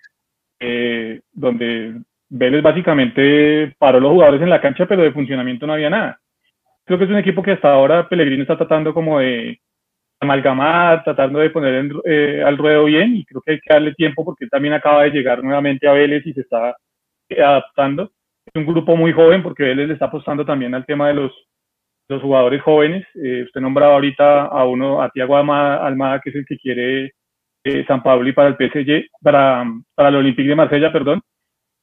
eh, 0.61 1.21
donde 1.33 2.01
Vélez 2.29 2.61
básicamente 2.61 3.75
paró 3.77 3.99
los 3.99 4.11
jugadores 4.11 4.41
en 4.41 4.49
la 4.49 4.61
cancha, 4.61 4.85
pero 4.85 5.03
de 5.03 5.11
funcionamiento 5.11 5.67
no 5.67 5.73
había 5.73 5.89
nada. 5.89 6.19
Creo 6.85 6.97
que 6.97 7.05
es 7.05 7.11
un 7.11 7.17
equipo 7.17 7.43
que 7.43 7.51
hasta 7.51 7.71
ahora 7.71 8.07
Pellegrino 8.07 8.43
está 8.43 8.57
tratando 8.57 8.93
como 8.93 9.19
de 9.19 9.59
amalgamar, 10.19 11.03
tratando 11.03 11.39
de 11.39 11.49
poner 11.49 11.91
eh, 12.05 12.43
al 12.45 12.57
ruedo 12.57 12.85
bien, 12.85 13.15
y 13.15 13.25
creo 13.25 13.41
que 13.41 13.53
hay 13.53 13.59
que 13.59 13.73
darle 13.73 13.93
tiempo 13.95 14.23
porque 14.23 14.47
también 14.47 14.73
acaba 14.73 15.03
de 15.03 15.11
llegar 15.11 15.43
nuevamente 15.43 15.87
a 15.87 15.93
Vélez 15.93 16.25
y 16.25 16.33
se 16.33 16.41
está 16.41 16.75
eh, 17.29 17.41
adaptando 17.41 18.11
es 18.45 18.55
un 18.55 18.65
grupo 18.65 18.95
muy 18.95 19.13
joven 19.13 19.43
porque 19.43 19.71
él 19.71 19.87
le 19.87 19.93
está 19.93 20.05
apostando 20.05 20.45
también 20.45 20.73
al 20.73 20.85
tema 20.85 21.07
de 21.07 21.13
los, 21.15 21.31
los 22.09 22.21
jugadores 22.21 22.61
jóvenes. 22.61 23.05
Eh, 23.15 23.43
usted 23.45 23.61
nombraba 23.61 23.93
ahorita 23.93 24.45
a 24.45 24.65
uno, 24.65 25.01
a 25.01 25.09
Tiago 25.09 25.37
Almada, 25.37 26.19
que 26.21 26.31
es 26.31 26.35
el 26.35 26.45
que 26.45 26.57
quiere 26.57 27.13
eh, 27.63 27.85
San 27.87 28.01
Pablo 28.01 28.27
y 28.27 28.33
para 28.33 28.49
el 28.49 28.55
PSG, 28.55 29.09
para, 29.21 29.65
para 29.95 30.09
el 30.09 30.15
Olympique 30.15 30.49
de 30.49 30.55
Marsella, 30.55 30.91
perdón. 30.91 31.21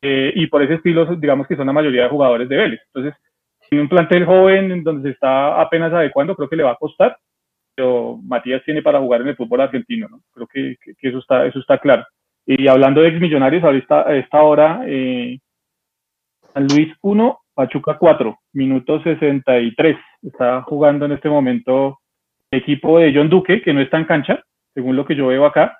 Eh, 0.00 0.32
y 0.34 0.46
por 0.46 0.62
ese 0.62 0.74
estilo, 0.74 1.06
digamos 1.16 1.46
que 1.46 1.56
son 1.56 1.66
la 1.66 1.72
mayoría 1.72 2.04
de 2.04 2.08
jugadores 2.08 2.48
de 2.48 2.56
Vélez. 2.56 2.80
Entonces, 2.92 3.20
en 3.70 3.80
un 3.80 3.88
plantel 3.88 4.24
joven 4.24 4.70
en 4.70 4.84
donde 4.84 5.08
se 5.08 5.14
está 5.14 5.60
apenas 5.60 5.92
adecuando, 5.92 6.34
creo 6.36 6.48
que 6.48 6.56
le 6.56 6.62
va 6.62 6.72
a 6.72 6.76
costar. 6.76 7.16
pero 7.74 8.18
Matías 8.24 8.62
tiene 8.64 8.82
para 8.82 8.98
jugar 9.00 9.20
en 9.20 9.28
el 9.28 9.36
fútbol 9.36 9.60
argentino, 9.60 10.08
¿no? 10.08 10.20
Creo 10.32 10.46
que, 10.48 10.76
eso, 11.00 11.18
está, 11.18 11.46
eso 11.46 11.60
está 11.60 11.78
claro. 11.78 12.04
Y 12.46 12.66
hablando 12.66 13.02
de 13.02 13.08
exmillonarios, 13.08 13.62
ahorita, 13.62 14.08
a 14.08 14.16
esta 14.16 14.42
hora, 14.42 14.82
eh, 14.86 15.38
San 16.52 16.66
Luis 16.66 16.92
1, 17.02 17.38
Pachuca 17.54 17.98
4, 17.98 18.38
minuto 18.54 19.02
63. 19.02 19.96
Está 20.22 20.62
jugando 20.62 21.04
en 21.04 21.12
este 21.12 21.28
momento 21.28 22.00
el 22.50 22.60
equipo 22.60 22.98
de 22.98 23.12
John 23.14 23.28
Duque, 23.28 23.62
que 23.62 23.72
no 23.72 23.80
está 23.80 23.98
en 23.98 24.06
cancha, 24.06 24.42
según 24.78 24.94
lo 24.94 25.04
que 25.04 25.16
yo 25.16 25.26
veo 25.26 25.44
acá, 25.44 25.76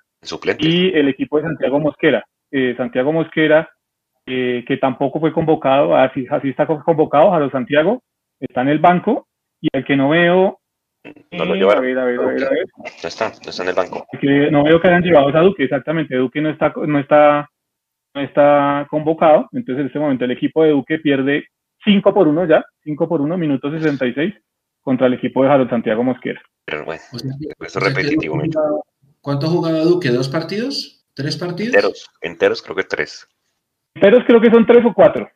y 0.58 0.92
el 0.92 1.08
equipo 1.08 1.36
de 1.36 1.44
Santiago 1.44 1.78
Mosquera. 1.78 2.24
Eh, 2.50 2.74
Santiago 2.76 3.12
Mosquera, 3.12 3.70
eh, 4.26 4.64
que 4.66 4.76
tampoco 4.78 5.20
fue 5.20 5.32
convocado, 5.32 5.94
así, 5.94 6.26
así 6.28 6.48
está 6.48 6.66
convocado, 6.66 7.32
a 7.32 7.38
los 7.38 7.52
Santiago, 7.52 8.02
está 8.40 8.62
en 8.62 8.70
el 8.70 8.80
banco, 8.80 9.28
y 9.60 9.68
el 9.72 9.84
que 9.84 9.96
no 9.96 10.08
veo 10.08 10.58
no 11.30 11.44
lo 11.44 11.54
llevaron. 11.54 11.84
A 11.84 11.86
ver, 11.86 11.96
a 11.96 12.04
ver, 12.06 12.20
a 12.20 12.26
ver, 12.26 12.44
a 12.44 12.50
ver. 12.50 12.64
No 12.76 13.08
está, 13.08 13.28
no 13.28 13.50
está 13.50 13.62
en 13.62 13.68
el 13.68 13.74
banco. 13.76 14.04
no 14.50 14.64
veo 14.64 14.80
que 14.80 14.88
hayan 14.88 15.02
llevado 15.02 15.28
a 15.28 15.42
Duque, 15.42 15.62
exactamente. 15.62 16.16
Duque 16.16 16.40
no 16.40 16.50
está, 16.50 16.72
no 16.74 16.98
está, 16.98 17.48
no 18.16 18.20
está 18.20 18.84
convocado. 18.90 19.48
Entonces, 19.52 19.82
en 19.82 19.86
este 19.86 20.00
momento, 20.00 20.24
el 20.24 20.32
equipo 20.32 20.64
de 20.64 20.70
Duque 20.70 20.98
pierde 20.98 21.46
5 21.84 22.12
por 22.12 22.26
1 22.26 22.46
ya, 22.46 22.64
5 22.82 23.08
por 23.08 23.20
1, 23.20 23.38
minuto 23.38 23.70
66, 23.70 24.34
contra 24.88 25.06
el 25.06 25.12
equipo 25.12 25.42
de 25.42 25.50
Harold 25.50 25.68
Santiago 25.68 26.02
Mosquera. 26.02 26.40
Pero 26.64 26.86
bueno, 26.86 27.02
eso 27.12 27.78
es 27.78 27.84
repetitivo. 27.84 28.40
¿Cuánto 29.20 29.44
ha 29.44 29.50
jugado 29.50 29.84
Duque? 29.84 30.08
¿Dos 30.08 30.30
partidos? 30.30 31.04
¿Tres 31.12 31.36
partidos? 31.36 31.74
Enteros, 31.74 32.10
enteros 32.22 32.62
creo 32.62 32.74
que 32.74 32.84
tres. 32.84 33.28
Enteros 33.94 34.24
creo 34.26 34.40
que 34.40 34.50
son 34.50 34.64
tres 34.64 34.82
o 34.86 34.94
cuatro. 34.94 35.30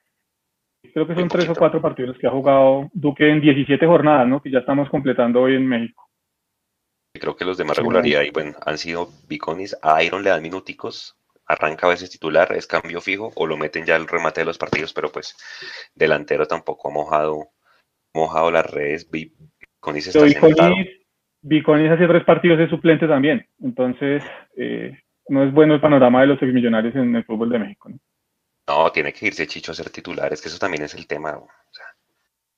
Creo 0.94 1.06
que 1.06 1.14
son 1.14 1.28
tres 1.28 1.50
o 1.50 1.54
cuatro 1.54 1.82
partidos 1.82 2.16
que 2.18 2.26
ha 2.26 2.30
jugado 2.30 2.88
Duque 2.94 3.28
en 3.28 3.42
17 3.42 3.86
jornadas, 3.86 4.26
¿no? 4.26 4.40
Que 4.40 4.50
ya 4.50 4.60
estamos 4.60 4.88
completando 4.88 5.42
hoy 5.42 5.56
en 5.56 5.68
México. 5.68 6.08
Creo 7.12 7.36
que 7.36 7.44
los 7.44 7.58
de 7.58 7.64
más 7.64 7.76
regularidad 7.76 8.22
y 8.22 8.30
bueno, 8.30 8.54
han 8.64 8.78
sido 8.78 9.10
Biconis. 9.28 9.76
A 9.82 10.02
Iron 10.02 10.22
le 10.22 10.30
dan 10.30 10.40
minuticos, 10.40 11.18
arranca 11.44 11.86
a 11.86 11.90
veces 11.90 12.08
titular, 12.08 12.50
es 12.52 12.66
cambio 12.66 13.02
fijo, 13.02 13.32
o 13.34 13.46
lo 13.46 13.58
meten 13.58 13.84
ya 13.84 13.96
al 13.96 14.08
remate 14.08 14.40
de 14.40 14.46
los 14.46 14.56
partidos, 14.56 14.94
pero 14.94 15.12
pues 15.12 15.36
delantero 15.94 16.46
tampoco 16.46 16.88
ha 16.88 16.92
mojado, 16.92 17.50
mojado 18.14 18.50
las 18.50 18.70
redes. 18.70 19.10
Biconis 19.10 20.06
está 20.06 20.24
Biconis, 20.24 20.88
Biconis 21.42 21.90
hace 21.90 22.06
tres 22.06 22.24
partidos 22.24 22.58
de 22.58 22.68
suplente 22.68 23.06
también. 23.06 23.46
Entonces, 23.60 24.22
eh, 24.56 24.98
no 25.28 25.44
es 25.44 25.52
bueno 25.52 25.74
el 25.74 25.80
panorama 25.80 26.20
de 26.20 26.28
los 26.28 26.42
exmillonarios 26.42 26.94
en 26.94 27.16
el 27.16 27.24
fútbol 27.24 27.50
de 27.50 27.58
México. 27.58 27.88
¿no? 27.88 27.98
No, 28.66 28.92
tiene 28.92 29.12
que 29.12 29.26
irse 29.26 29.46
Chicho 29.46 29.72
a 29.72 29.74
ser 29.74 29.90
titulares, 29.90 30.40
que 30.40 30.48
eso 30.48 30.58
también 30.58 30.84
es 30.84 30.94
el 30.94 31.06
tema. 31.06 31.36
O 31.36 31.48
sea, 31.70 31.86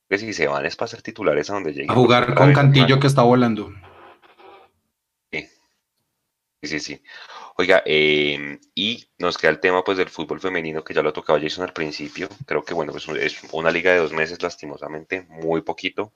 que 0.09 0.18
si 0.18 0.32
se 0.32 0.47
van 0.47 0.66
es 0.66 0.76
para 0.76 0.89
ser 0.89 1.02
titulares 1.02 1.48
a 1.51 1.55
donde 1.55 1.72
lleguen. 1.72 1.90
A 1.90 1.94
jugar 1.94 2.35
con 2.35 2.52
Cantillo 2.52 3.01
que 3.01 3.06
está 3.06 3.22
volando. 3.22 3.72
Sí, 5.32 5.48
sí, 6.62 6.81
sí. 6.81 7.02
Oiga, 7.56 7.82
em, 7.86 8.59
y 8.74 9.05
nos 9.18 9.39
queda 9.39 9.52
el 9.52 9.60
tema 9.60 9.85
pues 9.85 9.97
del 9.97 10.09
fútbol 10.09 10.40
femenino 10.40 10.82
que 10.82 10.93
ya 10.93 11.02
lo 11.02 11.12
tocaba 11.12 11.40
Jason 11.40 11.64
al 11.64 11.72
principio. 11.72 12.28
Creo 12.47 12.64
que 12.64 12.74
bueno, 12.74 12.90
pues 12.90 13.09
es 13.09 13.40
una 13.52 13.70
liga 13.70 13.93
de 13.93 13.98
dos 13.98 14.12
meses 14.12 14.43
lastimosamente, 14.43 15.26
muy 15.28 15.62
poquito, 15.62 16.12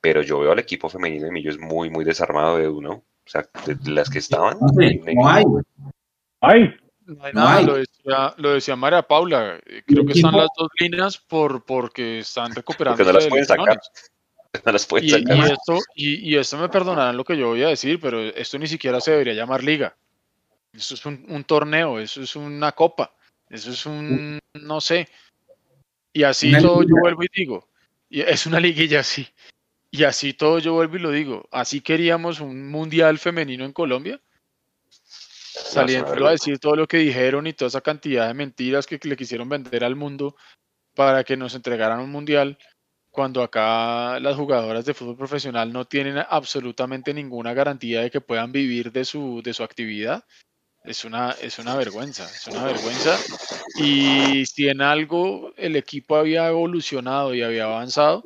pero 0.00 0.22
yo 0.22 0.38
veo 0.38 0.52
al 0.52 0.60
equipo 0.60 0.88
femenino 0.88 1.26
de 1.26 1.32
Millos 1.32 1.58
muy, 1.58 1.90
muy 1.90 2.04
desarmado 2.04 2.58
de 2.58 2.68
uno. 2.68 2.92
O 2.92 3.28
sea, 3.28 3.44
de 3.66 3.90
las 3.90 4.08
que 4.08 4.20
estaban. 4.20 4.58
No, 4.60 5.28
hay. 5.28 5.44
Hay. 6.40 6.76
No 7.06 7.24
hay 7.24 7.32
nada, 7.32 7.62
Lo, 7.62 7.74
decía, 7.74 8.34
lo 8.36 8.52
decía 8.52 8.76
María 8.76 9.02
Paula. 9.02 9.58
Eh, 9.66 9.82
creo 9.84 10.06
que 10.06 10.12
están 10.12 10.36
las 10.36 10.48
dos 10.56 10.68
líneas 10.78 11.18
por, 11.18 11.64
porque 11.64 12.20
están 12.20 12.54
recuperando. 12.54 13.02
no 13.04 13.12
las 13.12 13.26
pueden 13.26 13.46
sacar. 13.46 13.80
No 14.64 14.72
las 14.72 14.86
pueden 14.86 15.06
y, 15.06 15.10
sacar. 15.10 15.36
Y, 15.36 15.40
esto, 15.52 15.78
y, 15.94 16.30
y, 16.30 16.36
esto 16.36 16.56
me 16.56 16.70
perdonarán 16.70 17.14
lo 17.14 17.24
que 17.24 17.36
yo 17.36 17.48
voy 17.48 17.62
a 17.62 17.68
decir, 17.68 18.00
pero 18.00 18.22
esto 18.22 18.58
ni 18.58 18.66
siquiera 18.66 19.02
se 19.02 19.10
debería 19.10 19.34
llamar 19.34 19.62
liga. 19.62 19.94
Eso 20.76 20.94
es 20.94 21.06
un, 21.06 21.24
un 21.28 21.44
torneo, 21.44 21.98
eso 21.98 22.22
es 22.22 22.36
una 22.36 22.72
copa, 22.72 23.14
eso 23.48 23.70
es 23.70 23.86
un, 23.86 24.38
no 24.54 24.80
sé. 24.80 25.08
Y 26.12 26.22
así 26.22 26.52
todo 26.60 26.82
yo 26.82 26.96
vuelvo 27.00 27.22
y 27.22 27.28
digo, 27.34 27.68
y 28.08 28.20
es 28.20 28.46
una 28.46 28.60
liguilla 28.60 29.00
así. 29.00 29.26
Y 29.90 30.04
así 30.04 30.34
todo 30.34 30.58
yo 30.58 30.74
vuelvo 30.74 30.96
y 30.96 31.00
lo 31.00 31.10
digo. 31.10 31.48
Así 31.50 31.80
queríamos 31.80 32.40
un 32.40 32.68
mundial 32.68 33.18
femenino 33.18 33.64
en 33.64 33.72
Colombia 33.72 34.20
saliendo 35.56 36.26
a 36.26 36.32
decir 36.32 36.58
todo 36.58 36.76
lo 36.76 36.86
que 36.86 36.98
dijeron 36.98 37.46
y 37.46 37.52
toda 37.52 37.68
esa 37.68 37.80
cantidad 37.80 38.28
de 38.28 38.34
mentiras 38.34 38.86
que 38.86 39.00
le 39.02 39.16
quisieron 39.16 39.48
vender 39.48 39.84
al 39.84 39.96
mundo 39.96 40.36
para 40.94 41.24
que 41.24 41.36
nos 41.36 41.54
entregaran 41.54 42.00
un 42.00 42.10
mundial, 42.10 42.58
cuando 43.10 43.42
acá 43.42 44.20
las 44.20 44.36
jugadoras 44.36 44.84
de 44.84 44.94
fútbol 44.94 45.16
profesional 45.16 45.72
no 45.72 45.86
tienen 45.86 46.18
absolutamente 46.18 47.14
ninguna 47.14 47.54
garantía 47.54 48.02
de 48.02 48.10
que 48.10 48.20
puedan 48.20 48.52
vivir 48.52 48.92
de 48.92 49.04
su, 49.04 49.40
de 49.42 49.54
su 49.54 49.62
actividad. 49.62 50.24
Es 50.86 51.04
una, 51.04 51.32
es 51.42 51.58
una 51.58 51.74
vergüenza, 51.74 52.24
es 52.24 52.46
una 52.46 52.64
vergüenza. 52.64 53.18
Y 53.76 54.46
si 54.46 54.68
en 54.68 54.80
algo 54.80 55.52
el 55.56 55.74
equipo 55.74 56.16
había 56.16 56.46
evolucionado 56.46 57.34
y 57.34 57.42
había 57.42 57.64
avanzado, 57.64 58.22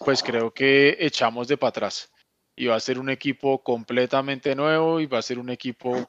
pues 0.00 0.22
creo 0.22 0.52
que 0.52 0.96
echamos 0.98 1.46
de 1.46 1.56
para 1.56 1.68
atrás. 1.70 2.10
Y 2.56 2.66
va 2.66 2.74
a 2.74 2.80
ser 2.80 2.98
un 2.98 3.08
equipo 3.08 3.62
completamente 3.62 4.54
nuevo 4.56 5.00
y 5.00 5.06
va 5.06 5.18
a 5.18 5.22
ser 5.22 5.38
un 5.38 5.50
equipo 5.50 6.08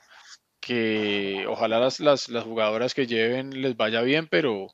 que 0.59 1.45
ojalá 1.47 1.79
las, 1.79 1.99
las, 1.99 2.27
las, 2.29 2.43
jugadoras 2.43 2.93
que 2.93 3.05
lleven 3.05 3.61
les 3.61 3.77
vaya 3.77 4.01
bien, 4.01 4.27
pero 4.27 4.73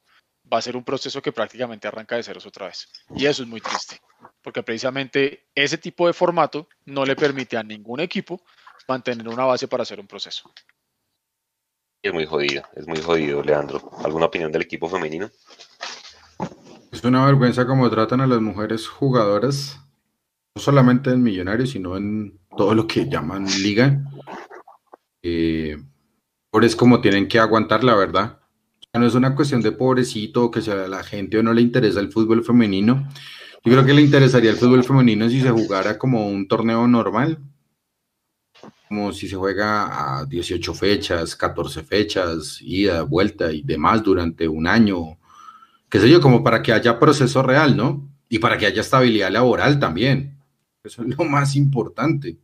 va 0.51 0.59
a 0.59 0.61
ser 0.61 0.77
un 0.77 0.83
proceso 0.83 1.21
que 1.21 1.31
prácticamente 1.31 1.87
arranca 1.87 2.15
de 2.15 2.23
ceros 2.23 2.45
otra 2.45 2.67
vez. 2.67 2.87
Y 3.15 3.25
eso 3.25 3.43
es 3.43 3.49
muy 3.49 3.59
triste, 3.59 3.99
porque 4.41 4.63
precisamente 4.63 5.47
ese 5.53 5.77
tipo 5.77 6.07
de 6.07 6.13
formato 6.13 6.67
no 6.85 7.05
le 7.05 7.15
permite 7.15 7.57
a 7.57 7.63
ningún 7.63 7.99
equipo 7.99 8.41
mantener 8.87 9.27
una 9.27 9.45
base 9.45 9.67
para 9.67 9.83
hacer 9.83 9.99
un 9.99 10.07
proceso. 10.07 10.51
Es 12.01 12.13
muy 12.13 12.25
jodido, 12.25 12.63
es 12.75 12.87
muy 12.87 13.01
jodido, 13.01 13.43
Leandro. 13.43 13.91
¿Alguna 14.03 14.25
opinión 14.25 14.51
del 14.51 14.61
equipo 14.61 14.87
femenino? 14.87 15.29
Es 16.91 17.03
una 17.03 17.25
vergüenza 17.25 17.67
cómo 17.67 17.89
tratan 17.89 18.21
a 18.21 18.27
las 18.27 18.41
mujeres 18.41 18.87
jugadoras, 18.87 19.79
no 20.55 20.61
solamente 20.61 21.11
en 21.11 21.21
Millonarios, 21.21 21.71
sino 21.71 21.97
en 21.97 22.39
todo 22.57 22.73
lo 22.73 22.87
que 22.87 23.07
llaman 23.09 23.45
liga 23.61 24.01
eh, 25.21 25.77
pobres 26.49 26.75
como 26.75 27.01
tienen 27.01 27.27
que 27.27 27.39
aguantar, 27.39 27.83
la 27.83 27.95
verdad. 27.95 28.39
no 28.93 29.05
es 29.05 29.15
una 29.15 29.35
cuestión 29.35 29.61
de 29.61 29.71
pobrecito, 29.71 30.49
que 30.51 30.61
sea 30.61 30.87
la 30.87 31.03
gente 31.03 31.37
o 31.37 31.43
no 31.43 31.53
le 31.53 31.61
interesa 31.61 31.99
el 31.99 32.11
fútbol 32.11 32.43
femenino. 32.43 33.07
Yo 33.63 33.71
creo 33.73 33.85
que 33.85 33.93
le 33.93 34.01
interesaría 34.01 34.51
el 34.51 34.57
fútbol 34.57 34.83
femenino 34.83 35.29
si 35.29 35.41
se 35.41 35.51
jugara 35.51 35.97
como 35.97 36.27
un 36.27 36.47
torneo 36.47 36.87
normal, 36.87 37.39
como 38.89 39.13
si 39.13 39.29
se 39.29 39.35
juega 39.37 40.19
a 40.19 40.25
18 40.25 40.73
fechas, 40.73 41.35
14 41.35 41.83
fechas, 41.83 42.59
ida, 42.61 43.03
vuelta 43.03 43.51
y 43.51 43.61
demás 43.61 44.03
durante 44.03 44.47
un 44.47 44.67
año, 44.67 45.17
qué 45.89 45.99
sé 45.99 46.09
yo, 46.09 46.19
como 46.19 46.43
para 46.43 46.61
que 46.61 46.73
haya 46.73 46.99
proceso 46.99 47.41
real, 47.43 47.77
¿no? 47.77 48.09
Y 48.29 48.39
para 48.39 48.57
que 48.57 48.65
haya 48.65 48.81
estabilidad 48.81 49.31
laboral 49.31 49.79
también. 49.79 50.37
Eso 50.83 51.03
es 51.03 51.17
lo 51.17 51.25
más 51.25 51.55
importante 51.55 52.37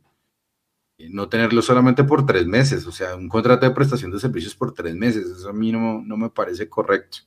no 0.98 1.28
tenerlo 1.28 1.62
solamente 1.62 2.04
por 2.04 2.24
tres 2.24 2.46
meses, 2.46 2.86
o 2.86 2.92
sea, 2.92 3.16
un 3.16 3.28
contrato 3.28 3.66
de 3.66 3.74
prestación 3.74 4.10
de 4.10 4.20
servicios 4.20 4.54
por 4.54 4.72
tres 4.72 4.94
meses, 4.94 5.26
eso 5.26 5.48
a 5.50 5.52
mí 5.52 5.72
no, 5.72 6.00
me 6.02 6.30
parece 6.30 6.68
correcto. 6.68 7.18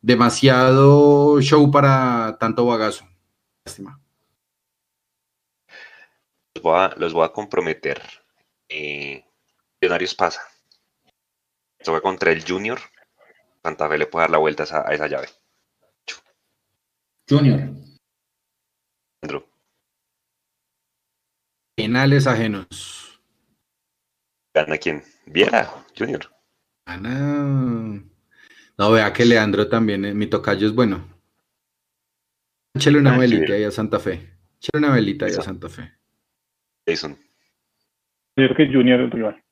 Demasiado 0.00 1.40
show 1.40 1.70
para 1.70 2.36
tanto 2.38 2.64
bagazo. 2.64 3.06
Lástima. 3.64 4.00
Los 6.96 7.12
voy 7.12 7.24
a, 7.24 7.32
comprometer. 7.32 8.00
Eh, 8.68 9.24
pasa. 10.16 10.42
Esto 11.78 11.92
va 11.92 12.00
contra 12.00 12.32
el 12.32 12.44
Junior. 12.44 12.78
Santa 13.62 13.88
Fe 13.88 13.98
le 13.98 14.06
puede 14.06 14.24
dar 14.24 14.30
la 14.30 14.38
vuelta 14.38 14.62
a 14.62 14.66
esa, 14.66 14.88
a 14.88 14.94
esa 14.94 15.06
llave. 15.06 15.28
Junior. 17.28 17.60
Penales 21.76 22.26
ajenos. 22.26 23.20
¿Gana 24.54 24.78
quién? 24.78 25.02
Viera, 25.26 25.84
Junior. 25.96 26.32
Gana. 26.86 28.02
No, 28.78 28.90
vea 28.90 29.12
que 29.12 29.24
Leandro 29.24 29.68
también, 29.68 30.04
eh, 30.04 30.14
mi 30.14 30.26
tocayo 30.26 30.66
es 30.66 30.74
bueno. 30.74 31.06
Échale 32.74 32.98
una 32.98 33.14
ah, 33.14 33.18
velita 33.18 33.54
ahí 33.54 33.64
a 33.64 33.70
Santa 33.70 33.98
Fe. 33.98 34.38
Échale 34.58 34.86
una 34.86 34.94
velita 34.94 35.26
ahí 35.26 35.34
a 35.34 35.42
Santa 35.42 35.68
Fe. 35.68 35.92
Jason. 36.86 37.18
Yo 38.36 38.44
creo 38.48 38.56
que 38.56 38.66
Junior 38.72 39.00
es 39.00 39.04
el 39.06 39.10
rival. 39.10 39.42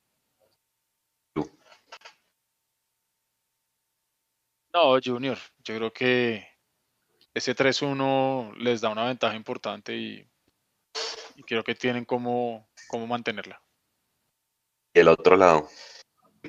No, 4.73 4.99
Junior. 5.03 5.37
Yo 5.63 5.75
creo 5.77 5.93
que 5.93 6.47
ese 7.33 7.55
3-1 7.55 8.53
les 8.57 8.81
da 8.81 8.89
una 8.89 9.05
ventaja 9.05 9.35
importante 9.35 9.95
y 9.95 10.27
y 11.35 11.43
creo 11.43 11.63
que 11.63 11.75
tienen 11.75 12.05
cómo, 12.05 12.69
cómo 12.87 13.07
mantenerla. 13.07 13.61
El 14.93 15.09
otro 15.09 15.35
lado, 15.35 15.67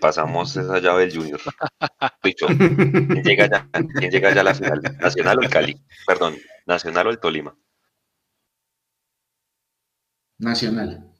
pasamos 0.00 0.56
esa 0.56 0.78
llave 0.78 1.06
del 1.06 1.16
Junior. 1.16 1.40
¿quién 2.22 3.22
llega, 3.24 3.48
ya, 3.48 3.68
¿quién 3.98 4.10
llega 4.10 4.32
ya 4.32 4.40
a 4.40 4.44
la 4.44 4.54
final? 4.54 4.80
¿Nacional 5.00 5.38
o 5.38 5.42
el 5.42 5.50
Cali? 5.50 5.76
Perdón, 6.06 6.36
¿Nacional 6.66 7.08
o 7.08 7.10
el 7.10 7.18
Tolima? 7.18 7.56
Nacional. 10.38 11.15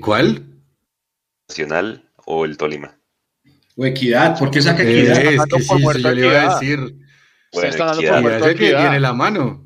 ¿Cuál? 0.00 0.44
Nacional 1.48 2.10
o 2.26 2.44
el 2.44 2.56
Tolima. 2.56 2.98
O 3.76 3.84
Equidad, 3.86 4.38
¿por 4.38 4.50
qué 4.50 4.62
saca 4.62 4.82
Equidad? 4.82 5.18
Es 5.24 5.36
Dando 5.36 5.56
que 5.56 5.62
sí, 5.62 5.68
por 5.68 5.76
eso 5.78 5.84
muerto 5.84 6.08
yo 6.08 6.14
le 6.14 6.26
iba 6.26 6.40
a 6.42 6.54
decir. 6.58 6.78
Bueno, 7.52 7.68
está 7.68 7.84
dando 7.86 8.02
por 8.02 8.20
muerto 8.22 8.46
que 8.48 8.54
tiene 8.54 9.00
la 9.00 9.12
mano. 9.12 9.62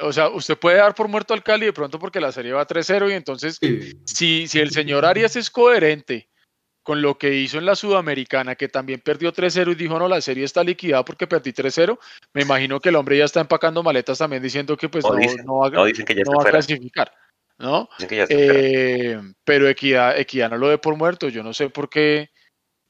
O 0.00 0.12
sea, 0.12 0.28
usted 0.30 0.58
puede 0.58 0.78
dar 0.78 0.94
por 0.94 1.06
muerto 1.06 1.34
al 1.34 1.42
Cali 1.44 1.66
de 1.66 1.72
pronto 1.72 1.98
porque 2.00 2.20
la 2.20 2.32
serie 2.32 2.52
va 2.52 2.66
3-0 2.66 3.10
y 3.10 3.12
entonces 3.12 3.58
Sí. 3.60 3.92
si, 4.04 4.48
si 4.48 4.58
el 4.58 4.70
señor 4.72 5.04
Arias 5.04 5.36
es 5.36 5.50
coherente 5.50 6.28
con 6.82 7.00
lo 7.00 7.16
que 7.16 7.32
hizo 7.34 7.58
en 7.58 7.64
la 7.64 7.76
Sudamericana, 7.76 8.56
que 8.56 8.68
también 8.68 9.00
perdió 9.00 9.32
3-0 9.32 9.70
y 9.72 9.74
dijo, 9.76 9.98
no, 9.98 10.08
la 10.08 10.20
serie 10.20 10.44
está 10.44 10.64
liquidada 10.64 11.04
porque 11.04 11.26
perdí 11.28 11.52
3-0, 11.52 11.96
me 12.34 12.42
imagino 12.42 12.80
que 12.80 12.88
el 12.88 12.96
hombre 12.96 13.16
ya 13.18 13.24
está 13.24 13.40
empacando 13.40 13.82
maletas 13.84 14.18
también 14.18 14.42
diciendo 14.42 14.76
que 14.76 14.88
pues 14.88 15.04
No 15.04 15.12
no, 15.12 15.16
dicen, 15.16 15.46
no 15.46 15.58
va, 15.58 15.70
No, 15.70 15.84
dicen 15.84 16.04
que 16.04 16.14
ya 16.14 16.22
no 16.24 16.32
está 16.32 16.36
va 16.36 16.40
a 16.40 16.42
fuera. 16.42 16.58
clasificar, 16.58 17.12
¿no? 17.58 17.88
Dicen 17.98 18.08
que 18.08 18.16
ya 18.16 18.22
está 18.24 18.34
fuera. 18.34 18.52
Eh, 18.54 19.20
pero 19.44 19.68
Equidad, 19.68 20.18
Equidad 20.18 20.50
no 20.50 20.56
lo 20.58 20.68
dé 20.68 20.78
por 20.78 20.96
muerto, 20.96 21.28
yo 21.28 21.42
no 21.42 21.52
sé 21.52 21.70
por 21.70 21.88
qué, 21.88 22.30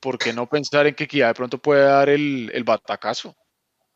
por 0.01 0.19
qué 0.19 0.33
no 0.33 0.49
pensar 0.49 0.87
en 0.87 0.95
que 0.95 1.05
Equidad 1.05 1.29
de 1.29 1.35
pronto 1.35 1.59
puede 1.59 1.83
dar 1.85 2.09
el, 2.09 2.51
el 2.55 2.65
batacazo. 2.65 3.35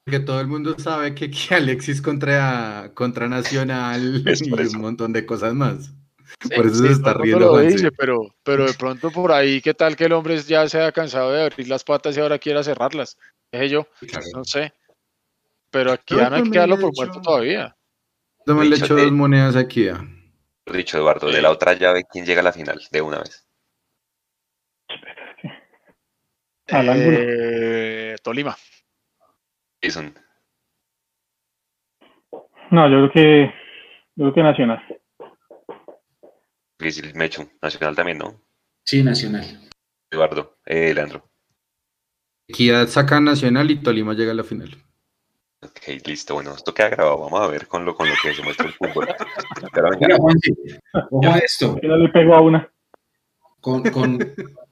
Porque 0.05 0.21
todo 0.21 0.41
el 0.41 0.47
mundo 0.47 0.75
sabe 0.79 1.15
que, 1.15 1.31
que 1.31 1.55
Alexis 1.55 2.01
contra, 2.01 2.91
contra 2.95 3.29
Nacional 3.29 4.23
Es 4.27 4.41
y 4.43 4.51
un 4.53 4.81
montón 4.81 5.13
de 5.13 5.25
cosas 5.27 5.55
más. 5.55 5.93
Sí, 6.43 6.51
Por 6.55 6.67
eso 6.67 6.75
sí, 6.77 6.87
se 6.87 6.93
está 6.93 7.15
riendo 7.15 7.41
lo 7.41 7.51
Juanse. 7.53 7.71
dice, 7.77 7.91
pero, 7.93 8.35
pero 8.43 8.67
de 8.67 8.75
pronto 8.75 9.11
por 9.11 9.33
ahí, 9.33 9.61
¿qué 9.63 9.73
tal 9.75 9.97
que 9.97 10.05
el 10.05 10.13
hombre 10.13 10.39
ya 10.43 10.69
se 10.69 10.81
ha 10.81 10.93
cansado 10.93 11.33
de 11.33 11.43
abrir 11.43 11.69
las 11.69 11.85
patas 11.85 12.17
y 12.17 12.21
ahora 12.21 12.39
quiera 12.39 12.63
cerrarlas? 12.63 13.17
Dije 13.51 13.69
yo, 13.71 13.89
no 14.35 14.45
sé. 14.45 14.73
Pero 15.71 15.93
aquí 15.93 16.15
No, 16.15 16.21
ya 16.21 16.31
no 16.31 16.37
hay 16.37 16.43
que 16.51 16.59
darlo 16.59 16.77
por 16.79 16.91
hecho- 16.91 16.97
muerto 16.97 17.21
todavía. 17.23 17.77
Yo 18.47 18.63
le 18.63 18.77
echo 18.77 18.95
dos 18.97 19.13
monedas 19.13 19.57
aquí. 19.57 19.89
ah. 19.89 20.07
Dicho, 20.73 20.99
Eduardo, 20.99 21.31
de 21.31 21.43
la 21.43 21.51
otra 21.51 21.75
llave, 21.75 22.05
¿quién 22.11 22.25
llega 22.25 22.41
a 22.41 22.45
la 22.45 22.53
final? 22.53 22.81
De 22.91 23.01
una 23.03 23.19
vez. 23.19 23.47
Al 26.69 26.89
ángulo. 26.89 27.19
Eh, 27.21 28.17
Tolima. 28.23 28.57
Jason. 29.83 30.15
No, 32.71 32.89
yo 32.91 33.09
creo 33.09 33.13
que, 33.13 33.55
yo 34.17 34.25
creo 34.25 34.35
que 34.35 34.43
Nacional. 34.43 35.01
Difícil, 36.79 37.15
Mechu. 37.15 37.49
Nacional 37.63 37.97
también, 37.97 38.19
¿no? 38.19 38.43
Sí, 38.85 39.03
Nacional. 39.03 39.45
Eduardo. 40.11 40.59
Eh, 40.67 40.93
Leandro. 40.95 41.31
Equidad 42.47 42.87
saca 42.89 43.21
Nacional 43.21 43.71
y 43.71 43.83
Tolima 43.83 44.15
llega 44.15 44.33
a 44.33 44.35
la 44.35 44.45
final. 44.45 44.71
Ok, 45.63 46.07
listo. 46.07 46.35
Bueno, 46.35 46.55
esto 46.55 46.73
queda 46.73 46.89
grabado. 46.89 47.19
Vamos 47.19 47.41
a 47.41 47.47
ver 47.49 47.67
con 47.67 47.85
lo, 47.85 47.95
con 47.95 48.09
lo 48.09 48.15
que 48.23 48.33
se 48.35 48.43
muestra 48.43 48.67
el 48.67 48.73
fútbol. 48.75 49.09
Pero 49.73 49.91
venga, 49.91 50.07
Oiga, 50.07 50.17
Juanse, 50.19 50.53
ojo 51.11 51.29
a 51.29 51.39
esto, 51.39 51.81
Yo 51.83 51.97
le 51.97 52.09
pego 52.11 52.35
a 52.35 52.41
una. 52.41 52.71
con, 53.61 53.83
con- 53.91 54.19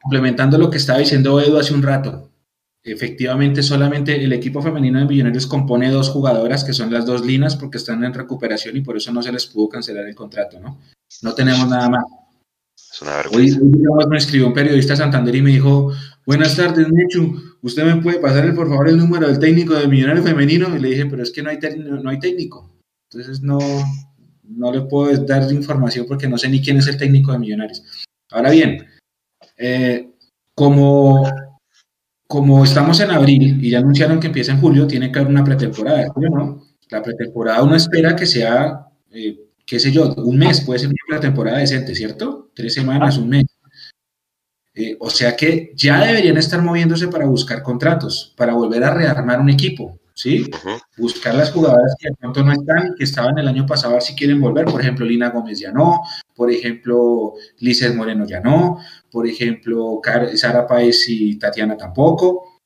complementando 0.02 0.58
lo 0.58 0.70
que 0.70 0.76
estaba 0.76 1.00
diciendo 1.00 1.40
Edu 1.40 1.58
hace 1.58 1.74
un 1.74 1.82
rato. 1.82 2.30
Efectivamente, 2.84 3.64
solamente 3.64 4.14
el 4.22 4.32
equipo 4.32 4.62
femenino 4.62 5.00
de 5.00 5.06
Millonarios 5.06 5.48
compone 5.48 5.90
dos 5.90 6.08
jugadoras, 6.10 6.62
que 6.62 6.72
son 6.72 6.92
las 6.92 7.04
dos 7.04 7.26
linas, 7.26 7.56
porque 7.56 7.78
están 7.78 8.04
en 8.04 8.14
recuperación 8.14 8.76
y 8.76 8.80
por 8.80 8.96
eso 8.96 9.12
no 9.12 9.22
se 9.22 9.32
les 9.32 9.46
pudo 9.46 9.68
cancelar 9.68 10.06
el 10.06 10.14
contrato, 10.14 10.60
¿no? 10.60 10.78
No 11.22 11.34
tenemos 11.34 11.68
nada 11.68 11.88
más. 11.88 12.04
Es 12.96 13.02
una 13.02 13.16
vergüenza. 13.16 13.60
hoy, 13.60 14.06
me 14.08 14.16
escribió 14.16 14.46
un 14.46 14.54
periodista 14.54 14.94
de 14.94 14.96
Santander 14.98 15.34
y 15.34 15.42
me 15.42 15.50
dijo, 15.50 15.92
buenas 16.24 16.56
tardes, 16.56 16.88
Mechu, 16.90 17.36
¿usted 17.62 17.84
me 17.84 18.00
puede 18.02 18.18
pasar, 18.18 18.54
por 18.54 18.68
favor, 18.68 18.88
el 18.88 18.96
número 18.96 19.26
del 19.28 19.38
técnico 19.38 19.74
de 19.74 19.86
Millonario 19.86 20.22
Femenino? 20.22 20.74
Y 20.74 20.80
le 20.80 20.88
dije, 20.88 21.06
pero 21.06 21.22
es 21.22 21.30
que 21.30 21.42
no 21.42 21.50
hay, 21.50 21.58
técnico- 21.58 22.02
no 22.02 22.10
hay 22.10 22.18
técnico. 22.18 22.72
Entonces 23.10 23.42
no, 23.42 23.58
no 24.44 24.72
le 24.72 24.82
puedo 24.82 25.16
dar 25.24 25.50
información 25.52 26.06
porque 26.08 26.28
no 26.28 26.38
sé 26.38 26.48
ni 26.48 26.62
quién 26.62 26.78
es 26.78 26.86
el 26.86 26.96
técnico 26.96 27.32
de 27.32 27.38
Millonarios. 27.38 27.82
Ahora 28.30 28.50
bien, 28.50 28.84
eh, 29.58 30.10
como, 30.54 31.30
como 32.26 32.64
estamos 32.64 32.98
en 33.00 33.10
abril 33.10 33.62
y 33.62 33.70
ya 33.70 33.78
anunciaron 33.78 34.18
que 34.20 34.28
empieza 34.28 34.52
en 34.52 34.60
julio, 34.60 34.86
tiene 34.86 35.12
que 35.12 35.18
haber 35.18 35.30
una 35.30 35.44
pretemporada. 35.44 36.04
¿sí 36.04 36.10
o 36.16 36.20
no? 36.36 36.62
La 36.88 37.02
pretemporada 37.02 37.62
uno 37.62 37.76
espera 37.76 38.16
que 38.16 38.26
sea, 38.26 38.86
eh, 39.10 39.38
qué 39.66 39.80
sé 39.80 39.90
yo, 39.92 40.14
un 40.14 40.38
mes, 40.38 40.60
puede 40.62 40.78
ser 40.80 40.88
una 40.88 40.96
pretemporada 41.08 41.58
decente, 41.58 41.94
¿cierto? 41.94 42.50
Tres 42.54 42.72
semanas, 42.74 43.18
un 43.18 43.28
mes. 43.28 43.44
Eh, 44.74 44.96
o 45.00 45.08
sea 45.10 45.34
que 45.36 45.72
ya 45.74 46.04
deberían 46.04 46.36
estar 46.36 46.60
moviéndose 46.62 47.08
para 47.08 47.26
buscar 47.26 47.62
contratos, 47.62 48.34
para 48.36 48.52
volver 48.52 48.84
a 48.84 48.92
rearmar 48.92 49.40
un 49.40 49.48
equipo, 49.48 49.98
¿sí? 50.14 50.50
Buscar 50.98 51.34
las 51.34 51.50
jugadoras 51.50 51.94
que 51.98 52.10
de 52.10 52.14
pronto 52.16 52.42
no 52.44 52.52
están, 52.52 52.94
que 52.96 53.04
estaban 53.04 53.38
el 53.38 53.48
año 53.48 53.64
pasado, 53.64 53.92
a 53.92 53.94
ver 53.94 54.02
si 54.02 54.14
quieren 54.14 54.38
volver. 54.40 54.66
Por 54.66 54.82
ejemplo, 54.82 55.06
Lina 55.06 55.30
Gómez 55.30 55.58
ya 55.58 55.72
no, 55.72 56.02
por 56.34 56.50
ejemplo, 56.50 57.32
Lizeth 57.58 57.94
Moreno 57.94 58.26
ya 58.26 58.40
no, 58.40 58.78
por 59.10 59.26
ejemplo, 59.26 59.98
Car- 60.02 60.36
Sara 60.36 60.66
Páez 60.66 61.08
y 61.08 61.38
Tatiana 61.38 61.76
tampoco. 61.76 62.60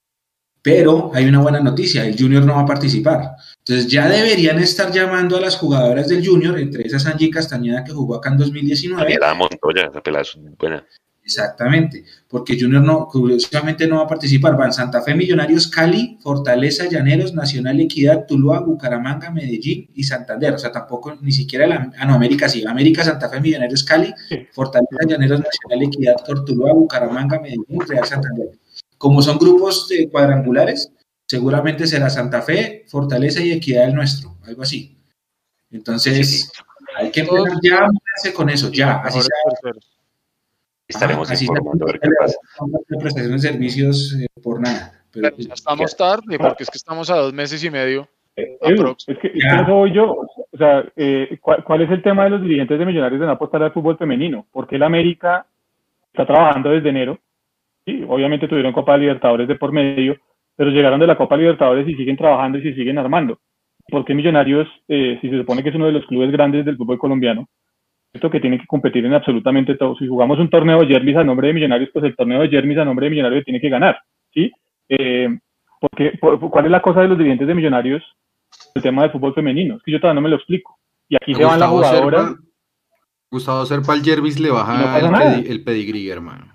Pero 0.62 1.12
hay 1.14 1.26
una 1.26 1.40
buena 1.40 1.60
noticia, 1.60 2.04
el 2.04 2.18
Junior 2.18 2.44
no 2.44 2.54
va 2.56 2.62
a 2.62 2.66
participar. 2.66 3.36
Entonces 3.70 3.92
ya 3.92 4.08
deberían 4.08 4.58
estar 4.58 4.90
llamando 4.90 5.36
a 5.36 5.40
las 5.40 5.56
jugadoras 5.56 6.08
del 6.08 6.26
Junior, 6.26 6.58
entre 6.58 6.84
esas 6.84 7.06
Angie 7.06 7.30
Castañeda 7.30 7.84
que 7.84 7.92
jugó 7.92 8.16
acá 8.16 8.30
en 8.30 8.38
2019. 8.38 9.00
Daniela 9.00 9.32
Montoya, 9.32 9.86
esa 9.88 10.00
pelada 10.00 10.22
es 10.22 10.36
buena. 10.58 10.84
Exactamente, 11.22 12.02
porque 12.28 12.58
Junior 12.60 12.82
no, 12.82 13.06
curiosamente 13.06 13.86
no 13.86 13.98
va 13.98 14.02
a 14.02 14.08
participar. 14.08 14.56
Van 14.56 14.72
Santa 14.72 15.02
Fe, 15.02 15.14
Millonarios, 15.14 15.68
Cali, 15.68 16.18
Fortaleza, 16.20 16.88
Llaneros, 16.88 17.32
Nacional, 17.32 17.78
Equidad, 17.78 18.26
Tuluá, 18.26 18.58
Bucaramanga, 18.58 19.30
Medellín 19.30 19.88
y 19.94 20.02
Santander. 20.02 20.52
O 20.52 20.58
sea, 20.58 20.72
tampoco, 20.72 21.16
ni 21.20 21.30
siquiera 21.30 21.68
la, 21.68 21.92
ah, 21.96 22.06
no, 22.06 22.14
América 22.14 22.48
sí. 22.48 22.64
América, 22.66 23.04
Santa 23.04 23.28
Fe, 23.28 23.40
Millonarios, 23.40 23.84
Cali, 23.84 24.12
Fortaleza, 24.50 25.06
Llaneros, 25.06 25.42
Nacional, 25.42 25.86
Equidad, 25.86 26.16
Cortuluá, 26.26 26.72
Bucaramanga, 26.72 27.38
Medellín, 27.38 27.78
Real 27.86 28.04
Santander. 28.04 28.48
Como 28.98 29.22
son 29.22 29.38
grupos 29.38 29.86
de 29.88 30.08
cuadrangulares, 30.10 30.90
seguramente 31.30 31.86
será 31.86 32.10
Santa 32.10 32.42
Fe, 32.42 32.84
Fortaleza 32.88 33.40
y 33.40 33.52
Equidad 33.52 33.84
el 33.84 33.94
nuestro, 33.94 34.34
algo 34.48 34.62
así. 34.62 34.98
Entonces, 35.70 36.50
hay 36.96 37.12
que 37.12 37.20
empezar 37.20 37.52
ya 37.62 37.84
a 37.84 38.32
con 38.34 38.50
eso, 38.50 38.68
ya, 38.72 38.94
así 39.04 39.20
sea. 39.20 39.72
Estaremos 40.88 41.28
Ajá, 41.28 41.34
así 41.34 41.44
informando 41.44 41.86
a 41.86 41.92
ver 41.92 42.00
qué 42.00 42.08
pasa. 42.18 42.36
de 42.88 42.96
prestación 42.98 43.32
de 43.34 43.38
servicios 43.38 44.16
eh, 44.20 44.26
por 44.42 44.60
nada. 44.60 45.04
Pero, 45.12 45.28
Pero 45.36 45.48
ya 45.48 45.54
estamos 45.54 45.96
tarde, 45.96 46.36
porque 46.36 46.64
es 46.64 46.70
que 46.70 46.78
estamos 46.78 47.08
a 47.10 47.14
dos 47.14 47.32
meses 47.32 47.62
y 47.62 47.70
medio. 47.70 48.08
Eh, 48.34 48.58
Edu, 48.62 48.96
es 49.06 49.18
que 49.18 49.30
Ya. 49.36 49.60
eso 49.62 49.72
voy 49.72 49.92
yo. 49.94 50.10
O 50.50 50.58
sea, 50.58 50.84
eh, 50.96 51.38
¿cuál, 51.40 51.62
cuál 51.62 51.82
es 51.82 51.90
el 51.92 52.02
tema 52.02 52.24
de 52.24 52.30
los 52.30 52.42
dirigentes 52.42 52.76
de 52.76 52.84
Millonarios 52.86 53.20
de 53.20 53.26
no 53.26 53.32
apostar 53.32 53.62
al 53.62 53.72
fútbol 53.72 53.96
femenino? 53.96 54.46
Porque 54.50 54.74
el 54.74 54.82
América 54.82 55.46
está 56.12 56.26
trabajando 56.26 56.70
desde 56.70 56.88
enero. 56.88 57.20
Sí, 57.84 58.04
obviamente 58.08 58.48
tuvieron 58.48 58.72
Copa 58.72 58.96
Libertadores 58.96 59.46
de 59.46 59.54
por 59.54 59.70
medio, 59.70 60.16
pero 60.56 60.70
llegaron 60.70 61.00
de 61.00 61.06
la 61.06 61.16
Copa 61.16 61.36
Libertadores 61.36 61.88
y 61.88 61.94
siguen 61.94 62.16
trabajando 62.16 62.58
y 62.58 62.62
se 62.62 62.74
siguen 62.74 62.98
armando. 62.98 63.38
¿Por 63.88 64.04
qué 64.04 64.14
Millonarios, 64.14 64.68
eh, 64.88 65.18
si 65.20 65.30
se 65.30 65.38
supone 65.38 65.62
que 65.62 65.70
es 65.70 65.74
uno 65.74 65.86
de 65.86 65.92
los 65.92 66.06
clubes 66.06 66.30
grandes 66.30 66.64
del 66.64 66.76
fútbol 66.76 66.98
colombiano, 66.98 67.48
esto 68.12 68.30
que 68.30 68.40
tiene 68.40 68.58
que 68.58 68.66
competir 68.66 69.04
en 69.06 69.14
absolutamente 69.14 69.74
todo? 69.76 69.96
Si 69.96 70.06
jugamos 70.06 70.38
un 70.38 70.50
torneo 70.50 70.80
de 70.80 70.86
Jermis 70.86 71.16
a 71.16 71.24
nombre 71.24 71.48
de 71.48 71.54
Millonarios, 71.54 71.90
pues 71.92 72.04
el 72.04 72.14
torneo 72.16 72.40
de 72.40 72.48
Jermis 72.48 72.78
a 72.78 72.84
nombre 72.84 73.06
de 73.06 73.10
Millonarios 73.10 73.44
tiene 73.44 73.60
que 73.60 73.68
ganar. 73.68 73.98
¿sí? 74.32 74.52
Eh, 74.88 75.28
porque, 75.80 76.12
por- 76.20 76.38
por- 76.38 76.50
¿Cuál 76.50 76.66
es 76.66 76.70
la 76.70 76.82
cosa 76.82 77.00
de 77.00 77.08
los 77.08 77.18
dirigentes 77.18 77.48
de 77.48 77.54
Millonarios? 77.54 78.02
El 78.74 78.82
tema 78.82 79.02
del 79.02 79.12
fútbol 79.12 79.34
femenino. 79.34 79.76
Es 79.76 79.82
que 79.82 79.92
yo 79.92 79.98
todavía 80.00 80.16
no 80.16 80.22
me 80.22 80.28
lo 80.28 80.36
explico. 80.36 80.78
Y 81.08 81.16
aquí 81.16 81.34
se 81.34 81.44
van 81.44 81.58
las 81.58 81.68
jugadoras. 81.68 82.26
Serpa, 82.26 82.40
Gustavo 83.30 83.64
Serpa 83.66 83.92
al 83.94 84.02
Jervis 84.02 84.38
le 84.40 84.50
baja 84.50 84.72
No 84.78 84.96
el, 84.96 85.12
pedi- 85.14 85.50
el 85.50 85.64
pedigrí, 85.64 86.08
hermano. 86.10 86.54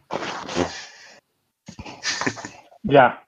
Ya. 2.84 3.23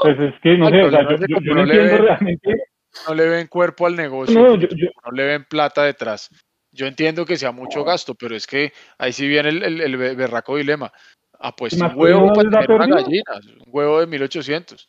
Pues 0.00 0.16
es 0.20 0.34
que 0.42 0.56
no 0.58 0.68
sé, 0.68 0.82
o 0.82 0.90
sea, 0.90 1.02
yo, 1.02 1.16
yo- 1.16 1.40
yo 1.40 1.54
no 1.54 1.60
No 1.60 1.64
le 1.66 1.74
entiendo 1.74 2.02
ve- 2.02 2.08
realmente. 2.08 2.54
No 3.08 3.14
le 3.14 3.28
ven 3.28 3.46
cuerpo 3.48 3.86
al 3.86 3.96
negocio, 3.96 4.34
No, 4.40 4.54
yo- 4.56 4.68
yo- 4.68 4.88
no 5.04 5.10
le 5.12 5.24
ven 5.24 5.44
plata 5.48 5.82
detrás. 5.84 6.30
Yo 6.72 6.86
entiendo 6.86 7.24
que 7.24 7.36
sea 7.36 7.52
mucho 7.52 7.84
gasto, 7.84 8.14
pero 8.14 8.34
es 8.36 8.46
que 8.46 8.72
ahí 8.98 9.12
sí 9.12 9.26
viene 9.28 9.48
el, 9.50 9.62
el, 9.62 9.80
el 9.80 9.96
be- 9.96 10.14
berraco 10.14 10.56
dilema. 10.56 10.92
Apuesta 11.38 11.88
un 11.88 11.92
huevo 11.98 12.26
no 12.28 12.32
para 12.32 12.50
tener 12.50 12.70
una 12.70 12.86
gallina, 12.86 13.32
un 13.44 13.62
huevo 13.66 14.00
de 14.00 14.06
1800. 14.06 14.88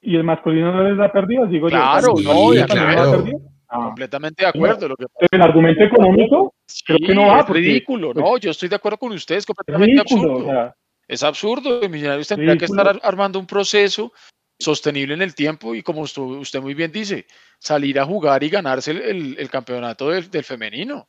Y 0.00 0.16
el 0.16 0.24
masculino 0.24 0.72
no 0.72 0.82
les 0.88 0.96
da 0.96 1.10
pérdidas, 1.12 1.50
digo 1.50 1.68
Claro, 1.68 2.14
yo. 2.18 2.32
no, 2.32 2.54
y 2.54 2.58
¿El 2.58 2.62
masculino 2.62 2.92
claro. 2.94 3.10
pérdida? 3.24 3.38
Ah. 3.70 3.84
Completamente 3.86 4.42
de 4.44 4.48
acuerdo. 4.48 4.88
Lo 4.88 4.96
que 4.96 5.04
El 5.30 5.42
argumento 5.42 5.84
económico 5.84 6.54
creo 6.86 6.98
que 7.06 7.14
no 7.14 7.26
va, 7.26 7.40
es 7.40 7.48
ridículo. 7.48 8.12
pues, 8.12 8.24
no, 8.24 8.38
yo 8.38 8.50
estoy 8.50 8.68
de 8.68 8.76
acuerdo 8.76 8.98
con 8.98 9.12
ustedes, 9.12 9.40
es 9.40 9.46
completamente 9.46 9.92
ridículo. 10.02 10.32
absurdo. 10.32 10.48
O 10.48 10.50
sea, 10.52 10.74
Es 11.08 11.22
absurdo. 11.22 11.80
El 11.82 11.90
Millonarios 11.90 12.28
tendría 12.28 12.52
que 12.58 12.66
estar 12.66 12.86
ar- 12.96 13.00
armando 13.02 13.38
un 13.38 13.46
proceso 13.46 14.12
sostenible 14.60 15.14
en 15.14 15.22
el 15.22 15.34
tiempo 15.34 15.74
y 15.74 15.82
como 15.82 16.02
usted, 16.02 16.20
usted 16.20 16.60
muy 16.60 16.74
bien 16.74 16.92
dice, 16.92 17.26
salir 17.58 17.98
a 17.98 18.04
jugar 18.04 18.42
y 18.44 18.50
ganarse 18.50 18.90
el, 18.90 19.02
el- 19.02 19.36
el 19.38 19.50
campeonato 19.50 20.10
del, 20.10 20.30
del 20.30 20.44
femenino. 20.44 21.08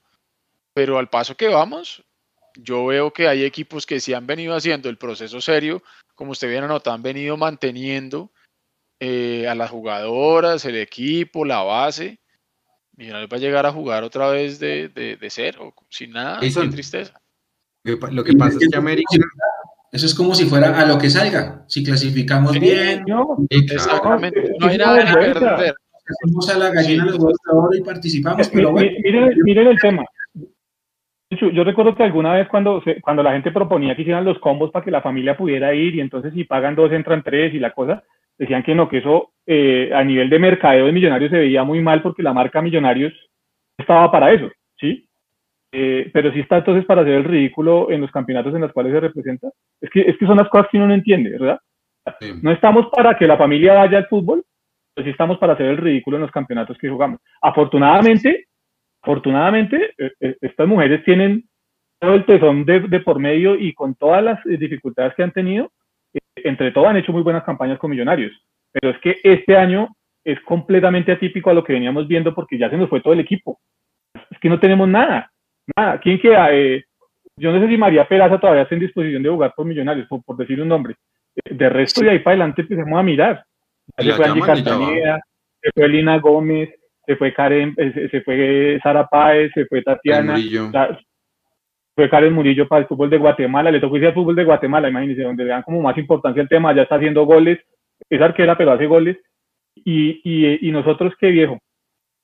Pero 0.73 0.97
al 0.97 1.09
paso 1.09 1.35
que 1.35 1.47
vamos, 1.47 2.03
yo 2.55 2.85
veo 2.85 3.11
que 3.11 3.27
hay 3.27 3.43
equipos 3.43 3.85
que 3.85 3.99
sí 3.99 4.13
han 4.13 4.25
venido 4.27 4.55
haciendo 4.55 4.87
el 4.89 4.97
proceso 4.97 5.41
serio, 5.41 5.83
como 6.15 6.31
usted 6.31 6.47
bien 6.49 6.63
anotado, 6.63 6.95
han 6.95 7.03
venido 7.03 7.37
manteniendo 7.37 8.31
eh, 8.99 9.47
a 9.47 9.55
las 9.55 9.69
jugadoras, 9.71 10.63
el 10.65 10.75
equipo, 10.77 11.43
la 11.43 11.63
base. 11.63 12.19
Millonarios 12.97 13.29
va 13.31 13.37
a 13.37 13.39
llegar 13.39 13.65
a 13.65 13.71
jugar 13.71 14.03
otra 14.03 14.29
vez 14.29 14.59
de, 14.59 14.89
de, 14.89 15.15
de 15.15 15.29
cero, 15.29 15.73
sin 15.89 16.11
nada, 16.11 16.39
qué 16.61 16.67
tristeza. 16.69 17.19
Lo 18.13 18.23
que 18.23 18.33
pasa 18.33 18.57
es 18.59 18.69
que 18.69 18.77
América. 18.77 19.07
Eso 19.91 20.05
es 20.05 20.13
como 20.15 20.35
si 20.35 20.45
fuera 20.45 20.79
a 20.79 20.85
lo 20.85 20.97
que 20.97 21.09
salga. 21.09 21.63
Si 21.67 21.83
clasificamos 21.83 22.59
bien, 22.59 23.03
No. 23.07 23.37
Exactamente, 23.49 24.51
no 24.59 24.67
hay 24.67 24.77
nada 24.77 25.05
que 25.05 25.13
perder. 25.13 25.73
hacemos 26.23 26.49
a 26.49 26.57
la 26.57 26.69
gallina 26.71 27.05
los 27.05 27.15
huevos 27.17 27.37
de 27.45 27.51
oro 27.57 27.69
y 27.77 27.81
participamos, 27.83 28.49
pero 28.49 28.69
Mi- 28.69 28.73
bueno. 28.73 28.91
mi- 28.91 29.01
miren, 29.03 29.29
miren 29.43 29.67
el 29.67 29.79
tema. 29.79 30.03
Yo 31.31 31.49
yo 31.51 31.63
recuerdo 31.63 31.95
que 31.95 32.03
alguna 32.03 32.33
vez 32.33 32.47
cuando, 32.47 32.81
se- 32.81 32.99
cuando 33.01 33.21
la 33.21 33.33
gente 33.33 33.51
proponía 33.51 33.95
que 33.95 34.01
hicieran 34.01 34.25
los 34.25 34.39
combos 34.39 34.71
para 34.71 34.83
que 34.83 34.89
la 34.91 35.01
familia 35.03 35.37
pudiera 35.37 35.73
ir 35.75 35.93
y 35.95 36.01
entonces 36.01 36.33
si 36.33 36.43
pagan 36.43 36.75
dos 36.75 36.91
entran 36.91 37.21
tres 37.23 37.53
y 37.53 37.59
la 37.59 37.71
cosa, 37.71 38.03
decían 38.37 38.63
que 38.63 38.73
no, 38.73 38.89
que 38.89 38.97
eso 38.97 39.31
eh, 39.45 39.91
a 39.93 40.03
nivel 40.03 40.29
de 40.29 40.39
mercadeo 40.39 40.85
de 40.87 40.91
millonarios 40.91 41.29
se 41.29 41.37
veía 41.37 41.63
muy 41.63 41.81
mal 41.81 42.01
porque 42.01 42.23
la 42.23 42.33
marca 42.33 42.61
Millonarios 42.61 43.13
estaba 43.77 44.11
para 44.11 44.31
eso, 44.31 44.49
¿sí? 44.79 45.07
Eh, 45.71 46.09
pero 46.13 46.31
sí 46.31 46.39
está 46.39 46.57
entonces 46.57 46.85
para 46.85 47.01
hacer 47.01 47.13
el 47.13 47.23
ridículo 47.23 47.91
en 47.91 48.01
los 48.01 48.11
campeonatos 48.11 48.53
en 48.55 48.61
los 48.61 48.73
cuales 48.73 48.93
se 48.93 48.99
representa. 48.99 49.49
Es 49.79 49.89
que, 49.89 50.01
es 50.01 50.17
que 50.17 50.25
son 50.25 50.37
las 50.37 50.49
cosas 50.49 50.67
que 50.71 50.77
uno 50.77 50.87
no 50.87 50.93
entiende, 50.93 51.31
¿verdad? 51.31 51.59
Sí. 52.19 52.33
No 52.41 52.51
estamos 52.51 52.87
para 52.87 53.17
que 53.17 53.27
la 53.27 53.37
familia 53.37 53.73
vaya 53.75 53.99
al 53.99 54.07
fútbol, 54.07 54.43
pero 54.93 55.05
sí 55.05 55.11
estamos 55.11 55.37
para 55.37 55.53
hacer 55.53 55.67
el 55.67 55.77
ridículo 55.77 56.17
en 56.17 56.23
los 56.23 56.31
campeonatos 56.31 56.77
que 56.77 56.89
jugamos. 56.89 57.19
Afortunadamente, 57.41 58.47
afortunadamente, 59.01 59.93
eh, 59.97 60.11
eh, 60.19 60.37
estas 60.41 60.67
mujeres 60.67 61.03
tienen 61.03 61.47
todo 61.99 62.15
el 62.15 62.25
tesón 62.25 62.65
de, 62.65 62.79
de 62.81 62.99
por 63.01 63.19
medio 63.19 63.55
y 63.55 63.73
con 63.73 63.95
todas 63.95 64.23
las 64.23 64.43
dificultades 64.43 65.13
que 65.15 65.23
han 65.23 65.31
tenido, 65.31 65.71
eh, 66.13 66.19
entre 66.43 66.71
todo 66.71 66.87
han 66.87 66.97
hecho 66.97 67.11
muy 67.11 67.21
buenas 67.21 67.43
campañas 67.43 67.77
con 67.77 67.91
millonarios. 67.91 68.31
Pero 68.71 68.89
es 68.91 68.99
que 68.99 69.17
este 69.23 69.55
año 69.57 69.89
es 70.23 70.39
completamente 70.41 71.11
atípico 71.11 71.49
a 71.49 71.53
lo 71.53 71.63
que 71.63 71.73
veníamos 71.73 72.07
viendo 72.07 72.33
porque 72.33 72.57
ya 72.57 72.69
se 72.69 72.77
nos 72.77 72.89
fue 72.89 73.01
todo 73.01 73.13
el 73.13 73.19
equipo. 73.19 73.59
Es 74.29 74.39
que 74.39 74.49
no 74.49 74.59
tenemos 74.59 74.87
nada, 74.87 75.31
nada. 75.75 75.99
¿Quién 75.99 76.19
queda? 76.19 76.53
Eh, 76.53 76.83
yo 77.37 77.51
no 77.51 77.59
sé 77.59 77.67
si 77.67 77.77
María 77.77 78.07
Peraza 78.07 78.39
todavía 78.39 78.63
está 78.63 78.75
en 78.75 78.81
disposición 78.81 79.23
de 79.23 79.29
jugar 79.29 79.53
por 79.55 79.65
millonarios, 79.65 80.07
por, 80.07 80.23
por 80.23 80.37
decir 80.37 80.61
un 80.61 80.67
nombre. 80.67 80.95
Eh, 81.35 81.53
De 81.53 81.69
resto, 81.69 82.01
de 82.01 82.11
ahí 82.11 82.19
para 82.19 82.33
adelante 82.35 82.61
empecemos 82.61 82.99
a 82.99 83.03
mirar. 83.03 83.43
La 83.97 84.03
se 84.03 84.13
fue 84.13 84.25
Angie. 84.25 84.41
Castaneda, 84.41 85.21
se 85.61 85.71
fue 85.73 85.87
Lina 85.87 86.17
Gómez, 86.19 86.69
se 87.05 87.15
fue 87.15 87.33
Karen, 87.33 87.73
eh, 87.77 87.91
se, 87.93 88.09
se 88.09 88.21
fue 88.21 88.79
Sara 88.83 89.07
Páez, 89.07 89.51
se 89.53 89.65
fue 89.65 89.81
Tatiana, 89.81 90.37
sea, 90.71 90.99
fue 91.95 92.09
Karen 92.09 92.33
Murillo 92.33 92.67
para 92.67 92.81
el 92.81 92.87
fútbol 92.87 93.09
de 93.09 93.17
Guatemala, 93.17 93.71
le 93.71 93.79
tocó 93.79 93.97
irse 93.97 94.07
al 94.07 94.13
fútbol 94.13 94.35
de 94.35 94.43
Guatemala, 94.45 94.89
imagínense, 94.89 95.23
donde 95.23 95.43
le 95.43 95.49
dan 95.49 95.63
como 95.63 95.81
más 95.81 95.97
importancia 95.97 96.41
el 96.41 96.47
tema, 96.47 96.73
ya 96.73 96.83
está 96.83 96.95
haciendo 96.95 97.25
goles, 97.25 97.59
es 98.09 98.21
arquera 98.21 98.57
pero 98.57 98.71
hace 98.71 98.85
goles, 98.85 99.17
y, 99.75 100.21
y, 100.23 100.67
y 100.67 100.71
nosotros 100.71 101.13
qué 101.19 101.27
viejo, 101.27 101.57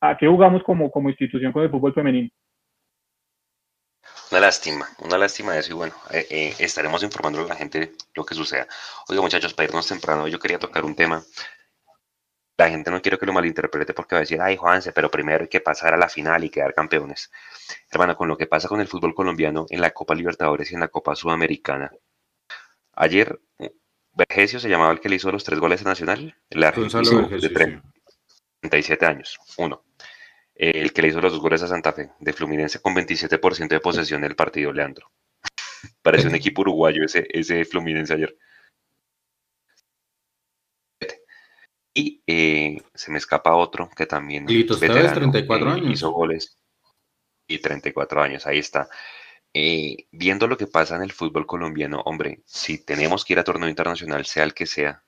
¿a 0.00 0.16
qué 0.16 0.28
jugamos 0.28 0.62
como, 0.62 0.90
como 0.90 1.10
institución 1.10 1.52
con 1.52 1.64
el 1.64 1.70
fútbol 1.70 1.92
femenino? 1.92 2.28
Una 4.30 4.40
lástima, 4.40 4.88
una 4.98 5.18
lástima 5.18 5.52
de 5.52 5.60
eso 5.60 5.70
y 5.70 5.74
bueno, 5.74 5.94
eh, 6.10 6.26
eh, 6.30 6.54
estaremos 6.58 7.02
informando 7.02 7.40
a 7.40 7.46
la 7.46 7.54
gente 7.54 7.92
lo 8.14 8.24
que 8.24 8.34
suceda. 8.34 8.66
Oiga 9.08 9.22
muchachos, 9.22 9.54
para 9.54 9.68
irnos 9.68 9.86
temprano, 9.86 10.26
yo 10.26 10.38
quería 10.40 10.58
tocar 10.58 10.84
un 10.84 10.96
tema. 10.96 11.24
La 12.58 12.68
gente 12.68 12.90
no 12.90 13.00
quiero 13.00 13.18
que 13.18 13.26
lo 13.26 13.32
malinterprete 13.32 13.94
porque 13.94 14.14
va 14.14 14.18
a 14.18 14.20
decir, 14.20 14.40
ay 14.40 14.56
Juanse, 14.56 14.92
pero 14.92 15.10
primero 15.10 15.42
hay 15.42 15.48
que 15.48 15.60
pasar 15.60 15.94
a 15.94 15.96
la 15.96 16.08
final 16.08 16.42
y 16.42 16.50
quedar 16.50 16.74
campeones. 16.74 17.30
Hermano, 17.90 18.16
con 18.16 18.26
lo 18.26 18.36
que 18.36 18.46
pasa 18.46 18.66
con 18.66 18.80
el 18.80 18.88
fútbol 18.88 19.14
colombiano 19.14 19.66
en 19.68 19.80
la 19.80 19.90
Copa 19.90 20.14
Libertadores 20.14 20.72
y 20.72 20.74
en 20.74 20.80
la 20.80 20.88
Copa 20.88 21.14
Sudamericana. 21.14 21.92
Ayer, 22.94 23.38
Vergesio 24.12 24.58
se 24.58 24.68
llamaba 24.68 24.92
el 24.92 25.00
que 25.00 25.08
le 25.08 25.16
hizo 25.16 25.30
los 25.30 25.44
tres 25.44 25.60
goles 25.60 25.82
a 25.82 25.84
Nacional, 25.84 26.34
el 26.50 26.64
argentino 26.64 27.02
de 27.02 27.16
Vergesio, 27.16 27.50
sí. 27.50 27.80
37 28.60 29.06
años, 29.06 29.38
uno. 29.58 29.85
Eh, 30.58 30.72
el 30.74 30.92
que 30.92 31.02
le 31.02 31.08
hizo 31.08 31.20
los 31.20 31.32
dos 31.32 31.40
goles 31.40 31.62
a 31.62 31.68
Santa 31.68 31.92
Fe, 31.92 32.10
de 32.18 32.32
Fluminense 32.32 32.80
con 32.80 32.94
27% 32.94 33.68
de 33.68 33.80
posesión 33.80 34.22
del 34.22 34.36
partido, 34.36 34.72
Leandro. 34.72 35.10
Parece 36.02 36.28
un 36.28 36.34
equipo 36.34 36.62
uruguayo 36.62 37.04
ese, 37.04 37.26
ese 37.30 37.64
Fluminense 37.64 38.14
ayer. 38.14 38.36
Y 41.94 42.22
eh, 42.26 42.82
se 42.94 43.10
me 43.10 43.18
escapa 43.18 43.54
otro 43.54 43.88
que 43.88 44.04
también 44.04 44.44
Lito 44.46 44.74
es 44.74 44.82
Esteves, 44.82 45.04
veterano, 45.04 45.32
34 45.32 45.68
eh, 45.68 45.72
años. 45.72 45.90
hizo 45.92 46.10
goles 46.10 46.58
y 47.48 47.58
34 47.58 48.22
años, 48.22 48.46
ahí 48.46 48.58
está. 48.58 48.88
Eh, 49.54 50.06
viendo 50.10 50.46
lo 50.46 50.58
que 50.58 50.66
pasa 50.66 50.96
en 50.96 51.02
el 51.02 51.12
fútbol 51.12 51.46
colombiano, 51.46 52.02
hombre, 52.04 52.42
si 52.44 52.84
tenemos 52.84 53.24
que 53.24 53.32
ir 53.32 53.38
a 53.38 53.44
torneo 53.44 53.70
internacional, 53.70 54.26
sea 54.26 54.44
el 54.44 54.52
que 54.52 54.66
sea, 54.66 55.05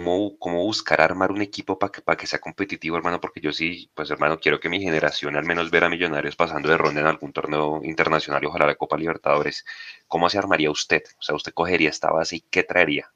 ¿cómo, 0.00 0.38
cómo 0.38 0.64
buscar 0.64 1.00
armar 1.02 1.30
un 1.30 1.42
equipo 1.42 1.78
para 1.78 1.92
que, 1.92 2.00
para 2.00 2.16
que 2.16 2.26
sea 2.26 2.38
competitivo, 2.40 2.96
hermano? 2.96 3.20
Porque 3.20 3.40
yo 3.40 3.52
sí, 3.52 3.90
pues 3.94 4.10
hermano, 4.10 4.40
quiero 4.40 4.58
que 4.58 4.70
mi 4.70 4.80
generación 4.80 5.36
al 5.36 5.44
menos 5.44 5.70
ver 5.70 5.84
a 5.84 5.90
Millonarios 5.90 6.36
pasando 6.36 6.70
de 6.70 6.78
ronda 6.78 7.00
en 7.02 7.06
algún 7.06 7.32
torneo 7.32 7.80
internacional 7.84 8.42
y 8.42 8.46
ojalá 8.46 8.66
la 8.66 8.76
Copa 8.76 8.96
Libertadores. 8.96 9.64
¿Cómo 10.08 10.30
se 10.30 10.38
armaría 10.38 10.70
usted? 10.70 11.02
O 11.18 11.22
sea, 11.22 11.34
usted 11.34 11.52
cogería 11.52 11.90
esta 11.90 12.10
base 12.10 12.36
y 12.36 12.40
¿qué 12.40 12.62
traería? 12.62 13.12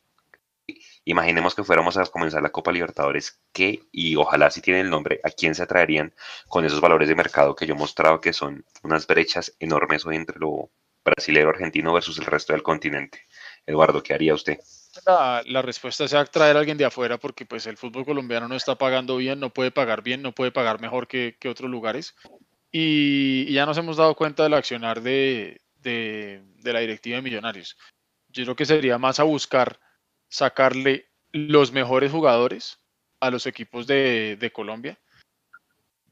Imaginemos 1.07 1.55
que 1.55 1.65
fuéramos 1.65 1.97
a 1.97 2.05
comenzar 2.07 2.43
la 2.43 2.53
Copa 2.53 2.71
Libertadores, 2.73 3.41
¿qué? 3.53 3.85
Y 3.91 4.17
ojalá 4.17 4.51
si 4.51 4.61
tiene 4.61 4.81
el 4.81 4.91
nombre, 4.91 5.21
¿a 5.25 5.31
quién 5.31 5.55
se 5.55 5.63
atraerían 5.63 6.15
con 6.49 6.65
esos 6.67 6.81
valores 6.83 7.09
de 7.09 7.15
mercado 7.15 7.55
que 7.55 7.67
yo 7.67 7.75
mostraba 7.77 8.21
que 8.21 8.35
son 8.35 8.65
unas 8.83 9.07
brechas 9.07 9.55
enormes 9.59 10.05
hoy 10.05 10.17
entre 10.17 10.39
lo 10.39 10.71
brasilero 11.05 11.49
argentino 11.51 11.95
versus 11.95 12.19
el 12.19 12.27
resto 12.27 12.53
del 12.53 12.63
continente? 12.63 13.27
Eduardo, 13.67 14.03
¿qué 14.03 14.15
haría 14.15 14.35
usted? 14.35 14.59
La, 15.07 15.63
respuesta 15.63 16.07
sea 16.09 16.25
traer 16.25 16.57
a 16.57 16.61
alguien 16.61 16.79
de 16.79 16.85
afuera 16.85 17.19
porque 17.19 17.47
pues 17.47 17.67
el 17.67 17.77
fútbol 17.77 18.05
colombiano 18.05 18.49
no 18.49 18.55
está 18.55 18.77
pagando 18.77 19.17
bien, 19.17 19.41
no 19.41 19.51
puede 19.51 19.71
pagar 19.71 20.03
bien, 20.03 20.23
no 20.23 20.33
puede 20.33 20.53
pagar 20.53 20.81
mejor 20.81 21.09
que, 21.09 21.37
que 21.39 21.49
otros 21.49 21.71
lugares. 21.71 22.15
Y, 22.71 23.53
ya 23.53 23.67
nos 23.67 23.79
hemos 23.79 23.97
dado 23.97 24.15
cuenta 24.15 24.43
del 24.43 24.55
accionar 24.55 25.01
de, 25.01 25.61
de, 25.81 26.43
de 26.63 26.73
la 26.73 26.81
directiva 26.81 27.17
de 27.17 27.23
Millonarios. 27.23 27.77
Yo 28.29 28.45
creo 28.45 28.57
que 28.57 28.67
sería 28.67 28.99
más 28.99 29.21
a 29.21 29.25
buscar 29.25 29.79
sacarle 30.29 31.09
los 31.33 31.73
mejores 31.73 32.11
jugadores 32.11 32.79
a 33.21 33.31
los 33.31 33.47
equipos 33.47 33.87
de, 33.87 34.37
de 34.37 34.53
Colombia. 34.53 34.99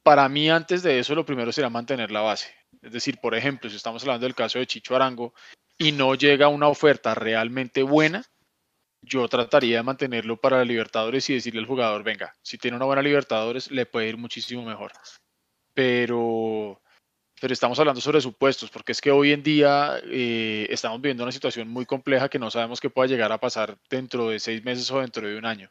Para 0.03 0.29
mí, 0.29 0.51
antes 0.51 0.83
de 0.83 0.99
eso, 0.99 1.15
lo 1.15 1.27
primero 1.27 1.53
será 1.53 1.71
mantener 1.71 2.11
la 2.11 2.23
base. 2.23 2.55
Es 2.81 2.93
decir, 2.93 3.19
por 3.21 3.35
ejemplo, 3.35 3.71
si 3.71 3.77
estamos 3.77 4.03
hablando 4.03 4.27
del 4.27 4.35
caso 4.35 4.59
de 4.59 4.67
Chicho 4.67 4.97
Arango 4.97 5.35
y 5.79 5.93
no 5.93 6.15
llega 6.15 6.49
una 6.49 6.69
oferta 6.69 7.15
realmente 7.15 7.83
buena, 7.83 8.25
yo 9.03 9.29
trataría 9.29 9.79
de 9.79 9.83
mantenerlo 9.83 10.37
para 10.37 10.65
Libertadores 10.65 11.29
y 11.29 11.35
decirle 11.35 11.61
al 11.61 11.66
jugador, 11.66 12.05
venga, 12.05 12.35
si 12.41 12.57
tiene 12.57 12.77
una 12.77 12.87
buena 12.87 13.03
Libertadores, 13.03 13.70
le 13.70 13.85
puede 13.85 14.09
ir 14.09 14.16
muchísimo 14.16 14.65
mejor. 14.65 14.93
Pero, 15.74 16.81
pero 17.41 17.53
estamos 17.53 17.79
hablando 17.81 18.01
sobre 18.01 18.20
supuestos, 18.20 18.70
porque 18.70 18.93
es 18.93 19.01
que 19.01 19.11
hoy 19.11 19.33
en 19.33 19.43
día 19.43 20.01
eh, 20.05 20.66
estamos 20.70 21.01
viviendo 21.01 21.24
una 21.24 21.33
situación 21.33 21.69
muy 21.69 21.85
compleja 21.85 22.29
que 22.29 22.39
no 22.39 22.51
sabemos 22.51 22.81
qué 22.81 22.91
pueda 22.91 23.09
llegar 23.09 23.33
a 23.33 23.41
pasar 23.41 23.77
dentro 23.91 24.29
de 24.29 24.39
seis 24.39 24.62
meses 24.65 24.89
o 24.93 25.01
dentro 25.01 25.27
de 25.27 25.37
un 25.37 25.47
año. 25.47 25.70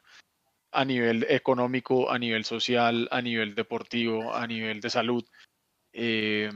A 0.70 0.84
nivel 0.84 1.26
económico, 1.28 2.10
a 2.10 2.18
nivel 2.18 2.44
social, 2.44 3.08
a 3.10 3.22
nivel 3.22 3.54
deportivo, 3.54 4.34
a 4.34 4.46
nivel 4.46 4.80
de 4.80 4.90
salud. 4.90 5.24
Eh, 5.94 6.50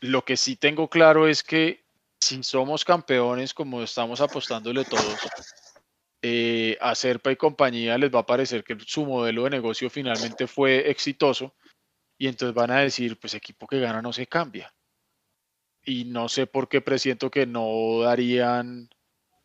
lo 0.00 0.24
que 0.24 0.36
sí 0.36 0.56
tengo 0.56 0.88
claro 0.88 1.28
es 1.28 1.44
que 1.44 1.81
si 2.22 2.42
somos 2.42 2.84
campeones, 2.84 3.52
como 3.52 3.82
estamos 3.82 4.20
apostándole 4.20 4.84
todos, 4.84 5.18
eh, 6.22 6.78
a 6.80 6.94
Serpa 6.94 7.32
y 7.32 7.36
compañía 7.36 7.98
les 7.98 8.14
va 8.14 8.20
a 8.20 8.26
parecer 8.26 8.62
que 8.62 8.78
su 8.86 9.04
modelo 9.04 9.44
de 9.44 9.50
negocio 9.50 9.90
finalmente 9.90 10.46
fue 10.46 10.88
exitoso 10.88 11.54
y 12.16 12.28
entonces 12.28 12.54
van 12.54 12.70
a 12.70 12.80
decir, 12.80 13.18
pues 13.18 13.34
equipo 13.34 13.66
que 13.66 13.80
gana 13.80 14.00
no 14.00 14.12
se 14.12 14.28
cambia. 14.28 14.72
Y 15.84 16.04
no 16.04 16.28
sé 16.28 16.46
por 16.46 16.68
qué 16.68 16.80
presiento 16.80 17.28
que 17.28 17.44
no 17.44 18.02
darían 18.02 18.88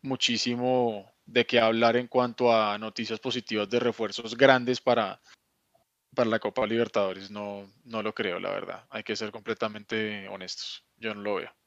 muchísimo 0.02 1.12
de 1.26 1.44
qué 1.44 1.58
hablar 1.58 1.96
en 1.96 2.06
cuanto 2.06 2.54
a 2.54 2.78
noticias 2.78 3.18
positivas 3.18 3.68
de 3.68 3.80
refuerzos 3.80 4.36
grandes 4.36 4.80
para, 4.80 5.20
para 6.14 6.30
la 6.30 6.38
Copa 6.38 6.64
Libertadores. 6.64 7.28
No, 7.32 7.68
no 7.84 8.04
lo 8.04 8.14
creo, 8.14 8.38
la 8.38 8.50
verdad. 8.50 8.86
Hay 8.90 9.02
que 9.02 9.16
ser 9.16 9.32
completamente 9.32 10.28
honestos. 10.28 10.84
Yo 10.96 11.12
no 11.12 11.22
lo 11.22 11.34
veo. 11.34 11.57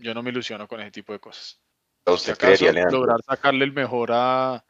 Yo 0.00 0.14
no 0.14 0.22
me 0.22 0.30
ilusiono 0.30 0.66
con 0.66 0.80
ese 0.80 0.90
tipo 0.90 1.12
de 1.12 1.20
cosas. 1.20 1.60
¿A 2.06 2.10
Si 2.10 2.14
usted 2.14 2.32
acaso, 2.32 2.64
creería, 2.64 2.90
lograr 2.90 3.20
sacarle 3.22 3.64
el 3.64 3.72
mejor 3.72 4.10
a, 4.12 4.64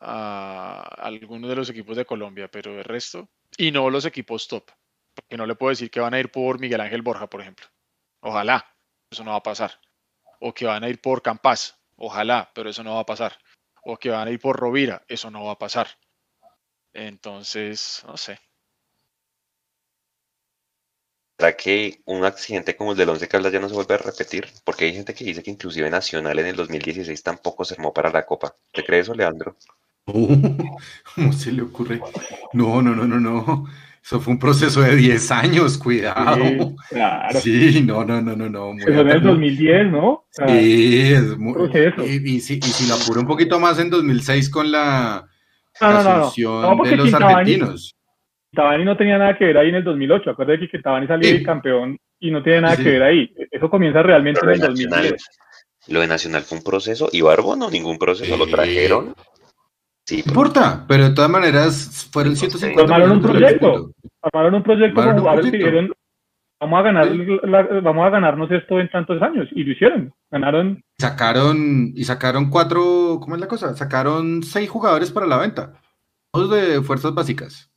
a 0.00 0.80
alguno 0.98 1.48
de 1.48 1.56
los 1.56 1.68
equipos 1.68 1.96
de 1.96 2.06
Colombia, 2.06 2.48
pero 2.48 2.78
el 2.78 2.84
resto, 2.84 3.28
y 3.56 3.72
no 3.72 3.90
los 3.90 4.04
equipos 4.04 4.46
top, 4.48 4.70
porque 5.14 5.36
no 5.36 5.46
le 5.46 5.56
puedo 5.56 5.70
decir 5.70 5.90
que 5.90 6.00
van 6.00 6.14
a 6.14 6.20
ir 6.20 6.30
por 6.30 6.60
Miguel 6.60 6.80
Ángel 6.80 7.02
Borja, 7.02 7.28
por 7.28 7.40
ejemplo. 7.40 7.66
Ojalá, 8.22 8.76
eso 9.10 9.24
no 9.24 9.32
va 9.32 9.38
a 9.38 9.42
pasar. 9.42 9.80
O 10.40 10.54
que 10.54 10.66
van 10.66 10.84
a 10.84 10.88
ir 10.88 11.00
por 11.00 11.20
Campas, 11.20 11.78
ojalá, 11.96 12.50
pero 12.54 12.70
eso 12.70 12.82
no 12.84 12.94
va 12.94 13.00
a 13.00 13.06
pasar. 13.06 13.38
O 13.82 13.96
que 13.96 14.10
van 14.10 14.28
a 14.28 14.30
ir 14.30 14.40
por 14.40 14.58
Rovira, 14.58 15.02
eso 15.08 15.30
no 15.30 15.44
va 15.44 15.52
a 15.52 15.58
pasar. 15.58 15.88
Entonces, 16.92 18.02
no 18.06 18.16
sé. 18.16 18.38
¿Será 21.40 21.56
que 21.56 22.02
un 22.04 22.22
accidente 22.26 22.76
como 22.76 22.92
el 22.92 22.98
del 22.98 23.08
Once 23.08 23.26
Caldas 23.26 23.50
ya 23.50 23.60
no 23.60 23.68
se 23.70 23.74
vuelve 23.74 23.94
a 23.94 23.98
repetir? 23.98 24.46
Porque 24.62 24.84
hay 24.84 24.92
gente 24.92 25.14
que 25.14 25.24
dice 25.24 25.42
que 25.42 25.50
inclusive 25.50 25.88
Nacional 25.88 26.38
en 26.38 26.44
el 26.44 26.54
2016 26.56 27.22
tampoco 27.22 27.64
se 27.64 27.72
armó 27.76 27.94
para 27.94 28.10
la 28.10 28.26
Copa. 28.26 28.54
¿Te 28.70 28.84
crees 28.84 29.06
eso, 29.06 29.14
Leandro? 29.14 29.56
¿Cómo 31.14 31.32
se 31.32 31.52
le 31.52 31.62
ocurre? 31.62 32.02
No, 32.52 32.82
no, 32.82 32.94
no, 32.94 33.06
no, 33.06 33.18
no. 33.18 33.64
Eso 34.04 34.20
fue 34.20 34.34
un 34.34 34.38
proceso 34.38 34.82
de 34.82 34.96
10 34.96 35.30
años, 35.30 35.78
cuidado. 35.78 36.44
Sí, 36.44 36.76
claro. 36.88 37.40
Sí, 37.40 37.82
no, 37.86 38.04
no, 38.04 38.20
no, 38.20 38.36
no, 38.36 38.50
no. 38.50 38.74
muy 38.74 38.86
Eso 38.86 39.00
en 39.00 39.08
el 39.08 39.22
atrás. 39.22 39.22
2010, 39.22 39.90
¿no? 39.92 40.08
O 40.10 40.26
sea, 40.30 40.46
Sí, 40.46 41.12
es 41.12 41.38
muy. 41.38 41.54
proceso. 41.54 42.06
Y, 42.06 42.16
y 42.36 42.40
si, 42.40 42.54
y 42.58 42.72
si 42.72 42.86
lo 42.86 42.94
apuro 42.96 43.20
un 43.20 43.26
poquito 43.26 43.58
más 43.60 43.78
en 43.78 43.90
2006 43.90 44.50
con 44.50 44.70
la, 44.72 45.26
no, 45.80 45.92
la 45.92 46.02
no, 46.02 46.02
no, 46.04 46.16
no. 46.16 46.26
asunción 46.26 46.62
No, 46.62 46.76
porque 46.76 46.90
de 46.90 46.96
los 46.96 47.14
argentinos. 47.14 47.96
Tabani 48.52 48.84
no 48.84 48.96
tenía 48.96 49.18
nada 49.18 49.36
que 49.36 49.44
ver 49.46 49.58
ahí 49.58 49.68
en 49.68 49.76
el 49.76 49.84
2008. 49.84 50.30
Acuérdate 50.30 50.68
que 50.68 50.78
Tabani 50.80 51.06
salió 51.06 51.28
Sí. 51.28 51.42
campeón 51.42 51.96
y 52.18 52.30
no 52.30 52.42
tiene 52.42 52.62
nada 52.62 52.76
Sí. 52.76 52.82
que 52.84 52.90
ver 52.90 53.02
ahí. 53.02 53.34
Eso 53.50 53.70
comienza 53.70 54.02
realmente 54.02 54.40
en 54.42 54.50
el 54.50 54.58
Nacional, 54.60 54.90
2010. 54.90 55.26
lo 55.88 56.00
de 56.00 56.06
Nacional 56.06 56.42
fue 56.42 56.58
un 56.58 56.64
proceso 56.64 57.08
y 57.12 57.20
Barbo 57.20 57.56
no 57.56 57.70
ningún 57.70 57.98
proceso, 57.98 58.36
lo 58.36 58.46
trajeron. 58.46 59.14
Sí, 60.06 60.22
No 60.26 60.30
importa, 60.32 60.84
pero 60.88 61.04
de 61.04 61.14
todas 61.14 61.30
maneras 61.30 62.08
fueron 62.12 62.34
Sí, 62.34 62.40
150 62.50 62.94
Armaron 62.94 63.16
un 63.18 63.22
proyecto. 63.22 63.72
punto. 63.72 63.92
Armaron 64.22 64.54
un 64.54 64.62
proyecto 64.62 65.02
con 65.02 65.18
jugadores 65.18 65.50
que 65.52 65.56
dijeron, 65.58 65.92
vamos 66.60 66.80
a 66.80 66.82
ganar, 66.82 67.08
Sí. 67.08 67.26
la- 67.44 67.80
vamos 67.80 68.06
a 68.06 68.10
ganarnos 68.10 68.50
esto 68.50 68.80
en 68.80 68.90
tantos 68.90 69.22
años. 69.22 69.48
Y 69.52 69.62
lo 69.62 69.72
hicieron. 69.72 70.12
Ganaron 70.30 70.82
Sacaron, 70.98 71.92
y 71.94 72.04
sacaron 72.04 72.50
cuatro, 72.50 73.18
¿cómo 73.22 73.36
es 73.36 73.40
la 73.40 73.46
cosa? 73.48 73.74
Sacaron 73.76 74.42
seis 74.42 74.68
jugadores 74.68 75.12
para 75.12 75.26
la 75.26 75.38
venta. 75.38 75.72
Todos 76.32 76.50
de 76.50 76.82
fuerzas 76.82 77.14
básicas. 77.14 77.69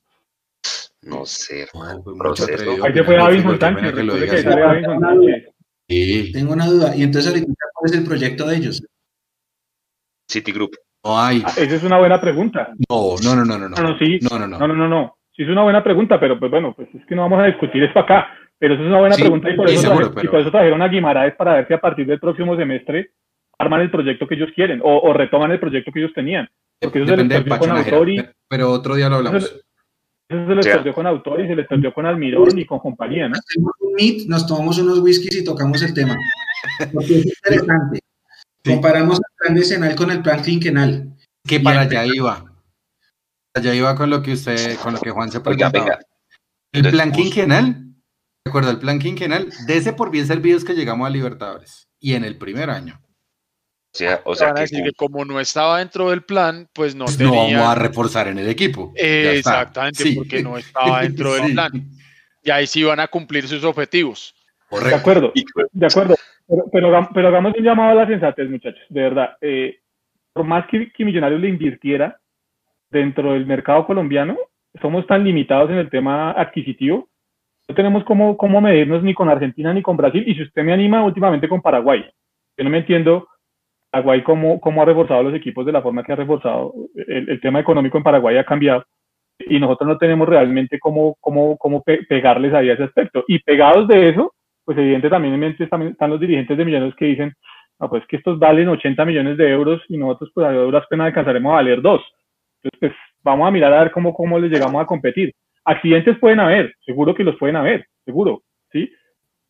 No 1.05 1.25
sé, 1.25 1.63
hermano. 1.63 2.03
Proceso. 2.17 2.83
Ahí 2.83 2.93
se 2.93 3.03
fue 3.03 3.15
Davinson 3.15 3.59
Sánchez. 3.59 3.93
Sí. 5.89 6.31
Tengo 6.33 6.53
una 6.53 6.65
duda. 6.67 6.95
Y 6.95 7.03
entonces 7.03 7.29
ahorita, 7.31 7.51
¿cuál 7.73 7.91
es 7.91 7.97
el 7.97 8.05
proyecto 8.05 8.47
de 8.47 8.55
ellos? 8.57 8.83
Citigroup. 10.29 10.71
No 11.05 11.19
hay. 11.19 11.43
Ah, 11.45 11.51
Esa 11.57 11.75
es 11.75 11.83
una 11.83 11.97
buena 11.99 12.19
pregunta. 12.21 12.69
No, 12.89 13.15
no, 13.23 13.35
no, 13.35 13.43
no, 13.45 13.57
no. 13.57 13.69
No, 13.69 13.83
no, 13.83 13.97
sí. 13.99 14.19
No, 14.21 14.39
no, 14.39 14.47
No, 14.47 14.59
no. 14.59 14.67
no, 14.67 14.73
no, 14.75 14.87
no. 14.87 15.17
Sí 15.35 15.43
es 15.43 15.49
una 15.49 15.63
buena 15.63 15.83
pregunta, 15.83 16.19
pero 16.19 16.39
pues 16.39 16.49
bueno, 16.51 16.73
pues 16.75 16.87
es 16.93 17.05
que 17.05 17.15
no 17.15 17.23
vamos 17.23 17.39
a 17.41 17.45
discutir 17.47 17.83
esto 17.83 17.99
acá. 17.99 18.27
Pero 18.57 18.75
eso 18.75 18.83
es 18.83 18.87
una 18.89 18.99
buena 18.99 19.15
Sí, 19.15 19.23
pregunta 19.23 19.49
y 19.49 19.55
por, 19.57 19.69
eso 19.69 19.81
seguro, 19.81 20.11
traje- 20.11 20.27
y 20.27 20.29
por 20.29 20.39
eso 20.39 20.51
trajeron 20.51 20.81
a 20.81 20.87
Guimaraes 20.87 21.35
para 21.35 21.55
ver 21.55 21.67
si 21.67 21.73
a 21.73 21.81
partir 21.81 22.05
del 22.05 22.19
próximo 22.19 22.55
semestre 22.55 23.09
arman 23.59 23.81
el 23.81 23.91
proyecto 23.91 24.27
que 24.27 24.35
ellos 24.35 24.49
quieren 24.55 24.79
o, 24.83 24.99
o 24.99 25.11
retoman 25.13 25.51
el 25.51 25.59
proyecto 25.59 25.91
que 25.91 25.99
ellos 25.99 26.13
tenían. 26.13 26.47
Porque 26.79 26.99
eso 26.99 27.07
se 27.09 27.17
les 27.17 27.27
Depende 27.27 27.35
de 27.35 27.41
perdió 27.41 27.59
Pacho 27.59 27.69
con 27.69 27.93
Autori, 27.93 28.15
pero- 28.17 28.33
Pero 28.47 28.71
otro 28.71 28.95
día 28.95 29.09
lo 29.09 29.15
hablamos. 29.17 29.65
Eso 30.29 30.47
se 30.47 30.55
les 30.55 30.67
perdió 30.67 30.93
con 30.93 31.07
Autori, 31.07 31.47
se 31.47 31.55
les 31.55 31.67
perdió 31.67 31.93
con 31.93 32.05
Almirón 32.05 32.57
y 32.57 32.65
con 32.65 32.79
compañía, 32.79 33.27
¿no? 33.27 33.35
Hacemos 33.37 33.73
un 33.79 33.93
meet, 33.93 34.27
nos 34.27 34.47
tomamos 34.47 34.77
unos 34.79 34.99
whiskies 34.99 35.35
y 35.35 35.43
tocamos 35.43 35.81
el 35.81 35.93
tema. 35.93 36.15
Porque 36.93 37.19
es 37.19 37.25
interesante. 37.25 37.99
Sí. 38.63 38.71
Comparamos 38.71 39.17
el 39.19 39.35
plan 39.37 39.55
decenal 39.55 39.95
con 39.95 40.11
el 40.11 40.21
plan 40.21 40.41
quinquenal. 40.41 41.13
Que 41.45 41.59
para 41.59 41.81
allá 41.81 42.05
iba. 42.05 42.45
Allá 43.55 43.75
iba 43.75 43.95
con 43.95 44.09
lo 44.09 44.21
que 44.21 44.33
usted, 44.33 44.77
con 44.79 44.93
lo 44.93 44.99
que 44.99 45.11
Juan 45.11 45.29
se 45.29 45.37
Oiga, 45.37 45.69
preguntaba. 45.69 45.85
venga. 45.85 45.99
El 46.71 46.89
plan 46.89 47.11
quinquenal, 47.11 47.83
¿de 48.45 48.49
acuerdo? 48.49 48.71
El 48.71 48.79
plan 48.79 48.97
quinquenal, 48.97 49.49
de 49.67 49.77
ese 49.77 49.93
por 49.93 50.09
bien 50.09 50.25
servidos 50.25 50.63
que 50.63 50.73
llegamos 50.73 51.05
a 51.05 51.09
Libertadores. 51.09 51.87
Y 51.99 52.13
en 52.13 52.23
el 52.23 52.37
primer 52.37 52.69
año. 52.69 52.99
O 53.93 53.95
sea, 53.95 54.21
o 54.23 54.29
Van 54.29 54.35
sea 54.37 54.49
a 54.49 54.53
que 54.55 54.61
decir 54.61 54.83
que 54.83 54.91
como 54.93 55.23
no 55.23 55.39
estaba 55.39 55.77
dentro 55.77 56.09
del 56.09 56.23
plan, 56.23 56.67
pues 56.73 56.95
no 56.95 57.05
Pues 57.05 57.19
no 57.19 57.29
tenía. 57.31 57.57
vamos 57.59 57.69
a 57.77 57.79
reforzar 57.79 58.27
en 58.27 58.39
el 58.39 58.49
equipo. 58.49 58.91
Está. 58.95 59.33
Exactamente, 59.33 60.03
Sí. 60.03 60.15
porque 60.15 60.41
no 60.41 60.57
estaba 60.57 61.01
dentro 61.03 61.33
del 61.35 61.43
Sí. 61.47 61.53
plan. 61.53 61.71
Y 62.43 62.49
ahí 62.49 62.65
sí 62.65 62.83
van 62.83 62.99
a 62.99 63.07
cumplir 63.07 63.47
sus 63.47 63.63
objetivos. 63.63 64.33
De 64.71 64.77
Correcto. 64.77 64.95
acuerdo, 64.97 65.31
Hijo 65.35 65.59
de- 65.61 65.67
de 65.71 65.85
acuerdo. 65.85 66.15
Pero, 66.47 66.63
pero, 66.71 67.09
pero 67.13 67.27
hagamos 67.27 67.53
un 67.55 67.63
llamado 67.63 67.91
a 67.91 68.03
la 68.03 68.07
sensatez, 68.07 68.49
muchachos, 68.49 68.81
de 68.89 69.01
verdad. 69.01 69.37
Eh, 69.41 69.77
por 70.33 70.43
más 70.43 70.65
que, 70.71 70.91
que 70.91 71.05
Millonarios 71.05 71.39
le 71.39 71.49
invirtiera 71.49 72.19
dentro 72.89 73.33
del 73.33 73.45
mercado 73.45 73.85
colombiano, 73.85 74.35
somos 74.81 75.05
tan 75.05 75.23
limitados 75.23 75.69
en 75.69 75.77
el 75.77 75.89
tema 75.91 76.31
adquisitivo. 76.31 77.07
No 77.69 77.75
tenemos 77.75 78.03
cómo, 78.05 78.35
cómo 78.37 78.59
medirnos 78.59 79.03
ni 79.03 79.13
con 79.13 79.29
Argentina 79.29 79.71
ni 79.71 79.83
con 79.83 79.95
Brasil. 79.97 80.23
Y 80.27 80.33
si 80.33 80.41
usted 80.41 80.63
me 80.63 80.73
anima 80.73 81.03
últimamente 81.03 81.47
con 81.47 81.61
Paraguay, 81.61 82.03
yo 82.57 82.63
no 82.63 82.69
me 82.71 82.79
entiendo 82.79 83.27
Paraguay 83.93 84.23
cómo, 84.23 84.59
cómo 84.59 84.81
ha 84.81 84.85
reforzado 84.85 85.21
los 85.21 85.35
equipos 85.35 85.65
de 85.65 85.71
la 85.71 85.81
forma 85.83 86.03
que 86.03 86.13
ha 86.13 86.15
reforzado. 86.15 86.73
El, 86.95 87.29
el 87.29 87.39
tema 87.39 87.59
económico 87.59 87.97
en 87.97 88.03
Paraguay 88.03 88.37
ha 88.37 88.43
cambiado 88.43 88.83
y 89.39 89.59
nosotros 89.59 89.87
no 89.87 89.97
tenemos 89.99 90.27
realmente 90.27 90.79
cómo, 90.79 91.15
cómo, 91.19 91.57
cómo 91.57 91.83
pe- 91.83 92.03
pegarles 92.09 92.53
ahí 92.53 92.69
a 92.69 92.73
ese 92.73 92.83
aspecto. 92.85 93.23
Y 93.27 93.37
pegados 93.39 93.87
de 93.87 94.09
eso, 94.09 94.33
pues 94.65 94.77
evidentemente 94.79 95.67
también 95.67 95.91
están, 95.91 96.09
los 96.09 96.19
dirigentes 96.19 96.57
de 96.57 96.65
Millonarios 96.65 96.95
que 96.95 97.05
dicen, 97.05 97.33
ah, 97.79 97.87
pues 97.87 98.03
que 98.07 98.15
estos 98.17 98.39
valen 98.39 98.67
80 98.69 99.05
millones 99.05 99.37
de 99.37 99.49
euros 99.51 99.81
y 99.89 99.97
nosotros 99.97 100.31
pues 100.33 100.47
a 100.47 100.51
duras 100.53 100.87
penas 100.89 101.07
alcanzaremos 101.07 101.51
a 101.51 101.55
valer 101.55 101.81
dos. 101.81 102.01
Entonces, 102.63 102.79
pues 102.79 102.93
vamos 103.23 103.47
a 103.47 103.51
mirar 103.51 103.73
a 103.73 103.83
ver 103.83 103.91
cómo, 103.91 104.11
cómo 104.13 104.39
les 104.39 104.49
llegamos 104.51 104.81
a 104.81 104.85
competir. 104.87 105.33
Accidentes 105.65 106.17
pueden 106.17 106.39
haber, 106.39 106.73
seguro 106.85 107.13
que 107.13 107.23
los 107.23 107.35
pueden 107.37 107.57
haber, 107.57 107.85
seguro, 108.05 108.41
¿sí? 108.71 108.91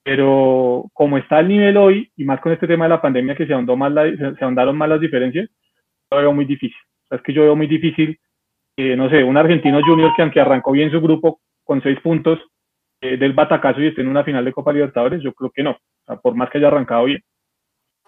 Pero 0.04 0.86
como 0.94 1.18
está 1.18 1.40
el 1.40 1.48
nivel 1.48 1.78
hoy, 1.78 2.12
y 2.18 2.26
más 2.26 2.40
con 2.42 2.52
este 2.52 2.68
tema 2.68 2.86
de 2.86 2.90
la 2.90 3.02
pandemia 3.02 3.36
que 3.36 3.48
se, 3.48 3.54
ahondó 3.54 3.78
más 3.78 3.92
la- 3.92 4.10
se, 4.12 4.36
se 4.36 4.44
ahondaron 4.44 4.78
más 4.78 4.90
las 4.90 5.00
diferencias, 5.00 5.50
yo 6.12 6.18
veo 6.18 6.34
muy 6.34 6.46
difícil. 6.46 6.78
Es 7.10 7.22
que 7.22 7.34
yo 7.34 7.44
veo 7.44 7.56
muy 7.56 7.68
difícil, 7.68 8.20
no 8.78 9.10
sé, 9.10 9.24
un 9.24 9.38
argentino 9.38 9.82
junior 9.84 10.14
que 10.16 10.22
aunque 10.24 10.40
arrancó 10.42 10.72
bien 10.72 10.92
su 10.92 11.00
grupo 11.00 11.40
con 11.64 11.82
seis 11.82 12.00
puntos 12.02 12.40
eh, 13.02 13.18
del 13.18 13.34
batacazo 13.34 13.82
y 13.82 13.88
esté 13.88 14.02
en 14.02 14.08
una 14.08 14.24
final 14.24 14.44
de 14.44 14.52
Copa 14.54 14.74
Libertadores, 14.74 15.22
yo 15.22 15.34
creo 15.34 15.52
que 15.52 15.64
no. 15.64 15.78
Por 16.22 16.36
más 16.36 16.50
que 16.50 16.58
haya 16.58 16.68
arrancado 16.68 17.06
bien. 17.06 17.22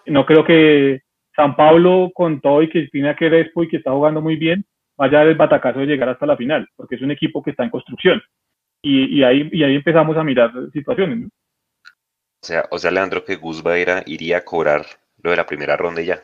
No 0.06 0.26
creo 0.26 0.44
que 0.44 1.00
San 1.34 1.56
Pablo, 1.56 2.10
con 2.14 2.40
todo 2.40 2.62
y 2.62 2.68
que 2.68 2.88
tiene 2.88 3.10
a 3.10 3.16
Crespo 3.16 3.62
y 3.62 3.68
que 3.68 3.78
está 3.78 3.92
jugando 3.92 4.20
muy 4.20 4.36
bien, 4.36 4.64
vaya 4.96 5.22
el 5.22 5.34
batacazo 5.34 5.80
de 5.80 5.86
llegar 5.86 6.08
hasta 6.08 6.26
la 6.26 6.36
final, 6.36 6.66
porque 6.76 6.96
es 6.96 7.02
un 7.02 7.10
equipo 7.10 7.42
que 7.42 7.50
está 7.50 7.64
en 7.64 7.70
construcción. 7.70 8.22
Y 8.82 9.22
ahí, 9.22 9.48
y 9.52 9.62
ahí 9.64 9.74
empezamos 9.74 10.16
a 10.16 10.24
mirar 10.24 10.52
situaciones. 10.72 11.18
¿no? 11.18 11.28
O 12.42 12.46
sea, 12.46 12.66
o 12.70 12.78
sea, 12.78 12.90
Leandro, 12.90 13.24
que 13.24 13.36
Gus 13.36 13.62
Baera 13.62 14.02
iría 14.06 14.38
a 14.38 14.44
cobrar 14.44 14.86
lo 15.22 15.30
de 15.30 15.36
la 15.36 15.46
primera 15.46 15.76
ronda 15.76 16.00
y 16.02 16.06
ya. 16.06 16.22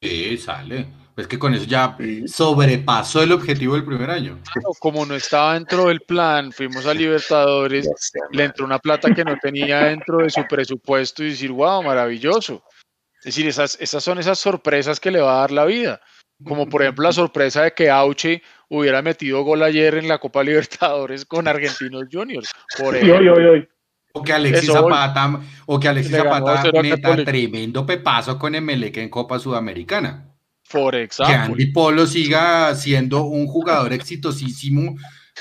Sí, 0.00 0.36
sale. 0.38 0.86
Pues 1.14 1.26
que 1.26 1.38
con 1.38 1.54
eso 1.54 1.64
ya 1.64 1.96
sobrepasó 2.26 3.22
el 3.22 3.32
objetivo 3.32 3.74
del 3.74 3.86
primer 3.86 4.10
año. 4.10 4.38
Claro, 4.52 4.70
Como 4.78 5.06
no 5.06 5.14
estaba 5.14 5.54
dentro 5.54 5.86
del 5.86 6.00
plan, 6.00 6.52
fuimos 6.52 6.84
a 6.84 6.92
Libertadores, 6.92 7.88
sé, 7.96 8.18
le 8.32 8.44
entró 8.44 8.66
una 8.66 8.78
plata 8.78 9.14
que 9.14 9.24
no 9.24 9.34
tenía 9.38 9.84
dentro 9.84 10.18
de 10.18 10.28
su 10.28 10.46
presupuesto 10.46 11.24
y 11.24 11.30
decir, 11.30 11.52
wow, 11.52 11.82
maravilloso. 11.82 12.62
Es 13.20 13.24
decir, 13.34 13.46
esas, 13.48 13.78
esas 13.80 14.04
son 14.04 14.18
esas 14.18 14.38
sorpresas 14.38 15.00
que 15.00 15.10
le 15.10 15.20
va 15.20 15.38
a 15.38 15.40
dar 15.40 15.52
la 15.52 15.64
vida. 15.64 16.00
Como 16.44 16.68
por 16.68 16.82
ejemplo 16.82 17.04
la 17.04 17.12
sorpresa 17.12 17.62
de 17.62 17.72
que 17.72 17.88
Auche 17.88 18.42
hubiera 18.68 19.00
metido 19.00 19.42
gol 19.42 19.62
ayer 19.62 19.94
en 19.94 20.08
la 20.08 20.18
Copa 20.18 20.42
Libertadores 20.44 21.24
con 21.24 21.48
Argentinos 21.48 22.04
Juniors. 22.12 22.50
Por 22.76 22.94
Y 22.94 23.10
hoy, 23.10 23.26
ejemplo. 23.26 23.34
hoy, 23.36 23.44
hoy. 23.44 23.68
O 24.18 24.22
que 24.22 24.32
Alexis 24.32 24.64
Eso. 24.68 24.72
Zapata, 24.74 25.40
o 25.66 25.78
que 25.80 25.88
Alexis 25.88 26.16
Zapata 26.16 26.62
2-0 26.62 26.78
a 26.78 26.82
meta 26.82 26.96
Católica. 27.02 27.30
tremendo 27.30 27.84
pepazo 27.86 28.38
con 28.38 28.54
Emelec 28.54 28.96
en 28.98 29.08
Copa 29.10 29.38
Sudamericana. 29.38 30.32
Por 30.70 30.94
Que 30.94 31.02
example. 31.02 31.34
Andy 31.52 31.66
Polo 31.72 32.06
siga 32.06 32.74
siendo 32.74 33.22
un 33.24 33.46
jugador 33.46 33.92
exitosísimo 33.92 34.96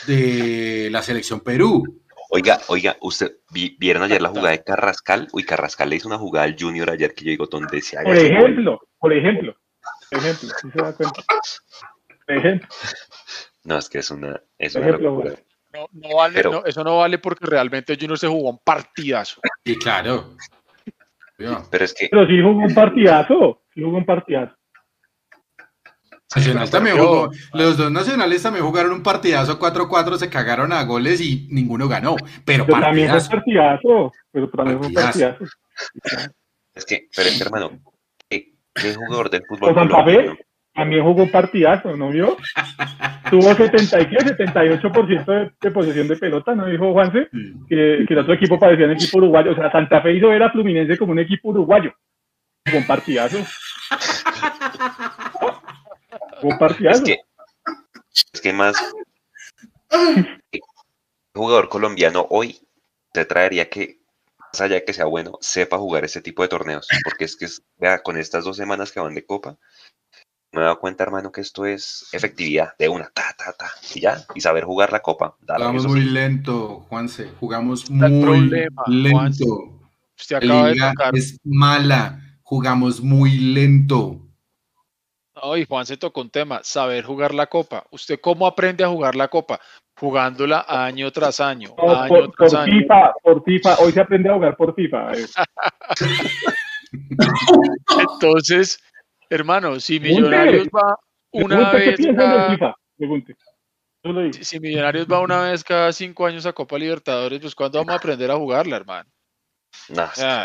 de 0.07 0.89
la 0.91 1.01
selección 1.01 1.39
Perú. 1.39 2.01
Oiga, 2.29 2.59
oiga, 2.67 2.97
¿usted 3.01 3.37
vi- 3.51 3.75
vieron 3.79 4.03
ayer 4.03 4.21
la 4.21 4.29
jugada 4.29 4.49
de 4.51 4.63
Carrascal? 4.63 5.27
Uy, 5.31 5.43
Carrascal 5.43 5.89
le 5.89 5.95
hizo 5.95 6.07
una 6.07 6.17
jugada 6.17 6.45
al 6.45 6.55
Junior 6.59 6.89
ayer 6.89 7.13
que 7.13 7.23
yo 7.25 7.29
digo, 7.31 7.45
donde 7.47 7.81
se 7.81 7.97
haga 7.97 8.05
Por 8.07 8.17
ejemplo, 8.17 8.79
por 8.99 9.13
ejemplo, 9.13 9.55
por 10.11 10.19
ejemplo, 10.19 10.49
¿sí 10.61 10.67
se 10.71 10.81
da 10.81 10.93
cuenta? 10.93 11.23
Por 12.27 12.35
ejemplo, 12.37 12.67
No, 13.63 13.77
es 13.77 13.89
que 13.89 13.99
es 13.99 14.11
una, 14.11 14.41
es 14.57 14.73
por 14.73 14.81
una 14.81 14.89
ejemplo, 14.89 15.09
locura. 15.11 15.31
güey. 15.31 15.43
No, 15.75 15.87
no 15.91 16.15
vale, 16.15 16.35
Pero- 16.35 16.51
no, 16.51 16.65
eso 16.65 16.83
no 16.83 16.97
vale 16.97 17.17
porque 17.19 17.45
realmente 17.45 17.95
Junior 17.99 18.17
se 18.17 18.27
jugó 18.27 18.49
un 18.51 18.59
partidazo. 18.63 19.41
Y 19.63 19.75
claro. 19.77 20.35
Yo, 21.37 21.61
Pero 21.69 21.83
es 21.85 21.93
que, 21.93 22.07
pero 22.09 22.25
sí 22.27 22.41
jugó 22.41 22.59
un 22.63 22.73
partidazo, 22.73 23.61
sí 23.73 23.81
jugó 23.83 23.97
un 23.97 24.05
partidazo. 24.05 24.55
Nacional 26.35 26.69
también 26.69 26.97
jugó. 26.97 27.29
Los 27.53 27.77
dos 27.77 27.91
nacionales 27.91 28.41
también 28.43 28.65
jugaron 28.65 28.91
un 28.91 29.03
partidazo 29.03 29.57
4-4, 29.59 30.17
se 30.17 30.29
cagaron 30.29 30.73
a 30.73 30.83
goles 30.83 31.21
y 31.21 31.47
ninguno 31.51 31.87
ganó. 31.87 32.15
Pero 32.45 32.65
Pero 32.65 32.79
también 32.79 33.09
fue 33.09 33.19
partidazo. 33.19 33.29
partidazo, 33.29 34.11
pero 34.31 34.49
también 34.49 34.79
fue 34.79 34.91
Partidazo. 34.93 35.37
partidazo. 35.37 36.31
es 36.73 36.85
que, 36.85 37.07
pero 37.15 37.29
es 37.29 37.37
que, 37.37 37.43
hermano, 37.43 37.79
¿qué, 38.29 38.53
qué 38.73 38.95
jugador 38.95 39.29
del 39.29 39.43
fútbol 39.47 39.73
Santa 39.75 39.97
Fe 40.03 40.13
colombiano? 40.13 40.37
También 40.75 41.03
jugó 41.03 41.23
un 41.23 41.31
partidazo, 41.31 41.95
¿no 41.95 42.09
vio? 42.09 42.37
Tuvo 43.31 43.53
70 43.55 44.01
y 44.01 44.09
qué, 44.09 44.17
78% 44.17 45.25
de, 45.25 45.51
de 45.59 45.71
posesión 45.71 46.07
de 46.07 46.15
pelota, 46.17 46.53
¿no 46.53 46.67
dijo 46.67 46.91
Juanse? 46.93 47.27
Que, 47.67 48.05
que 48.07 48.13
el 48.13 48.19
otro 48.19 48.33
equipo 48.33 48.59
parecía 48.59 48.85
un 48.85 48.91
equipo 48.91 49.17
uruguayo. 49.17 49.51
O 49.53 49.55
sea, 49.55 49.71
Santa 49.71 50.01
Fe 50.01 50.13
hizo 50.13 50.27
ver 50.29 50.43
a 50.43 50.51
Fluminense 50.51 50.97
como 50.97 51.13
un 51.13 51.19
equipo 51.19 51.49
uruguayo. 51.49 51.91
Fue 52.65 52.77
un 52.79 52.85
partidazo. 52.87 53.37
Fue 56.41 56.49
un 56.49 56.51
Es 56.53 56.59
partidazo. 56.59 57.03
que, 57.03 57.17
es 58.33 58.41
que 58.41 58.53
más 58.53 58.75
¿qué 60.51 60.59
jugador 61.33 61.69
colombiano 61.69 62.27
hoy 62.29 62.59
te 63.11 63.25
traería 63.25 63.69
que, 63.69 63.99
más 64.53 64.61
allá 64.61 64.75
de 64.75 64.85
que 64.85 64.93
sea 64.93 65.05
bueno, 65.05 65.37
sepa 65.41 65.77
jugar 65.77 66.03
ese 66.05 66.21
tipo 66.21 66.41
de 66.43 66.49
torneos. 66.49 66.87
Porque 67.03 67.25
es 67.25 67.35
que, 67.35 67.45
es- 67.45 67.63
vea, 67.77 67.99
con 68.03 68.17
estas 68.17 68.43
dos 68.43 68.57
semanas 68.57 68.91
que 68.91 68.99
van 68.99 69.15
de 69.15 69.25
Copa, 69.25 69.57
me 70.55 70.61
he 70.61 70.65
dado 70.65 70.79
cuenta, 70.79 71.03
hermano, 71.03 71.31
que 71.31 71.41
esto 71.41 71.65
es 71.65 72.07
efectividad 72.11 72.75
de 72.77 72.89
una, 72.89 73.09
ta, 73.13 73.35
ta, 73.37 73.53
ta, 73.53 73.69
y 73.93 74.01
ya, 74.01 74.17
y 74.33 74.41
saber 74.41 74.63
jugar 74.63 74.91
la 74.91 75.01
copa. 75.01 75.35
Jugamos 75.47 75.87
muy 75.87 76.01
lento, 76.01 76.85
Juanse, 76.89 77.31
jugamos 77.39 77.89
muy 77.89 78.49
lento. 78.87 79.79
Usted 80.17 80.37
acaba 80.37 80.69
de 80.69 80.75
tocar. 80.75 81.15
Es 81.15 81.39
mala, 81.43 82.19
jugamos 82.43 83.01
muy 83.01 83.37
lento. 83.37 84.21
Ay, 85.35 85.65
Juan 85.67 85.85
se 85.85 85.97
tocó 85.97 86.21
un 86.21 86.29
tema, 86.29 86.61
saber 86.63 87.03
jugar 87.03 87.33
la 87.33 87.47
copa. 87.47 87.83
¿Usted 87.91 88.19
cómo 88.21 88.47
aprende 88.47 88.85
a 88.85 88.87
jugar 88.87 89.15
la 89.15 89.27
copa? 89.27 89.59
Jugándola 89.97 90.65
año 90.67 91.11
tras 91.11 91.41
año. 91.41 91.75
año 91.77 92.31
por, 92.37 92.49
FIFA, 92.49 93.13
por 93.21 93.43
FIFA. 93.43 93.75
Hoy 93.79 93.91
se 93.91 93.99
aprende 93.99 94.29
a 94.29 94.33
jugar 94.33 94.55
por 94.55 94.73
FIFA. 94.73 95.11
Entonces, 97.99 98.79
hermano, 99.29 99.79
si 99.79 99.99
Millonarios 99.99 100.67
va 100.67 100.97
una 101.31 101.71
vez 101.71 101.97
cada... 102.15 102.75
Si 104.41 104.59
Millonarios 104.59 105.07
va 105.11 105.19
una 105.19 105.41
vez 105.49 105.63
cada 105.63 105.91
cinco 105.91 106.25
años 106.25 106.45
a 106.45 106.53
Copa 106.53 106.77
Libertadores, 106.77 107.39
pues 107.39 107.55
¿cuándo 107.55 107.79
vamos 107.79 107.93
a 107.93 107.97
aprender 107.97 108.29
a 108.29 108.35
jugarla, 108.35 108.77
hermano? 108.77 109.09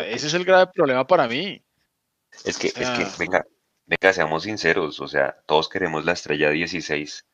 ese 0.06 0.26
es 0.26 0.34
el 0.34 0.44
grave 0.44 0.70
problema 0.72 1.06
para 1.06 1.28
mí. 1.28 1.62
Es 2.44 2.58
que, 2.58 2.68
es 2.68 2.74
que, 2.74 3.06
venga, 3.18 3.44
venga, 3.86 4.12
seamos 4.12 4.44
sinceros, 4.44 5.00
o 5.00 5.08
sea, 5.08 5.36
todos 5.46 5.68
queremos 5.68 6.04
la 6.04 6.12
estrella 6.12 6.50
16. 6.50 7.26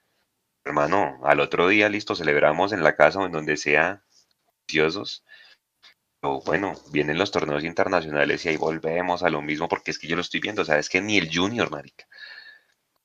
Hermano, 0.64 1.20
al 1.22 1.40
otro 1.40 1.68
día, 1.68 1.88
listo, 1.88 2.16
celebramos 2.16 2.72
en 2.72 2.82
la 2.82 2.96
casa 2.96 3.20
o 3.20 3.26
en 3.26 3.32
donde 3.32 3.56
sea, 3.56 4.02
viciosos. 4.66 5.24
Pero 6.20 6.40
bueno, 6.40 6.72
vienen 6.90 7.18
los 7.18 7.30
torneos 7.30 7.64
internacionales 7.64 8.44
y 8.44 8.48
ahí 8.48 8.56
volvemos 8.56 9.22
a 9.22 9.30
lo 9.30 9.42
mismo, 9.42 9.68
porque 9.68 9.90
es 9.90 9.98
que 9.98 10.08
yo 10.08 10.16
lo 10.16 10.22
estoy 10.22 10.40
viendo, 10.40 10.62
o 10.62 10.64
sea, 10.64 10.78
es 10.78 10.88
que 10.88 11.00
ni 11.00 11.18
el 11.18 11.30
Junior, 11.32 11.70
marica, 11.70 12.06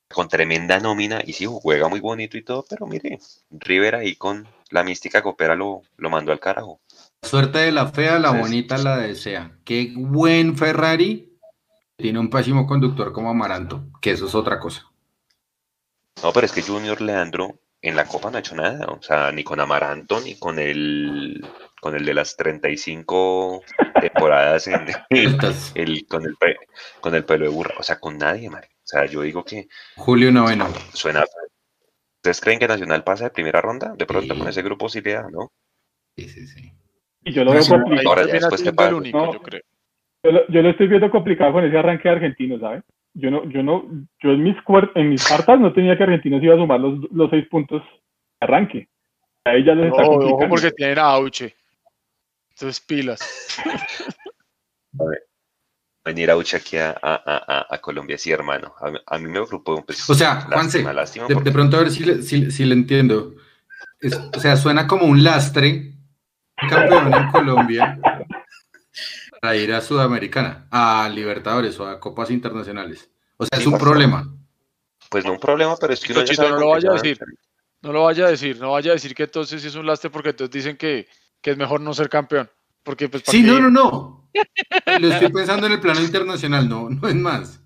con 0.08 0.28
tremenda 0.28 0.78
nómina, 0.78 1.22
y 1.24 1.32
sí, 1.32 1.46
juega 1.48 1.88
muy 1.88 2.00
bonito 2.00 2.36
y 2.36 2.42
todo, 2.42 2.64
pero 2.68 2.86
mire, 2.86 3.18
River 3.50 3.96
ahí 3.96 4.16
con 4.16 4.46
la 4.70 4.84
mística 4.84 5.22
copera 5.22 5.54
lo, 5.54 5.82
lo 5.96 6.10
mandó 6.10 6.32
al 6.32 6.40
carajo. 6.40 6.80
Suerte 7.22 7.58
de 7.58 7.72
la 7.72 7.88
fea, 7.88 8.18
la 8.18 8.32
bonita 8.32 8.78
la 8.78 8.96
desea. 8.98 9.58
Qué 9.64 9.92
buen 9.94 10.56
Ferrari 10.56 11.38
tiene 11.96 12.18
un 12.18 12.30
pésimo 12.30 12.66
conductor 12.66 13.12
como 13.12 13.30
Amaranto, 13.30 13.84
que 14.00 14.10
eso 14.10 14.26
es 14.26 14.34
otra 14.34 14.58
cosa. 14.58 14.90
No, 16.22 16.32
pero 16.32 16.46
es 16.46 16.52
que 16.52 16.62
Junior 16.62 17.00
Leandro 17.00 17.60
en 17.80 17.96
la 17.96 18.06
Copa 18.06 18.30
no 18.30 18.36
ha 18.36 18.40
hecho 18.40 18.54
nada, 18.54 18.86
o 18.86 19.02
sea, 19.02 19.32
ni 19.32 19.44
con 19.44 19.60
Amaranto, 19.60 20.20
ni 20.20 20.36
con 20.36 20.58
el 20.58 21.44
con 21.82 21.96
el 21.96 22.04
de 22.04 22.14
las 22.14 22.36
35 22.36 23.60
temporadas 24.00 24.68
en 24.68 24.86
el, 25.10 26.06
con 26.06 26.22
el 26.22 26.36
con 27.00 27.14
el 27.16 27.24
pelo 27.24 27.44
de 27.44 27.50
burra, 27.50 27.74
o 27.76 27.82
sea, 27.82 27.98
con 27.98 28.16
nadie, 28.18 28.48
O 28.48 28.54
sea, 28.84 29.04
yo 29.06 29.22
digo 29.22 29.44
que 29.44 29.66
Julio 29.96 30.30
Noveno. 30.30 30.68
Suena 30.92 31.24
¿Ustedes 32.18 32.40
creen 32.40 32.60
que 32.60 32.68
Nacional 32.68 33.02
pasa 33.02 33.24
de 33.24 33.30
primera 33.30 33.60
ronda? 33.60 33.96
De 33.98 34.06
pronto 34.06 34.38
con 34.38 34.46
ese 34.46 34.62
grupo 34.62 34.88
sí 34.88 35.00
le 35.00 35.14
da, 35.14 35.28
¿no? 35.28 35.50
Sí, 36.16 36.28
sí, 36.28 36.46
sí. 36.46 36.72
Y 37.24 37.32
yo 37.32 37.42
lo 37.42 37.50
veo 37.50 37.66
complicado. 37.68 38.08
Ahora 38.08 38.26
ya 38.28 38.34
después 38.34 38.62
que 38.62 38.72
pasa. 38.72 38.94
Único, 38.94 39.32
yo 39.32 39.42
creo. 39.42 39.62
Yo 40.22 40.62
lo, 40.62 40.70
estoy 40.70 40.86
viendo 40.86 41.10
complicado 41.10 41.52
con 41.52 41.64
ese 41.64 41.76
arranque 41.76 42.08
de 42.08 42.14
argentino, 42.14 42.60
¿sabes? 42.60 42.84
Yo 43.14 43.28
no, 43.32 43.44
yo 43.50 43.64
no, 43.64 43.90
yo 44.22 44.30
en 44.30 44.42
mis 44.44 44.56
en 44.94 45.10
mis 45.10 45.26
cartas 45.26 45.58
no 45.58 45.72
tenía 45.72 45.98
que 45.98 46.04
Argentinos 46.04 46.40
iba 46.44 46.54
a 46.54 46.58
sumar 46.58 46.78
los, 46.78 47.10
los 47.10 47.28
seis 47.28 47.44
puntos 47.48 47.82
de 47.82 48.46
arranque. 48.46 48.88
Ahí 49.44 49.64
ya 49.64 49.74
les 49.74 49.86
está 49.86 50.04
ojo 50.04 50.48
porque 50.48 50.70
tienen 50.70 51.00
a 51.00 51.10
Auche. 51.10 51.56
Entonces 52.54 52.80
pilas. 52.80 53.20
A 54.98 55.04
ver, 55.04 55.26
venir 56.04 56.30
a 56.30 56.34
Auche 56.34 56.56
aquí 56.56 56.76
a, 56.76 56.94
a, 57.02 57.66
a, 57.74 57.78
Colombia, 57.80 58.18
sí, 58.18 58.30
hermano. 58.30 58.74
A, 59.06 59.18
mí 59.18 59.28
me 59.28 59.44
preocupó 59.46 59.76
un 59.76 59.82
poco. 59.82 59.94
O 60.08 60.14
sea, 60.14 60.42
Juanse, 60.42 60.82
de, 60.82 61.52
pronto 61.52 61.76
a 61.76 61.80
ver 61.80 61.90
si 61.90 62.04
le, 62.04 62.22
si, 62.22 62.50
si 62.50 62.64
le 62.64 62.74
entiendo. 62.74 63.34
o 64.34 64.40
sea, 64.40 64.56
suena 64.56 64.86
como 64.86 65.06
un 65.06 65.24
lastre, 65.24 65.94
campeón 66.68 67.14
en 67.14 67.30
Colombia, 67.30 67.98
para 69.40 69.56
ir 69.56 69.72
a 69.72 69.80
Sudamericana, 69.80 70.68
a 70.70 71.08
Libertadores 71.08 71.78
o 71.80 71.86
a 71.86 71.98
Copas 71.98 72.30
Internacionales. 72.30 73.10
O 73.38 73.46
sea, 73.46 73.58
es 73.58 73.66
un 73.66 73.78
problema. 73.78 74.30
Pues 75.08 75.24
no 75.24 75.32
un 75.32 75.40
problema, 75.40 75.76
pero 75.76 75.92
es 75.92 76.00
que 76.00 76.12
uno 76.12 76.22
no 76.22 76.58
lo 76.58 76.68
vaya 76.68 76.90
a 76.90 76.94
decir. 76.94 77.18
No 77.82 77.92
lo 77.92 78.04
vaya 78.04 78.26
a 78.26 78.30
decir, 78.30 78.60
no 78.60 78.70
vaya 78.70 78.92
a 78.92 78.94
decir 78.94 79.12
que 79.12 79.24
entonces 79.24 79.64
es 79.64 79.74
un 79.74 79.84
lastre 79.84 80.08
porque 80.08 80.28
entonces 80.28 80.52
dicen 80.52 80.76
que, 80.76 81.08
es 81.50 81.56
mejor 81.56 81.80
no 81.80 81.92
ser 81.92 82.08
campeón. 82.08 82.50
Porque, 82.82 83.08
pues, 83.08 83.22
sí, 83.26 83.42
no, 83.42 83.60
no, 83.60 83.70
no. 83.70 84.30
Lo 85.00 85.08
estoy 85.08 85.32
pensando 85.32 85.66
en 85.66 85.72
el 85.72 85.80
plano 85.80 86.00
internacional, 86.00 86.68
no, 86.68 86.88
no 86.88 87.08
es 87.08 87.14
más. 87.14 87.60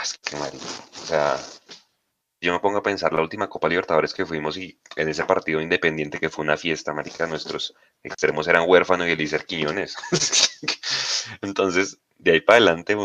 Es 0.00 0.18
que, 0.18 0.36
o 0.36 1.06
sea, 1.06 1.36
yo 2.40 2.52
me 2.52 2.60
pongo 2.60 2.78
a 2.78 2.82
pensar 2.82 3.12
la 3.12 3.22
última 3.22 3.48
Copa 3.48 3.68
Libertadores 3.68 4.14
que 4.14 4.24
fuimos 4.24 4.56
y 4.56 4.80
en 4.94 5.08
ese 5.08 5.24
partido 5.24 5.60
independiente 5.60 6.20
que 6.20 6.30
fue 6.30 6.44
una 6.44 6.56
fiesta, 6.56 6.92
marica, 6.92 7.26
nuestros 7.26 7.74
extremos 8.02 8.46
eran 8.46 8.68
huérfanos 8.68 9.08
y 9.08 9.10
Elícer 9.10 9.44
Quiñones. 9.44 9.96
Entonces, 11.42 11.98
de 12.18 12.32
ahí 12.32 12.40
para 12.40 12.58
adelante, 12.58 12.96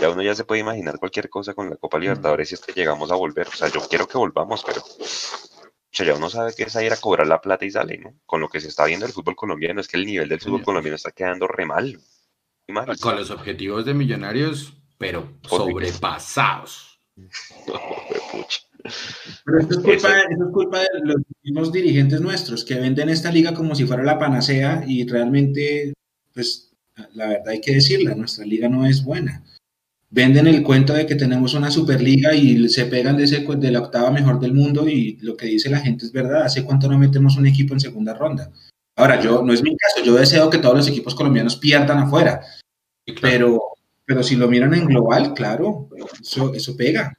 ya 0.00 0.10
uno 0.10 0.22
ya 0.22 0.34
se 0.36 0.44
puede 0.44 0.60
imaginar 0.60 1.00
cualquier 1.00 1.28
cosa 1.28 1.54
con 1.54 1.68
la 1.68 1.76
Copa 1.76 1.98
Libertadores 1.98 2.48
si 2.48 2.54
es 2.54 2.60
que 2.60 2.72
llegamos 2.72 3.10
a 3.10 3.16
volver. 3.16 3.48
O 3.48 3.52
sea, 3.52 3.68
yo 3.68 3.80
quiero 3.88 4.06
que 4.06 4.18
volvamos, 4.18 4.64
pero 4.64 4.82
ya 6.04 6.14
uno 6.14 6.28
sabe 6.28 6.52
que 6.54 6.64
es 6.64 6.74
ir 6.76 6.92
a 6.92 6.96
cobrar 6.96 7.26
la 7.26 7.40
plata 7.40 7.64
y 7.64 7.70
sale, 7.70 7.98
¿no? 7.98 8.14
Con 8.26 8.40
lo 8.40 8.48
que 8.48 8.60
se 8.60 8.68
está 8.68 8.84
viendo 8.84 9.06
el 9.06 9.12
fútbol 9.12 9.36
colombiano, 9.36 9.80
es 9.80 9.88
que 9.88 9.96
el 9.96 10.06
nivel 10.06 10.28
del 10.28 10.40
fútbol 10.40 10.62
colombiano 10.62 10.96
está 10.96 11.10
quedando 11.10 11.46
re 11.46 11.64
mal. 11.64 11.98
Con 13.00 13.16
los 13.16 13.30
objetivos 13.30 13.84
de 13.84 13.94
millonarios, 13.94 14.74
pero 14.98 15.38
sobrepasados. 15.42 17.00
Pero 19.44 19.58
eso 19.58 19.70
es, 19.70 19.78
culpa, 20.52 20.78
de 20.80 20.86
los 21.02 21.16
mismos 21.42 21.72
dirigentes 21.72 22.20
nuestros 22.20 22.64
que 22.64 22.76
venden 22.76 23.08
esta 23.08 23.32
liga 23.32 23.52
como 23.52 23.74
si 23.74 23.84
fuera 23.84 24.04
la 24.04 24.18
panacea 24.18 24.84
y 24.86 25.06
realmente, 25.08 25.92
pues, 26.32 26.72
la 27.14 27.26
verdad 27.28 27.48
hay 27.48 27.60
que 27.60 27.74
decirla, 27.74 28.14
nuestra 28.14 28.44
liga 28.44 28.68
no 28.68 28.86
es 28.86 29.02
buena. 29.02 29.42
Venden 30.08 30.46
el 30.46 30.62
cuento 30.62 30.92
de 30.92 31.04
que 31.04 31.16
tenemos 31.16 31.54
una 31.54 31.70
superliga 31.70 32.32
y 32.32 32.68
se 32.68 32.86
pegan 32.86 33.16
de, 33.16 33.24
ese, 33.24 33.44
de 33.44 33.70
la 33.70 33.80
octava 33.80 34.10
mejor 34.10 34.38
del 34.38 34.54
mundo 34.54 34.88
y 34.88 35.18
lo 35.20 35.36
que 35.36 35.46
dice 35.46 35.68
la 35.68 35.80
gente 35.80 36.06
es 36.06 36.12
verdad. 36.12 36.44
¿Hace 36.44 36.64
cuánto 36.64 36.88
no 36.88 36.96
metemos 36.96 37.36
un 37.36 37.46
equipo 37.46 37.74
en 37.74 37.80
segunda 37.80 38.14
ronda? 38.14 38.52
Ahora, 38.96 39.20
yo 39.20 39.42
no 39.42 39.52
es 39.52 39.62
mi 39.62 39.76
caso, 39.76 40.02
yo 40.02 40.14
deseo 40.14 40.48
que 40.48 40.58
todos 40.58 40.76
los 40.76 40.88
equipos 40.88 41.14
colombianos 41.14 41.56
pierdan 41.56 41.98
afuera, 41.98 42.40
pero, 43.20 43.60
pero 44.06 44.22
si 44.22 44.36
lo 44.36 44.48
miran 44.48 44.72
en 44.72 44.86
global, 44.86 45.34
claro, 45.34 45.90
eso, 46.20 46.54
eso 46.54 46.76
pega. 46.76 47.12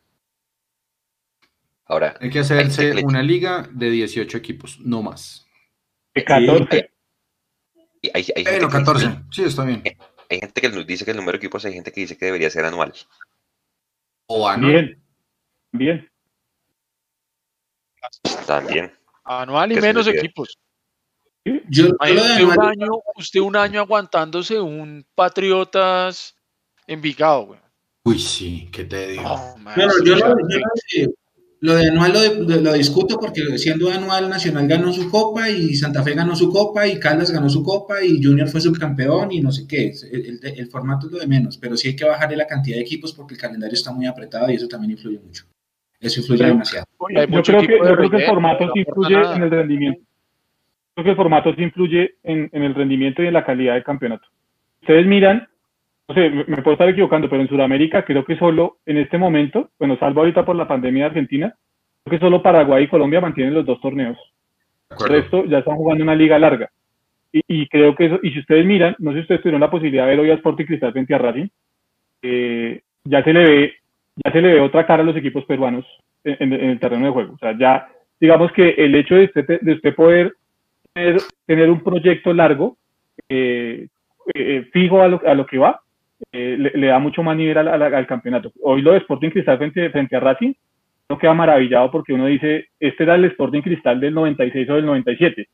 Ahora, 1.86 2.18
hay 2.20 2.32
que 2.32 2.40
hacerse 2.40 2.94
una 3.04 3.22
liga 3.22 3.70
de 3.72 3.92
18 3.92 4.38
equipos, 4.38 4.80
no 4.80 5.04
más. 5.04 5.46
De 6.16 6.24
14. 6.24 6.90
Hay, 8.14 8.26
hay, 8.36 8.44
bueno, 8.44 8.70
14, 8.70 9.24
sí, 9.32 9.44
está 9.44 9.64
bien. 9.64 9.84
Hay, 10.30 10.40
gente 10.40 10.62
que 10.62 10.70
dice 10.84 11.06
que 11.06 11.12
el 11.12 11.18
número 11.18 11.34
de 11.34 11.38
equipos, 11.38 11.66
hay 11.66 11.74
gente 11.74 11.92
que 11.92 12.02
dice 12.02 12.18
que 12.18 12.26
debería 12.26 12.50
ser 12.50 12.66
anual. 12.66 12.94
O 14.28 14.48
anual. 14.48 14.72
Bien, 14.72 15.04
bien. 15.72 16.12
También. 18.46 18.94
Anual 19.24 19.72
y 19.72 19.76
menos 19.82 20.08
equipos. 20.08 20.58
Yo, 21.70 21.88
usted, 21.88 22.44
un 22.44 22.62
año, 22.62 22.90
usted 23.16 23.40
un 23.40 23.56
año 23.56 23.80
aguantándose 23.80 24.60
un 24.60 25.06
Patriotas 25.16 26.38
Envigado, 26.88 27.48
güey. 27.48 27.60
Uy, 28.06 28.20
sí, 28.20 28.70
¿qué 28.72 28.86
te 28.86 29.08
digo? 29.08 29.36
yo, 29.76 29.88
yo, 30.06 31.08
lo 31.60 31.74
de 31.74 31.88
anual 31.88 32.14
lo, 32.64 32.74
discuto 32.74 33.18
porque 33.20 33.42
siendo 33.58 33.90
anual 33.90 34.30
Nacional 34.30 34.68
ganó 34.68 34.94
su 34.94 35.10
copa 35.10 35.50
y 35.50 35.74
Santa 35.74 36.04
Fe 36.04 36.14
ganó 36.14 36.36
su 36.36 36.52
copa 36.52 36.88
y 36.88 37.00
Caldas 37.00 37.32
ganó 37.32 37.50
su 37.50 37.64
copa 37.64 38.04
y 38.04 38.22
Junior 38.24 38.48
fue 38.48 38.62
subcampeón 38.62 39.32
y 39.32 39.42
no 39.42 39.52
sé 39.52 39.68
qué. 39.68 39.92
El, 40.12 40.68
formato 40.68 41.08
es 41.08 41.14
lo 41.14 41.20
de 41.20 41.28
menos, 41.28 41.58
pero 41.58 41.76
sí 41.76 41.90
hay 41.90 41.96
que 41.96 42.06
bajarle 42.06 42.38
la 42.38 42.46
cantidad 42.46 42.76
de 42.76 42.84
equipos 42.84 43.14
porque 43.14 43.34
el 43.34 43.40
calendario 43.40 43.74
está 43.74 43.92
muy 43.92 44.06
apretado 44.06 44.52
y 44.52 44.56
eso 44.56 44.68
también 44.68 44.92
influye 44.92 45.20
mucho. 45.20 45.46
Eso 46.00 46.20
influye 46.20 46.46
demasiado. 46.46 46.86
Yo 47.10 47.42
creo, 47.42 47.62
que, 47.62 48.18
el 48.18 48.26
formato 48.26 48.70
sí 48.74 48.82
influye 48.82 49.16
en 49.16 49.44
el 49.44 49.50
rendimiento. 49.50 50.02
Creo 50.94 51.06
que 51.06 51.10
el 51.12 51.16
formato 51.16 51.56
sí 51.56 51.64
influye 51.64 52.16
en, 52.24 52.50
en 52.52 52.64
el 52.64 52.76
rendimiento 52.76 53.24
y 53.24 53.28
en 53.28 53.34
la 53.34 53.46
calidad 53.46 53.74
del 53.74 53.84
campeonato. 53.84 54.28
Ustedes 54.82 55.08
miran 55.08 55.48
no 56.08 56.16
sé, 56.16 56.30
me 56.30 56.62
puedo 56.62 56.74
estar 56.74 56.88
equivocando, 56.88 57.30
pero 57.30 57.42
en 57.42 57.50
Sudamérica 57.50 58.06
creo 58.06 58.24
que 58.24 58.38
solo 58.38 58.78
en 58.86 58.98
este 58.98 59.18
momento, 59.18 59.72
bueno, 59.78 59.98
salvo 59.98 60.22
ahorita 60.22 60.46
por 60.46 60.56
la 60.56 60.68
pandemia 60.68 61.04
de 61.04 61.10
Argentina, 61.10 61.54
creo 62.04 62.20
que 62.20 62.26
solo 62.26 62.42
Paraguay 62.42 62.86
y 62.86 62.88
Colombia 62.88 63.20
mantienen 63.20 63.54
los 63.54 63.66
dos 63.66 63.82
torneos. 63.82 64.18
El 64.90 65.10
resto 65.10 65.44
ya 65.46 65.60
están 65.60 65.76
jugando 65.76 66.04
una 66.04 66.16
liga 66.16 66.40
larga. 66.40 66.70
Y, 67.34 67.68
creo 67.68 67.94
que 67.94 68.06
eso, 68.06 68.20
y 68.24 68.32
si 68.32 68.40
ustedes 68.40 68.66
miran, 68.66 68.96
no 69.00 69.12
sé 69.12 69.18
si 69.18 69.22
ustedes 69.24 69.42
tuvieron 69.42 69.60
la 69.60 69.70
posibilidad 69.70 70.06
de 70.06 70.12
ver 70.12 70.20
hoy 70.22 70.32
a 70.32 70.36
Sporting 70.36 70.66
Cristal 70.66 70.94
frente 70.94 71.14
a 71.14 71.18
Racing, 71.18 71.48
eh, 72.22 72.82
ya 73.04 73.22
se 73.24 73.34
le 73.34 73.44
ve, 73.44 73.74
ya 74.24 74.32
se 74.32 74.42
le 74.42 74.54
ve 74.54 74.60
otra 74.62 74.88
cara 74.88 75.04
a 75.04 75.06
los 75.06 75.16
equipos 75.16 75.44
peruanos 75.44 75.86
en, 76.24 76.54
el 76.54 76.80
terreno 76.80 77.06
de 77.06 77.12
juego. 77.12 77.34
O 77.34 77.38
sea, 77.38 77.56
ya, 77.58 77.90
digamos 78.20 78.52
que 78.54 78.70
el 78.70 78.96
hecho 78.96 79.16
de 79.16 79.26
usted, 79.26 79.60
de 79.62 79.74
usted 79.74 79.94
poder 79.94 80.34
tener, 80.94 81.70
un 81.70 81.84
proyecto 81.84 82.34
largo, 82.34 82.78
eh, 83.28 83.88
eh, 84.34 84.68
fijo 84.72 85.02
a 85.02 85.10
lo, 85.10 85.22
a 85.28 85.36
lo 85.36 85.46
que 85.46 85.58
va, 85.58 85.82
eh, 86.32 86.58
le, 86.58 86.88
da 86.88 87.00
mucho 87.00 87.24
más 87.24 87.38
nivel 87.38 87.58
al, 87.58 88.08
campeonato. 88.08 88.52
Hoy 88.62 88.82
lo 88.82 88.92
de 88.92 89.00
Sporting 89.00 89.30
Cristal 89.30 89.58
frente, 89.58 89.90
frente 89.90 90.16
a 90.16 90.20
Racing, 90.20 90.54
uno 91.10 91.20
queda 91.20 91.34
maravillado 91.34 91.90
porque 91.90 92.14
uno 92.14 92.26
dice, 92.26 92.68
este 92.80 93.04
era 93.04 93.16
el 93.16 93.26
Sporting 93.26 93.62
Cristal 93.62 94.00
del 94.00 94.14
96 94.14 94.70
o 94.70 94.76
del 94.76 94.86
97, 94.86 95.42
eh, 95.42 95.48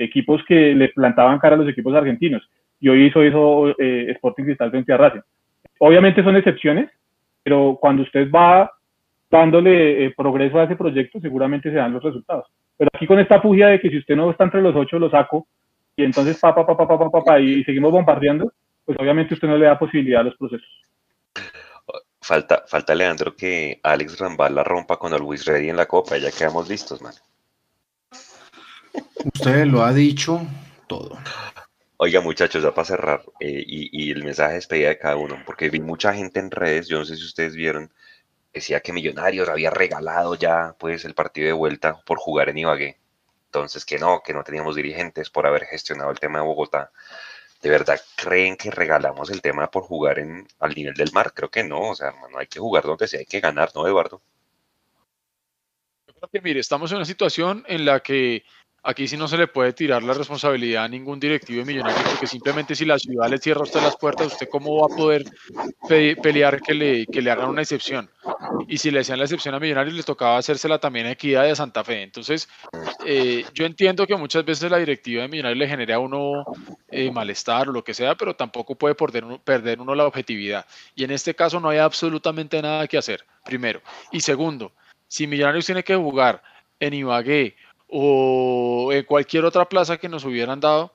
equipos 0.00 0.42
que 0.48 0.74
le 0.74 0.88
plantaban 0.88 1.38
cara 1.38 1.54
a 1.54 1.58
los 1.58 1.68
equipos 1.68 1.94
argentinos, 1.94 2.48
y 2.80 2.88
hoy 2.88 3.06
hizo 3.06 3.22
eso 3.22 3.74
eh, 3.78 4.06
Sporting 4.12 4.44
Cristal 4.44 4.70
frente 4.70 4.92
a 4.92 4.96
Racing. 4.96 5.20
Obviamente 5.78 6.22
son 6.22 6.36
excepciones, 6.36 6.90
pero 7.42 7.78
cuando 7.80 8.02
usted 8.02 8.30
va 8.30 8.70
dándole 9.30 10.14
progreso 10.16 10.58
a 10.58 10.64
ese 10.64 10.76
proyecto, 10.76 11.20
seguramente 11.20 11.70
se 11.70 11.76
dan 11.76 11.92
los 11.92 12.02
resultados. 12.02 12.46
Pero 12.78 12.88
aquí 12.94 13.06
con 13.06 13.18
esta 13.18 13.40
fugia 13.40 13.68
de 13.68 13.80
que 13.80 13.90
si 13.90 13.98
usted 13.98 14.16
no 14.16 14.30
está 14.30 14.44
entre 14.44 14.62
los 14.62 14.74
ocho, 14.74 14.98
lo 14.98 15.10
saco, 15.10 15.46
y 15.94 16.04
entonces 16.04 16.38
pa, 16.40 16.54
pa, 16.54 16.66
pa, 16.66 16.76
pa, 16.76 16.86
pa, 16.86 17.10
pa, 17.10 17.24
pa, 17.24 17.40
y 17.40 17.64
seguimos 17.64 17.92
bombardeando, 17.92 18.52
pues 18.86 18.98
obviamente 18.98 19.34
usted 19.34 19.48
no 19.48 19.58
le 19.58 19.66
da 19.66 19.78
posibilidad 19.78 20.20
a 20.20 20.24
los 20.24 20.36
procesos. 20.36 20.68
Falta, 22.20 22.64
falta 22.66 22.94
Leandro 22.94 23.36
que 23.36 23.80
Alex 23.82 24.18
Rambal 24.18 24.54
la 24.54 24.64
rompa 24.64 24.96
con 24.96 25.12
el 25.12 25.20
Luis 25.20 25.44
Ready 25.44 25.68
en 25.68 25.76
la 25.76 25.86
copa, 25.86 26.16
ya 26.16 26.30
quedamos 26.30 26.68
listos, 26.68 27.02
man. 27.02 27.14
Usted 29.34 29.66
lo 29.66 29.82
ha 29.82 29.92
dicho 29.92 30.40
todo. 30.86 31.18
Oiga, 31.98 32.20
muchachos, 32.20 32.62
ya 32.62 32.72
para 32.72 32.84
cerrar, 32.84 33.22
eh, 33.40 33.62
y, 33.66 34.10
el 34.10 34.22
mensaje 34.22 34.50
de 34.50 34.54
despedida 34.56 34.88
de 34.90 34.98
cada 34.98 35.16
uno, 35.16 35.42
porque 35.46 35.70
vi 35.70 35.80
mucha 35.80 36.12
gente 36.12 36.40
en 36.40 36.50
redes, 36.50 36.88
yo 36.88 36.98
no 36.98 37.04
sé 37.04 37.16
si 37.16 37.24
ustedes 37.24 37.54
vieron, 37.54 37.90
decía 38.52 38.80
que 38.80 38.92
Millonarios 38.92 39.48
había 39.48 39.70
regalado 39.70 40.34
ya 40.34 40.74
pues 40.78 41.04
el 41.04 41.14
partido 41.14 41.46
de 41.46 41.52
vuelta 41.54 42.00
por 42.04 42.18
jugar 42.18 42.50
en 42.50 42.58
Ibagué. 42.58 42.98
Entonces, 43.46 43.84
que 43.84 43.98
no, 43.98 44.22
que 44.22 44.34
no 44.34 44.44
teníamos 44.44 44.76
dirigentes 44.76 45.30
por 45.30 45.46
haber 45.46 45.64
gestionado 45.64 46.10
el 46.10 46.18
tema 46.18 46.40
de 46.40 46.44
Bogotá. 46.44 46.92
¿De 47.62 47.70
verdad 47.70 48.00
creen 48.16 48.56
que 48.56 48.70
regalamos 48.70 49.30
el 49.30 49.40
tema 49.40 49.70
por 49.70 49.82
jugar 49.82 50.18
en, 50.18 50.46
al 50.60 50.74
nivel 50.74 50.94
del 50.94 51.12
mar? 51.12 51.32
Creo 51.34 51.50
que 51.50 51.64
no, 51.64 51.90
o 51.90 51.94
sea, 51.94 52.08
hermano, 52.08 52.38
hay 52.38 52.46
que 52.46 52.60
jugar 52.60 52.84
donde 52.84 53.08
sea, 53.08 53.20
hay 53.20 53.26
que 53.26 53.40
ganar, 53.40 53.70
¿no, 53.74 53.86
Eduardo? 53.86 54.20
Yo 56.06 56.14
creo 56.14 56.28
que, 56.30 56.40
mire, 56.40 56.60
estamos 56.60 56.90
en 56.92 56.98
una 56.98 57.04
situación 57.04 57.64
en 57.66 57.84
la 57.84 58.00
que 58.00 58.44
aquí 58.86 59.08
sí 59.08 59.16
no 59.16 59.26
se 59.26 59.36
le 59.36 59.48
puede 59.48 59.72
tirar 59.72 60.02
la 60.04 60.14
responsabilidad 60.14 60.84
a 60.84 60.88
ningún 60.88 61.18
directivo 61.18 61.58
de 61.58 61.66
Millonarios, 61.66 62.02
porque 62.08 62.28
simplemente 62.28 62.76
si 62.76 62.84
la 62.84 62.98
ciudad 62.98 63.28
le 63.28 63.38
cierra 63.38 63.60
a 63.60 63.64
usted 63.64 63.82
las 63.82 63.96
puertas, 63.96 64.28
¿usted 64.28 64.48
cómo 64.48 64.80
va 64.80 64.94
a 64.94 64.96
poder 64.96 65.24
pelear 65.88 66.60
que 66.62 66.72
le, 66.72 67.06
que 67.06 67.20
le 67.20 67.30
hagan 67.32 67.48
una 67.48 67.62
excepción? 67.62 68.08
Y 68.68 68.78
si 68.78 68.92
le 68.92 69.00
hacían 69.00 69.18
la 69.18 69.24
excepción 69.24 69.54
a 69.56 69.60
Millonarios, 69.60 69.94
les 69.94 70.04
tocaba 70.04 70.38
hacérsela 70.38 70.78
también 70.78 71.06
a 71.06 71.10
Equidad 71.10 71.42
de 71.42 71.56
Santa 71.56 71.82
Fe. 71.82 72.02
Entonces, 72.02 72.48
eh, 73.04 73.44
yo 73.52 73.66
entiendo 73.66 74.06
que 74.06 74.14
muchas 74.14 74.44
veces 74.44 74.70
la 74.70 74.78
directiva 74.78 75.22
de 75.22 75.28
Millonarios 75.28 75.58
le 75.58 75.68
genera 75.68 75.96
a 75.96 75.98
uno 75.98 76.44
eh, 76.88 77.10
malestar 77.10 77.68
o 77.68 77.72
lo 77.72 77.82
que 77.82 77.92
sea, 77.92 78.14
pero 78.14 78.36
tampoco 78.36 78.76
puede 78.76 78.94
perder 78.94 79.24
uno, 79.24 79.42
perder 79.42 79.80
uno 79.80 79.96
la 79.96 80.06
objetividad. 80.06 80.64
Y 80.94 81.02
en 81.02 81.10
este 81.10 81.34
caso 81.34 81.58
no 81.58 81.70
hay 81.70 81.78
absolutamente 81.78 82.62
nada 82.62 82.86
que 82.86 82.98
hacer, 82.98 83.24
primero. 83.44 83.82
Y 84.12 84.20
segundo, 84.20 84.72
si 85.08 85.26
Millonarios 85.26 85.66
tiene 85.66 85.82
que 85.82 85.96
jugar 85.96 86.40
en 86.78 86.94
Ibagué 86.94 87.56
o 87.88 88.90
en 88.92 89.04
cualquier 89.04 89.44
otra 89.44 89.68
plaza 89.68 89.98
que 89.98 90.08
nos 90.08 90.24
hubieran 90.24 90.60
dado, 90.60 90.94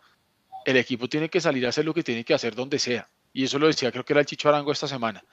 el 0.66 0.78
equipo 0.78 1.08
tiene 1.08 1.30
que 1.30 1.42
salir 1.42 1.66
a 1.66 1.70
hacer 1.70 1.86
lo 1.86 1.94
que 1.94 2.04
tiene 2.04 2.24
que 2.24 2.34
hacer 2.34 2.56
donde 2.56 2.80
sea. 2.80 3.10
Y 3.34 3.46
eso 3.46 3.60
lo 3.60 3.68
decía, 3.68 3.92
creo 3.92 4.04
que 4.04 4.14
era 4.14 4.20
el 4.20 4.26
Chicho 4.26 4.50
Arango 4.50 4.72
esta 4.72 4.88
semana. 4.88 5.24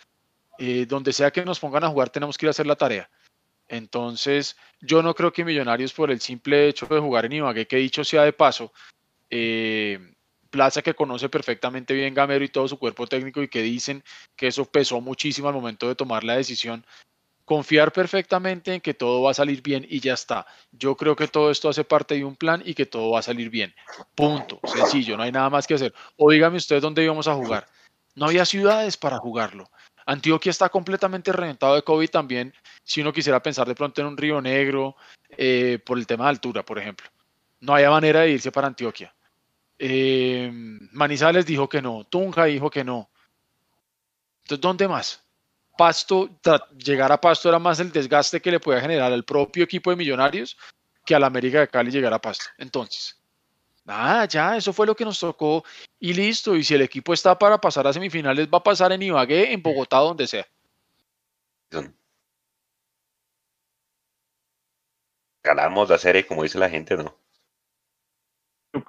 Eh, 0.59 0.87
donde 0.87 1.13
sea 1.13 1.31
que 1.31 1.45
nos 1.45 1.61
pongan 1.61 1.85
a 1.85 1.89
jugar, 1.89 2.11
tenemos 2.11 2.37
que 2.37 2.47
ir 2.47 2.49
a 2.49 2.51
hacer 2.51 2.67
la 2.67 2.77
tarea. 2.77 3.09
Entonces, 3.69 4.57
yo 4.81 5.03
no 5.03 5.15
creo 5.15 5.33
que 5.33 5.45
Millonarios, 5.45 5.93
por 5.93 6.11
el 6.11 6.21
simple 6.21 6.69
hecho 6.69 6.87
de 6.87 7.01
jugar 7.01 7.27
en 7.27 7.33
Ibagué, 7.33 7.67
que 7.67 7.77
dicho 7.77 8.03
sea 8.03 8.25
de 8.25 8.33
paso, 8.33 8.73
eh, 9.31 9.99
plaza 10.51 10.83
que 10.83 10.95
conoce 10.95 11.29
perfectamente 11.29 11.95
bien 11.95 12.15
Gamero 12.15 12.45
y 12.45 12.49
todo 12.49 12.67
su 12.67 12.79
cuerpo 12.79 13.07
técnico 13.07 13.43
y 13.43 13.49
que 13.49 13.63
dicen 13.63 14.03
que 14.35 14.47
eso 14.49 14.65
pesó 14.65 15.01
muchísimo 15.01 15.49
al 15.49 15.55
momento 15.55 15.87
de 15.87 15.95
tomar 15.95 16.25
la 16.25 16.37
decisión, 16.37 16.85
confiar 17.49 17.93
perfectamente 17.93 18.75
en 18.75 18.81
que 18.83 18.93
todo 18.93 19.23
va 19.23 19.31
a 19.31 19.35
salir 19.35 19.63
bien 19.63 19.87
y 19.89 20.01
ya 20.01 20.13
está. 20.13 20.47
Yo 20.71 20.97
creo 20.97 21.17
que 21.17 21.27
todo 21.27 21.51
esto 21.51 21.71
hace 21.71 21.83
parte 21.83 22.15
de 22.15 22.25
un 22.25 22.37
plan 22.37 22.63
y 22.63 22.75
que 22.75 22.85
todo 22.85 23.11
va 23.13 23.21
a 23.21 23.23
salir 23.23 23.49
bien. 23.49 23.75
Punto. 24.15 24.61
Sencillo, 24.65 25.17
no 25.17 25.23
hay 25.23 25.33
nada 25.33 25.49
más 25.49 25.67
que 25.67 25.75
hacer. 25.75 25.95
O 26.17 26.31
dígame 26.31 26.59
usted 26.59 26.83
dónde 26.83 27.03
íbamos 27.03 27.27
a 27.27 27.35
jugar. 27.35 27.67
No 28.15 28.27
había 28.27 28.45
ciudades 28.45 28.99
para 28.99 29.17
jugarlo. 29.17 29.65
Antioquia 30.05 30.51
está 30.51 30.69
completamente 30.69 31.33
reventado 31.33 31.75
de 31.75 31.83
COVID 31.83 32.11
también, 32.11 32.55
si 32.85 33.01
uno 33.01 33.13
quisiera 33.13 33.43
pensar 33.43 33.67
de 33.67 33.75
pronto 33.75 34.01
en 34.01 34.09
un 34.09 34.17
Río 34.17 34.41
Negro, 34.41 34.97
eh, 35.31 35.79
por 35.85 35.99
el 35.99 36.07
tema 36.07 36.25
de 36.25 36.31
altura, 36.31 36.65
por 36.65 36.79
ejemplo. 36.79 37.09
No 37.61 37.75
había 37.75 37.91
manera 37.91 38.21
de 38.21 38.31
irse 38.31 38.53
para 38.53 38.67
Antioquia. 38.67 39.15
Eh, 39.79 40.51
Manizales 40.93 41.47
dijo 41.47 41.69
que 41.69 41.81
no, 41.81 42.05
Tunja 42.05 42.45
dijo 42.45 42.69
que 42.71 42.85
no. 42.85 43.11
Entonces, 44.43 44.61
¿dónde 44.61 44.89
más? 44.89 45.28
Pasto, 45.79 46.29
llegar 46.77 47.13
a 47.13 47.21
Pasto 47.21 47.49
era 47.49 47.61
más 47.61 47.79
el 47.79 47.93
desgaste 47.93 48.41
que 48.41 48.51
le 48.51 48.59
podía 48.59 48.81
generar 48.81 49.13
al 49.13 49.25
propio 49.25 49.63
equipo 49.63 49.91
de 49.91 49.97
Millonarios 49.97 50.59
que 51.07 51.15
al 51.15 51.23
América 51.23 51.61
de 51.61 51.69
Cali 51.69 51.93
llegar 51.93 52.13
a 52.13 52.19
Pasto. 52.19 52.47
Entonces, 52.59 53.17
nada, 53.85 54.25
ya, 54.25 54.57
eso 54.57 54.73
fue 54.73 54.89
lo 54.89 54.97
que 54.97 55.05
nos 55.05 55.21
tocó 55.21 55.65
y 56.01 56.13
listo. 56.13 56.57
Y 56.57 56.65
si 56.65 56.75
el 56.75 56.83
equipo 56.83 57.15
está 57.15 57.39
para 57.39 57.59
pasar 57.59 57.87
a 57.87 57.93
semifinales, 57.93 58.49
va 58.53 58.59
a 58.59 58.63
pasar 58.63 58.91
en 58.91 59.03
Ibagué, 59.03 59.53
en 59.53 59.63
Bogotá, 59.63 59.99
donde 59.99 60.27
sea. 60.27 60.45
Ganamos 65.45 65.89
la 65.89 65.99
serie, 65.99 66.27
como 66.27 66.43
dice 66.43 66.59
la 66.59 66.69
gente, 66.69 66.97
¿no? 66.97 67.15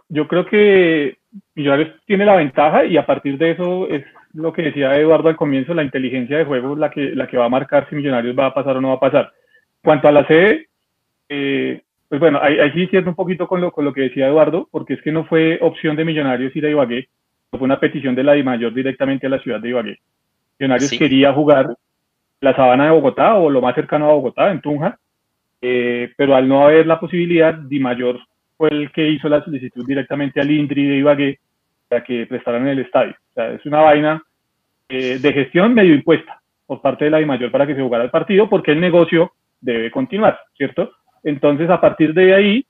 Yo, 0.09 0.27
creo 0.27 0.47
que 0.47 1.19
Millonarios 1.53 2.01
tiene 2.07 2.25
la 2.25 2.35
ventaja 2.35 2.83
y 2.83 2.97
a 2.97 3.05
partir 3.05 3.37
de 3.37 3.51
eso 3.51 3.87
es 3.87 4.03
lo 4.33 4.53
que 4.53 4.63
decía 4.63 4.95
Eduardo 4.95 5.29
al 5.29 5.35
comienzo, 5.35 5.73
la 5.73 5.83
inteligencia 5.83 6.37
de 6.37 6.45
juego 6.45 6.75
la 6.75 6.89
que, 6.91 7.15
la 7.15 7.27
que 7.27 7.37
va 7.37 7.45
a 7.45 7.49
marcar 7.49 7.87
si 7.89 7.95
Millonarios 7.95 8.37
va 8.37 8.47
a 8.47 8.53
pasar 8.53 8.77
o 8.77 8.81
no 8.81 8.89
va 8.89 8.95
a 8.95 8.99
pasar. 8.99 9.31
Cuanto 9.83 10.07
a 10.07 10.11
la 10.11 10.27
sede, 10.27 10.67
eh, 11.29 11.81
pues 12.07 12.19
bueno, 12.19 12.39
ahí, 12.41 12.71
sí 12.73 12.87
cierto 12.87 13.09
un 13.09 13.15
poquito 13.15 13.47
con 13.47 13.61
lo, 13.61 13.71
con 13.71 13.85
lo 13.85 13.93
que 13.93 14.01
decía 14.01 14.27
Eduardo, 14.27 14.67
porque 14.71 14.95
es 14.95 15.01
que 15.01 15.11
no 15.11 15.25
fue 15.25 15.57
opción 15.61 15.95
de 15.95 16.05
Millonarios 16.05 16.55
ir 16.55 16.65
a 16.65 16.69
Ibagué, 16.69 17.07
fue 17.51 17.61
una 17.61 17.79
petición 17.79 18.15
de 18.15 18.23
la 18.23 18.33
DIMAYOR 18.33 18.73
directamente 18.73 19.27
a 19.27 19.29
la 19.29 19.39
ciudad 19.39 19.59
de 19.59 19.69
Ibagué. 19.69 19.99
Millonarios 20.59 20.91
quería 20.91 21.33
jugar 21.33 21.75
la 22.41 22.55
sabana 22.55 22.85
de 22.85 22.91
Bogotá 22.91 23.35
o 23.35 23.49
lo 23.49 23.61
más 23.61 23.75
cercano 23.75 24.09
a 24.09 24.13
Bogotá, 24.13 24.51
en 24.51 24.61
Tunja, 24.61 24.99
eh, 25.61 26.11
pero 26.15 26.35
al 26.35 26.47
no 26.47 26.63
haber 26.63 26.85
la 26.85 26.99
posibilidad, 26.99 27.53
DIMAYOR 27.53 28.19
fue 28.57 28.69
el 28.69 28.91
que 28.91 29.07
hizo 29.07 29.27
la 29.29 29.43
solicitud 29.43 29.85
directamente 29.85 30.39
al 30.39 30.51
INDRI 30.51 30.87
de 30.87 30.97
Ibagué 30.97 31.39
para 31.89 32.03
que 32.03 32.25
prestaran 32.27 32.61
en 32.61 32.69
el 32.69 32.79
estadio. 32.79 33.15
O 33.31 33.33
sea, 33.33 33.51
es 33.51 33.65
una 33.65 33.81
vaina 33.81 34.23
eh, 34.87 35.17
de 35.19 35.33
gestión 35.33 35.73
medio 35.73 35.93
impuesta 35.93 36.39
por 36.65 36.81
parte 36.81 37.05
de 37.05 37.11
la 37.11 37.17
DIMAYOR 37.17 37.51
para 37.51 37.65
que 37.65 37.75
se 37.75 37.81
jugara 37.81 38.03
el 38.03 38.11
partido, 38.11 38.47
porque 38.47 38.71
el 38.71 38.79
negocio 38.79 39.33
debe 39.59 39.91
continuar, 39.91 40.39
¿cierto? 40.55 40.91
Entonces, 41.23 41.69
a 41.69 41.81
partir 41.81 42.13
de 42.13 42.33
ahí, 42.33 42.65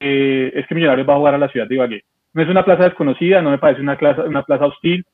eh, 0.00 0.52
es 0.54 0.66
que 0.66 0.74
Millonarios 0.74 1.08
va 1.08 1.14
a 1.14 1.18
jugar 1.18 1.34
a 1.34 1.38
la 1.38 1.48
ciudad 1.48 1.68
de 1.68 1.76
Ibagué. 1.76 2.02
No 2.34 2.42
es 2.42 2.48
una 2.48 2.64
plaza 2.64 2.84
desconocida, 2.84 3.40
no 3.40 3.50
me 3.50 3.58
parece 3.58 3.80
una, 3.80 3.96
plaza, 3.96 4.24
una 4.24 4.42
plaza 4.42 4.66
hostil, 4.66 5.06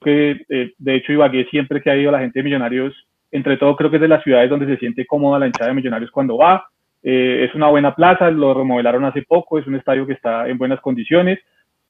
que 0.00 0.40
eh, 0.48 0.72
de 0.78 0.94
hecho 0.94 1.12
Ibagué 1.12 1.46
siempre 1.46 1.82
que 1.82 1.90
ha 1.90 1.96
ido 1.96 2.12
la 2.12 2.20
gente 2.20 2.38
de 2.38 2.44
Millonarios, 2.44 2.94
entre 3.32 3.56
todo 3.56 3.76
creo 3.76 3.90
que 3.90 3.96
es 3.96 4.02
de 4.02 4.08
las 4.08 4.22
ciudades 4.22 4.48
donde 4.48 4.66
se 4.66 4.78
siente 4.78 5.04
cómoda 5.04 5.40
la 5.40 5.46
hinchada 5.46 5.68
de 5.68 5.74
Millonarios 5.74 6.10
cuando 6.10 6.38
va. 6.38 6.68
es 7.02 7.54
una 7.54 7.68
buena 7.68 7.94
plaza, 7.94 8.30
lo 8.30 8.54
remodelaron 8.54 9.04
hace 9.04 9.22
poco, 9.22 9.58
es 9.58 9.66
un 9.66 9.74
estadio 9.74 10.06
que 10.06 10.14
está 10.14 10.48
en 10.48 10.58
buenas 10.58 10.80
condiciones 10.80 11.38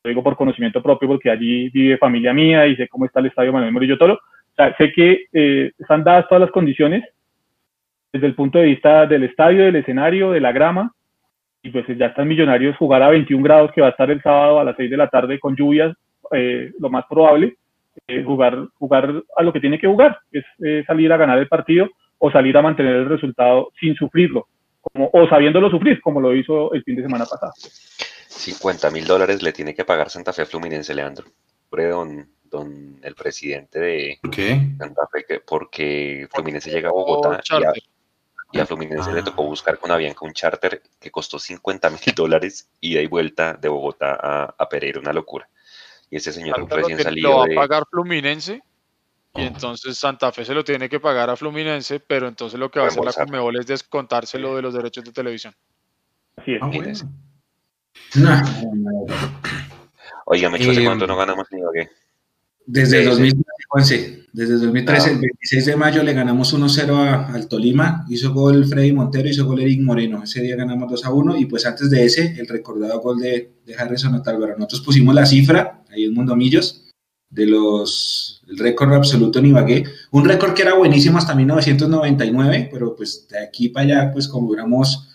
lo 0.03 0.09
digo 0.09 0.23
por 0.23 0.37
conocimiento 0.37 0.83
propio 0.83 1.09
porque 1.09 1.31
allí 1.31 1.69
vive 1.71 1.99
familia 1.99 2.33
mía 2.33 2.67
y 2.67 2.77
sé 2.77 2.89
cómo 2.89 3.05
está 3.05 3.21
el 3.21 3.27
estadio 3.27 3.53
Manuel 3.53 3.73
Murillo 3.73 3.99
Toro. 3.99 4.15
O 4.15 4.55
sea, 4.57 4.75
sé 4.77 4.93
que 4.93 5.27
eh, 5.33 5.73
están 5.79 6.05
dadas 6.05 6.27
todas 6.29 6.41
las 6.41 6.51
condiciones 6.51 7.05
desde 8.13 8.27
el 8.27 8.35
punto 8.35 8.59
de 8.59 8.65
vista 8.65 9.07
del 9.07 9.25
estadio, 9.25 9.65
del 9.65 9.77
escenario, 9.77 10.33
de 10.33 10.41
la 10.41 10.53
grama, 10.53 10.93
y 11.63 11.71
pues 11.71 11.87
ya 11.97 12.07
están 12.07 12.27
millonarios 12.27 12.77
jugar 12.77 13.03
a 13.03 13.11
21 13.11 13.45
grados 13.45 13.73
que 13.73 13.83
va 13.83 13.89
a 13.89 13.91
estar 13.91 14.11
el 14.11 14.23
sábado 14.23 14.59
a 14.59 14.65
las 14.65 14.77
6 14.77 14.91
de 14.91 14.97
la 14.97 15.09
tarde 15.09 15.39
con 15.39 15.55
lluvias, 15.55 15.95
eh, 16.33 16.73
lo 16.79 16.89
más 16.89 17.05
probable, 17.09 17.57
eh, 18.09 18.25
jugar, 18.25 18.67
jugar 18.79 19.23
a 19.37 19.43
lo 19.43 19.53
que 19.53 19.61
tiene 19.61 19.79
que 19.79 19.87
jugar, 19.87 20.19
es 20.33 20.45
salir 20.87 21.13
a 21.13 21.19
ganar 21.19 21.39
el 21.39 21.49
partido 21.49 21.89
o 22.19 22.31
salir 22.31 22.57
a 22.57 22.63
mantener 22.63 22.97
el 22.97 23.09
resultado 23.09 23.71
sin 23.79 23.95
sufrirlo, 23.95 24.47
como, 24.81 25.11
o 25.13 25.29
sabiéndolo 25.29 25.71
sufrir, 25.71 26.01
como 26.01 26.21
lo 26.21 26.35
hizo 26.35 26.73
el 26.73 26.83
fin 26.83 26.97
de 26.97 27.03
semana 27.03 27.27
pasado. 27.27 27.53
50 28.41 28.91
mil 28.91 29.07
dólares 29.07 29.43
le 29.43 29.53
tiene 29.53 29.75
que 29.75 29.85
pagar 29.85 30.11
Santa 30.11 30.33
Fe 30.33 30.47
Fluminense, 30.47 30.95
Leandro. 30.95 31.27
Don, 31.71 32.29
don 32.45 32.99
el 33.03 33.15
presidente 33.15 33.79
de 33.79 34.19
Santa 34.79 35.03
Fe, 35.13 35.41
porque 35.41 36.27
Fluminense 36.33 36.71
llega 36.71 36.89
a 36.89 36.93
Bogotá 36.93 37.41
y, 38.53 38.59
a, 38.59 38.67
Fluminense 38.67 39.13
le 39.13 39.21
ah. 39.21 39.25
tocó 39.25 39.45
buscar 39.45 39.79
con 39.79 39.93
Avianca 39.93 40.25
un 40.25 40.33
charter 40.33 40.83
que 40.99 41.11
costó 41.13 41.39
50 41.39 41.91
mil 41.91 42.15
dólares 42.17 42.69
ida 42.81 43.01
y 43.01 43.07
vuelta 43.07 43.55
de 43.55 43.69
Bogotá 43.69 44.19
a, 44.21 44.55
a 44.59 44.69
Pereira, 44.69 44.99
una 44.99 45.13
locura. 45.13 45.49
Y 46.11 46.17
ese 46.17 46.33
señor 46.33 46.69
recién 46.69 46.99
salido. 46.99 47.31
Lo 47.31 47.39
va 47.39 47.45
a 47.45 47.55
pagar 47.55 47.85
Fluminense 47.89 48.61
y 49.35 49.43
entonces 49.43 49.97
Santa 49.97 50.33
Fe 50.33 50.45
se 50.45 50.55
lo 50.55 50.65
tiene 50.65 50.89
que 50.89 50.99
pagar 50.99 51.31
a 51.31 51.37
Fluminense, 51.37 52.01
pero 52.01 52.27
entonces 52.27 52.59
lo 52.59 52.69
que 52.71 52.81
va 52.81 52.87
a 52.87 52.89
hacer 52.89 53.05
la 53.05 53.13
Conmebol 53.13 53.57
es 53.61 53.67
descontárselo 53.67 54.57
de 54.57 54.63
los 54.63 54.75
derechos 54.75 55.05
de 55.05 55.13
televisión. 55.13 55.55
Así 56.37 56.55
es. 56.55 57.05
Ah, 57.05 57.09
Oiga, 60.27 60.51
me 60.51 60.59
¿hace 60.59 60.85
cuánto 60.85 61.07
no 61.07 61.17
ganamos 61.17 61.47
ni 61.51 61.61
Desde, 62.67 63.05
2000, 63.05 63.43
Juanse, 63.69 64.27
desde 64.33 64.55
2013, 64.55 65.11
el 65.13 65.19
26 65.19 65.67
de 65.67 65.77
mayo 65.77 66.03
le 66.03 66.13
ganamos 66.13 66.55
1-0 66.55 67.35
al 67.35 67.49
Tolima, 67.49 68.05
hizo 68.09 68.33
gol 68.33 68.65
Freddy 68.67 68.93
Montero, 68.93 69.29
hizo 69.29 69.47
gol 69.47 69.61
Eric 69.61 69.81
Moreno, 69.81 70.23
ese 70.23 70.43
día 70.43 70.57
ganamos 70.57 70.91
2-1 70.91 71.41
y 71.41 71.47
pues 71.47 71.67
antes 71.67 71.91
de 71.91 72.05
ese, 72.05 72.35
el 72.39 72.47
recordado 72.49 73.01
gol 73.01 73.19
de, 73.19 73.53
de 73.65 73.75
Harrison 73.75 74.15
Otálvaro. 74.15 74.55
Nosotros 74.55 74.83
pusimos 74.83 75.15
la 75.15 75.27
cifra, 75.27 75.83
ahí 75.91 76.05
en 76.05 76.15
Mundo 76.15 76.37
Millos, 76.37 76.85
de 77.29 77.47
los, 77.47 78.43
el 78.49 78.59
récord 78.59 78.93
absoluto 78.93 79.39
en 79.39 79.47
Ibagué, 79.47 79.85
un 80.11 80.25
récord 80.25 80.53
que 80.53 80.63
era 80.63 80.75
buenísimo 80.75 81.19
hasta 81.19 81.35
1999, 81.35 82.69
pero 82.73 82.95
pues 82.97 83.27
de 83.29 83.39
aquí 83.39 83.69
para 83.69 83.85
allá, 83.85 84.13
pues 84.13 84.27
como 84.29 84.49
duramos 84.49 85.13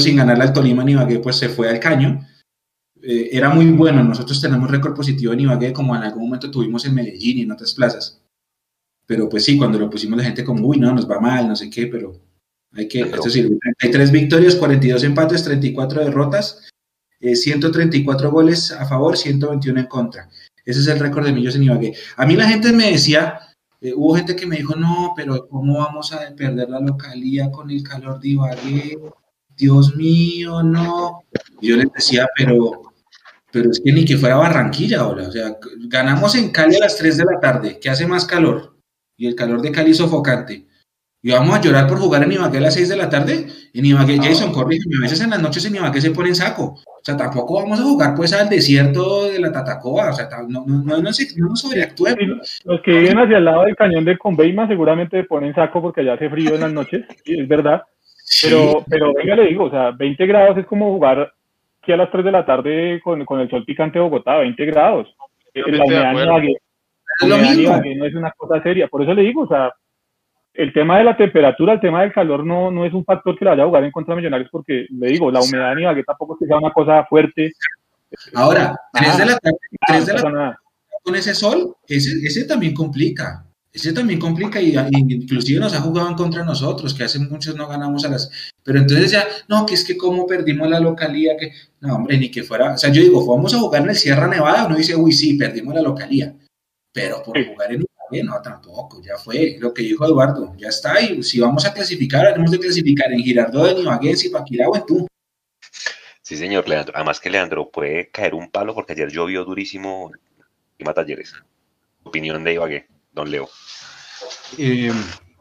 sin 0.00 0.16
ganar 0.16 0.40
al 0.40 0.52
Tolima 0.52 0.82
en 0.82 0.90
Ibagué, 0.90 1.18
pues 1.18 1.36
se 1.36 1.48
fue 1.48 1.68
al 1.68 1.80
caño 1.80 2.26
eh, 3.06 3.36
era 3.36 3.50
muy 3.50 3.66
bueno. 3.66 4.02
Nosotros 4.02 4.40
tenemos 4.40 4.70
récord 4.70 4.94
positivo 4.94 5.34
en 5.34 5.40
Ibagué, 5.40 5.72
como 5.72 5.94
en 5.94 6.02
algún 6.02 6.24
momento 6.24 6.50
tuvimos 6.50 6.86
en 6.86 6.94
Medellín 6.94 7.38
y 7.38 7.42
en 7.42 7.52
otras 7.52 7.74
plazas. 7.74 8.20
Pero 9.06 9.28
pues 9.28 9.44
sí, 9.44 9.58
cuando 9.58 9.78
lo 9.78 9.90
pusimos 9.90 10.16
la 10.16 10.24
gente 10.24 10.42
como, 10.42 10.66
uy, 10.66 10.78
no, 10.78 10.92
nos 10.92 11.08
va 11.08 11.20
mal, 11.20 11.46
no 11.46 11.54
sé 11.54 11.68
qué, 11.68 11.86
pero 11.86 12.18
hay 12.72 12.88
que, 12.88 13.00
es 13.00 13.22
decir, 13.22 13.58
33 13.78 14.10
victorias, 14.10 14.54
42 14.56 15.04
empates, 15.04 15.44
34 15.44 16.04
derrotas, 16.06 16.62
134 17.20 18.26
eh, 18.26 18.30
goles 18.30 18.72
a 18.72 18.86
favor, 18.86 19.18
121 19.18 19.80
en 19.80 19.86
contra. 19.86 20.30
Ese 20.64 20.80
es 20.80 20.86
el 20.86 20.98
récord 20.98 21.26
de 21.26 21.32
Millos 21.32 21.56
en 21.56 21.64
Ibagué. 21.64 21.94
A 22.16 22.24
mí 22.24 22.36
la 22.36 22.48
gente 22.48 22.72
me 22.72 22.90
decía, 22.90 23.38
eh, 23.82 23.92
hubo 23.94 24.16
gente 24.16 24.34
que 24.34 24.46
me 24.46 24.56
dijo, 24.56 24.74
no, 24.76 25.12
pero 25.14 25.46
¿cómo 25.46 25.78
vamos 25.80 26.10
a 26.14 26.34
perder 26.34 26.70
la 26.70 26.80
localía 26.80 27.50
con 27.50 27.70
el 27.70 27.82
calor 27.82 28.18
de 28.18 28.28
Ibagué? 28.28 28.98
Dios 29.56 29.96
mío, 29.96 30.62
no. 30.62 31.22
Y 31.60 31.68
yo 31.68 31.76
les 31.76 31.92
decía, 31.92 32.26
pero 32.36 32.84
pero 33.54 33.70
es 33.70 33.80
que 33.80 33.92
ni 33.92 34.04
que 34.04 34.16
fuera 34.16 34.34
Barranquilla 34.34 35.00
ahora, 35.00 35.28
o 35.28 35.30
sea, 35.30 35.56
ganamos 35.86 36.34
en 36.34 36.50
Cali 36.50 36.74
a 36.74 36.80
las 36.80 36.96
3 36.96 37.18
de 37.18 37.24
la 37.24 37.38
tarde, 37.38 37.78
que 37.80 37.88
hace 37.88 38.04
más 38.04 38.26
calor, 38.26 38.74
y 39.16 39.28
el 39.28 39.36
calor 39.36 39.62
de 39.62 39.70
Cali 39.70 39.92
es 39.92 39.98
sofocante. 39.98 40.66
Y 41.22 41.30
vamos 41.30 41.56
a 41.56 41.60
llorar 41.60 41.86
por 41.86 41.98
jugar 41.98 42.24
en 42.24 42.32
Ibagué 42.32 42.58
a 42.58 42.62
las 42.62 42.74
6 42.74 42.88
de 42.88 42.96
la 42.96 43.08
tarde. 43.08 43.46
En 43.72 43.86
Ibagué, 43.86 44.18
Jason, 44.18 44.52
corrígeme, 44.52 44.96
a 44.98 45.02
veces 45.02 45.20
en 45.20 45.30
las 45.30 45.40
noches 45.40 45.64
en 45.64 45.76
Ibagué 45.76 46.00
se 46.00 46.10
pone 46.10 46.30
en 46.30 46.34
saco. 46.34 46.74
O 46.84 47.00
sea, 47.00 47.16
tampoco 47.16 47.54
vamos 47.54 47.78
a 47.78 47.84
jugar 47.84 48.14
pues 48.16 48.32
al 48.32 48.48
desierto 48.48 49.26
de 49.26 49.38
la 49.38 49.52
Tatacoa, 49.52 50.10
o 50.10 50.12
sea, 50.12 50.28
no, 50.48 50.64
no, 50.66 50.82
no, 50.82 51.00
no, 51.00 51.10
no 51.10 51.56
sobreactuemos. 51.56 52.60
Los 52.64 52.82
que 52.82 52.90
viven 52.90 53.18
hacia 53.18 53.38
el 53.38 53.44
lado 53.44 53.62
del 53.62 53.76
cañón 53.76 54.04
de 54.04 54.18
Conveima 54.18 54.66
seguramente 54.66 55.20
se 55.20 55.28
ponen 55.28 55.54
saco 55.54 55.80
porque 55.80 56.00
allá 56.00 56.14
hace 56.14 56.28
frío 56.28 56.56
en 56.56 56.60
las 56.60 56.72
noches, 56.72 57.06
es 57.24 57.48
verdad. 57.48 57.82
Pero, 58.42 58.84
pero 58.88 59.12
venga, 59.14 59.36
le 59.36 59.48
digo, 59.48 59.64
o 59.64 59.70
sea, 59.70 59.90
20 59.90 60.26
grados 60.26 60.58
es 60.58 60.66
como 60.66 60.92
jugar 60.92 61.32
aquí 61.80 61.92
a 61.92 61.96
las 61.96 62.10
3 62.10 62.24
de 62.24 62.32
la 62.32 62.46
tarde 62.46 63.00
con, 63.02 63.24
con 63.24 63.40
el 63.40 63.50
sol 63.50 63.64
picante 63.64 63.98
de 63.98 64.04
Bogotá, 64.04 64.38
20 64.38 64.64
grados. 64.66 65.14
La 65.54 67.36
humedad, 67.36 67.80
ni 67.82 67.94
no 67.94 68.06
es 68.06 68.14
una 68.14 68.32
cosa 68.32 68.62
seria. 68.62 68.88
Por 68.88 69.02
eso 69.02 69.14
le 69.14 69.22
digo, 69.22 69.42
o 69.42 69.48
sea, 69.48 69.72
el 70.54 70.72
tema 70.72 70.98
de 70.98 71.04
la 71.04 71.16
temperatura, 71.16 71.74
el 71.74 71.80
tema 71.80 72.02
del 72.02 72.12
calor 72.12 72.44
no, 72.44 72.70
no 72.70 72.84
es 72.84 72.92
un 72.92 73.04
factor 73.04 73.36
que 73.36 73.44
le 73.44 73.50
vaya 73.50 73.62
a 73.64 73.66
jugar 73.66 73.84
en 73.84 73.92
contra 73.92 74.14
de 74.14 74.20
Millonarios 74.20 74.50
porque, 74.50 74.86
le 74.90 75.08
digo, 75.08 75.30
la 75.30 75.40
humedad 75.40 75.72
en 75.72 75.80
Ibagué 75.80 76.04
tampoco 76.04 76.34
es 76.34 76.40
que 76.40 76.46
sea 76.46 76.58
una 76.58 76.72
cosa 76.72 77.04
fuerte. 77.04 77.52
Ahora, 78.34 78.74
3 78.92 79.18
de 79.18 79.26
la 79.26 79.38
tarde, 79.38 79.58
3 79.86 80.06
de 80.06 80.12
la 80.12 80.22
tarde 80.22 80.56
con 81.02 81.14
ese 81.14 81.34
sol, 81.34 81.76
ese, 81.86 82.10
ese 82.24 82.46
también 82.46 82.72
complica. 82.72 83.43
Ese 83.74 83.92
también 83.92 84.20
complica 84.20 84.62
y, 84.62 84.72
inclusive 85.08 85.58
nos 85.58 85.74
ha 85.74 85.80
jugado 85.80 86.08
en 86.08 86.14
contra 86.14 86.42
de 86.42 86.46
nosotros, 86.46 86.94
que 86.94 87.02
hace 87.02 87.18
muchos 87.18 87.56
no 87.56 87.66
ganamos 87.66 88.04
a 88.04 88.08
las... 88.08 88.30
Pero 88.62 88.78
entonces 88.78 89.10
ya, 89.10 89.26
no, 89.48 89.66
que 89.66 89.74
es 89.74 89.84
que 89.84 89.96
como 89.96 90.28
perdimos 90.28 90.70
la 90.70 90.78
localía, 90.78 91.36
que... 91.36 91.52
No, 91.80 91.96
hombre, 91.96 92.16
ni 92.16 92.30
que 92.30 92.44
fuera... 92.44 92.74
O 92.74 92.78
sea, 92.78 92.92
yo 92.92 93.02
digo, 93.02 93.26
vamos 93.26 93.52
a 93.52 93.58
jugar 93.58 93.82
en 93.82 93.90
el 93.90 93.96
Sierra 93.96 94.28
Nevada, 94.28 94.66
uno 94.66 94.76
dice, 94.76 94.94
uy, 94.94 95.12
sí, 95.12 95.34
perdimos 95.34 95.74
la 95.74 95.82
localía. 95.82 96.32
Pero 96.92 97.20
por 97.24 97.44
jugar 97.44 97.72
en 97.72 97.82
Ibagué, 97.82 98.22
no, 98.22 98.40
tampoco, 98.40 99.02
ya 99.02 99.18
fue 99.18 99.56
lo 99.58 99.74
que 99.74 99.82
dijo 99.82 100.06
Eduardo, 100.06 100.54
ya 100.56 100.68
está, 100.68 101.00
y 101.00 101.20
si 101.24 101.40
vamos 101.40 101.66
a 101.66 101.74
clasificar, 101.74 102.28
tenemos 102.28 102.52
de 102.52 102.60
clasificar 102.60 103.12
en 103.12 103.24
Girardot, 103.24 103.72
en 103.72 103.78
Ibagué, 103.78 104.10
en 104.10 104.16
Zipaquirá 104.16 104.68
o 104.68 104.76
en 104.76 104.86
tú. 104.86 105.06
Sí, 106.22 106.36
señor, 106.36 106.68
Leandro. 106.68 106.94
Además 106.94 107.18
que 107.18 107.28
Leandro 107.28 107.70
puede 107.70 108.08
caer 108.10 108.34
un 108.34 108.50
palo 108.52 108.72
porque 108.72 108.92
ayer 108.92 109.10
llovió 109.10 109.44
durísimo 109.44 110.12
en 110.78 110.94
Talleres. 110.94 111.34
Opinión 112.04 112.44
de 112.44 112.54
Ibagué, 112.54 112.86
don 113.12 113.30
Leo. 113.30 113.48
Eh, 114.58 114.92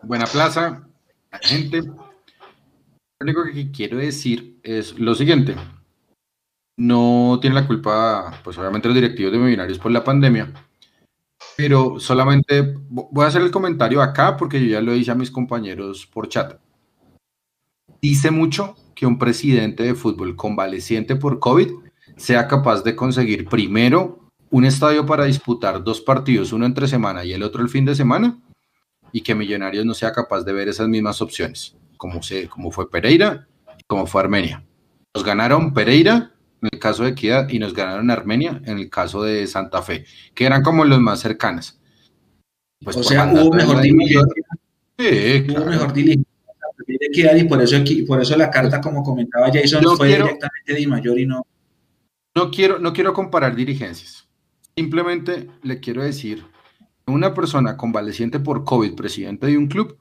buena 0.02 0.26
plaza, 0.26 0.88
gente. 1.42 1.82
Lo 1.84 1.96
único 3.22 3.44
que 3.46 3.72
quiero 3.72 3.98
decir 3.98 4.60
es 4.64 4.98
lo 5.00 5.16
siguiente. 5.16 5.56
No 6.78 7.38
tiene 7.42 7.56
la 7.56 7.68
culpa, 7.68 8.40
pues 8.44 8.58
obviamente 8.58 8.88
los 8.88 8.96
directivos 8.96 9.32
de 9.32 9.38
Millonarios 9.38 9.78
por 9.78 9.92
la 9.92 10.04
pandemia, 10.04 10.52
pero 11.56 12.00
solamente 12.00 12.76
voy 12.90 13.24
a 13.24 13.28
hacer 13.28 13.44
el 13.44 13.52
comentario 13.52 14.02
acá 14.02 14.36
porque 14.36 14.60
yo 14.60 14.68
ya 14.68 14.82
lo 14.82 14.96
hice 14.96 15.12
a 15.12 15.16
mis 15.16 15.30
compañeros 15.30 16.08
por 16.08 16.28
chat. 16.28 16.60
Dice 18.02 18.32
mucho 18.32 18.76
que 18.96 19.06
un 19.06 19.20
presidente 19.20 19.84
de 19.84 19.96
fútbol 19.96 20.36
convaleciente 20.36 21.16
por 21.16 21.40
COVID 21.40 21.72
sea 22.18 22.48
capaz 22.48 22.84
de 22.84 22.96
conseguir 22.96 23.48
primero 23.48 24.20
un 24.50 24.66
estadio 24.66 25.06
para 25.06 25.26
disputar 25.26 25.84
dos 25.84 26.02
partidos, 26.02 26.54
uno 26.54 26.66
entre 26.66 26.88
semana 26.88 27.24
y 27.24 27.34
el 27.34 27.44
otro 27.44 27.62
el 27.62 27.70
fin 27.70 27.86
de 27.86 27.96
semana, 27.96 28.40
y 29.14 29.22
que 29.22 29.36
Millonarios 29.36 29.86
no 29.86 29.94
sea 29.94 30.12
capaz 30.12 30.44
de 30.44 30.52
ver 30.52 30.68
esas 30.68 30.90
mismas 30.90 31.22
opciones, 31.22 31.78
como, 31.96 32.22
se, 32.22 32.50
como 32.50 32.72
fue 32.72 32.90
Pereira 32.90 33.48
y 33.78 33.84
como 33.84 34.08
fue 34.08 34.22
Armenia. 34.22 34.66
Nos 35.16 35.24
ganaron 35.24 35.74
Pereira 35.74 36.32
en 36.62 36.70
el 36.72 36.80
caso 36.80 37.04
de 37.04 37.12
Equidad 37.12 37.48
y 37.48 37.60
nos 37.60 37.74
ganaron 37.74 38.10
Armenia 38.10 38.60
en 38.66 38.80
el 38.80 38.90
caso 38.90 39.22
de 39.22 39.46
Santa 39.46 39.84
Fe, 39.84 40.04
que 40.34 40.46
eran 40.46 40.64
como 40.64 40.84
los 40.84 41.00
más 41.00 41.20
cercanos. 41.20 41.80
Pues 42.84 42.98
o 42.98 43.04
sea, 43.04 43.32
hubo 43.32 43.54
mejor 43.54 43.80
diligencia. 43.82 44.44
Sí, 44.98 45.46
Hubo 45.50 45.66
mejor 45.66 45.94
diligencia 45.94 46.34
Equidad 46.88 47.36
y 47.36 47.44
por 47.44 47.62
eso, 47.62 47.78
por 48.08 48.20
eso 48.20 48.36
la 48.36 48.50
carta, 48.50 48.82
como 48.82 49.04
comentaba 49.04 49.52
Jason, 49.54 49.84
fue 49.96 50.08
directamente 50.08 50.74
de 50.74 50.88
mayor 50.88 51.20
y 51.20 51.28
no. 51.28 51.46
No 52.36 52.50
quiero, 52.50 52.80
no 52.80 52.94
quiero 52.94 53.14
comparar 53.14 53.56
dirigencias. 53.56 54.28
Simplemente 54.76 55.50
le 55.62 55.80
quiero 55.80 56.04
decir 56.04 56.44
una 57.08 57.34
persona 57.34 57.78
convaleciente 57.78 58.40
por 58.40 58.64
COVID, 58.64 58.96
presidente 58.96 59.48
de 59.48 59.58
un 59.58 59.68
club, 59.68 59.98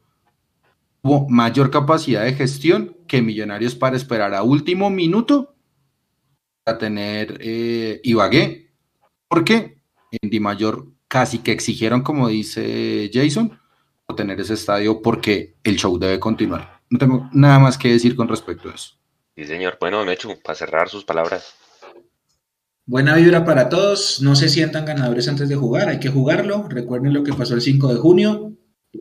tuvo 1.02 1.28
mayor 1.28 1.70
capacidad 1.70 2.24
de 2.24 2.34
gestión 2.34 2.96
que 3.06 3.22
Millonarios 3.22 3.74
para 3.74 3.96
esperar 3.96 4.34
a 4.34 4.42
último 4.42 4.90
minuto 4.90 5.54
para 6.64 6.78
tener 6.78 7.38
eh, 7.40 8.00
Ibagué, 8.04 8.70
porque 9.28 9.78
en 10.10 10.30
Di 10.30 10.40
Mayor 10.40 10.86
casi 11.08 11.38
que 11.38 11.52
exigieron, 11.52 12.02
como 12.02 12.28
dice 12.28 13.10
Jason, 13.12 13.58
tener 14.14 14.40
ese 14.40 14.54
estadio 14.54 15.02
porque 15.02 15.54
el 15.64 15.76
show 15.76 15.98
debe 15.98 16.20
continuar. 16.20 16.80
No 16.90 16.98
tengo 16.98 17.28
nada 17.32 17.58
más 17.58 17.78
que 17.78 17.88
decir 17.88 18.16
con 18.16 18.28
respecto 18.28 18.68
a 18.68 18.74
eso. 18.74 18.94
Sí, 19.36 19.44
señor. 19.44 19.78
Bueno, 19.80 20.04
Mechu, 20.04 20.38
para 20.42 20.56
cerrar 20.56 20.88
sus 20.88 21.04
palabras. 21.04 21.54
Buena 22.84 23.14
vibra 23.14 23.44
para 23.44 23.68
todos, 23.68 24.20
no 24.22 24.34
se 24.34 24.48
sientan 24.48 24.84
ganadores 24.84 25.28
antes 25.28 25.48
de 25.48 25.54
jugar, 25.54 25.88
hay 25.88 26.00
que 26.00 26.08
jugarlo. 26.08 26.66
Recuerden 26.68 27.14
lo 27.14 27.22
que 27.22 27.32
pasó 27.32 27.54
el 27.54 27.60
5 27.60 27.94
de 27.94 28.00
junio, 28.00 28.56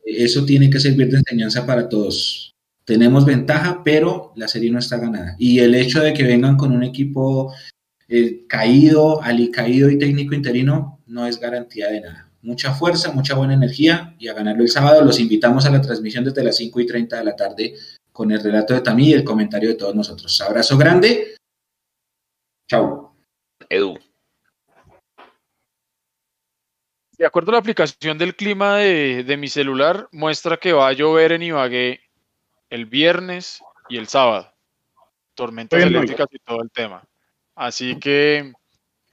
eso 0.06 0.46
tiene 0.46 0.70
que 0.70 0.80
servir 0.80 1.10
de 1.10 1.18
enseñanza 1.18 1.66
para 1.66 1.90
todos. 1.90 2.54
Tenemos 2.86 3.26
ventaja, 3.26 3.82
pero 3.84 4.34
la 4.36 4.48
serie 4.48 4.72
no 4.72 4.80
está 4.80 4.98
ganada. 4.98 5.36
Y 5.40 5.60
el 5.60 5.74
hecho 5.74 6.02
de 6.02 6.14
que 6.14 6.24
vengan 6.24 6.58
con 6.58 6.72
un 6.74 6.84
equipo 6.84 7.54
eh, 8.08 8.46
caído, 8.48 9.22
alicaído 9.22 9.90
y 9.90 9.98
técnico 9.98 10.36
interino 10.36 11.00
no 11.08 11.26
es 11.26 11.40
garantía 11.40 11.90
de 11.90 12.02
nada. 12.02 12.30
Mucha 12.44 12.74
fuerza, 12.74 13.12
mucha 13.12 13.36
buena 13.36 13.54
energía 13.54 14.16
y 14.20 14.28
a 14.28 14.34
ganarlo 14.34 14.64
el 14.64 14.70
sábado. 14.70 15.04
Los 15.04 15.20
invitamos 15.20 15.66
a 15.66 15.72
la 15.72 15.82
transmisión 15.82 16.24
desde 16.24 16.44
las 16.44 16.56
5 16.56 16.80
y 16.82 16.86
30 16.86 17.18
de 17.18 17.24
la 17.24 17.36
tarde 17.36 17.76
con 18.12 18.32
el 18.32 18.44
relato 18.44 18.74
de 18.74 18.82
Tamí 18.82 19.10
y 19.10 19.14
el 19.14 19.24
comentario 19.24 19.70
de 19.70 19.76
todos 19.76 19.96
nosotros. 19.96 20.42
Abrazo 20.42 20.78
grande. 20.78 21.36
Chao. 22.68 23.01
Edu. 23.72 23.98
De 27.18 27.26
acuerdo 27.26 27.52
a 27.52 27.54
la 27.54 27.60
aplicación 27.60 28.18
del 28.18 28.36
clima 28.36 28.78
de, 28.78 29.38
mi 29.38 29.48
celular, 29.48 30.10
muestra 30.12 30.58
que 30.58 30.74
va 30.74 30.90
a 30.90 30.94
llover 30.94 31.32
en 31.32 31.44
Ibagué 31.44 32.02
el 32.70 32.86
viernes 32.86 33.64
y 33.88 33.98
el 33.98 34.08
sábado. 34.08 34.52
Tormentas 35.36 35.82
eléctricas 35.82 36.28
y 36.32 36.40
todo 36.40 36.62
el 36.62 36.70
tema. 36.70 37.08
Así 37.56 37.98
que 37.98 38.52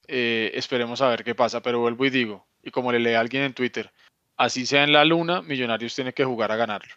eh, 0.07 0.51
esperemos 0.53 1.01
a 1.01 1.09
ver 1.09 1.23
qué 1.23 1.35
pasa. 1.35 1.61
Pero 1.61 1.79
vuelvo 1.79 2.05
y 2.05 2.09
digo, 2.09 2.45
y 2.61 2.71
como 2.71 2.91
le 2.91 2.99
lee 2.99 3.13
a 3.13 3.21
alguien 3.21 3.43
en 3.43 3.53
Twitter, 3.53 3.89
así 4.35 4.65
sea 4.65 4.83
en 4.83 4.91
la 4.91 5.05
luna, 5.05 5.41
Millonarios 5.41 5.95
tiene 5.95 6.11
que 6.11 6.25
jugar 6.25 6.51
a 6.51 6.57
ganarlo. 6.57 6.95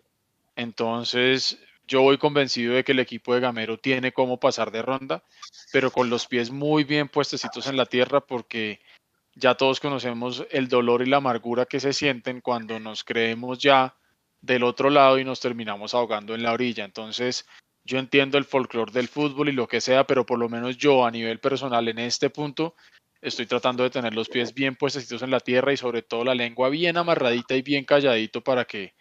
Entonces, 0.56 1.62
yo 1.86 2.02
voy 2.02 2.18
convencido 2.18 2.74
de 2.74 2.84
que 2.84 2.92
el 2.92 3.00
equipo 3.00 3.34
de 3.34 3.40
Gamero 3.40 3.78
tiene 3.78 4.12
cómo 4.12 4.38
pasar 4.38 4.70
de 4.70 4.82
ronda, 4.82 5.24
pero 5.72 5.90
con 5.90 6.10
los 6.10 6.26
pies 6.26 6.50
muy 6.50 6.84
bien 6.84 7.08
puestecitos 7.08 7.66
en 7.66 7.76
la 7.76 7.86
tierra 7.86 8.20
porque 8.20 8.80
ya 9.34 9.54
todos 9.54 9.80
conocemos 9.80 10.44
el 10.50 10.68
dolor 10.68 11.02
y 11.02 11.06
la 11.06 11.18
amargura 11.18 11.66
que 11.66 11.80
se 11.80 11.92
sienten 11.92 12.40
cuando 12.40 12.78
nos 12.78 13.04
creemos 13.04 13.58
ya 13.58 13.96
del 14.40 14.62
otro 14.62 14.90
lado 14.90 15.18
y 15.18 15.24
nos 15.24 15.40
terminamos 15.40 15.94
ahogando 15.94 16.34
en 16.34 16.42
la 16.42 16.52
orilla. 16.52 16.84
Entonces, 16.84 17.46
yo 17.84 17.98
entiendo 17.98 18.38
el 18.38 18.44
folclore 18.44 18.92
del 18.92 19.08
fútbol 19.08 19.48
y 19.48 19.52
lo 19.52 19.68
que 19.68 19.80
sea, 19.80 20.06
pero 20.06 20.26
por 20.26 20.38
lo 20.38 20.48
menos 20.48 20.76
yo 20.76 21.04
a 21.04 21.10
nivel 21.10 21.40
personal 21.40 21.88
en 21.88 21.98
este 21.98 22.30
punto 22.30 22.74
Estoy 23.22 23.46
tratando 23.46 23.84
de 23.84 23.90
tener 23.90 24.14
los 24.14 24.28
pies 24.28 24.52
bien 24.52 24.74
puestos 24.74 25.22
en 25.22 25.30
la 25.30 25.38
tierra 25.38 25.72
y 25.72 25.76
sobre 25.76 26.02
todo 26.02 26.24
la 26.24 26.34
lengua 26.34 26.68
bien 26.70 26.96
amarradita 26.96 27.54
y 27.54 27.62
bien 27.62 27.84
calladito 27.84 28.42
para 28.42 28.64
que, 28.64 28.96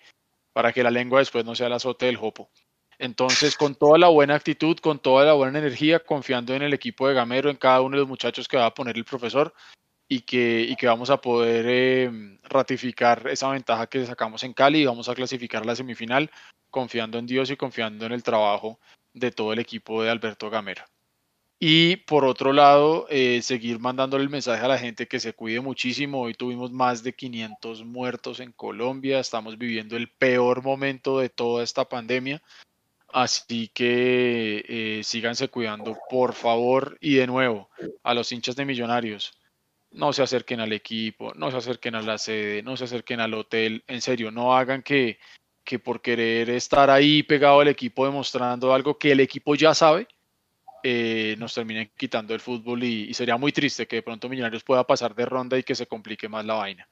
para 0.53 0.71
que 0.71 0.83
la 0.83 0.91
lengua 0.91 1.19
después 1.19 1.43
no 1.43 1.55
sea 1.55 1.65
el 1.65 1.73
azote 1.73 2.05
del 2.05 2.17
jopo. 2.17 2.51
Entonces, 3.01 3.57
con 3.57 3.73
toda 3.73 3.97
la 3.97 4.09
buena 4.09 4.35
actitud, 4.35 4.77
con 4.77 4.99
toda 4.99 5.25
la 5.25 5.33
buena 5.33 5.57
energía, 5.57 5.97
confiando 5.97 6.53
en 6.53 6.61
el 6.61 6.71
equipo 6.71 7.07
de 7.07 7.15
Gamero, 7.15 7.49
en 7.49 7.55
cada 7.55 7.81
uno 7.81 7.97
de 7.97 8.01
los 8.01 8.07
muchachos 8.07 8.47
que 8.47 8.57
va 8.57 8.67
a 8.67 8.73
poner 8.75 8.95
el 8.95 9.05
profesor 9.05 9.55
y 10.07 10.19
que, 10.21 10.61
y 10.69 10.75
que 10.75 10.85
vamos 10.85 11.09
a 11.09 11.19
poder 11.19 11.65
eh, 11.67 12.11
ratificar 12.43 13.27
esa 13.27 13.49
ventaja 13.49 13.87
que 13.87 14.05
sacamos 14.05 14.43
en 14.43 14.53
Cali 14.53 14.81
y 14.81 14.85
vamos 14.85 15.09
a 15.09 15.15
clasificar 15.15 15.65
la 15.65 15.75
semifinal 15.75 16.29
confiando 16.69 17.17
en 17.17 17.25
Dios 17.25 17.49
y 17.49 17.57
confiando 17.57 18.05
en 18.05 18.11
el 18.11 18.21
trabajo 18.21 18.79
de 19.15 19.31
todo 19.31 19.51
el 19.51 19.57
equipo 19.57 20.03
de 20.03 20.11
Alberto 20.11 20.51
Gamero. 20.51 20.83
Y 21.59 21.95
por 21.95 22.23
otro 22.23 22.53
lado, 22.53 23.07
eh, 23.09 23.41
seguir 23.41 23.79
mandándole 23.79 24.23
el 24.23 24.29
mensaje 24.29 24.63
a 24.63 24.67
la 24.67 24.77
gente 24.77 25.07
que 25.07 25.19
se 25.19 25.33
cuide 25.33 25.59
muchísimo. 25.59 26.21
Hoy 26.21 26.35
tuvimos 26.35 26.71
más 26.71 27.01
de 27.01 27.13
500 27.13 27.83
muertos 27.83 28.39
en 28.39 28.51
Colombia. 28.51 29.19
Estamos 29.19 29.57
viviendo 29.57 29.97
el 29.97 30.07
peor 30.07 30.61
momento 30.61 31.17
de 31.17 31.29
toda 31.29 31.63
esta 31.63 31.89
pandemia. 31.89 32.43
Así 33.13 33.69
que 33.73 34.63
eh, 34.67 35.03
síganse 35.03 35.49
cuidando, 35.49 35.97
por 36.09 36.33
favor. 36.33 36.97
Y 37.01 37.15
de 37.15 37.27
nuevo, 37.27 37.69
a 38.03 38.13
los 38.13 38.31
hinchas 38.31 38.55
de 38.55 38.65
Millonarios, 38.65 39.33
no 39.91 40.13
se 40.13 40.23
acerquen 40.23 40.61
al 40.61 40.71
equipo, 40.73 41.33
no 41.35 41.51
se 41.51 41.57
acerquen 41.57 41.95
a 41.95 42.01
la 42.01 42.17
sede, 42.17 42.63
no 42.63 42.77
se 42.77 42.85
acerquen 42.85 43.19
al 43.19 43.33
hotel. 43.33 43.83
En 43.87 44.01
serio, 44.01 44.31
no 44.31 44.55
hagan 44.55 44.81
que, 44.81 45.19
que 45.63 45.79
por 45.79 46.01
querer 46.01 46.49
estar 46.49 46.89
ahí 46.89 47.23
pegado 47.23 47.59
al 47.59 47.67
equipo 47.67 48.05
demostrando 48.05 48.73
algo 48.73 48.97
que 48.97 49.11
el 49.11 49.19
equipo 49.19 49.55
ya 49.55 49.73
sabe, 49.73 50.07
eh, 50.83 51.35
nos 51.37 51.53
terminen 51.53 51.91
quitando 51.95 52.33
el 52.33 52.39
fútbol 52.39 52.83
y, 52.83 53.03
y, 53.03 53.13
sería 53.13 53.37
muy 53.37 53.51
triste 53.51 53.87
que 53.87 53.97
de 53.97 54.01
pronto 54.01 54.29
Millonarios 54.29 54.63
pueda 54.63 54.87
pasar 54.87 55.13
de 55.13 55.25
ronda 55.25 55.57
y 55.57 55.63
que 55.63 55.75
se 55.75 55.85
complique 55.85 56.29
más 56.29 56.45
la 56.45 56.55
vaina. 56.55 56.87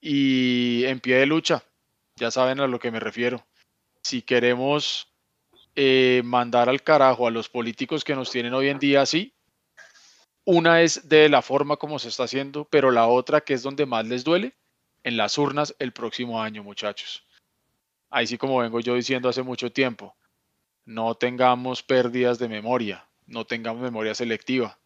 Y 0.00 0.84
en 0.84 1.00
pie 1.00 1.16
de 1.16 1.26
lucha, 1.26 1.64
ya 2.16 2.30
saben 2.30 2.60
a 2.60 2.66
lo 2.66 2.78
que 2.78 2.90
me 2.90 3.00
refiero. 3.00 3.46
Si 4.02 4.20
queremos 4.20 5.13
eh, 5.76 6.22
mandar 6.24 6.68
al 6.68 6.82
carajo 6.82 7.26
a 7.26 7.30
los 7.30 7.48
políticos 7.48 8.04
que 8.04 8.14
nos 8.14 8.30
tienen 8.30 8.54
hoy 8.54 8.68
en 8.68 8.78
día 8.78 9.02
así. 9.02 9.34
Una 10.44 10.82
es 10.82 11.08
de 11.08 11.28
la 11.28 11.42
forma 11.42 11.76
como 11.76 11.98
se 11.98 12.08
está 12.08 12.24
haciendo, 12.24 12.66
pero 12.66 12.90
la 12.90 13.06
otra, 13.06 13.40
que 13.40 13.54
es 13.54 13.62
donde 13.62 13.86
más 13.86 14.06
les 14.06 14.24
duele, 14.24 14.54
en 15.02 15.16
las 15.16 15.38
urnas 15.38 15.74
el 15.78 15.92
próximo 15.92 16.42
año, 16.42 16.62
muchachos. 16.62 17.26
Ahí 18.10 18.26
sí, 18.26 18.38
como 18.38 18.58
vengo 18.58 18.80
yo 18.80 18.94
diciendo 18.94 19.28
hace 19.28 19.42
mucho 19.42 19.72
tiempo, 19.72 20.16
no 20.84 21.14
tengamos 21.14 21.82
pérdidas 21.82 22.38
de 22.38 22.48
memoria, 22.48 23.08
no 23.26 23.46
tengamos 23.46 23.82
memoria 23.82 24.14
selectiva. 24.14 24.78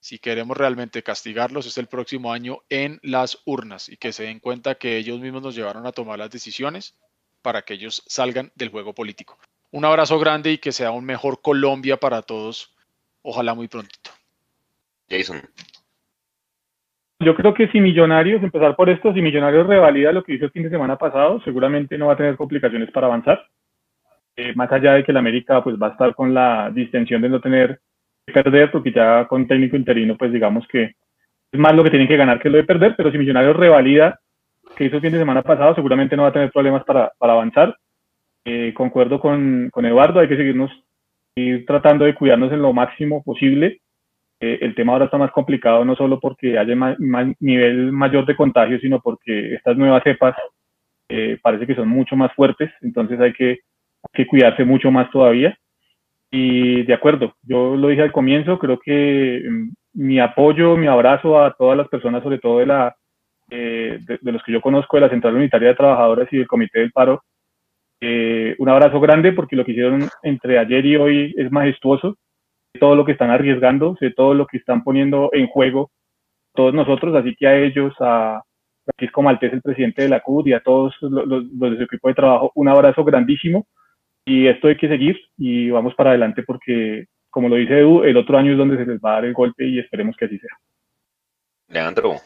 Si 0.00 0.18
queremos 0.18 0.56
realmente 0.56 1.02
castigarlos 1.02 1.66
es 1.66 1.78
el 1.78 1.86
próximo 1.86 2.32
año 2.32 2.62
en 2.68 2.98
las 3.02 3.38
urnas 3.44 3.88
y 3.88 3.96
que 3.96 4.12
se 4.12 4.24
den 4.24 4.40
cuenta 4.40 4.76
que 4.76 4.96
ellos 4.96 5.20
mismos 5.20 5.42
nos 5.42 5.54
llevaron 5.54 5.86
a 5.86 5.92
tomar 5.92 6.18
las 6.18 6.30
decisiones 6.30 6.96
para 7.42 7.62
que 7.62 7.74
ellos 7.74 8.02
salgan 8.06 8.50
del 8.54 8.70
juego 8.70 8.94
político. 8.94 9.38
Un 9.72 9.84
abrazo 9.84 10.18
grande 10.18 10.52
y 10.52 10.58
que 10.58 10.72
sea 10.72 10.90
un 10.90 11.04
mejor 11.04 11.40
Colombia 11.42 11.96
para 11.96 12.22
todos. 12.22 12.74
Ojalá 13.22 13.54
muy 13.54 13.68
prontito. 13.68 14.10
Jason. 15.08 15.40
Yo 17.20 17.34
creo 17.34 17.52
que 17.52 17.68
si 17.68 17.80
Millonarios, 17.80 18.42
empezar 18.42 18.74
por 18.76 18.88
esto, 18.88 19.12
si 19.12 19.20
Millonarios 19.20 19.66
revalida 19.66 20.10
lo 20.10 20.22
que 20.22 20.34
hizo 20.34 20.46
el 20.46 20.52
fin 20.52 20.62
de 20.62 20.70
semana 20.70 20.96
pasado, 20.96 21.40
seguramente 21.44 21.98
no 21.98 22.06
va 22.06 22.14
a 22.14 22.16
tener 22.16 22.36
complicaciones 22.36 22.90
para 22.90 23.08
avanzar. 23.08 23.46
Eh, 24.36 24.54
más 24.54 24.72
allá 24.72 24.94
de 24.94 25.04
que 25.04 25.10
el 25.10 25.18
América 25.18 25.62
pues 25.62 25.76
va 25.76 25.88
a 25.88 25.90
estar 25.90 26.14
con 26.14 26.32
la 26.32 26.70
distensión 26.72 27.20
de 27.20 27.28
no 27.28 27.40
tener 27.40 27.80
que 28.26 28.32
perder, 28.32 28.70
porque 28.70 28.92
ya 28.92 29.26
con 29.26 29.46
técnico 29.46 29.76
interino, 29.76 30.16
pues 30.16 30.32
digamos 30.32 30.66
que 30.68 30.94
es 31.52 31.60
más 31.60 31.74
lo 31.74 31.84
que 31.84 31.90
tienen 31.90 32.08
que 32.08 32.16
ganar 32.16 32.40
que 32.40 32.48
lo 32.48 32.56
de 32.56 32.64
perder, 32.64 32.94
pero 32.96 33.10
si 33.10 33.18
Millonarios 33.18 33.56
revalida 33.56 34.18
lo 34.62 34.74
que 34.74 34.84
hizo 34.84 34.96
el 34.96 35.02
fin 35.02 35.12
de 35.12 35.18
semana 35.18 35.42
pasado, 35.42 35.74
seguramente 35.74 36.16
no 36.16 36.22
va 36.22 36.28
a 36.28 36.32
tener 36.32 36.50
problemas 36.50 36.84
para, 36.84 37.12
para 37.18 37.34
avanzar. 37.34 37.76
Eh, 38.44 38.72
concuerdo 38.74 39.20
con, 39.20 39.68
con, 39.70 39.84
Eduardo, 39.84 40.20
hay 40.20 40.28
que 40.28 40.36
seguirnos 40.36 40.70
ir 41.36 41.64
tratando 41.66 42.04
de 42.04 42.14
cuidarnos 42.14 42.52
en 42.52 42.62
lo 42.62 42.72
máximo 42.72 43.22
posible. 43.22 43.80
Eh, 44.40 44.58
el 44.62 44.74
tema 44.74 44.92
ahora 44.92 45.04
está 45.04 45.18
más 45.18 45.30
complicado, 45.32 45.84
no 45.84 45.94
solo 45.96 46.18
porque 46.18 46.58
haya 46.58 46.74
más, 46.74 46.96
nivel 47.40 47.92
mayor 47.92 48.24
de 48.24 48.36
contagio, 48.36 48.78
sino 48.80 49.00
porque 49.00 49.54
estas 49.54 49.76
nuevas 49.76 50.02
cepas 50.02 50.34
eh, 51.08 51.38
parece 51.42 51.66
que 51.66 51.74
son 51.74 51.88
mucho 51.88 52.16
más 52.16 52.32
fuertes, 52.34 52.70
entonces 52.80 53.20
hay 53.20 53.32
que, 53.34 53.58
que 54.12 54.26
cuidarse 54.26 54.64
mucho 54.64 54.90
más 54.90 55.10
todavía. 55.10 55.56
Y 56.30 56.84
de 56.84 56.94
acuerdo, 56.94 57.34
yo 57.42 57.76
lo 57.76 57.88
dije 57.88 58.02
al 58.02 58.12
comienzo, 58.12 58.58
creo 58.58 58.78
que 58.78 59.42
mm, 59.46 59.70
mi 59.94 60.20
apoyo, 60.20 60.76
mi 60.76 60.86
abrazo 60.86 61.42
a 61.42 61.52
todas 61.52 61.76
las 61.76 61.88
personas, 61.88 62.22
sobre 62.22 62.38
todo 62.38 62.60
de, 62.60 62.66
la, 62.66 62.96
de, 63.48 63.98
de, 64.22 64.32
los 64.32 64.42
que 64.44 64.52
yo 64.52 64.60
conozco 64.60 64.96
de 64.96 65.02
la 65.02 65.10
Central 65.10 65.34
Unitaria 65.34 65.68
de 65.68 65.74
Trabajadores 65.74 66.28
y 66.32 66.38
del 66.38 66.46
Comité 66.46 66.80
del 66.80 66.92
Paro, 66.92 67.22
eh, 68.00 68.54
un 68.58 68.68
abrazo 68.68 69.00
grande 69.00 69.32
porque 69.32 69.56
lo 69.56 69.64
que 69.64 69.72
hicieron 69.72 70.08
entre 70.22 70.58
ayer 70.58 70.84
y 70.86 70.96
hoy 70.96 71.34
es 71.36 71.50
majestuoso. 71.50 72.16
Todo 72.78 72.94
lo 72.94 73.04
que 73.04 73.12
están 73.12 73.30
arriesgando, 73.30 73.96
todo 74.16 74.34
lo 74.34 74.46
que 74.46 74.58
están 74.58 74.84
poniendo 74.84 75.30
en 75.32 75.48
juego 75.48 75.90
todos 76.54 76.74
nosotros, 76.74 77.14
así 77.14 77.34
que 77.36 77.46
a 77.46 77.56
ellos, 77.56 77.94
a 78.00 78.42
Francisco 78.84 79.22
Maltés, 79.22 79.52
el 79.52 79.62
presidente 79.62 80.02
de 80.02 80.08
la 80.08 80.20
CUD 80.20 80.46
y 80.46 80.52
a 80.52 80.60
todos 80.60 80.94
los, 81.00 81.26
los, 81.26 81.58
de 81.58 81.76
su 81.76 81.82
equipo 81.84 82.08
de 82.08 82.14
trabajo, 82.14 82.52
un 82.54 82.68
abrazo 82.68 83.04
grandísimo. 83.04 83.66
Y 84.24 84.46
esto 84.46 84.68
hay 84.68 84.76
que 84.76 84.88
seguir 84.88 85.18
y 85.38 85.70
vamos 85.70 85.94
para 85.94 86.10
adelante 86.10 86.42
porque, 86.42 87.06
como 87.30 87.48
lo 87.48 87.56
dice 87.56 87.78
Edu, 87.78 88.04
el 88.04 88.16
otro 88.16 88.36
año 88.36 88.52
es 88.52 88.58
donde 88.58 88.76
se 88.76 88.86
les 88.86 89.00
va 89.00 89.12
a 89.12 89.14
dar 89.14 89.24
el 89.24 89.32
golpe 89.32 89.66
y 89.66 89.78
esperemos 89.78 90.16
que 90.16 90.26
así 90.26 90.38
sea. 90.38 90.58
Leandro. 91.68 92.16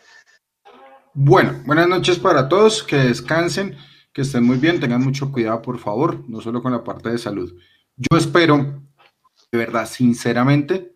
Bueno, 1.13 1.53
buenas 1.67 1.89
noches 1.89 2.19
para 2.19 2.49
todos, 2.49 2.83
que 2.83 2.97
descansen 2.97 3.77
que 4.15 4.23
estén 4.23 4.45
muy 4.45 4.59
bien, 4.59 4.79
tengan 4.79 5.03
mucho 5.03 5.33
cuidado, 5.33 5.61
por 5.61 5.79
favor, 5.79 6.25
no 6.29 6.41
solo 6.41 6.63
con 6.63 6.71
la 6.71 6.85
parte 6.85 7.11
de 7.11 7.19
salud. 7.19 7.53
Yo 7.97 8.17
espero, 8.17 8.81
de 9.51 9.59
verdad, 9.59 9.87
sinceramente, 9.87 10.95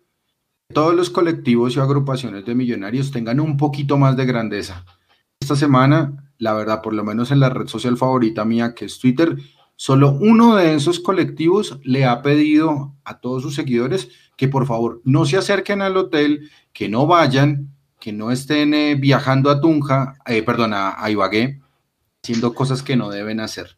que 0.69 0.73
todos 0.73 0.95
los 0.95 1.09
colectivos 1.09 1.75
y 1.75 1.81
agrupaciones 1.81 2.45
de 2.45 2.55
millonarios 2.55 3.11
tengan 3.11 3.41
un 3.41 3.57
poquito 3.57 3.97
más 3.97 4.15
de 4.15 4.25
grandeza. 4.25 4.85
Esta 5.37 5.57
semana, 5.57 6.31
la 6.37 6.53
verdad, 6.53 6.81
por 6.81 6.93
lo 6.93 7.03
menos 7.03 7.31
en 7.31 7.41
la 7.41 7.49
red 7.49 7.67
social 7.67 7.97
favorita 7.97 8.45
mía, 8.45 8.73
que 8.73 8.85
es 8.85 8.99
Twitter, 8.99 9.35
solo 9.75 10.17
uno 10.21 10.55
de 10.55 10.75
esos 10.75 11.01
colectivos 11.01 11.77
le 11.83 12.05
ha 12.05 12.21
pedido 12.21 12.95
a 13.03 13.19
todos 13.19 13.43
sus 13.43 13.53
seguidores 13.53 14.09
que 14.37 14.47
por 14.47 14.65
favor 14.65 15.01
no 15.03 15.25
se 15.25 15.35
acerquen 15.35 15.81
al 15.81 15.97
hotel, 15.97 16.49
que 16.71 16.87
no 16.87 17.05
vayan, 17.05 17.75
que 17.99 18.13
no 18.13 18.31
estén 18.31 18.73
eh, 18.73 18.95
viajando 18.95 19.49
a 19.49 19.59
Tunja, 19.59 20.15
eh, 20.25 20.41
perdón, 20.41 20.73
a, 20.73 21.03
a 21.03 21.11
Ibagué, 21.11 21.59
haciendo 22.23 22.53
cosas 22.53 22.83
que 22.83 22.95
no 22.95 23.09
deben 23.09 23.39
hacer. 23.39 23.77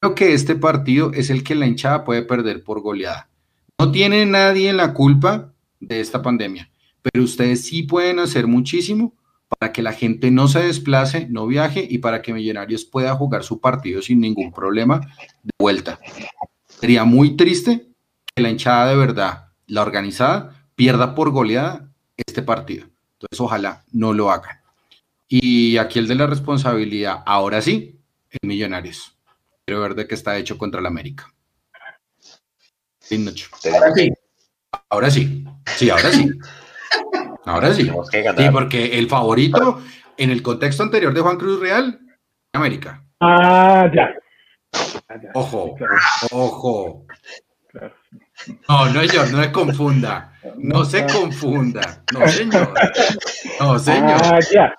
Creo 0.00 0.14
que 0.14 0.34
este 0.34 0.56
partido 0.56 1.12
es 1.12 1.30
el 1.30 1.44
que 1.44 1.54
la 1.54 1.66
hinchada 1.66 2.04
puede 2.04 2.22
perder 2.22 2.64
por 2.64 2.80
goleada. 2.80 3.28
No 3.78 3.90
tiene 3.92 4.26
nadie 4.26 4.72
la 4.72 4.94
culpa 4.94 5.52
de 5.80 6.00
esta 6.00 6.22
pandemia, 6.22 6.70
pero 7.02 7.24
ustedes 7.24 7.64
sí 7.64 7.84
pueden 7.84 8.18
hacer 8.18 8.46
muchísimo 8.46 9.14
para 9.48 9.72
que 9.72 9.82
la 9.82 9.92
gente 9.92 10.30
no 10.30 10.48
se 10.48 10.60
desplace, 10.60 11.26
no 11.28 11.46
viaje 11.46 11.86
y 11.88 11.98
para 11.98 12.22
que 12.22 12.32
Millonarios 12.32 12.84
pueda 12.84 13.14
jugar 13.14 13.44
su 13.44 13.60
partido 13.60 14.02
sin 14.02 14.20
ningún 14.20 14.52
problema 14.52 15.00
de 15.42 15.50
vuelta. 15.58 15.98
Sería 16.66 17.04
muy 17.04 17.36
triste 17.36 17.88
que 18.34 18.42
la 18.42 18.50
hinchada 18.50 18.88
de 18.88 18.96
verdad, 18.96 19.48
la 19.66 19.82
organizada, 19.82 20.66
pierda 20.74 21.14
por 21.14 21.30
goleada 21.30 21.92
este 22.16 22.42
partido. 22.42 22.86
Entonces, 23.14 23.40
ojalá 23.40 23.84
no 23.92 24.12
lo 24.12 24.30
hagan. 24.30 24.61
Y 25.34 25.78
aquí 25.78 25.98
el 25.98 26.06
de 26.08 26.14
la 26.14 26.26
responsabilidad, 26.26 27.22
ahora 27.24 27.62
sí, 27.62 27.98
es 28.28 28.38
Millonarios. 28.42 29.16
Quiero 29.64 29.80
ver 29.80 29.94
de 29.94 30.06
qué 30.06 30.14
está 30.14 30.36
hecho 30.36 30.58
contra 30.58 30.78
el 30.78 30.84
América. 30.84 31.32
Ahora 33.72 33.94
sí. 33.94 34.12
Ahora 34.90 35.10
sí. 35.10 35.44
Sí, 35.74 35.88
ahora 35.88 36.10
sí. 36.10 36.30
Ahora 37.46 37.72
sí. 37.72 37.90
Sí, 38.10 38.44
porque 38.52 38.98
el 38.98 39.08
favorito 39.08 39.80
en 40.18 40.28
el 40.28 40.42
contexto 40.42 40.82
anterior 40.82 41.14
de 41.14 41.22
Juan 41.22 41.38
Cruz 41.38 41.60
Real, 41.60 41.98
América. 42.52 43.02
Ah, 43.20 43.90
ya. 43.90 44.10
Ojo, 45.32 45.76
ojo. 46.30 47.06
No, 48.68 48.86
no, 48.90 49.00
señor, 49.00 49.32
no 49.32 49.42
se 49.42 49.50
confunda. 49.50 50.34
No 50.58 50.84
se 50.84 51.06
confunda. 51.06 52.04
No, 52.12 52.28
señor. 52.28 52.74
No, 53.58 53.78
señor. 53.78 54.20
Ah, 54.24 54.38
ya. 54.52 54.74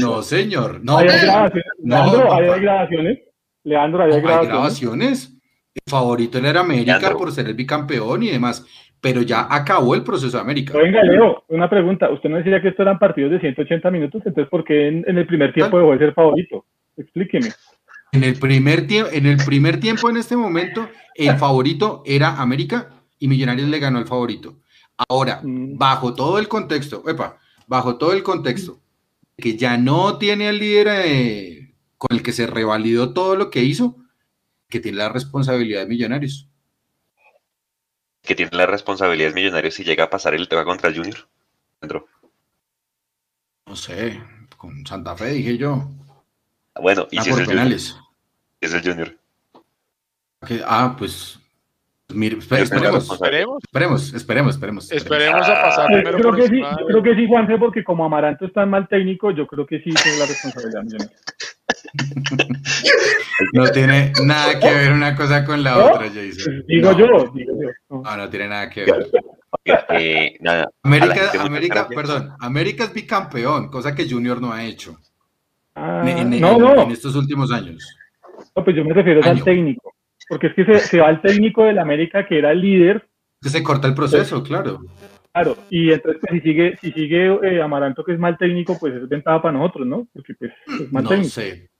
No, 0.00 0.22
señor. 0.22 0.80
No, 0.82 0.98
¿Hay 0.98 1.06
grabaciones? 1.06 1.64
Leandro, 1.82 2.32
¿hay 2.32 2.60
grabaciones? 2.60 3.18
Leandro, 3.64 4.02
¿hay 4.02 4.10
no, 4.10 4.16
grabaciones? 4.16 4.48
grabaciones. 4.48 5.34
El 5.74 5.82
favorito 5.90 6.38
era 6.38 6.60
América 6.60 6.98
Leandro. 6.98 7.18
por 7.18 7.32
ser 7.32 7.46
el 7.46 7.54
bicampeón 7.54 8.22
y 8.22 8.30
demás. 8.30 8.64
Pero 9.00 9.22
ya 9.22 9.46
acabó 9.48 9.94
el 9.94 10.02
proceso 10.02 10.36
de 10.36 10.42
América. 10.42 10.76
Venga, 10.76 11.02
Leo, 11.04 11.44
una 11.48 11.70
pregunta. 11.70 12.10
Usted 12.10 12.28
no 12.28 12.38
decía 12.38 12.60
que 12.60 12.68
esto 12.68 12.82
eran 12.82 12.98
partidos 12.98 13.30
de 13.30 13.38
180 13.38 13.90
minutos, 13.92 14.22
entonces 14.26 14.50
¿por 14.50 14.64
qué 14.64 14.88
en, 14.88 15.04
en 15.06 15.18
el 15.18 15.26
primer 15.26 15.52
tiempo 15.54 15.78
dejó 15.78 15.92
de 15.92 15.98
ser 15.98 16.14
favorito? 16.14 16.64
Explíqueme. 16.96 17.48
En 18.10 18.24
el 18.24 18.36
primer 18.40 18.86
tiempo, 18.88 19.10
en 19.12 19.26
el 19.26 19.36
primer 19.36 19.78
tiempo, 19.78 20.10
en 20.10 20.16
este 20.16 20.36
momento, 20.36 20.88
el 21.14 21.36
favorito 21.36 22.02
era 22.06 22.40
América 22.40 22.88
y 23.20 23.28
Millonarios 23.28 23.68
le 23.68 23.78
ganó 23.78 23.98
al 23.98 24.06
favorito. 24.06 24.56
Ahora, 25.08 25.40
Mm. 25.44 25.76
bajo 25.78 26.14
todo 26.14 26.40
el 26.40 26.48
contexto, 26.48 27.04
epa, 27.08 27.36
bajo 27.68 27.98
todo 27.98 28.12
el 28.14 28.24
contexto, 28.24 28.80
que 29.38 29.56
ya 29.56 29.76
no 29.78 30.18
tiene 30.18 30.48
al 30.48 30.58
líder 30.58 30.88
eh, 31.06 31.74
con 31.96 32.16
el 32.16 32.22
que 32.22 32.32
se 32.32 32.46
revalidó 32.46 33.12
todo 33.14 33.36
lo 33.36 33.50
que 33.50 33.62
hizo, 33.62 33.96
que 34.68 34.80
tiene 34.80 34.98
la 34.98 35.08
responsabilidad 35.08 35.80
de 35.82 35.86
Millonarios. 35.86 36.48
Que 38.22 38.34
tiene 38.34 38.50
la 38.56 38.66
responsabilidad 38.66 39.28
de 39.28 39.34
Millonarios 39.34 39.74
si 39.74 39.84
llega 39.84 40.04
a 40.04 40.10
pasar 40.10 40.34
el 40.34 40.48
tema 40.48 40.64
contra 40.64 40.88
el 40.90 40.96
Junior. 40.96 41.28
No 43.66 43.76
sé, 43.76 44.20
con 44.56 44.84
Santa 44.86 45.16
Fe 45.16 45.30
dije 45.30 45.56
yo. 45.56 45.88
Bueno, 46.80 47.06
y 47.10 47.18
Ah, 47.18 47.22
si 47.22 47.28
es 47.30 47.34
por 47.34 47.40
el 47.42 47.46
Junior. 47.46 47.64
penales. 47.64 47.96
Es 48.60 48.72
el 48.74 48.82
Junior. 48.82 49.18
Que- 50.46 50.62
ah, 50.66 50.94
pues. 50.98 51.37
Mire, 52.14 52.38
esperemos. 52.38 53.10
Esperemos, 53.10 53.60
esperemos, 53.62 54.14
esperemos, 54.14 54.54
esperemos. 54.54 54.92
esperemos 54.92 55.48
a 55.48 55.62
pasar 55.62 55.90
Yo 55.90 55.96
primero 56.02 56.18
creo 56.18 56.32
que 56.34 56.42
sí, 56.48 56.62
creo 56.86 57.02
que 57.02 57.14
sí, 57.14 57.26
Juanse, 57.28 57.58
porque 57.58 57.84
como 57.84 58.04
Amaranto 58.04 58.46
está 58.46 58.62
en 58.62 58.70
mal 58.70 58.88
técnico, 58.88 59.30
yo 59.30 59.46
creo 59.46 59.66
que 59.66 59.78
sí 59.80 59.90
tiene 59.90 60.18
la 60.18 60.26
responsabilidad. 60.26 61.10
No 63.52 63.68
tiene 63.70 64.12
nada 64.24 64.58
que 64.58 64.66
ver 64.70 64.92
una 64.92 65.14
cosa 65.14 65.44
con 65.44 65.62
la 65.62 65.76
¿No? 65.76 65.86
otra, 65.86 66.08
Jason. 66.08 66.54
Pues 66.56 66.66
digo 66.66 66.92
No, 66.92 66.98
yo, 66.98 67.06
digo 67.34 67.52
yo. 67.62 67.68
No. 67.88 68.02
No, 68.02 68.16
no 68.16 68.28
tiene 68.28 68.48
nada 68.48 68.68
que 68.68 68.84
ver. 68.84 69.06
Eh, 69.90 70.36
nada, 70.40 70.68
América, 70.82 71.30
América, 71.40 71.88
perdón, 71.88 72.32
América 72.40 72.84
es 72.84 72.92
bicampeón, 72.92 73.68
cosa 73.70 73.94
que 73.94 74.08
Junior 74.10 74.40
no 74.40 74.52
ha 74.52 74.64
hecho 74.64 74.98
Ah, 75.74 76.02
en, 76.04 76.32
en- 76.32 76.40
no, 76.40 76.52
en- 76.54 76.58
no, 76.60 76.82
en 76.82 76.90
estos 76.90 77.14
últimos 77.14 77.52
años. 77.52 77.96
no, 78.56 78.64
pues 78.64 78.74
yo 78.76 78.84
me 78.84 78.92
refiero 78.92 79.20
Año. 79.22 79.30
al 79.30 79.44
técnico. 79.44 79.94
Porque 80.28 80.48
es 80.48 80.54
que 80.54 80.64
se, 80.64 80.78
se 80.80 81.00
va 81.00 81.10
el 81.10 81.20
técnico 81.20 81.64
del 81.64 81.78
América, 81.78 82.26
que 82.26 82.38
era 82.38 82.52
el 82.52 82.60
líder, 82.60 83.08
Que 83.42 83.48
se 83.48 83.62
corta 83.62 83.88
el 83.88 83.94
proceso, 83.94 84.42
claro. 84.42 84.80
claro, 85.32 85.56
y 85.70 85.92
entonces 85.92 86.20
pues, 86.20 86.32
si 86.32 86.40
sigue, 86.48 86.76
si 86.80 86.92
sigue 86.92 87.26
eh, 87.42 87.62
Amaranto, 87.62 88.04
que 88.04 88.12
es 88.12 88.18
mal 88.18 88.36
técnico, 88.36 88.76
pues 88.78 88.94
es 88.94 89.08
ventaja 89.08 89.40
para 89.40 89.56
nosotros, 89.56 89.86
¿no? 89.86 90.06
Porque 90.12 90.34
pues 90.34 90.52
es 90.80 90.92
mal 90.92 91.04
No 91.04 91.08
técnico. 91.10 91.30
sé. 91.30 91.70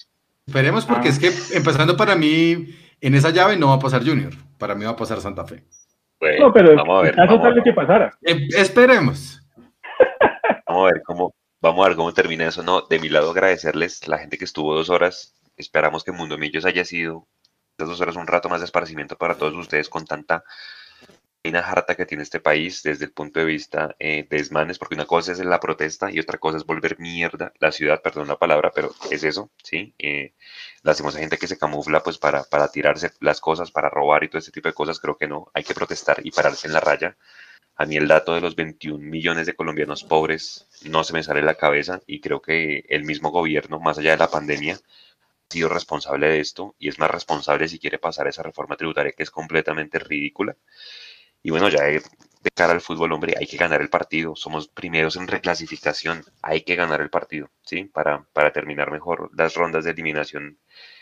Esperemos 0.47 0.87
porque 0.87 1.09
Ah. 1.09 1.11
es 1.11 1.19
que 1.19 1.57
empezando 1.57 1.97
para 1.97 2.17
mí 2.17 2.67
en 3.01 3.15
esa 3.15 3.31
llave 3.31 3.57
no 3.59 3.69
va 3.69 3.75
a 3.75 3.79
pasar 3.79 4.05
Junior, 4.05 4.33
para 4.59 4.75
mí 4.75 4.85
va 4.85 4.93
a 4.93 4.97
pasar 4.97 5.21
Santa 5.21 5.45
Fe. 5.45 5.63
Bueno, 6.21 6.47
No, 6.47 6.53
pero 6.53 6.75
vamos 6.75 6.99
a 6.99 7.03
ver, 7.03 7.15
caso 7.15 7.41
tal 7.41 7.63
que 7.63 7.73
pasara. 7.73 8.11
Eh, 8.23 8.49
esperemos. 8.57 9.41
Vamos 10.67 10.91
a 10.91 10.93
ver 10.93 11.03
cómo, 11.05 11.35
vamos 11.63 11.85
a 11.85 11.89
ver 11.89 11.97
cómo 11.97 12.13
termina 12.13 12.47
eso. 12.47 12.63
No, 12.63 12.83
de 12.83 12.99
mi 12.99 13.09
lado 13.09 13.31
agradecerles 13.31 14.07
la 14.07 14.19
gente 14.19 14.37
que 14.39 14.45
estuvo 14.45 14.75
dos 14.75 14.91
horas. 14.91 15.35
Esperamos 15.57 16.05
que 16.05 16.13
Mundo 16.13 16.37
Millos 16.39 16.65
haya 16.67 16.85
sido 16.85 17.27
estas 17.79 17.91
dos 17.91 18.01
horas 18.01 18.17
un 18.17 18.27
rato 18.27 18.49
más 18.49 18.61
de 18.61 18.65
esparcimiento 18.65 19.17
para 19.17 19.37
todos 19.37 19.55
ustedes 19.55 19.89
con 19.89 20.05
tanta 20.05 20.43
vaina 21.45 21.61
harta 21.61 21.95
que 21.95 22.07
tiene 22.07 22.25
este 22.25 22.41
país 22.41 22.83
desde 22.83 23.05
el 23.05 23.13
punto 23.13 23.39
de 23.39 23.47
vista 23.47 23.95
eh, 24.01 24.27
de 24.29 24.37
desmanes, 24.37 24.81
porque 24.81 24.97
una 24.97 25.07
cosa 25.07 25.31
es 25.31 25.39
la 25.39 25.61
protesta 25.61 26.11
y 26.11 26.19
otra 26.19 26.39
cosa 26.39 26.59
es 26.59 26.67
volver 26.67 26.99
mierda 26.99 27.53
la 27.61 27.71
ciudad, 27.71 28.03
perdón 28.03 28.27
la 28.27 28.37
palabra, 28.37 28.73
pero 28.75 28.93
es 29.13 29.23
eso, 29.23 29.53
¿sí? 29.63 29.95
Eh, 29.97 30.35
la 30.83 30.91
hacemos 30.91 31.15
a 31.15 31.21
gente 31.21 31.39
que 31.39 31.47
se 31.47 31.57
camufla 31.57 32.03
pues 32.03 32.19
para, 32.19 32.43
para 32.43 32.67
tirarse 32.67 33.13
las 33.21 33.41
cosas, 33.41 33.71
para 33.71 33.89
robar 33.89 34.25
y 34.25 34.29
todo 34.29 34.41
este 34.41 34.51
tipo 34.51 34.69
de 34.69 34.75
cosas, 34.75 34.99
creo 34.99 35.17
que 35.17 35.29
no, 35.29 35.49
hay 35.55 35.63
que 35.63 35.75
protestar 35.75 36.19
y 36.25 36.33
pararse 36.33 36.67
en 36.67 36.73
la 36.73 36.81
raya. 36.81 37.17
A 37.77 37.87
mí 37.87 37.97
el 37.97 38.09
dato 38.09 38.35
de 38.35 38.41
los 38.41 38.57
21 38.57 38.99
millones 38.99 39.47
de 39.47 39.55
colombianos 39.55 40.03
pobres 40.03 40.67
no 40.83 41.05
se 41.05 41.13
me 41.13 41.23
sale 41.23 41.41
de 41.41 41.47
la 41.47 41.55
cabeza 41.55 42.01
y 42.09 42.21
creo 42.21 42.43
que 42.43 42.85
el 42.89 43.05
mismo 43.05 43.31
gobierno, 43.31 43.79
más 43.79 43.99
allá 43.99 44.11
de 44.11 44.17
la 44.17 44.33
pandemia, 44.33 44.81
sido 45.49 45.69
responsable 45.69 46.29
de 46.29 46.41
esto 46.41 46.75
y 46.79 46.89
es 46.89 46.99
más 46.99 47.11
responsable 47.11 47.69
si 47.69 47.79
quiere 47.79 47.99
pasar 47.99 48.29
esa 48.29 48.43
reforma 48.43 48.77
tributaria 48.77 49.13
que 49.13 49.23
es 49.23 49.31
completamente 49.31 49.99
ridícula. 49.99 50.57
Y 51.43 51.51
bueno, 51.51 51.69
ya 51.69 51.85
de, 51.85 52.03
cara 52.55 52.73
al 52.73 52.81
fútbol, 52.81 53.13
hombre, 53.13 53.35
hay 53.39 53.47
que 53.47 53.57
ganar 53.57 53.81
el 53.81 53.91
partido. 53.91 54.35
Somos 54.37 54.69
primeros 54.69 55.17
en 55.17 55.29
reclasificación. 55.29 56.25
Hay 56.43 56.63
que 56.63 56.75
ganar 56.75 57.01
el 57.01 57.11
partido, 57.11 57.51
¿sí? 57.63 57.85
Para, 57.85 58.25
para 58.33 58.53
terminar 58.53 58.91
mejor 58.91 59.31
las 59.37 59.55
rondas 59.55 59.85
de 59.85 59.93
eliminación 59.93 60.59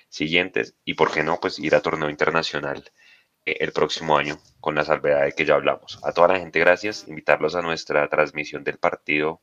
siguientes 0.08 0.76
y, 0.84 0.94
¿por 0.94 1.12
qué 1.12 1.22
no? 1.22 1.40
Pues 1.40 1.58
ir 1.58 1.74
a 1.74 1.82
torneo 1.82 2.10
internacional 2.10 2.84
eh, 3.44 3.56
el 3.60 3.72
próximo 3.72 4.16
año 4.16 4.38
con 4.60 4.74
la 4.74 4.84
salvedad 4.84 5.24
de 5.24 5.32
que 5.32 5.44
ya 5.44 5.54
hablamos. 5.54 5.98
A 6.04 6.12
toda 6.12 6.28
la 6.28 6.38
gente, 6.38 6.60
gracias. 6.60 7.06
Invitarlos 7.08 7.54
a 7.54 7.62
nuestra 7.62 8.08
transmisión 8.08 8.62
del 8.64 8.78
partido 8.78 9.40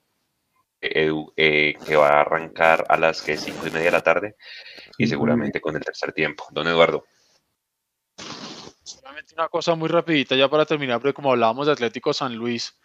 Edu, 0.84 1.34
eh, 1.35 1.76
que 1.85 1.95
va 1.95 2.10
a 2.10 2.22
arrancar 2.22 2.85
a 2.89 2.97
las 2.97 3.22
que 3.22 3.38
cinco 3.38 3.68
y 3.68 3.72
media 3.72 3.85
de 3.85 3.91
la 3.91 4.01
tarde 4.01 4.35
y 4.97 5.07
seguramente 5.07 5.61
con 5.61 5.76
el 5.76 5.84
tercer 5.84 6.14
tiempo. 6.14 6.45
Don 6.51 6.68
Eduardo. 6.68 7.05
Solamente 8.84 9.34
una 9.34 9.49
cosa 9.49 9.76
muy 9.76 9.89
rapidita 9.89 10.35
ya 10.35 10.49
para 10.49 10.65
terminar, 10.65 10.99
porque 10.99 11.14
como 11.14 11.31
hablábamos 11.31 11.68
de 11.68 11.73
Atlético 11.73 12.14
San 12.14 12.35
Luis, 12.35 12.77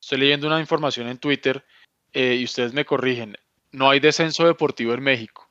estoy 0.00 0.18
leyendo 0.18 0.46
una 0.46 0.60
información 0.60 1.08
en 1.08 1.18
Twitter 1.18 1.64
eh, 2.12 2.36
y 2.36 2.44
ustedes 2.44 2.72
me 2.72 2.84
corrigen. 2.84 3.36
No 3.72 3.90
hay 3.90 4.00
descenso 4.00 4.46
deportivo 4.46 4.94
en 4.94 5.02
México. 5.02 5.50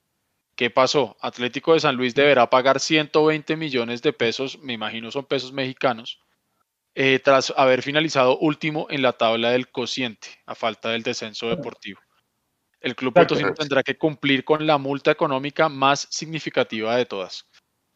¿Qué 0.55 0.69
pasó? 0.69 1.15
Atlético 1.21 1.73
de 1.73 1.79
San 1.79 1.95
Luis 1.95 2.15
deberá 2.15 2.49
pagar 2.49 2.81
120 2.81 3.55
millones 3.55 4.01
de 4.01 4.11
pesos, 4.11 4.59
me 4.59 4.73
imagino 4.73 5.09
son 5.09 5.25
pesos 5.25 5.53
mexicanos, 5.53 6.19
eh, 6.95 7.19
tras 7.19 7.53
haber 7.55 7.81
finalizado 7.81 8.37
último 8.39 8.87
en 8.89 9.01
la 9.01 9.13
tabla 9.13 9.51
del 9.51 9.69
cociente, 9.69 10.27
a 10.45 10.55
falta 10.55 10.89
del 10.89 11.03
descenso 11.03 11.47
deportivo. 11.47 11.99
El 12.81 12.95
Club. 12.95 13.13
Potosino 13.13 13.53
tendrá 13.53 13.83
que 13.83 13.97
cumplir 13.97 14.43
con 14.43 14.65
la 14.65 14.77
multa 14.77 15.11
económica 15.11 15.69
más 15.69 16.07
significativa 16.09 16.95
de 16.95 17.05
todas. 17.05 17.47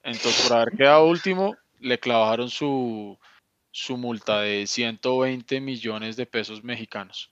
Entonces, 0.04 0.48
por 0.48 0.58
haber 0.58 0.74
quedado 0.78 1.06
último, 1.06 1.56
le 1.80 2.00
clavaron 2.00 2.50
su, 2.50 3.18
su 3.72 3.98
multa 3.98 4.42
de 4.42 4.68
120 4.68 5.62
millones 5.62 6.16
de 6.18 6.26
pesos 6.26 6.64
mexicanos, 6.64 7.32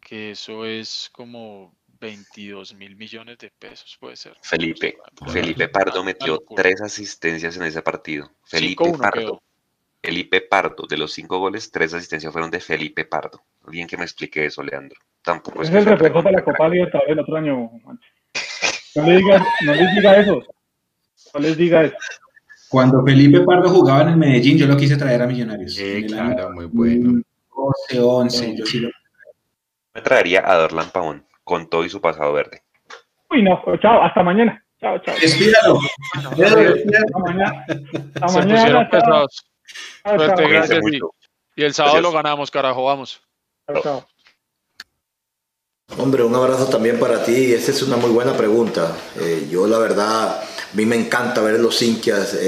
que 0.00 0.32
eso 0.32 0.64
es 0.64 1.08
como 1.12 1.76
22 2.00 2.74
mil 2.74 2.96
millones 2.96 3.38
de 3.38 3.50
pesos, 3.50 3.96
puede 4.00 4.16
ser. 4.16 4.36
Felipe. 4.42 4.98
Felipe 5.32 5.68
Pardo 5.68 6.02
metió 6.02 6.38
tres 6.56 6.80
asistencias 6.80 7.56
en 7.56 7.64
ese 7.64 7.82
partido. 7.82 8.30
Felipe 8.44 8.84
5-1 8.84 8.98
Pardo. 8.98 9.20
quedó. 9.20 9.42
Felipe 10.02 10.40
Pardo, 10.40 10.86
de 10.88 10.96
los 10.96 11.12
cinco 11.12 11.38
goles, 11.38 11.70
tres 11.70 11.92
asistencias 11.92 12.32
fueron 12.32 12.50
de 12.50 12.60
Felipe 12.60 13.04
Pardo. 13.04 13.42
Bien 13.68 13.86
que 13.86 13.96
me 13.98 14.04
explique 14.04 14.46
eso, 14.46 14.62
Leandro. 14.62 14.98
Tampoco 15.22 15.60
es 15.62 15.68
es 15.68 15.72
que 15.72 15.78
el 15.78 15.98
refuerzo 15.98 16.22
para 16.22 16.38
la 16.38 16.44
Copa 16.44 16.68
Libertadores 16.68 17.08
del 17.10 17.18
otro 17.20 17.36
año. 17.36 17.70
No, 18.94 19.02
le 19.06 19.16
digas, 19.18 19.42
no 19.64 19.74
les 19.74 19.94
diga 19.94 20.16
eso. 20.16 20.42
No 21.34 21.40
les 21.40 21.56
diga 21.56 21.82
eso. 21.84 21.96
Cuando 22.70 23.04
Felipe 23.04 23.40
Pardo 23.40 23.68
jugaba 23.68 24.02
en 24.02 24.08
el 24.10 24.16
Medellín, 24.16 24.56
yo 24.56 24.66
lo 24.66 24.76
quise 24.76 24.96
traer 24.96 25.20
a 25.22 25.26
Millonarios. 25.26 25.74
Sí, 25.74 25.84
el 25.84 26.06
claro, 26.06 26.50
muy 26.52 26.66
bueno. 26.66 27.22
12, 27.90 28.00
11, 28.00 28.56
yo 28.56 28.64
sí 28.64 28.78
lo 28.78 28.88
Me 29.94 30.00
traería 30.00 30.42
a 30.50 30.54
Dorlan 30.56 30.90
Pavón, 30.90 31.26
con 31.44 31.68
todo 31.68 31.84
y 31.84 31.90
su 31.90 32.00
pasado 32.00 32.32
verde. 32.32 32.62
Uy, 33.28 33.42
no, 33.42 33.60
chao, 33.82 34.02
hasta 34.02 34.22
mañana. 34.22 34.64
Chao, 34.80 34.98
chao. 35.00 35.14
Despídalo. 35.20 35.78
Hasta 36.14 37.18
mañana. 37.18 37.64
Hasta 38.14 38.28
Se 38.28 38.38
mañana. 38.38 38.88
pusieron 38.88 38.90
chao. 38.90 39.26
Pesados. 39.72 40.02
Chao, 40.04 40.16
Suerte, 40.16 40.36
chao. 40.36 40.48
Cuídense 40.48 40.74
gracias. 40.74 41.10
Y, 41.56 41.64
el 41.64 41.74
sábado 41.74 41.94
Gracias. 41.94 42.12
lo 42.12 42.16
ganamos, 42.16 42.50
carajo, 42.50 42.84
vamos. 42.84 43.20
Chao, 43.66 43.82
chao. 43.82 44.06
Hombre, 45.98 46.22
un 46.22 46.34
abrazo 46.34 46.66
también 46.66 46.98
para 47.00 47.24
ti. 47.24 47.52
Esa 47.52 47.72
es 47.72 47.82
una 47.82 47.96
muy 47.96 48.10
buena 48.10 48.36
pregunta. 48.36 48.96
Eh, 49.20 49.48
yo 49.50 49.66
la 49.66 49.78
verdad, 49.78 50.40
a 50.40 50.76
mí 50.76 50.86
me 50.86 50.96
encanta 50.96 51.40
ver 51.40 51.58
los 51.58 51.82
hinchas 51.82 52.34
eh, 52.34 52.38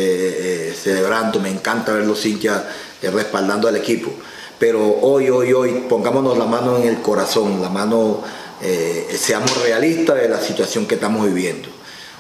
eh, 0.70 0.74
celebrando, 0.74 1.40
me 1.40 1.51
encanta 1.51 1.93
ver 1.93 2.07
los 2.07 2.24
hinchas 2.24 2.65
eh, 3.03 3.11
respaldando 3.11 3.66
al 3.66 3.77
equipo. 3.77 4.12
Pero 4.59 4.81
hoy, 5.01 5.28
hoy, 5.28 5.53
hoy, 5.53 5.86
pongámonos 5.89 6.39
la 6.39 6.44
mano 6.44 6.77
en 6.78 6.86
el 6.86 7.03
corazón, 7.03 7.61
la 7.61 7.69
mano, 7.69 8.23
eh, 8.62 9.09
seamos 9.19 9.61
realistas 9.61 10.16
de 10.16 10.28
la 10.28 10.39
situación 10.39 10.86
que 10.86 10.94
estamos 10.94 11.27
viviendo. 11.27 11.69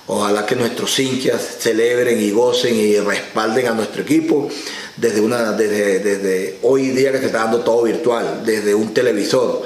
Ojalá 0.06 0.44
que 0.46 0.56
nuestros 0.56 0.98
hinchas 0.98 1.58
celebren 1.60 2.20
y 2.20 2.30
gocen 2.30 2.74
y 2.74 2.96
respalden 2.98 3.68
a 3.68 3.72
nuestro 3.72 4.02
equipo 4.02 4.48
desde, 4.96 5.20
una, 5.20 5.52
desde, 5.52 6.00
desde 6.00 6.58
hoy 6.62 6.88
día 6.88 7.12
que 7.12 7.18
se 7.18 7.26
está 7.26 7.38
dando 7.38 7.60
todo 7.60 7.82
virtual, 7.82 8.42
desde 8.44 8.74
un 8.74 8.92
televisor. 8.92 9.62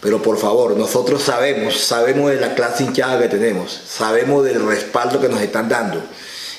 Pero 0.00 0.22
por 0.22 0.38
favor, 0.38 0.76
nosotros 0.76 1.22
sabemos, 1.22 1.78
sabemos 1.80 2.30
de 2.30 2.40
la 2.40 2.54
clase 2.54 2.84
hinchada 2.84 3.20
que 3.20 3.28
tenemos, 3.28 3.80
sabemos 3.86 4.44
del 4.44 4.66
respaldo 4.66 5.20
que 5.20 5.28
nos 5.28 5.40
están 5.40 5.68
dando 5.68 6.02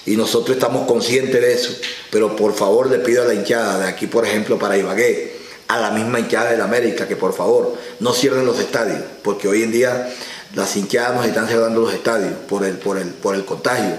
y 0.06 0.16
nosotros 0.18 0.58
estamos 0.58 0.88
conscientes 0.88 1.42
de 1.42 1.54
eso. 1.54 1.76
Pero 2.12 2.36
por 2.36 2.54
favor 2.54 2.90
le 2.90 3.00
pido 3.00 3.24
a 3.24 3.26
la 3.26 3.34
hinchada 3.34 3.80
de 3.80 3.88
aquí, 3.88 4.08
por 4.08 4.26
ejemplo, 4.26 4.58
para 4.60 4.78
Ibagué, 4.78 5.36
a 5.68 5.80
la 5.80 5.92
misma 5.92 6.20
hinchada 6.20 6.52
de 6.52 6.58
la 6.58 6.66
América, 6.66 7.08
que 7.08 7.16
por 7.16 7.34
favor 7.34 7.76
no 8.00 8.14
cierren 8.14 8.46
los 8.46 8.60
estadios, 8.60 9.02
porque 9.24 9.48
hoy 9.48 9.64
en 9.64 9.72
día 9.72 10.14
las 10.56 10.76
hinchadas 10.76 11.16
nos 11.16 11.26
están 11.26 11.48
cerrando 11.48 11.82
los 11.82 11.94
estadios 11.94 12.34
por 12.48 12.64
el, 12.64 12.78
por 12.78 12.98
el, 12.98 13.10
por 13.10 13.36
el 13.36 13.46
contagio. 13.46 13.96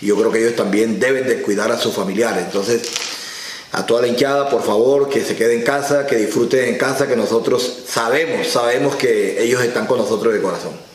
Y 0.00 0.06
yo 0.06 0.16
creo 0.16 0.32
que 0.32 0.40
ellos 0.40 0.56
también 0.56 0.98
deben 0.98 1.26
de 1.26 1.42
cuidar 1.42 1.70
a 1.70 1.78
sus 1.78 1.94
familiares. 1.94 2.44
Entonces, 2.44 2.82
a 3.72 3.86
toda 3.86 4.02
la 4.02 4.08
hinchada, 4.08 4.50
por 4.50 4.62
favor, 4.62 5.08
que 5.08 5.24
se 5.24 5.36
quede 5.36 5.54
en 5.54 5.62
casa, 5.62 6.06
que 6.06 6.16
disfruten 6.16 6.68
en 6.68 6.78
casa, 6.78 7.06
que 7.06 7.16
nosotros 7.16 7.84
sabemos, 7.86 8.48
sabemos 8.48 8.96
que 8.96 9.42
ellos 9.42 9.62
están 9.62 9.86
con 9.86 9.98
nosotros 9.98 10.34
de 10.34 10.42
corazón. 10.42 10.89